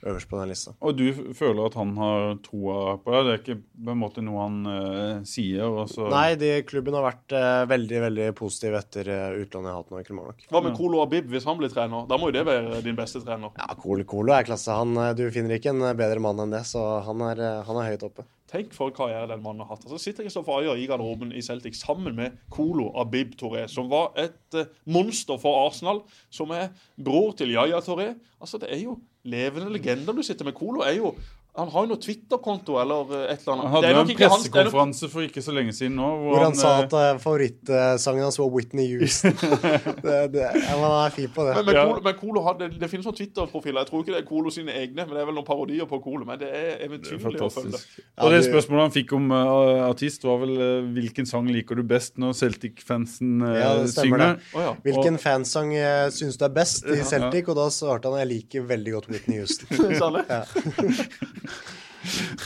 øverst 0.08 0.30
på 0.30 0.38
den 0.38 0.52
lista. 0.52 0.72
Og 0.86 0.93
du 0.93 1.34
føler 1.36 1.66
at 1.66 1.76
han 1.80 1.95
har 1.98 2.36
troa 2.45 2.98
på 3.02 3.14
deg? 3.14 3.26
Det 3.26 3.32
er 3.34 3.39
ikke 3.41 3.56
på 3.58 3.93
en 3.95 4.00
måte 4.00 4.24
noe 4.24 4.43
han 4.43 4.60
eh, 4.70 5.26
sier? 5.28 5.66
Og 5.66 5.89
så... 5.89 6.06
Nei, 6.14 6.38
de, 6.39 6.52
klubben 6.70 6.95
har 6.95 7.08
vært 7.08 7.34
eh, 7.36 7.64
veldig 7.72 8.04
veldig 8.06 8.28
positiv 8.38 8.78
etter 8.78 9.10
uh, 9.10 9.41
utlånet 9.41 9.72
jeg 9.72 9.74
har 9.74 9.82
hatt 9.82 9.91
nå 9.91 10.00
i 10.00 10.08
Kilmarnock. 10.08 10.48
Hva 10.54 10.64
med 10.64 10.78
Kolo 10.78 11.02
Abib 11.02 11.34
hvis 11.34 11.50
han 11.50 11.60
blir 11.60 11.74
trener? 11.74 12.06
Da 12.10 12.22
må 12.22 12.30
jo 12.30 12.38
det 12.38 12.45
være 12.48 12.84
din 12.86 13.00
beste 13.00 13.24
trener. 13.26 13.58
Ja, 13.58 13.74
Colo, 13.82 14.06
Colo 14.08 14.38
er 14.38 14.48
klasse. 14.48 14.78
Han, 14.78 14.93
du 15.18 15.26
finner 15.34 15.58
ikke 15.58 15.74
en 15.74 15.84
bedre 15.98 16.22
mann 16.24 16.45
enn 16.45 16.54
det, 16.54 16.64
så 16.70 16.86
han 17.08 17.26
er, 17.32 17.43
han 17.68 17.82
er 17.82 17.95
høyt 17.95 18.06
oppe. 18.12 18.30
Tenk 18.48 18.72
for 18.76 18.88
en 18.88 18.95
karriere 18.95 19.28
den 19.28 19.43
mannen 19.43 19.66
har 19.66 19.76
hatt. 19.76 19.84
Altså 19.84 20.00
sitter 20.00 20.24
Kristoffer 20.24 20.62
Ayer 20.62 20.80
i 20.80 20.86
garderoben 20.88 21.34
i 21.36 21.43
Celtic 21.43 21.76
sammen 21.82 22.16
med 22.16 22.38
Kolo 22.54 22.89
Abib 22.95 23.36
Toré, 23.39 23.66
som 23.68 23.89
var 23.91 24.14
et 24.16 24.56
eh, 24.56 24.70
monster 24.88 25.39
for 25.41 25.66
Arsenal, 25.66 26.00
som 26.32 26.54
er 26.56 26.70
bror 26.95 27.36
til 27.36 27.52
Yaya 27.52 27.82
Toré. 27.84 28.14
Altså, 28.39 28.62
det 28.62 28.72
er 28.72 28.80
jo 28.86 28.95
levende 29.28 29.74
legender 29.74 30.16
du 30.16 30.24
sitter 30.24 30.48
med. 30.48 30.56
Kolo 30.56 30.86
er 30.86 30.95
jo 30.95 31.12
Han 31.58 31.72
har 31.74 31.86
jo 31.86 31.91
noe 31.93 32.01
Twitter-konto 32.01 32.78
eller 32.82 33.14
eh, 33.18 33.32
et 33.34 33.41
eller 33.41 33.53
annet. 33.53 33.66
Han 33.66 33.74
hadde 33.74 33.91
jo 33.91 34.01
en 34.01 34.12
er 34.12 34.20
pressekonferanse 34.20 35.10
for 35.10 35.26
ikke 35.26 35.41
så 35.41 35.55
lenge 35.55 35.74
siden 35.74 35.95
nå. 35.97 36.10
Hvor, 36.22 36.36
Hvor 36.36 36.45
han 36.45 36.58
sa 36.58 36.74
eh, 36.76 36.84
at 36.86 36.93
uh, 36.93 37.22
favorittsangen 37.24 38.28
hans 38.28 38.38
var 38.38 38.51
Whitney 38.53 38.91
Houston. 38.93 39.34
det, 40.05 40.20
det, 40.36 40.43
ja, 40.43 40.76
han 40.76 40.86
er 40.89 41.16
fin 41.16 41.32
på 41.34 41.47
det. 41.47 41.55
Men, 41.58 41.66
men, 41.72 41.78
Ja. 41.78 41.86
Kolo, 41.88 42.03
men 42.05 42.18
Kolo 42.20 42.43
hadde, 42.45 42.70
det, 42.78 42.89
finnes 42.91 43.08
noen 43.10 43.18
Twitter-profiler. 43.18 43.82
Jeg 43.82 43.89
tror 43.91 44.03
ikke 44.03 44.14
det 44.14 44.22
er 44.22 44.28
Kolo 44.30 44.53
sine 44.53 44.76
egne, 44.78 45.05
men 45.05 45.16
det 45.16 45.24
er 45.24 45.30
vel 45.32 45.38
noen 45.38 45.47
parodier 45.47 45.89
på 45.89 45.99
Kolo. 46.03 46.26
Men 46.30 46.41
det 46.41 46.51
er 46.51 46.58
det 46.58 46.74
er 46.76 46.86
eventyrlig 46.88 47.41
å 47.43 47.49
følge. 47.53 47.82
Og 48.24 48.34
det 48.34 48.39
spørsmålet 48.47 48.86
han 48.88 48.93
fikk 48.95 49.14
om 49.18 49.32
uh, 49.34 49.88
artist, 49.88 50.26
var 50.28 50.39
vel 50.41 50.53
uh, 50.58 50.88
hvilken 50.95 51.28
sang 51.30 51.49
liker 51.51 51.80
du 51.80 51.84
best 51.88 52.18
når 52.22 52.36
Celtic-fansen 52.38 53.43
Ja, 53.45 53.74
synger? 53.91 54.38
Å 54.53 54.66
ja. 54.68 54.72
Hvilken 54.86 55.20
fansang 55.22 55.74
uh, 55.76 56.08
syns 56.14 56.39
du 56.39 56.45
er 56.47 56.53
best 56.55 56.88
i 56.89 57.01
Celtic? 57.08 57.49
Og 57.51 57.58
da 57.60 57.68
svarte 57.74 58.12
han 58.12 58.22
jeg 58.24 58.32
liker 58.34 58.68
veldig 58.70 58.95
godt 58.97 59.12
Whitney 59.14 59.41
Houston. 59.41 59.68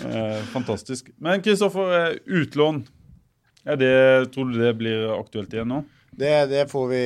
Eh, 0.01 0.39
fantastisk. 0.49 1.11
Men 1.21 1.41
Kristoffer, 1.45 1.91
eh, 1.93 2.15
utlån. 2.25 2.79
Er 3.69 3.77
det, 3.77 4.31
tror 4.33 4.49
du 4.49 4.55
det 4.57 4.71
blir 4.79 5.11
aktuelt 5.13 5.53
igjen 5.53 5.69
nå? 5.69 5.81
Det, 6.11 6.45
det 6.51 6.65
får 6.71 6.87
vi 6.91 6.97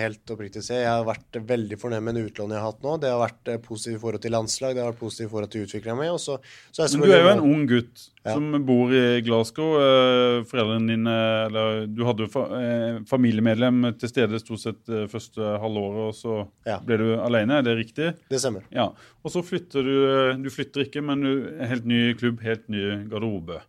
helt 0.00 0.30
oppriktig 0.32 0.62
se. 0.64 0.78
Jeg 0.80 0.88
har 0.88 1.02
vært 1.04 1.36
veldig 1.44 1.76
fornøyd 1.82 2.00
med 2.06 2.16
det 2.16 2.22
utlånet 2.30 2.56
jeg 2.56 2.62
har 2.64 2.70
hatt 2.72 2.80
nå. 2.86 2.94
Det 3.02 3.10
har 3.12 3.18
vært 3.20 3.50
eh, 3.52 3.58
positivt 3.60 3.98
i 3.98 4.00
forhold 4.00 4.22
til 4.24 4.32
landslag, 4.32 4.72
det 4.72 4.80
har 4.80 4.88
vært 4.94 5.02
positivt 5.02 5.26
i 5.26 5.32
forhold 5.34 5.50
til 5.52 5.66
utviklinga 5.66 5.96
mi. 5.98 6.06
Så, 6.22 6.38
så 6.72 6.86
Men 6.94 7.04
du 7.04 7.12
er 7.12 7.20
jo 7.26 7.32
en 7.34 7.42
ung 7.44 7.66
gutt 7.68 8.06
Ja. 8.24 8.32
som 8.38 8.48
bor 8.64 8.94
i 8.96 9.02
Glasgow. 9.26 9.76
Eh, 9.84 10.38
Foreldrene 10.48 10.88
dine 10.94 11.16
Eller 11.50 11.84
du 11.92 12.00
hadde 12.08 12.24
jo 12.24 12.42
eh, 12.56 12.98
familiemedlem 13.08 13.84
til 14.00 14.12
stede 14.14 14.40
stort 14.40 14.64
sett 14.64 14.94
første 15.12 15.52
halvåret, 15.60 16.08
og 16.08 16.16
så 16.16 16.38
Ja. 16.66 16.78
ble 16.80 16.96
du 17.04 17.06
alene. 17.20 17.60
Er 17.60 17.68
det 17.68 17.76
riktig? 17.82 18.14
Det 18.32 18.40
stemmer. 18.40 18.64
Ja. 18.72 18.88
Og 19.24 19.30
så 19.36 19.44
flytter 19.44 19.84
du 19.84 20.42
Du 20.42 20.48
flytter 20.50 20.86
ikke, 20.88 21.04
men 21.04 21.20
du 21.20 21.32
helt 21.68 21.84
ny 21.84 22.14
klubb, 22.16 22.40
helt 22.48 22.64
ny 22.72 23.04
garderobe. 23.12 23.60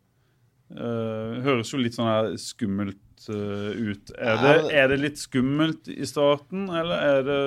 Høres 0.71 1.71
jo 1.73 1.79
litt 1.83 1.95
sånn 1.99 2.07
her 2.07 2.31
skummelt 2.39 2.99
ut. 3.27 4.13
Er 4.15 4.39
det, 4.39 4.55
er 4.71 4.87
det 4.93 5.01
litt 5.01 5.19
skummelt 5.19 5.89
i 5.91 6.07
starten, 6.07 6.69
eller 6.71 7.03
er 7.09 7.27
det 7.27 7.41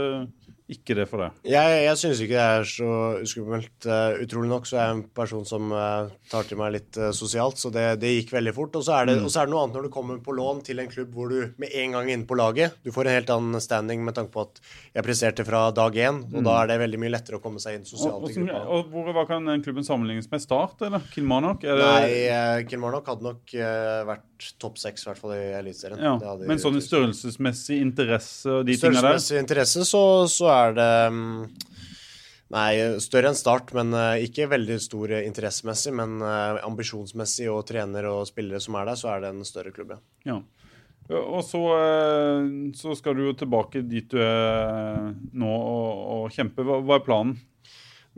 ikke 0.73 0.97
det 0.97 1.07
for 1.11 1.23
deg? 1.23 1.39
Jeg, 1.53 1.79
jeg 1.85 1.99
syns 2.01 2.21
ikke 2.23 2.37
det 2.37 2.45
er 2.57 2.69
så 2.69 2.91
uskummelt. 3.23 3.87
Uh, 3.87 4.23
utrolig 4.23 4.51
nok 4.53 4.69
så 4.69 4.79
er 4.79 4.87
jeg 4.87 4.97
en 4.97 5.03
person 5.17 5.45
som 5.49 5.73
uh, 5.75 6.11
tar 6.31 6.47
til 6.49 6.61
meg 6.61 6.75
litt 6.77 6.99
uh, 7.01 7.11
sosialt, 7.17 7.61
så 7.61 7.73
det, 7.75 7.85
det, 8.03 8.15
gikk 8.19 8.33
veldig 8.37 8.55
fort. 8.57 8.79
Og 8.79 8.87
så, 8.87 8.97
er 9.01 9.11
det, 9.11 9.19
mm. 9.21 9.29
er 9.29 9.49
det 9.49 9.55
noe 9.55 9.65
annet 9.65 9.79
når 9.79 9.89
du 9.89 9.93
kommer 9.95 10.21
på 10.25 10.37
lån 10.37 10.63
til 10.67 10.83
en 10.83 10.91
klubb 10.93 11.13
hvor 11.17 11.33
du 11.33 11.55
med 11.61 11.77
en 11.83 11.97
gang 11.97 12.09
er 12.09 12.17
inne 12.17 12.29
på 12.29 12.39
laget 12.39 12.79
Du 12.85 12.93
får 12.95 13.09
en 13.09 13.17
helt 13.19 13.33
annen 13.35 13.63
standing 13.63 14.05
med 14.07 14.17
tanke 14.17 14.33
på 14.35 14.47
at 14.47 14.63
jeg 14.97 15.07
presterte 15.07 15.47
fra 15.49 15.65
dag 15.75 15.97
én, 15.97 16.23
og 16.31 16.41
mm. 16.41 16.47
da 16.49 16.59
er 16.61 16.73
det 16.73 16.81
veldig 16.85 17.03
mye 17.03 17.15
lettere 17.17 17.41
å 17.41 17.45
komme 17.45 17.63
seg 17.63 17.79
inn 17.79 17.89
sosialt. 17.89 18.23
Og, 18.23 18.43
og, 18.49 18.75
og 18.79 18.93
hvor 18.93 19.13
hva 19.17 19.27
kan 19.29 19.49
den 19.49 19.65
klubben 19.65 19.87
sammenlignes 19.87 20.31
med? 20.33 20.43
Start, 20.43 20.81
eller 20.87 21.05
Kilmarnock? 21.13 21.65
Nei, 21.67 22.65
Kilmarnock 22.71 23.13
hadde 23.13 23.29
nok 23.29 23.57
vært 24.09 24.32
topp 24.63 24.79
seks, 24.81 25.05
i 25.05 25.11
hvert 25.11 25.21
fall 25.21 25.35
i 25.37 25.43
Eliteserien. 25.59 26.03
Ja, 26.03 26.37
men 26.49 26.61
sånn 26.63 26.81
størrelsesmessig 26.83 27.81
interesse 27.83 28.59
og 28.59 28.67
de 28.69 28.77
tingene 28.77 29.01
der? 29.01 29.19
Størrelsesmessig 29.19 29.43
interesse 29.43 29.87
så, 29.89 30.03
så 30.31 30.51
er 30.53 30.75
det 30.79 30.95
mm, 31.15 31.37
Nei, 32.53 32.73
større 33.01 33.31
enn 33.31 33.39
Start, 33.39 33.71
men 33.73 33.95
uh, 33.97 34.21
ikke 34.21 34.51
veldig 34.51 34.77
stor 34.85 35.15
interessemessig. 35.23 35.95
Men 35.97 36.19
uh, 36.21 36.61
ambisjonsmessig 36.67 37.47
og 37.49 37.63
trenere 37.71 38.11
og 38.13 38.27
spillere 38.29 38.61
som 38.61 38.77
er 38.77 38.91
der, 38.91 38.99
så 39.01 39.15
er 39.15 39.23
det 39.25 39.31
en 39.33 39.47
større 39.49 39.73
klubb, 39.73 39.95
ja. 40.29 40.37
Og 41.13 41.41
så, 41.45 41.63
uh, 41.73 42.45
så, 42.77 42.93
skal 42.99 43.17
du 43.17 43.25
jo 43.25 43.33
tilbake 43.41 43.83
dit 43.89 44.05
du 44.13 44.21
er 44.21 45.09
nå 45.33 45.49
og, 45.49 46.05
og 46.19 46.37
kjempe. 46.37 46.65
Hva, 46.67 46.83
hva 46.85 47.01
er 47.01 47.07
planen? 47.09 47.41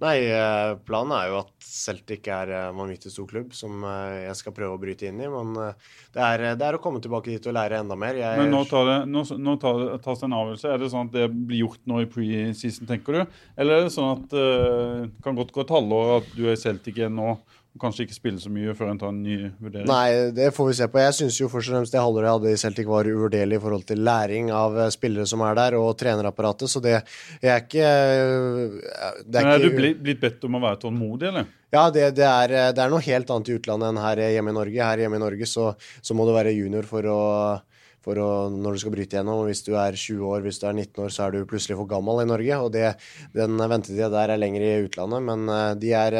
Nei, 0.05 0.19
eh, 0.29 0.75
planen 0.85 1.15
er 1.17 1.31
jo 1.31 1.39
at 1.41 1.65
Celtic 1.65 2.27
er 2.29 2.51
en 2.53 2.75
eh, 2.75 2.77
vanvittig 2.77 3.13
stor 3.13 3.29
klubb 3.31 3.55
som 3.57 3.85
eh, 3.89 4.27
jeg 4.27 4.37
skal 4.37 4.55
prøve 4.57 4.77
å 4.77 4.81
bryte 4.81 5.09
inn 5.09 5.23
i. 5.23 5.31
Men 5.33 5.55
det 5.57 6.21
er, 6.21 6.45
det 6.61 6.67
er 6.67 6.77
å 6.77 6.83
komme 6.83 7.01
tilbake 7.05 7.33
dit 7.33 7.49
og 7.49 7.57
lære 7.57 7.81
enda 7.81 7.97
mer. 7.99 8.19
Jeg, 8.21 8.41
men 8.43 8.53
nå, 8.53 8.65
tar 8.69 8.85
det, 8.91 8.99
nå, 9.09 9.25
nå 9.41 9.57
tar 9.63 9.81
det, 9.81 9.89
tas 10.05 10.21
det 10.21 10.29
en 10.29 10.37
avgjørelse. 10.41 10.73
Er 10.75 10.83
det 10.83 10.93
sånn 10.93 11.09
at 11.09 11.17
det 11.17 11.29
blir 11.33 11.63
gjort 11.65 11.83
nå 11.89 12.03
i 12.05 12.11
preseason, 12.11 12.91
tenker 12.91 13.17
du? 13.17 13.41
Eller 13.57 13.79
er 13.81 13.89
det 13.89 13.95
sånn 13.97 14.13
at 14.19 14.29
det 14.35 14.45
uh, 14.45 15.09
kan 15.25 15.41
godt 15.41 15.55
gå 15.55 15.65
et 15.65 15.75
halvår 15.79 16.17
at 16.19 16.33
du 16.37 16.45
er 16.45 16.57
i 16.57 16.61
Celtic 16.61 17.01
igjen 17.01 17.17
nå 17.17 17.39
kanskje 17.81 18.07
ikke 18.07 18.17
spille 18.17 18.41
så 18.43 18.51
mye 18.53 18.75
før 18.79 18.93
en 18.93 19.01
tar 19.01 19.11
en 19.11 19.23
ny 19.25 19.37
vurdering? 19.63 19.89
Nei, 19.89 20.31
det 20.37 20.51
får 20.55 20.69
vi 20.69 20.77
se 20.79 20.89
på. 20.91 21.01
Jeg 21.03 21.17
syns 21.19 21.39
jo 21.41 21.49
først 21.51 21.71
og 21.71 21.77
fremst 21.77 21.95
det 21.95 22.03
halvåret 22.03 22.29
jeg 22.29 22.37
hadde 22.39 22.53
i 22.53 22.61
Celtic 22.63 22.89
var 22.91 23.11
uvurderlig 23.11 23.59
i 23.59 23.65
forhold 23.65 23.85
til 23.89 24.05
læring 24.07 24.53
av 24.55 24.79
eh, 24.79 24.93
spillere 24.95 25.27
som 25.31 25.43
er 25.47 25.59
der, 25.59 25.79
og 25.81 25.91
trenerapparatet, 25.99 26.71
så 26.71 26.83
det 26.85 26.95
jeg 26.95 27.51
er 27.51 27.65
ikke 27.65 27.91
eh, 27.91 28.79
det 29.27 29.41
er 29.41 29.49
Men 29.49 29.53
er 29.53 29.69
ikke, 29.69 29.75
du 29.75 30.07
blitt 30.07 30.23
bedt 30.23 30.49
om 30.49 30.59
å 30.59 30.65
være 30.69 30.83
tålmodig, 30.87 31.31
eller? 31.33 31.53
Ja, 31.75 31.89
det, 31.91 32.09
det, 32.15 32.27
er, 32.29 32.57
det, 32.71 32.79
er, 32.79 32.91
noe 32.93 33.03
helt 33.03 33.31
annet 33.35 33.51
i 33.51 33.59
utlandet 33.59 33.91
enn 33.91 34.03
her 34.05 34.21
hjemme 34.31 34.53
i 34.53 34.59
Norge. 34.61 34.91
Her 34.93 35.01
hjemme 35.03 35.19
i 35.19 35.25
Norge 35.25 35.49
så, 35.51 35.73
så 35.75 36.15
må 36.15 36.27
du 36.29 36.37
være 36.37 36.55
junior 36.55 36.87
for 36.87 37.11
å 37.11 37.23
for 38.05 38.21
å, 38.21 38.31
når 38.53 38.77
du 38.77 38.83
skal 38.83 38.95
bryte 38.95 39.19
gjennom. 39.19 39.45
Hvis 39.49 39.65
du 39.67 39.73
er 39.81 39.97
20 39.97 40.29
år, 40.29 40.45
hvis 40.45 40.61
du 40.61 40.67
er 40.69 40.77
19 40.77 41.05
år, 41.07 41.13
så 41.15 41.27
er 41.27 41.35
du 41.35 41.49
plutselig 41.49 41.79
for 41.79 41.89
gammel 41.91 42.23
i 42.23 42.29
Norge. 42.29 42.59
og 42.61 42.73
det, 42.75 42.95
Den 43.35 43.57
ventetida 43.57 44.11
der 44.13 44.35
er 44.35 44.41
lengre 44.41 44.69
i 44.69 44.85
utlandet, 44.85 45.25
men 45.25 45.49
eh, 45.49 45.71
de 45.81 45.95
er 45.97 46.19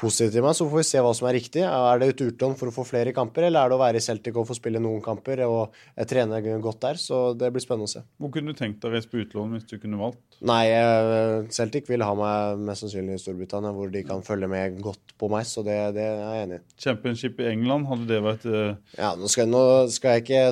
eh, 0.00 0.02
positive 0.02 0.32
til 0.32 0.44
meg. 0.46 0.56
Så 0.56 0.66
får 0.70 0.80
vi 0.80 0.86
se 0.88 1.04
hva 1.04 1.12
som 1.16 1.28
er 1.28 1.36
riktig. 1.38 1.64
Er 1.66 2.00
det 2.00 2.08
et 2.14 2.24
utlån 2.28 2.56
for 2.58 2.70
å 2.70 2.74
få 2.74 2.86
flere 2.88 3.14
kamper, 3.16 3.46
eller 3.48 3.64
er 3.64 3.72
det 3.72 3.78
å 3.78 3.82
være 3.82 4.00
i 4.00 4.04
Celtic 4.04 4.36
og 4.36 4.48
få 4.48 4.56
spille 4.58 4.82
noen 4.82 5.02
kamper 5.04 5.44
og 5.46 5.76
trene 6.08 6.40
godt 6.62 6.82
der? 6.86 7.00
Så 7.00 7.22
det 7.38 7.52
blir 7.52 7.64
spennende 7.64 7.88
å 7.88 7.94
se. 7.94 8.04
Hvor 8.20 8.32
kunne 8.34 8.54
du 8.54 8.58
tenkt 8.58 8.80
deg 8.82 8.90
å 8.90 8.94
reise 8.96 9.10
på 9.10 9.20
utlån 9.24 9.56
hvis 9.56 9.68
du 9.70 9.76
kunne 9.78 10.00
valgt? 10.00 10.22
Nei, 10.46 10.64
eh, 10.72 11.48
Celtic 11.52 11.88
vil 11.90 12.04
ha 12.04 12.14
meg 12.16 12.62
mest 12.64 12.86
sannsynlig 12.86 13.18
i 13.18 13.22
Storbritannia, 13.22 13.74
hvor 13.76 13.90
de 13.92 14.04
kan 14.06 14.24
følge 14.24 14.48
med 14.50 14.80
godt 14.80 15.14
på 15.20 15.28
meg, 15.32 15.44
så 15.48 15.64
det, 15.66 15.76
det 15.98 16.06
er 16.06 16.20
jeg 16.22 16.46
enig 16.46 16.60
i. 16.60 16.62
Championship 16.80 17.42
i 17.42 17.50
England, 17.50 17.88
hadde 17.90 18.08
det 18.08 18.20
vært 18.24 18.46
uh... 18.48 18.70
Ja, 18.96 19.12
nå 19.20 19.28
skal, 19.28 19.50
nå 19.52 19.62
skal 19.92 20.16
jeg 20.16 20.24
ikke 20.24 20.44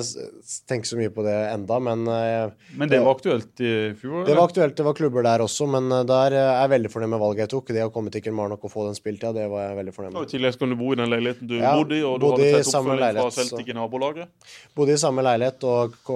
tenke 0.69 0.89
så 0.89 0.99
mye 0.99 1.13
på 1.13 1.25
det 1.25 1.37
enda, 1.49 1.79
men 1.81 2.05
uh, 2.05 2.53
Men 2.77 2.91
det 2.91 3.01
var 3.01 3.17
aktuelt 3.17 3.63
i 3.65 3.73
fjor? 3.97 4.27
Det 4.27 4.37
var 4.37 4.51
aktuelt, 4.51 4.77
det 4.77 4.85
var 4.85 4.97
klubber 4.97 5.25
der 5.25 5.45
også, 5.45 5.65
men 5.73 5.89
der 5.89 6.37
er 6.37 6.51
jeg 6.61 6.73
veldig 6.75 6.93
fornøyd 6.93 7.13
med 7.15 7.23
valget 7.23 7.45
jeg 7.47 7.53
tok. 7.55 7.73
Det 7.73 7.87
å 7.87 7.93
komme 7.93 8.13
til 8.13 8.23
Kilmarnock 8.25 8.69
og 8.69 8.73
få 8.73 8.85
den 8.89 8.97
spiltida, 8.97 9.33
det 9.39 9.47
var 9.51 9.65
jeg 9.65 9.79
veldig 9.79 9.95
fornøyd 9.95 10.11
med. 10.11 10.19
Og 10.21 10.27
I 10.27 10.33
tillegg 10.35 10.55
skal 10.57 10.73
du 10.73 10.77
bo 10.79 10.91
i 10.93 10.99
den 10.99 11.11
leiligheten 11.13 11.49
du 11.49 11.55
ja, 11.57 11.73
bodde 11.79 11.97
i, 11.97 12.03
og 12.05 12.19
du 12.19 12.27
hadde 12.29 12.51
tett 12.57 12.73
oppfølging 12.73 13.19
fra 13.21 13.29
Celtic 13.39 13.71
i 13.71 13.77
nabolaget? 13.79 14.51
Bodde 14.77 14.95
i 14.95 15.01
samme 15.01 15.25
leilighet 15.25 15.65
og 15.69 16.13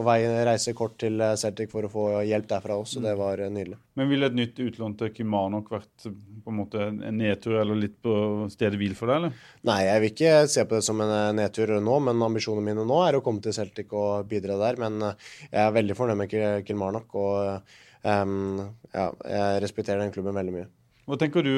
reise 0.50 0.76
kort 0.78 1.00
til 1.02 1.24
Celtic 1.40 1.72
for 1.74 1.88
å 1.88 1.94
få 1.94 2.06
hjelp 2.28 2.52
derfra 2.52 2.78
også, 2.84 3.02
mm. 3.02 3.08
det 3.08 3.18
var 3.24 3.44
nydelig. 3.48 3.80
Men 4.00 4.10
ville 4.10 4.30
et 4.30 4.38
nytt 4.38 4.60
utlån 4.60 4.96
til 5.00 5.12
Kimanok 5.14 5.72
vært 5.74 6.08
på 6.44 6.52
en 6.52 6.58
måte 6.58 6.88
en 6.90 7.18
nedtur 7.18 7.56
eller 7.62 7.78
litt 7.78 7.96
på 8.04 8.14
stedet 8.52 8.80
hvil 8.80 8.96
for 8.98 9.12
deg, 9.12 9.22
eller? 9.22 9.48
Nei, 9.70 9.80
jeg 9.86 10.04
vil 10.04 10.12
ikke 10.12 10.34
se 10.52 10.66
på 10.68 10.78
det 10.78 10.86
som 10.86 11.02
en 11.04 11.14
eh, 11.14 11.32
nedtur 11.38 11.76
nå, 11.84 11.98
men 12.08 12.28
ambisjonene 12.28 12.66
mine 12.66 12.86
nå 12.90 13.00
er 13.06 13.18
å 13.18 13.24
komme 13.26 13.44
til 13.44 13.56
Celtic 13.56 13.94
og 13.96 14.28
bidra 14.30 14.58
der. 14.62 14.80
Men 14.82 15.00
eh, 15.10 15.34
jeg 15.50 15.62
er 15.64 15.76
veldig 15.78 15.98
fornøyd 16.00 16.22
med 16.24 16.38
Kilmarnock, 16.68 17.14
og 17.20 17.76
um, 18.04 18.64
ja, 18.92 19.10
jeg 19.10 19.62
respekterer 19.64 20.04
den 20.04 20.16
klubben 20.16 20.36
veldig 20.38 20.56
mye. 20.58 20.70
Hva 21.04 21.18
tenker 21.20 21.44
du, 21.44 21.52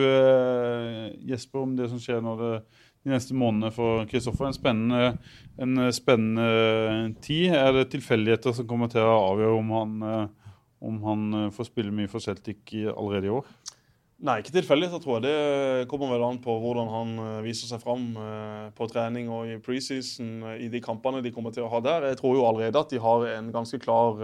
Jesper, 1.30 1.62
om 1.62 1.76
det 1.78 1.90
som 1.92 2.00
skjer 2.02 2.24
nå 2.24 2.34
de 2.40 2.54
neste 3.12 3.36
månedene 3.38 3.70
for 3.76 4.08
Kristoffer? 4.10 4.48
En 4.50 4.58
spennende, 4.58 5.12
en 5.62 5.84
spennende 5.94 7.14
tid. 7.22 7.54
Er 7.54 7.76
det 7.76 7.92
tilfeldigheter 7.94 8.56
som 8.58 8.66
kommer 8.70 8.90
til 8.90 9.06
å 9.06 9.20
avgjøre 9.28 9.60
om 9.60 9.76
han 9.76 9.94
om 10.86 11.04
han 11.04 11.34
eh, 11.34 11.52
får 11.56 11.70
spille 11.72 11.94
mye 11.96 12.12
for 12.12 12.24
Celtic 12.24 12.74
allerede 12.74 13.30
i 13.30 13.34
år? 13.34 13.48
Nei, 14.26 14.40
ikke 14.42 14.56
tilfeldig. 14.56 14.88
Jeg 14.90 15.02
tror 15.04 15.22
det 15.22 15.36
kommer 15.92 16.10
vel 16.10 16.24
an 16.26 16.40
på 16.42 16.56
hvordan 16.62 16.88
han 16.90 17.12
eh, 17.22 17.44
viser 17.46 17.70
seg 17.70 17.82
fram 17.84 18.08
eh, 18.18 18.68
på 18.74 18.88
trening 18.90 19.30
og 19.30 19.52
i 19.52 19.58
preseason 19.62 20.58
i 20.58 20.70
de 20.72 20.82
kampene 20.82 21.22
de 21.22 21.34
kommer 21.36 21.54
til 21.54 21.68
å 21.68 21.70
ha 21.70 21.82
der. 21.86 22.08
Jeg 22.10 22.20
tror 22.22 22.34
jo 22.40 22.46
allerede 22.48 22.82
at 22.82 22.94
de 22.94 23.02
har 23.04 23.28
en 23.36 23.52
ganske 23.54 23.80
klar 23.84 24.18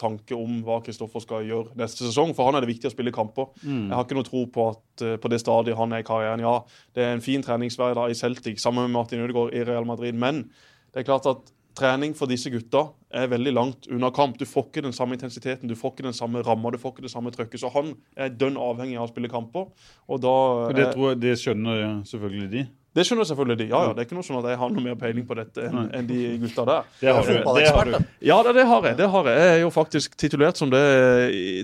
tanke 0.00 0.34
om 0.34 0.60
hva 0.66 0.80
Kristoffer 0.84 1.22
skal 1.22 1.46
gjøre 1.46 1.76
neste 1.78 2.02
sesong. 2.08 2.34
For 2.34 2.48
han 2.48 2.58
er 2.58 2.66
det 2.66 2.72
viktig 2.72 2.90
å 2.90 2.94
spille 2.94 3.14
kamper. 3.14 3.52
Mm. 3.62 3.86
Jeg 3.86 3.94
har 3.94 4.06
ikke 4.06 4.18
noe 4.18 4.28
tro 4.28 4.44
på 4.50 4.68
at 4.72 5.06
på 5.22 5.30
det 5.30 5.42
stadiet 5.42 5.78
han 5.78 5.92
er 5.94 6.02
i 6.02 6.06
karrieren, 6.06 6.42
ja, 6.42 6.56
det 6.96 7.04
er 7.04 7.14
en 7.14 7.24
fin 7.24 7.44
treningshverdag 7.44 8.10
i 8.10 8.18
Celtic 8.18 8.62
sammen 8.62 8.88
med 8.88 8.96
Martin 8.96 9.22
Ødegaard 9.22 9.54
i 9.54 9.62
Real 9.68 9.86
Madrid, 9.86 10.16
men 10.16 10.46
det 10.94 11.02
er 11.02 11.10
klart 11.10 11.28
at 11.28 11.52
trening 11.76 12.14
for 12.16 12.30
disse 12.30 12.50
gutta 12.52 12.86
er 13.14 13.28
veldig 13.30 13.52
langt 13.52 13.88
unna 13.92 14.10
kamp. 14.14 14.38
Du 14.40 14.46
får 14.48 14.70
ikke 14.70 14.84
den 14.86 14.96
samme 14.96 15.16
intensiteten, 15.18 15.68
du 15.68 15.76
får 15.78 15.94
ikke 15.94 16.08
den 16.08 16.16
samme 16.16 16.42
ramma, 16.46 16.72
du 16.72 16.80
får 16.80 16.96
ikke 16.96 17.06
det 17.06 17.12
samme 17.12 17.32
trøkket. 17.34 17.60
Så 17.62 17.70
han 17.74 17.94
er 18.16 18.32
dønn 18.32 18.58
avhengig 18.60 18.98
av 18.98 19.08
å 19.08 19.12
spille 19.12 19.30
kamper. 19.32 19.68
Og 20.08 20.22
da 20.24 20.34
Det, 20.76 20.90
tror 20.94 21.12
jeg, 21.12 21.22
det 21.24 21.36
skjønner 21.42 22.02
selvfølgelig 22.08 22.50
de. 22.54 22.66
Det 22.96 23.04
skjønner 23.04 23.28
selvfølgelig 23.28 23.58
de. 23.60 23.66
Ja, 23.68 23.82
ja. 23.84 23.92
Det 23.92 24.02
er 24.02 24.08
ikke 24.08 24.16
noe 24.16 24.26
sånn 24.26 24.38
at 24.40 24.48
jeg 24.48 24.60
har 24.60 24.72
noe 24.72 24.84
mer 24.84 24.96
peiling 25.00 25.26
på 25.28 25.36
dette 25.36 25.66
enn 25.68 25.90
en 25.98 26.08
de 26.08 26.20
gutta 26.42 26.64
der. 26.68 26.90
Det 27.02 27.12
har, 27.12 27.28
du. 27.28 27.50
det 27.58 27.72
har 27.76 27.90
du. 27.90 27.96
Ja, 28.24 28.38
det, 28.46 28.54
det, 28.56 28.66
har 28.70 28.88
jeg. 28.88 28.98
det 29.00 29.08
har 29.12 29.30
Jeg 29.30 29.42
Jeg 29.42 29.54
er 29.54 29.62
jo 29.62 29.72
faktisk 29.74 30.16
titulert 30.16 30.60
som 30.60 30.72
det 30.72 30.82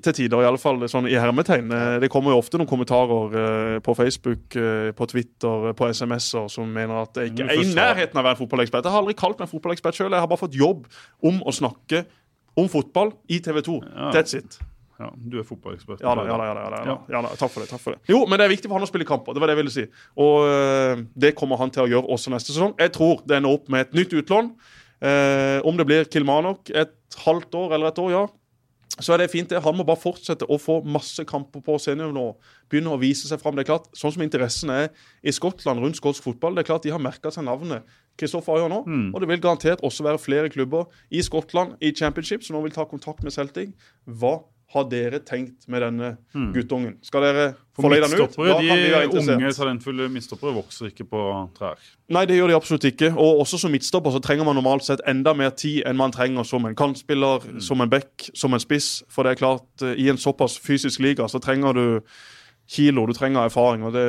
til 0.04 0.16
tider, 0.20 0.44
i 0.44 0.48
alle 0.50 0.60
fall 0.60 0.84
sånn 0.92 1.08
i 1.08 1.16
hermetegn. 1.16 1.72
Det 2.02 2.10
kommer 2.12 2.34
jo 2.34 2.40
ofte 2.42 2.60
noen 2.60 2.70
kommentarer 2.70 3.36
uh, 3.36 3.76
på 3.84 3.94
Facebook, 3.96 4.44
uh, 4.58 4.90
på 4.96 5.08
Twitter, 5.08 5.70
på 5.78 5.92
SMS-er 5.92 6.50
som 6.52 6.68
mener 6.68 7.06
at 7.06 7.22
jeg 7.22 7.32
ikke 7.32 7.48
er 7.48 7.62
i 7.62 7.70
nærheten 7.72 8.18
av 8.18 8.24
å 8.24 8.28
være 8.28 8.36
en 8.36 8.42
fotballekspert. 8.42 8.84
Jeg 8.84 8.94
har 8.94 9.04
aldri 9.04 9.16
kalt 9.18 9.40
meg 9.40 9.50
fotballekspert 9.52 9.98
sjøl. 9.98 10.12
Jeg 10.12 10.24
har 10.24 10.30
bare 10.30 10.44
fått 10.44 10.58
jobb 10.58 10.84
om 11.24 11.40
å 11.46 11.54
snakke 11.54 12.04
om 12.60 12.68
fotball 12.68 13.14
i 13.32 13.40
TV 13.40 13.64
2. 13.64 13.80
That's 14.12 14.36
it. 14.36 14.60
Ja, 15.02 15.10
Du 15.32 15.38
er 15.40 15.46
fotballekspert. 15.46 16.02
Ja, 16.04 16.14
ja, 16.14 16.36
ja, 16.48 16.96
ja, 17.10 17.22
Takk 17.36 17.50
for 17.50 17.60
det. 17.64 17.68
takk 17.72 17.82
for 17.82 17.96
det. 17.96 18.00
Jo, 18.08 18.22
men 18.26 18.38
det 18.38 18.46
er 18.46 18.52
viktig 18.54 18.70
for 18.70 18.78
han 18.78 18.86
å 18.86 18.90
spille 18.90 19.08
kamper. 19.08 19.34
Det 19.34 19.42
var 19.42 19.50
det 19.50 19.56
jeg 19.56 19.62
ville 19.64 19.74
si. 19.74 19.86
Og 20.22 20.46
øh, 20.48 21.02
det 21.26 21.34
kommer 21.38 21.58
han 21.60 21.72
til 21.74 21.84
å 21.86 21.90
gjøre 21.90 22.12
også 22.16 22.30
neste 22.34 22.54
sesong. 22.54 22.76
Jeg 22.80 22.94
tror 22.94 23.24
det 23.26 23.40
ender 23.40 23.56
opp 23.58 23.68
med 23.72 23.88
et 23.88 23.98
nytt 23.98 24.14
utlån. 24.22 24.52
Eh, 25.02 25.58
om 25.66 25.76
det 25.76 25.88
blir 25.88 26.06
Kilmanok 26.06 26.70
et 26.78 26.94
halvt 27.26 27.54
år 27.58 27.74
eller 27.74 27.90
et 27.90 27.98
år, 27.98 28.10
ja. 28.14 28.22
Så 29.00 29.14
er 29.14 29.22
det 29.22 29.30
fint. 29.32 29.48
det. 29.48 29.62
Han 29.64 29.74
må 29.78 29.86
bare 29.88 29.96
fortsette 29.96 30.44
å 30.52 30.58
få 30.60 30.82
masse 30.84 31.24
kamper 31.24 31.62
på 31.64 31.78
seniornivå. 31.80 32.34
Begynne 32.70 32.92
å 32.92 32.98
vise 33.00 33.24
seg 33.26 33.40
fram. 33.40 33.56
Det 33.56 33.64
er 33.64 33.70
klart, 33.72 33.88
Sånn 33.96 34.12
som 34.12 34.22
interessen 34.22 34.68
er 34.70 34.90
i 35.24 35.32
Skottland 35.32 35.80
rundt 35.80 35.96
skotsk 35.96 36.22
fotball, 36.22 36.54
det 36.54 36.66
er 36.66 36.68
klart 36.74 36.84
de 36.84 36.92
har 36.92 37.00
merka 37.00 37.32
seg 37.32 37.46
navnet 37.48 37.88
Kristoffer 38.20 38.58
Ayer 38.60 38.68
nå. 38.68 38.82
Mm. 38.84 39.06
Og 39.14 39.20
det 39.24 39.28
vil 39.30 39.40
garantert 39.40 39.80
også 39.82 40.04
være 40.04 40.20
flere 40.20 40.52
klubber 40.52 40.84
i 41.10 41.22
Skottland 41.24 41.78
i 41.80 41.94
championship 41.96 42.44
som 42.44 42.58
nå 42.58 42.62
vil 42.66 42.74
ta 42.76 42.84
kontakt 42.84 43.24
med 43.24 43.32
Celtic. 43.32 43.72
Hva 44.04 44.42
har 44.72 44.86
dere 44.88 45.20
tenkt 45.20 45.66
med 45.68 45.82
denne 45.84 46.14
hmm. 46.32 46.48
guttungen? 46.54 46.94
Skal 47.04 47.26
dere 47.26 47.46
forleie 47.76 48.00
den 48.04 48.14
ut? 48.16 48.36
Da 48.36 48.58
de 48.60 49.20
unge, 49.20 49.52
talentfulle 49.56 50.08
midtstoppere 50.12 50.54
vokser 50.56 50.88
ikke 50.88 51.06
på 51.10 51.24
trær. 51.58 51.80
Nei, 52.12 52.24
det 52.28 52.38
gjør 52.38 52.52
de 52.52 52.56
absolutt 52.56 52.86
ikke. 52.88 53.12
Og 53.12 53.42
også 53.44 53.60
som 53.60 53.72
midtstopper 53.74 54.14
så 54.14 54.22
trenger 54.24 54.48
man 54.48 54.56
normalt 54.56 54.86
sett 54.86 55.04
enda 55.08 55.34
mer 55.36 55.52
tid 55.56 55.82
enn 55.88 56.00
man 56.00 56.14
trenger 56.14 56.48
som 56.48 56.64
en 56.68 56.76
kantspiller, 56.78 57.44
mm. 57.44 57.60
som 57.64 57.84
en 57.84 57.92
back, 57.92 58.30
som 58.38 58.56
en 58.56 58.62
spiss. 58.62 59.02
For 59.12 59.28
det 59.28 59.34
er 59.34 59.42
klart, 59.42 59.68
eh, 59.84 59.98
i 60.00 60.08
en 60.12 60.20
såpass 60.20 60.56
fysisk 60.62 61.04
liga 61.04 61.28
så 61.28 61.42
trenger 61.42 61.76
du 61.76 61.84
kilo, 62.72 63.04
du 63.06 63.12
trenger 63.12 63.44
erfaring. 63.44 63.84
og 63.84 63.92
det 63.92 64.08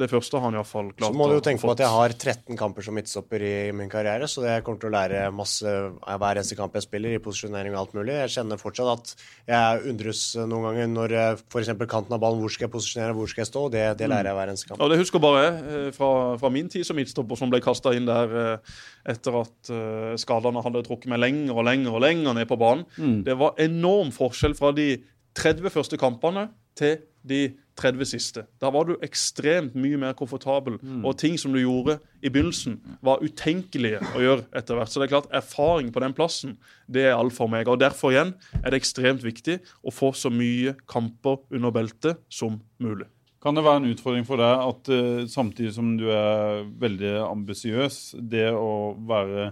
det 0.00 0.08
første 0.08 0.38
har 0.38 0.46
han 0.46 0.56
iallfall 0.56 0.90
klart. 0.94 1.12
Så 1.12 1.18
må 1.18 1.26
du 1.28 1.34
jo 1.36 1.42
tenke 1.44 1.60
på 1.60 1.72
at 1.72 1.82
jeg 1.82 1.92
har 1.92 2.14
13 2.14 2.58
kamper 2.58 2.84
som 2.86 2.96
midtstopper 2.96 3.44
i 3.44 3.54
min 3.76 3.90
karriere, 3.92 4.28
så 4.30 4.44
jeg 4.46 4.64
kommer 4.64 4.80
til 4.80 4.88
å 4.88 4.94
lære 4.94 5.24
masse 5.36 5.68
hver 5.68 6.40
eneste 6.40 6.56
kamp 6.58 6.78
jeg 6.78 6.86
spiller, 6.86 7.16
i 7.16 7.20
posisjonering 7.22 7.76
og 7.76 7.80
alt 7.82 7.96
mulig. 7.98 8.14
Jeg 8.22 8.32
kjenner 8.36 8.60
fortsatt 8.60 8.92
at 8.92 9.12
jeg 9.52 9.92
undres 9.92 10.24
noen 10.40 10.66
ganger 10.68 10.90
når 10.94 11.16
f.eks. 11.42 11.72
kanten 11.84 12.16
av 12.16 12.22
ballen, 12.22 12.40
hvor 12.40 12.54
skal 12.54 12.68
jeg 12.68 12.74
posisjonere, 12.76 13.16
hvor 13.18 13.30
skal 13.30 13.44
jeg 13.44 13.50
stå? 13.52 13.66
Det, 13.74 13.84
det 14.00 14.10
lærer 14.12 14.32
jeg 14.32 14.38
hver 14.40 14.54
eneste 14.54 14.70
kamp. 14.70 14.82
Ja, 14.82 14.90
det 14.92 15.00
husker 15.02 15.22
bare 15.22 15.44
jeg 15.44 15.60
eh, 15.60 15.88
fra, 15.96 16.10
fra, 16.40 16.52
min 16.56 16.72
tid 16.72 16.88
som 16.88 16.98
midtstopper, 16.98 17.38
som 17.38 17.52
ble 17.52 17.62
kasta 17.64 17.94
inn 17.96 18.08
der 18.08 18.36
eh, 18.46 18.74
etter 19.12 19.40
at 19.42 19.72
skadene 20.20 20.62
hadde 20.64 20.84
trukket 20.86 21.10
meg 21.10 21.20
lenger 21.20 21.56
og 21.58 21.66
lenger 21.66 21.96
og 21.96 22.04
lenger 22.04 22.36
ned 22.38 22.48
på 22.48 22.58
banen. 22.60 22.84
Mm. 22.96 23.22
Det 23.26 23.34
var 23.40 23.58
enorm 23.60 24.12
forskjell 24.14 24.54
fra 24.58 24.72
de 24.76 24.94
30 25.38 25.72
første 25.72 25.98
kampene 26.00 26.48
til 26.78 27.00
de 27.26 27.42
30 27.78 28.08
siste. 28.08 28.44
Da 28.60 28.70
var 28.74 28.88
du 28.88 28.96
ekstremt 29.04 29.76
mye 29.78 30.00
mer 30.00 30.16
komfortabel, 30.18 30.78
og 31.02 31.16
ting 31.20 31.38
som 31.40 31.54
du 31.54 31.60
gjorde 31.62 31.98
i 32.22 32.30
begynnelsen, 32.32 32.78
var 33.04 33.22
utenkelige 33.24 34.02
å 34.12 34.22
gjøre 34.22 34.46
etter 34.58 34.78
hvert. 34.78 34.92
Så 34.92 35.00
det 35.00 35.08
er 35.08 35.14
klart, 35.14 35.30
erfaring 35.34 35.92
på 35.94 36.02
den 36.04 36.16
plassen, 36.16 36.58
det 36.86 37.08
er 37.08 37.16
alt 37.16 37.36
for 37.36 37.50
meg. 37.52 37.70
Og 37.70 37.80
derfor 37.80 38.12
igjen 38.12 38.34
er 38.62 38.70
det 38.70 38.82
ekstremt 38.82 39.24
viktig 39.24 39.60
å 39.82 39.94
få 39.94 40.12
så 40.16 40.32
mye 40.32 40.76
kamper 40.90 41.42
under 41.52 41.74
beltet 41.74 42.22
som 42.32 42.60
mulig. 42.82 43.08
Kan 43.42 43.56
det 43.58 43.64
være 43.66 43.80
en 43.80 43.90
utfordring 43.90 44.26
for 44.26 44.38
deg 44.38 44.68
at 44.68 44.90
uh, 44.92 45.24
samtidig 45.26 45.72
som 45.74 45.96
du 45.98 46.06
er 46.14 46.62
veldig 46.78 47.16
ambisiøs, 47.26 48.14
det 48.30 48.52
å 48.54 48.94
være 49.08 49.50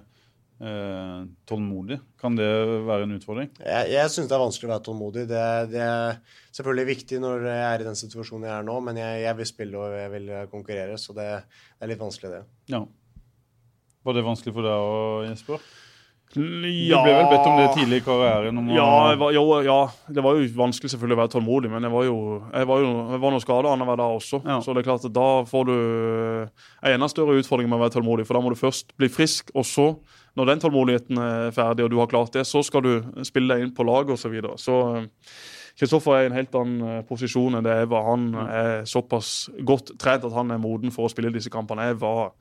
eh, 0.61 1.19
tålmodig, 1.49 1.99
kan 2.21 2.37
det 2.39 2.49
være 2.87 3.07
en 3.07 3.17
utfordring? 3.17 3.51
Jeg, 3.59 3.91
jeg 3.95 4.13
syns 4.13 4.31
det 4.31 4.37
er 4.37 4.45
vanskelig 4.45 4.69
å 4.69 4.73
være 4.75 4.87
tålmodig. 4.87 5.27
Det, 5.31 5.43
det 5.73 5.83
er 5.85 6.21
selvfølgelig 6.57 6.87
viktig 6.93 7.21
når 7.25 7.49
jeg 7.51 7.67
er 7.67 7.85
i 7.85 7.89
den 7.91 8.01
situasjonen 8.05 8.49
jeg 8.49 8.57
er 8.59 8.67
nå, 8.69 8.79
men 8.87 9.03
jeg, 9.03 9.21
jeg 9.27 9.41
vil 9.41 9.51
spille 9.51 9.83
og 9.83 9.99
jeg 9.99 10.15
vil 10.17 10.33
konkurrere, 10.53 10.99
så 11.01 11.17
det, 11.17 11.29
det 11.77 11.87
er 11.87 11.95
litt 11.95 12.03
vanskelig, 12.03 12.33
det. 12.39 12.43
Ja. 12.77 12.85
Var 14.05 14.17
det 14.17 14.25
vanskelig 14.25 14.57
for 14.57 14.65
deg 14.65 14.91
òg, 14.91 15.29
Jesper? 15.29 15.71
Du 16.31 16.39
ble 16.39 17.01
vel 17.03 17.27
bedt 17.27 17.47
om 17.49 17.57
det 17.59 17.71
tidlig 17.75 17.99
i 17.99 18.03
karrieren? 18.07 18.59
Om 18.61 18.69
Ja, 18.71 18.87
jeg 19.11 19.19
var, 19.19 19.33
jo, 19.35 19.43
ja, 19.67 19.79
det 20.15 20.23
var 20.23 20.39
jo 20.39 20.47
vanskelig 20.61 20.93
selvfølgelig 20.93 21.17
å 21.17 21.21
være 21.25 21.33
tålmodig, 21.33 21.71
men 21.73 21.83
jeg 21.83 21.91
var 21.91 22.05
jo 22.07 22.19
jeg 22.53 22.69
var, 22.71 22.85
jo, 22.85 22.93
jeg 23.11 23.23
var 23.25 23.35
noe 23.35 23.43
skada 23.43 23.73
annenhver 23.75 23.99
dag 23.99 24.15
også. 24.21 24.39
Ja. 24.47 24.61
Så 24.63 24.77
det 24.77 24.85
er 24.85 24.89
klart 24.93 25.09
at 25.09 25.17
da 25.17 25.27
får 25.51 25.67
du 25.67 25.75
en 25.75 26.95
enda 26.95 27.09
større 27.11 27.35
utfordring 27.41 27.67
med 27.67 27.81
å 27.81 27.83
være 27.83 27.97
tålmodig. 27.97 28.29
For 28.29 28.39
da 28.39 28.45
må 28.45 28.55
du 28.55 28.61
først 28.61 28.95
bli 29.01 29.11
frisk, 29.11 29.51
og 29.59 29.67
så, 29.67 29.89
når 30.39 30.51
den 30.51 30.63
tålmodigheten 30.63 31.23
er 31.23 31.55
ferdig, 31.55 31.87
og 31.87 31.91
du 31.93 31.99
har 31.99 32.11
klart 32.11 32.35
det, 32.37 32.45
så 32.47 32.63
skal 32.67 32.85
du 32.87 32.93
spille 33.27 33.55
deg 33.55 33.67
inn 33.67 33.75
på 33.75 33.87
laget 33.87 34.15
osv. 34.15 34.27
Så, 34.27 34.33
videre. 34.33 34.59
så 34.61 34.77
eh, 34.97 35.09
Kristoffer 35.81 36.17
er 36.17 36.27
i 36.27 36.31
en 36.31 36.37
helt 36.37 36.57
annen 36.59 36.83
eh, 36.87 37.05
posisjon 37.09 37.57
enn 37.57 37.67
det 37.67 37.77
jeg 37.79 37.91
var. 37.91 38.09
Han 38.11 38.27
er 38.45 38.73
såpass 38.89 39.49
godt 39.67 39.95
trent 40.01 40.27
at 40.29 40.37
han 40.37 40.53
er 40.53 40.63
moden 40.63 40.95
for 40.95 41.07
å 41.09 41.13
spille 41.13 41.33
disse 41.35 41.53
kampene. 41.53 41.91
Jeg 41.91 42.01
var, 42.03 42.35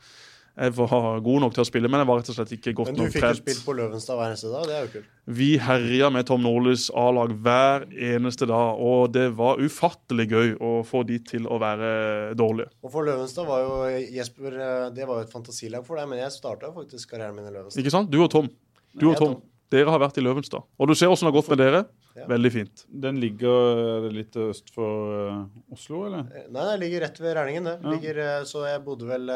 jeg 0.60 0.74
var 0.76 1.20
god 1.24 1.44
nok 1.46 1.54
til 1.56 1.64
å 1.64 1.68
spille, 1.68 1.90
men 1.92 2.02
jeg 2.02 2.10
var 2.10 2.20
rett 2.20 2.30
og 2.32 2.36
slett 2.36 2.52
ikke 2.58 2.74
godt 2.76 2.90
Men 2.92 2.98
du 3.00 3.14
fikk 3.14 3.24
jo 3.24 3.38
spilt 3.38 3.62
på 3.64 3.76
Løvenstad 3.78 4.18
hver 4.20 4.34
eneste 4.34 4.52
dag, 4.52 4.66
det 4.68 4.76
er 4.76 4.82
jo 4.84 4.92
kult. 4.96 5.12
Vi 5.40 5.50
herja 5.62 6.10
med 6.12 6.28
Tom 6.28 6.42
Nordlys 6.44 6.88
A-lag 6.98 7.32
hver 7.46 7.86
eneste 7.94 8.48
dag, 8.50 8.82
og 8.82 9.14
det 9.16 9.28
var 9.40 9.62
ufattelig 9.64 10.26
gøy 10.34 10.56
å 10.60 10.72
få 10.88 11.06
de 11.08 11.20
til 11.24 11.48
å 11.48 11.60
være 11.62 11.92
dårlige. 12.40 12.74
Og 12.84 12.92
for 12.92 13.08
Løvenstad 13.08 13.48
var 13.48 13.64
jo 13.64 13.78
Jesper 14.18 14.58
eh, 14.58 14.90
Det 14.96 15.08
var 15.08 15.22
jo 15.22 15.28
et 15.30 15.32
fantasilag 15.32 15.86
for 15.88 16.02
deg, 16.02 16.10
men 16.12 16.24
jeg 16.24 16.36
starta 16.36 16.74
faktisk 16.76 17.14
karrieren 17.14 17.40
min 17.40 17.48
i 17.48 17.56
Løvenstad. 17.56 17.80
Ikke 17.84 17.96
sant? 17.96 18.12
Du 18.12 18.20
og 18.26 18.32
Tom. 18.34 18.52
Du 19.00 19.08
og 19.14 19.18
Tom. 19.22 19.40
Dere 19.70 19.94
har 19.94 20.02
vært 20.02 20.18
i 20.18 20.26
Løvenstad. 20.26 20.66
Og 20.82 20.90
du 20.90 20.96
ser 20.98 21.12
åssen 21.14 21.28
det 21.28 21.32
har 21.32 21.40
gått 21.40 21.52
med 21.54 21.60
dere. 21.62 21.84
Ja. 22.18 22.26
Veldig 22.28 22.50
fint. 22.52 22.88
Den 22.90 23.20
ligger 23.22 24.08
er 24.10 24.12
litt 24.12 24.34
øst 24.42 24.74
for 24.74 25.20
eh, 25.30 25.44
Oslo, 25.72 26.08
eller? 26.10 26.26
Eh, 26.34 26.48
Nei, 26.50 26.64
den 26.74 26.80
ligger 26.82 27.06
rett 27.06 27.22
ved 27.22 27.38
Rælingen, 27.38 27.70
det. 27.70 27.76
Ja. 27.84 27.92
Ligger, 27.94 28.24
så 28.50 28.66
jeg 28.66 28.82
bodde 28.84 29.08
vel 29.08 29.30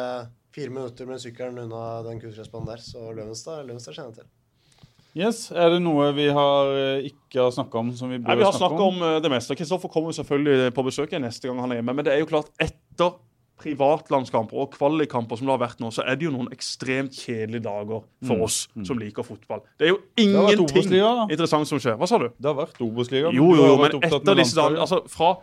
fire 0.53 0.73
minutter 0.73 1.09
med 1.09 1.21
sykkelen 1.21 1.59
unna 1.65 1.83
den 2.05 2.21
kunstgressbanen 2.21 2.69
der, 2.69 2.85
så 2.85 3.09
Løvenstad, 3.11 3.65
Løvenstad 3.67 3.97
kjenner 3.97 4.13
jeg 4.13 4.23
til. 4.23 4.31
Yes, 5.13 5.51
Er 5.51 5.75
det 5.75 5.83
noe 5.85 6.07
vi 6.17 6.25
har 6.33 6.71
eh, 6.73 7.09
ikke 7.11 7.43
har 7.43 7.51
snakka 7.53 7.83
om 7.83 7.91
som 7.93 8.09
vi 8.09 8.17
bør 8.17 8.31
Nei, 8.31 8.39
vi 8.39 8.47
har 8.47 8.55
snakka 8.55 8.81
om 8.81 9.03
om 9.03 9.19
det 9.21 9.29
meste. 9.29 9.57
Kristoffer 9.57 9.91
kommer 9.93 10.15
selvfølgelig 10.15 10.73
på 10.73 10.85
besøk 10.87 11.13
neste 11.21 11.49
gang 11.49 11.61
han 11.61 11.73
er 11.73 11.81
hjemme. 11.81 11.93
Men 11.99 12.07
det 12.07 12.15
er 12.15 12.23
jo 12.23 12.29
klart, 12.31 12.49
etter 12.61 13.13
privatlandskamper 13.63 14.59
og 14.59 14.73
kvalikkamper 14.73 15.39
som 15.39 15.47
det 15.47 15.53
har 15.53 15.61
vært 15.61 15.83
nå, 15.83 15.91
så 15.93 16.03
er 16.09 16.17
det 16.17 16.27
jo 16.27 16.33
noen 16.33 16.49
ekstremt 16.51 17.15
kjedelige 17.15 17.63
dager 17.63 18.01
for 18.27 18.45
oss 18.47 18.63
som 18.87 18.99
liker 18.99 19.25
fotball. 19.27 19.61
Det 19.79 19.87
er 19.87 19.93
jo 19.93 19.99
ingenting 20.19 20.89
da. 20.91 21.27
interessant 21.29 21.69
som 21.69 21.79
skjer. 21.79 21.95
Hva 22.01 22.09
sa 22.09 22.19
du? 22.19 22.27
Det 22.33 22.49
har 22.49 22.57
vært 22.57 22.81
Obos-liga. 22.83 23.31
Jo, 23.35 23.51
jo, 23.55 23.69
jo, 23.69 23.77
men 23.79 23.95
etter 24.09 24.39
disse 24.41 24.57
dagene. 24.57 24.81
Altså 24.83 25.03
fra, 25.11 25.35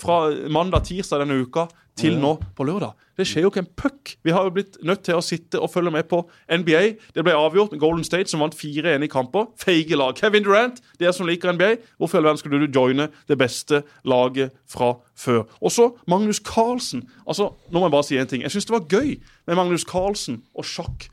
fra 0.00 0.18
mandag, 0.50 0.88
tirsdag 0.88 1.22
denne 1.26 1.38
uka 1.44 1.68
til 1.98 2.16
nå 2.20 2.36
på 2.56 2.64
lørdag. 2.64 2.94
Det 3.16 3.26
skjer 3.28 3.44
jo 3.44 3.50
ikke 3.52 3.62
en 3.62 3.70
puck. 3.76 4.12
Vi 4.24 4.32
har 4.32 4.46
jo 4.46 4.52
blitt 4.54 4.78
nødt 4.86 5.02
til 5.04 5.18
å 5.18 5.24
sitte 5.24 5.60
og 5.60 5.70
følge 5.70 5.92
med 5.92 6.06
på 6.08 6.22
NBA. 6.48 6.82
Det 7.12 7.24
ble 7.24 7.34
avgjort 7.36 7.74
med 7.74 7.82
Golden 7.82 8.06
State, 8.06 8.30
som 8.32 8.40
vant 8.40 8.56
4-1 8.56 9.04
i 9.04 9.10
kamper. 9.12 9.50
Feige 9.60 9.98
lag. 10.00 10.16
Kevin 10.16 10.46
Durant, 10.46 10.80
dere 11.00 11.12
som 11.12 11.28
liker 11.28 11.52
NBA, 11.52 11.74
hvorfor 12.00 12.18
i 12.18 12.22
all 12.22 12.30
verden 12.30 12.40
skulle 12.40 12.62
du 12.62 12.72
joine 12.72 13.10
det 13.28 13.38
beste 13.40 13.82
laget 14.08 14.56
fra 14.70 14.94
før? 15.18 15.44
Og 15.60 15.74
så 15.74 15.90
Magnus 16.08 16.40
Carlsen. 16.40 17.04
Altså, 17.26 17.50
nå 17.68 17.78
må 17.78 17.90
jeg 17.90 17.96
bare 17.98 18.08
si 18.08 18.20
en 18.20 18.32
ting. 18.32 18.46
Jeg 18.46 18.56
syns 18.56 18.70
det 18.70 18.76
var 18.78 18.88
gøy 18.88 19.18
med 19.46 19.60
Magnus 19.60 19.84
Carlsen 19.88 20.40
og 20.56 20.68
sjakk 20.68 21.10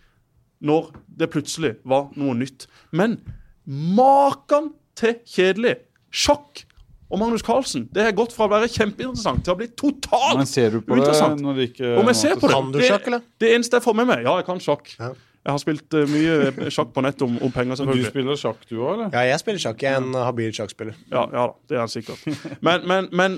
når 0.63 0.93
det 1.19 1.31
plutselig 1.31 1.75
var 1.87 2.09
noe 2.19 2.35
nytt. 2.39 2.67
Men 2.91 3.19
maken 3.67 4.73
til 4.99 5.19
kjedelig 5.27 5.77
sjakk 6.11 6.63
og 7.09 7.17
Magnus 7.17 7.41
Carlsen 7.45 7.87
det 7.93 8.03
har 8.05 8.13
gått 8.17 8.35
fra 8.35 8.45
å 8.45 8.51
være 8.51 8.69
kjempeinteressant 8.69 9.41
til 9.45 9.55
å 9.55 9.57
bli 9.59 9.69
totalt 9.73 10.37
Men 10.37 10.49
ser 10.49 10.75
du 10.75 10.81
på 10.81 10.93
det 10.93 11.01
uinteressant. 11.01 11.41
når 11.41 11.57
det 11.57 11.69
ikke 11.71 11.95
Om 11.97 12.11
jeg 12.11 12.19
ser 12.21 12.37
på 12.37 12.49
det 12.51 12.57
Kan 12.59 12.69
du 12.69 12.77
det, 12.77 12.91
sjakk, 12.91 13.09
eller? 13.09 13.25
det 13.41 13.55
eneste 13.55 13.79
jeg 13.79 13.85
får 13.87 13.97
med 13.97 14.09
meg 14.11 14.23
Ja, 14.27 14.35
jeg 14.41 14.47
kan 14.47 14.61
sjakk. 14.63 14.93
Ja. 14.99 15.09
Jeg 15.39 15.55
har 15.55 15.61
spilt 15.63 15.95
uh, 15.95 16.03
mye 16.11 16.69
sjakk 16.75 16.91
på 16.93 17.01
nett 17.01 17.21
om, 17.25 17.37
om 17.41 17.53
penger, 17.53 17.79
Du 17.87 18.03
spiller 18.05 18.37
sjakk, 18.37 18.59
du 18.69 18.75
òg. 18.83 19.05
Ja, 19.07 19.23
jeg 19.23 19.39
spiller 19.41 19.61
sjakk. 19.63 19.81
Jeg 19.81 19.95
er 19.95 20.03
en 20.03 20.17
habil 20.19 20.51
sjakkspiller. 20.53 20.97
Ja, 21.09 21.23
ja 21.31 21.45
da, 21.47 21.55
det 21.71 21.77
er 21.77 21.81
han 21.85 21.93
sikkert. 21.93 22.25
Men, 22.65 22.83
men, 22.91 23.07
men 23.15 23.37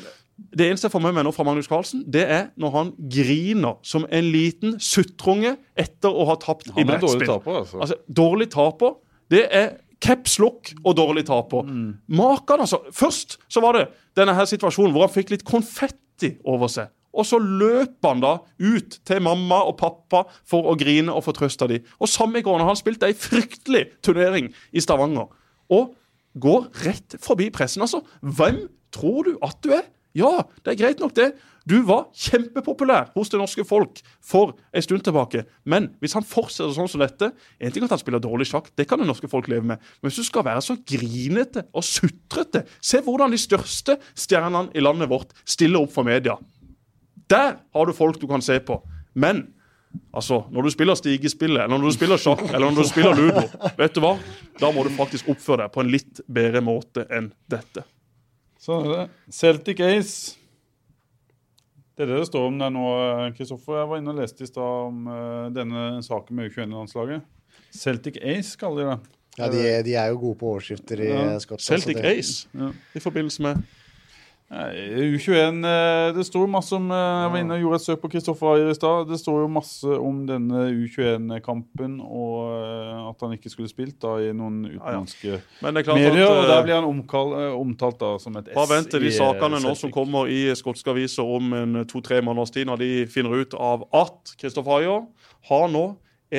det 0.57 0.67
eneste 0.67 0.87
jeg 0.87 0.95
får 0.95 1.03
med 1.05 1.13
meg 1.15 1.27
nå 1.27 1.33
fra 1.35 1.45
Magnus 1.45 1.69
Carlsen, 1.69 2.01
det 2.09 2.23
er 2.25 2.49
når 2.59 2.73
han 2.73 2.91
griner 3.13 3.77
som 3.85 4.07
en 4.09 4.27
liten 4.33 4.79
suttrunge 4.81 5.53
etter 5.79 6.09
å 6.09 6.25
ha 6.31 6.35
tapt 6.41 6.71
i 6.71 6.75
Han 6.79 6.95
er 6.95 7.03
dårlig 7.03 7.29
taper, 7.29 7.61
altså. 7.61 7.81
Altså, 7.85 7.99
dårlig 8.09 8.49
taper, 8.57 8.97
det 9.31 9.45
er 9.47 9.69
caps 10.01 10.39
lock 10.41 10.71
og 10.83 10.95
dårlig 10.97 11.25
taper. 11.27 11.67
Makan, 12.11 12.65
altså. 12.65 12.81
Først 12.95 13.37
så 13.51 13.61
var 13.63 13.77
det 13.77 13.85
denne 14.17 14.35
her 14.37 14.49
situasjonen 14.49 14.95
hvor 14.95 15.07
han 15.07 15.13
fikk 15.13 15.33
litt 15.33 15.45
konfetti 15.47 16.35
over 16.47 16.71
seg. 16.71 16.91
Og 17.11 17.27
så 17.27 17.37
løp 17.41 18.05
han 18.07 18.21
da 18.23 18.37
ut 18.63 18.97
til 19.07 19.23
mamma 19.23 19.61
og 19.67 19.75
pappa 19.81 20.23
for 20.47 20.69
å 20.71 20.77
grine 20.79 21.11
og 21.11 21.25
få 21.25 21.33
trøsta 21.35 21.67
dem. 21.67 21.83
Og 21.99 22.09
samme 22.09 22.39
når 22.43 22.69
han 22.69 22.79
spilte 22.79 23.09
ei 23.09 23.17
fryktelig 23.17 23.87
turnering 24.03 24.51
i 24.71 24.83
Stavanger. 24.83 25.27
Og 25.71 25.91
går 26.39 26.69
rett 26.85 27.17
forbi 27.19 27.49
pressen, 27.51 27.83
altså. 27.83 27.99
Hvem 28.21 28.63
tror 28.95 29.27
du 29.27 29.33
at 29.43 29.59
du 29.63 29.73
er? 29.75 29.83
Ja, 30.17 30.43
det 30.63 30.73
er 30.73 30.79
greit 30.81 31.01
nok, 31.01 31.15
det. 31.15 31.31
Du 31.69 31.83
var 31.85 32.07
kjempepopulær 32.17 33.11
hos 33.13 33.29
det 33.29 33.37
norske 33.37 33.63
folk 33.67 33.99
for 34.25 34.55
en 34.73 34.83
stund 34.83 35.03
tilbake. 35.05 35.43
Men 35.63 35.91
hvis 36.01 36.15
han 36.17 36.25
fortsetter 36.25 36.73
sånn 36.73 36.89
som 36.89 37.03
dette 37.03 37.29
En 37.61 37.69
ting 37.73 37.83
er 37.83 37.87
at 37.87 37.93
han 37.93 38.01
spiller 38.01 38.23
dårlig 38.23 38.47
sjakk, 38.49 38.71
det 38.75 38.87
kan 38.89 38.99
det 38.99 39.05
norske 39.09 39.29
folk 39.29 39.49
leve 39.51 39.67
med. 39.69 39.77
Men 40.01 40.09
hvis 40.09 40.23
du 40.23 40.27
skal 40.27 40.45
være 40.47 40.63
så 40.65 40.75
grinete 40.81 41.67
og 41.69 41.85
sutrete 41.85 42.65
Se 42.81 43.03
hvordan 43.05 43.31
de 43.33 43.39
største 43.41 43.99
stjernene 44.17 44.73
i 44.73 44.81
landet 44.81 45.11
vårt 45.11 45.35
stiller 45.45 45.85
opp 45.85 45.93
for 45.93 46.07
media. 46.07 46.35
Der 47.29 47.59
har 47.61 47.85
du 47.85 47.93
folk 47.95 48.19
du 48.19 48.27
kan 48.27 48.41
se 48.43 48.57
på. 48.59 48.81
Men 49.13 49.45
altså, 50.15 50.41
når 50.51 50.65
du 50.65 50.73
spiller 50.73 50.97
stigespillet, 50.97 51.63
eller 51.63 51.77
når 51.77 51.91
du 51.91 51.95
spiller 51.95 52.19
sjakk, 52.19 52.43
eller 52.49 52.71
når 52.71 52.81
du 52.81 52.89
spiller 52.89 53.15
ludo, 53.15 53.45
vet 53.77 53.95
du 53.95 54.01
hva? 54.03 54.15
Da 54.59 54.73
må 54.73 54.83
du 54.87 54.91
faktisk 54.97 55.29
oppføre 55.31 55.65
deg 55.65 55.73
på 55.75 55.83
en 55.83 55.93
litt 55.93 56.21
bedre 56.27 56.63
måte 56.65 57.05
enn 57.11 57.31
dette. 57.51 57.85
Sånn 58.61 58.85
er 58.85 58.91
det. 58.93 59.05
Celtic 59.33 59.79
Ace. 59.81 60.35
Det 61.97 62.05
er 62.05 62.11
det 62.13 62.19
det 62.21 62.27
står 62.29 62.47
om 62.47 62.59
der 62.61 62.69
nå, 62.73 62.83
Kristoffer. 63.37 63.79
Jeg 63.81 63.89
var 63.91 63.99
inne 64.01 64.13
og 64.13 64.19
leste 64.21 64.45
i 64.45 64.49
stad 64.49 64.87
om 64.87 65.07
eh, 65.11 65.47
denne 65.55 65.81
saken 66.05 66.37
med 66.37 66.51
U21-landslaget. 66.51 67.25
Celtic 67.75 68.17
Ace 68.21 68.57
kaller 68.61 68.83
de 68.83 68.93
det. 68.93 69.17
Ja, 69.39 69.47
de, 69.51 69.61
de 69.87 69.93
er 69.95 70.09
jo 70.11 70.17
gode 70.19 70.37
på 70.41 70.49
overskrifter 70.53 70.99
i 71.05 71.09
Ja. 71.11 71.37
Skottland. 71.39 71.61
så 71.65 71.77
Celtic 71.77 71.97
det- 72.01 72.17
Ace 72.19 72.47
Ja. 72.57 72.71
i 72.95 72.99
forbindelse 72.99 73.41
med 73.45 73.61
U21 74.51 75.65
eh, 75.65 76.15
Det 76.15 76.25
står 76.27 76.43
jo 76.43 76.47
masse 76.51 76.75
om 76.75 76.89
eh, 76.91 76.97
Jeg 76.97 77.31
var 77.31 77.39
inne 77.39 77.55
og 77.55 77.61
gjorde 77.63 77.77
et 77.79 77.85
søk 77.85 78.01
på 78.01 78.09
Kristoffer 78.11 78.49
Ayer 78.51 78.71
i 78.73 78.75
stad. 78.75 79.05
Det 79.07 79.19
står 79.21 79.37
jo 79.45 79.47
masse 79.51 79.95
om 79.95 80.17
denne 80.27 80.65
U21-kampen 80.75 81.93
og 82.03 82.35
eh, 82.57 82.97
at 83.07 83.23
han 83.23 83.37
ikke 83.37 83.51
skulle 83.53 83.71
spilt 83.71 83.95
da 84.03 84.17
i 84.19 84.33
noen 84.35 84.65
utenlandske 84.67 85.29
ja, 85.29 85.39
ja. 85.39 85.71
medier. 85.71 86.25
At. 86.27 86.41
Og 86.41 86.51
der 86.51 86.67
blir 86.67 86.77
han 86.81 86.89
omkall, 86.89 87.33
omtalt 87.55 88.01
da 88.03 88.11
som 88.19 88.35
et 88.41 88.51
S. 88.51 88.57
Bare 88.57 88.73
vent 88.73 88.91
til 88.91 89.07
de 89.07 89.13
sakene 89.15 89.63
nå 89.63 89.73
som 89.79 89.93
kommer 89.93 90.27
i 90.31 90.43
skotske 90.59 90.91
aviser 90.91 91.31
om 91.37 91.55
en 91.55 91.81
to-tre 91.87 92.19
måneders 92.19 92.51
tid, 92.51 92.67
når 92.67 92.83
de 92.83 92.91
finner 93.11 93.45
ut 93.45 93.55
av 93.55 93.87
at 94.03 94.35
Kristoffer 94.41 94.81
Ayer 94.81 95.07
har 95.47 95.71
nå 95.71 95.85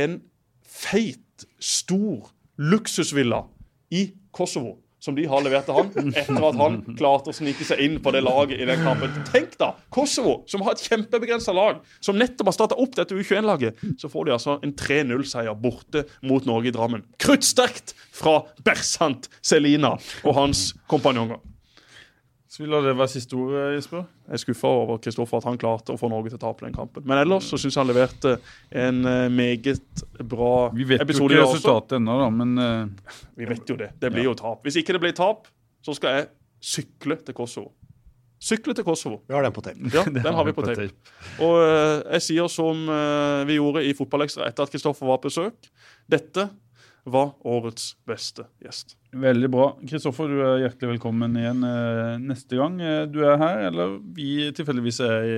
en 0.04 0.20
feit, 0.68 1.48
stor 1.58 2.28
luksusvilla 2.60 3.46
i 3.92 4.10
Kosovo. 4.36 4.76
Som 5.02 5.16
de 5.18 5.24
har 5.26 5.42
levert 5.42 5.66
til 5.66 5.74
han 5.74 6.12
etter 6.14 6.44
at 6.46 6.58
han 6.60 6.76
klarte 6.94 7.32
å 7.32 7.34
snike 7.34 7.64
seg 7.66 7.80
inn 7.82 7.96
på 8.04 8.12
det 8.14 8.20
laget 8.22 8.60
i 8.62 8.68
den 8.68 8.84
kampen. 8.86 9.10
Tenk 9.32 9.56
da! 9.58 9.72
Kosovo, 9.90 10.36
som 10.46 10.62
har 10.62 10.76
et 10.76 10.84
kjempebegrensa 10.86 11.50
lag, 11.56 11.80
som 11.98 12.14
nettopp 12.20 12.52
har 12.52 12.54
starta 12.54 12.78
opp 12.78 12.94
dette 12.94 13.16
U21-laget, 13.18 13.82
så 13.98 14.10
får 14.12 14.28
de 14.28 14.36
altså 14.36 14.60
en 14.62 14.76
3-0-seier 14.78 15.58
borte 15.58 16.04
mot 16.22 16.46
Norge 16.46 16.70
i 16.70 16.76
Drammen. 16.76 17.02
Kruttsterkt 17.18 17.96
fra 18.14 18.44
Bersant 18.62 19.26
Selina 19.42 19.96
og 20.22 20.38
hans 20.38 20.68
kompanjonger. 20.86 21.42
Så 22.52 22.60
vi 22.60 22.66
lar 22.68 22.84
det 22.84 22.92
være 22.92 23.08
siste 23.08 23.32
ord, 23.32 23.54
Jesper. 23.72 24.02
Jeg 24.26 24.36
er 24.36 24.40
skuffa 24.42 24.68
over 24.82 24.98
Kristoffer 25.00 25.40
at 25.40 25.46
han 25.48 25.54
klarte 25.56 25.94
å 25.94 25.96
få 25.96 26.10
Norge 26.12 26.34
til 26.34 26.36
å 26.36 26.40
tape 26.42 26.66
den 26.66 26.74
kampen. 26.76 27.06
Men 27.08 27.22
ellers 27.22 27.46
så 27.48 27.56
syns 27.56 27.78
jeg 27.78 27.80
han 27.80 27.88
leverte 27.88 28.34
en 28.76 28.98
eh, 29.08 29.28
meget 29.32 30.02
bra 30.20 30.50
episode. 30.66 30.76
Vi 30.76 30.88
vet 30.90 31.14
jo 31.16 31.30
ikke 31.30 31.46
resultatet 31.46 31.96
ennå, 31.96 32.18
da, 32.20 32.26
men 32.42 32.52
uh... 32.60 33.16
Vi 33.40 33.48
vet 33.48 33.72
jo 33.72 33.78
det. 33.80 33.88
Det 34.04 34.12
blir 34.12 34.28
jo 34.28 34.36
tap. 34.36 34.60
Hvis 34.68 34.76
ikke 34.82 34.98
det 34.98 35.00
blir 35.00 35.16
tap, 35.16 35.48
så 35.80 35.96
skal 35.96 36.18
jeg 36.18 36.28
sykle 36.74 37.16
til 37.24 37.40
Kosovo. 37.40 37.72
Sykle 38.52 38.76
til 38.76 38.84
Kosovo. 38.84 39.22
Vi 39.24 39.38
har 39.38 39.48
den 39.48 39.56
på 39.56 39.64
tape. 39.64 39.88
Ja, 39.88 40.04
den 40.20 40.32
har 40.36 40.44
vi 40.44 40.58
på 40.60 40.68
tape. 40.68 40.90
Og 41.40 41.56
uh, 41.56 42.04
jeg 42.18 42.28
sier 42.28 42.52
som 42.52 42.84
uh, 42.84 43.48
vi 43.48 43.56
gjorde 43.62 43.88
i 43.88 43.96
Fotballekstra 43.96 44.52
etter 44.52 44.68
at 44.68 44.76
Kristoffer 44.76 45.08
var 45.08 45.24
på 45.24 45.32
besøk. 45.32 45.72
Dette 46.04 46.50
var 47.08 47.32
årets 47.48 47.94
beste 48.04 48.44
gjest. 48.60 48.98
Veldig 49.12 49.48
bra. 49.52 49.64
Kristoffer, 49.84 50.30
du 50.30 50.38
er 50.40 50.62
hjertelig 50.62 50.94
velkommen 50.94 51.34
igjen 51.36 51.66
eh, 51.68 52.14
neste 52.22 52.56
gang 52.56 52.78
eh, 52.80 53.02
du 53.12 53.18
er 53.28 53.36
her, 53.36 53.58
eller 53.68 53.98
vi 54.16 54.46
tilfeldigvis 54.56 55.00
er 55.04 55.26
i 55.28 55.34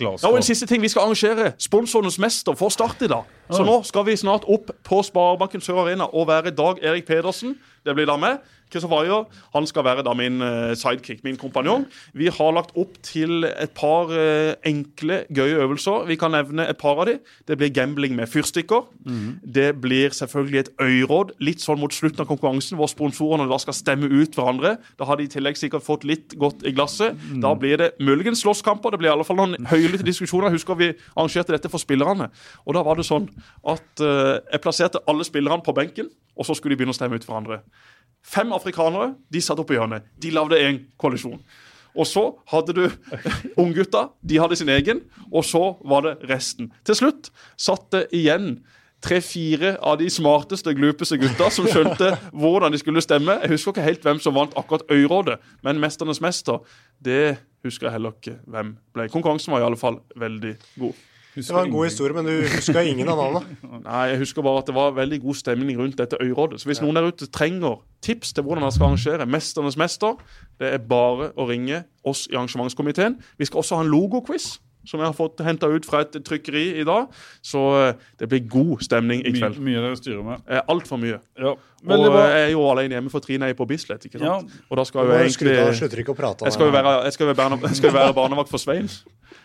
Glasgow. 0.00 0.24
Ja, 0.24 0.30
og 0.32 0.40
en 0.40 0.46
siste 0.46 0.64
ting, 0.66 0.80
Vi 0.80 0.88
skal 0.88 1.04
arrangere 1.04 1.50
Sponsorenes 1.60 2.16
mester 2.22 2.56
for 2.56 2.72
Start 2.72 3.04
i 3.04 3.10
dag. 3.12 3.28
Så 3.52 3.66
nå 3.68 3.82
skal 3.84 4.06
vi 4.08 4.16
snart 4.16 4.48
opp 4.48 4.72
på 4.88 5.02
Sparebanken 5.04 5.60
Sør 5.60 5.82
Arena 5.84 6.08
og 6.08 6.30
være 6.30 6.54
Dag 6.56 6.80
Erik 6.80 7.04
Pedersen. 7.04 7.58
Det 7.84 7.92
blir 7.98 8.08
da 8.08 8.16
meg. 8.16 8.40
Kristoffer 8.72 9.02
Ayer 9.02 9.26
han 9.52 9.66
skal 9.68 9.84
være 9.84 10.04
da 10.06 10.14
min 10.16 10.40
eh, 10.40 10.72
sidekick, 10.78 11.20
min 11.26 11.36
kompanjong. 11.36 11.84
Vi 12.16 12.30
har 12.32 12.54
lagt 12.56 12.72
opp 12.78 12.94
til 13.04 13.44
et 13.44 13.74
par 13.76 14.12
eh, 14.16 14.54
enkle, 14.68 15.22
gøye 15.28 15.60
øvelser. 15.66 16.06
Vi 16.08 16.16
kan 16.16 16.32
nevne 16.32 16.64
et 16.70 16.80
par 16.80 17.02
av 17.02 17.10
de. 17.10 17.18
Det 17.48 17.58
blir 17.60 17.74
gambling 17.74 18.16
med 18.16 18.30
fyrstikker. 18.32 18.86
Det 19.44 19.68
blir 19.82 20.14
selvfølgelig 20.16 20.62
et 20.62 20.72
øyråd 20.80 21.34
litt 21.44 21.60
sånn 21.60 21.80
mot 21.82 21.92
slutten 21.92 22.24
av 22.24 22.30
konkurransen, 22.30 22.78
hvor 22.80 22.88
sponsorene 23.02 23.48
da 23.50 23.58
skal 23.60 23.74
stemme 23.76 24.08
ut 24.10 24.36
hverandre. 24.38 24.76
Da 24.98 25.06
har 25.08 25.18
de 25.18 25.26
i 25.26 25.32
tillegg 25.32 25.58
sikkert 25.58 25.84
fått 25.86 26.06
litt 26.08 26.36
godt 26.38 26.62
i 26.68 26.72
glasset. 26.74 27.18
Da 27.42 27.52
blir 27.58 27.80
det 27.80 27.90
muligens 28.02 28.44
slåsskamper. 28.44 28.94
Det 28.94 29.02
blir 29.02 29.10
i 29.10 29.14
alle 29.16 29.26
fall 29.26 29.40
noen 29.40 29.58
høylytte 29.70 30.06
diskusjoner. 30.06 30.50
Jeg 30.50 30.60
husker 30.60 30.78
vi 30.78 30.92
arrangerte 31.16 31.56
dette 31.56 31.70
for 31.72 31.82
spillerne. 31.82 32.30
Og 32.66 32.76
da 32.76 32.84
var 32.86 33.00
det 33.00 33.08
sånn 33.08 33.26
at 33.68 34.04
eh, 34.04 34.38
jeg 34.52 34.62
plasserte 34.62 35.02
alle 35.10 35.26
spillerne 35.26 35.64
på 35.66 35.74
benken, 35.76 36.10
og 36.38 36.46
så 36.48 36.56
skulle 36.56 36.76
de 36.76 36.82
begynne 36.82 36.94
å 36.94 36.98
stemme 37.00 37.18
ut 37.18 37.26
hverandre. 37.26 37.62
Fem 38.22 38.54
afrikanere 38.54 39.12
de 39.32 39.42
satt 39.42 39.60
oppe 39.60 39.74
i 39.74 39.80
hjørnet. 39.80 40.06
De 40.22 40.30
lagde 40.34 40.60
en 40.62 40.82
koalisjon. 41.00 41.40
Og 41.92 42.06
så 42.08 42.22
hadde 42.48 42.76
du 42.76 42.84
unggutta. 43.62 44.06
De 44.24 44.38
hadde 44.40 44.56
sin 44.56 44.70
egen. 44.72 45.02
Og 45.32 45.44
så 45.44 45.74
var 45.84 46.06
det 46.06 46.14
resten. 46.30 46.70
Til 46.86 47.02
slutt 47.02 47.32
satt 47.60 47.90
det 47.92 48.06
igjen 48.16 48.62
tre-fire 49.02 49.76
av 49.82 49.98
de 50.00 50.08
smarteste, 50.10 50.74
glupeste 50.78 51.18
gutta 51.20 51.50
som 51.52 51.66
skjønte 51.68 52.12
hvordan 52.32 52.72
de 52.72 52.80
skulle 52.80 53.02
stemme. 53.04 53.38
Jeg 53.42 53.54
husker 53.56 53.74
ikke 53.74 53.86
helt 53.86 54.04
hvem 54.06 54.20
som 54.22 54.36
vant 54.36 54.54
akkurat 54.58 54.84
Øyrådet, 54.90 55.38
men 55.66 55.80
Mesternes 55.82 56.22
mester, 56.22 56.62
det 57.02 57.38
husker 57.66 57.88
jeg 57.88 57.98
heller 57.98 58.14
ikke 58.18 58.38
hvem 58.46 58.76
ble. 58.94 59.08
Konkurransen 59.12 59.54
var 59.54 59.62
i 59.62 59.66
alle 59.66 59.80
fall 59.80 60.00
veldig 60.16 60.54
god. 60.78 61.00
Det 61.34 61.48
var 61.54 61.64
en 61.64 61.70
god 61.72 61.84
historie, 61.84 62.12
men 62.12 62.26
du 62.28 62.48
huska 62.56 62.82
ingen 62.84 63.08
av 63.08 63.16
navnene. 63.16 63.56
Nei, 63.86 64.02
jeg 64.10 64.18
husker 64.20 64.44
bare 64.44 64.60
at 64.60 64.66
det 64.68 64.74
var 64.76 64.92
veldig 64.92 65.18
god 65.22 65.38
stemning 65.40 65.78
rundt 65.80 65.96
dette 65.98 66.18
øyrådet. 66.20 66.60
Så 66.60 66.68
hvis 66.68 66.82
noen 66.84 66.98
der 66.98 67.08
ute 67.08 67.28
trenger 67.32 67.80
tips 68.04 68.34
til 68.36 68.44
hvordan 68.44 68.66
man 68.66 68.74
skal 68.74 68.90
arrangere 68.90 69.26
Mesternes 69.26 69.78
mester, 69.80 70.18
det 70.60 70.74
er 70.76 70.84
bare 70.84 71.30
å 71.32 71.48
ringe 71.48 71.86
oss 72.04 72.26
i 72.28 72.36
arrangementskomiteen. 72.36 73.16
Vi 73.40 73.48
skal 73.48 73.62
også 73.62 73.80
ha 73.80 73.86
en 73.86 73.92
logoquiz. 73.94 74.58
Som 74.84 74.98
jeg 75.00 75.06
har 75.06 75.14
fått 75.14 75.40
henta 75.46 75.68
ut 75.70 75.86
fra 75.86 76.00
et 76.02 76.16
trykkeri 76.26 76.64
i 76.80 76.84
dag. 76.88 77.08
Så 77.44 77.60
eh, 77.78 77.94
det 78.18 78.28
blir 78.32 78.46
god 78.50 78.82
stemning 78.82 79.20
i 79.22 79.30
Mye, 79.30 79.38
kveld. 79.40 79.60
mye 79.62 79.82
dere 79.84 79.98
styrer 80.00 80.24
med. 80.26 80.42
Eh, 80.50 80.62
Altfor 80.72 80.98
mye. 80.98 81.20
Ja, 81.38 81.54
Og 81.82 81.88
veldig 81.88 82.10
bra. 82.12 82.26
jeg 82.30 82.46
er 82.48 82.52
jo 82.52 82.62
alene 82.70 82.94
hjemme, 82.94 83.10
for 83.10 83.20
Trine 83.20 83.48
er 83.50 83.54
på 83.54 83.66
Bislett. 83.66 84.04
ikke 84.06 84.18
sant? 84.20 84.50
Ja. 84.52 84.62
Og 84.70 84.76
da 84.76 84.84
skal 84.84 85.02
jeg 85.02 85.08
jo 85.10 85.24
egentlig 85.26 85.78
slutter 85.80 85.98
ikke 86.04 86.14
å 86.14 86.18
prate. 86.18 86.44
jeg 86.46 86.52
skal 86.52 86.66
jo 86.66 86.72
være, 86.72 87.04
jeg 87.04 87.12
skal 87.12 87.26
jo 87.26 87.34
være, 87.34 87.60
jeg 87.66 87.76
skal 87.76 87.90
jo 87.90 87.96
være 87.98 88.14
barnevakt 88.14 88.48
for 88.50 88.58
Svein. 88.58 88.88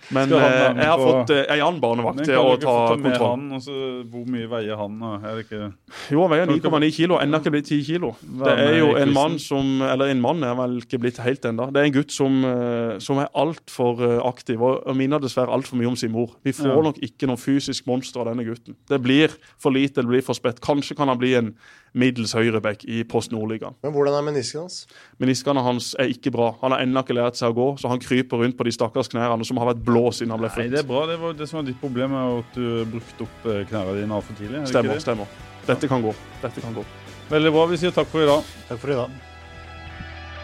Men 0.10 0.32
eh, 0.32 0.40
jeg 0.40 0.86
har 0.88 0.98
på- 0.98 1.08
fått 1.12 1.32
eh, 1.36 1.44
en 1.52 1.62
annen 1.66 1.82
barnevakt 1.84 2.22
til 2.24 2.38
å 2.40 2.54
ta 2.62 2.76
kontroll. 2.96 3.32
han, 3.34 3.52
og 3.58 3.60
så, 3.62 3.74
hvor 4.08 4.24
mye 4.32 4.48
veier 4.48 4.78
han? 4.80 5.02
og 5.04 5.26
Er 5.28 5.36
det 5.36 5.44
ikke 5.50 5.74
Jo, 6.14 6.22
han 6.22 6.32
veier 6.32 6.46
Kan 6.46 6.54
du 6.56 6.62
ikke- 6.62 6.72
9,9 6.80 6.92
kilo. 6.96 7.18
Ennå 7.20 7.40
ikke 7.42 7.52
blitt 7.52 7.66
10 7.68 7.84
kilo. 7.84 8.16
Det 8.24 8.54
er 8.58 8.78
jo 8.80 8.96
en 8.96 9.12
mann 9.14 9.38
som 9.38 9.82
Eller 9.82 10.06
en 10.14 10.22
mann 10.22 10.42
er 10.48 10.56
vel 10.56 10.78
ikke 10.80 11.00
blitt 11.04 11.18
helt 11.18 11.42
ennå. 11.44 11.68
Det 11.74 11.82
er 11.82 11.86
en 11.90 11.92
gutt 11.98 12.12
som, 12.16 12.40
eh, 12.46 13.00
som 13.00 13.20
er 13.20 13.28
altfor 13.36 14.00
aktiv 14.26 14.62
og, 14.62 14.88
og 14.88 14.96
minner 14.96 15.20
dessverre 15.20 15.52
altfor 15.52 15.76
mye 15.76 15.88
om 15.92 15.96
sin 16.00 16.12
mor. 16.12 16.38
Vi 16.42 16.52
får 16.54 16.72
Ja. 16.72 16.82
nok 16.88 17.00
ikke 17.04 17.28
noe 17.28 17.36
fysisk 17.36 17.86
monster 17.88 18.22
av 18.22 18.28
denne 18.32 18.46
gutten. 18.48 18.76
Det 18.88 19.02
blir 19.04 19.28
for 19.60 19.72
lite, 19.72 19.96
det 19.96 20.08
blir 20.08 20.24
for 20.24 20.34
spett. 20.34 20.62
Kanskje 20.62 20.96
kan 20.96 21.10
han 21.10 21.18
bli 21.18 21.34
en 21.36 21.54
middels 21.98 22.34
høyreback 22.38 22.84
i 22.86 23.02
Post 23.10 23.32
Nordligaen. 23.34 23.76
Men 23.84 23.94
hvordan 23.96 24.16
er 24.20 24.26
menisken 24.28 24.64
hans? 24.64 24.78
Meniskene 25.22 25.64
hans 25.66 25.92
er 26.00 26.12
ikke 26.14 26.32
bra. 26.36 26.52
Han 26.62 26.76
har 26.76 26.84
ennå 26.86 27.02
ikke 27.04 27.18
lært 27.18 27.40
seg 27.40 27.52
å 27.52 27.58
gå, 27.58 27.68
så 27.82 27.90
han 27.92 28.02
kryper 28.04 28.44
rundt 28.44 28.58
på 28.60 28.68
de 28.68 28.74
stakkars 28.76 29.10
knærne 29.14 29.46
som 29.48 29.58
har 29.62 29.72
vært 29.74 29.82
blå 29.88 30.06
siden 30.14 30.36
han 30.36 30.44
ble 30.44 30.52
Nei, 30.58 30.68
det 30.74 30.84
er 30.84 30.88
bra. 30.88 31.06
Det 31.10 31.18
var 31.22 31.34
det 31.40 31.50
som 31.50 31.60
var 31.62 31.68
ditt 31.70 31.80
problem, 31.82 32.14
er 32.14 32.38
at 32.44 32.58
du 32.58 32.68
brukte 32.94 33.26
opp 33.28 33.48
eh, 33.52 33.64
knærne 33.72 33.98
dine 34.00 34.18
altfor 34.22 34.38
tidlig. 34.40 34.62
er 34.62 34.62
det 34.62 34.70
ikke 34.70 34.76
Stemmer, 34.78 34.94
det? 34.94 35.06
stemmer. 35.08 35.36
Dette 35.68 35.90
kan 35.92 36.06
gå. 36.06 36.14
Dette 36.46 36.64
kan 36.64 36.78
gå. 36.78 36.86
Veldig 37.34 37.52
bra. 37.58 37.66
Vi 37.74 37.82
sier 37.82 37.92
takk 37.96 38.08
for 38.14 38.24
i 38.24 38.30
dag. 38.30 38.54
Takk 38.70 38.80
for 38.86 38.94
i 38.94 39.00
dag. 39.02 39.18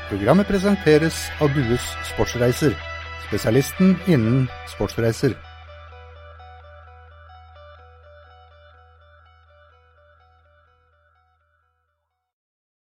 Programmet 0.10 0.50
presenteres 0.50 1.22
av 1.42 1.54
Dues 1.56 1.86
Sportsreiser, 2.12 2.76
spesialisten 3.30 3.96
innen 4.12 4.44
sportsreiser. 4.74 5.38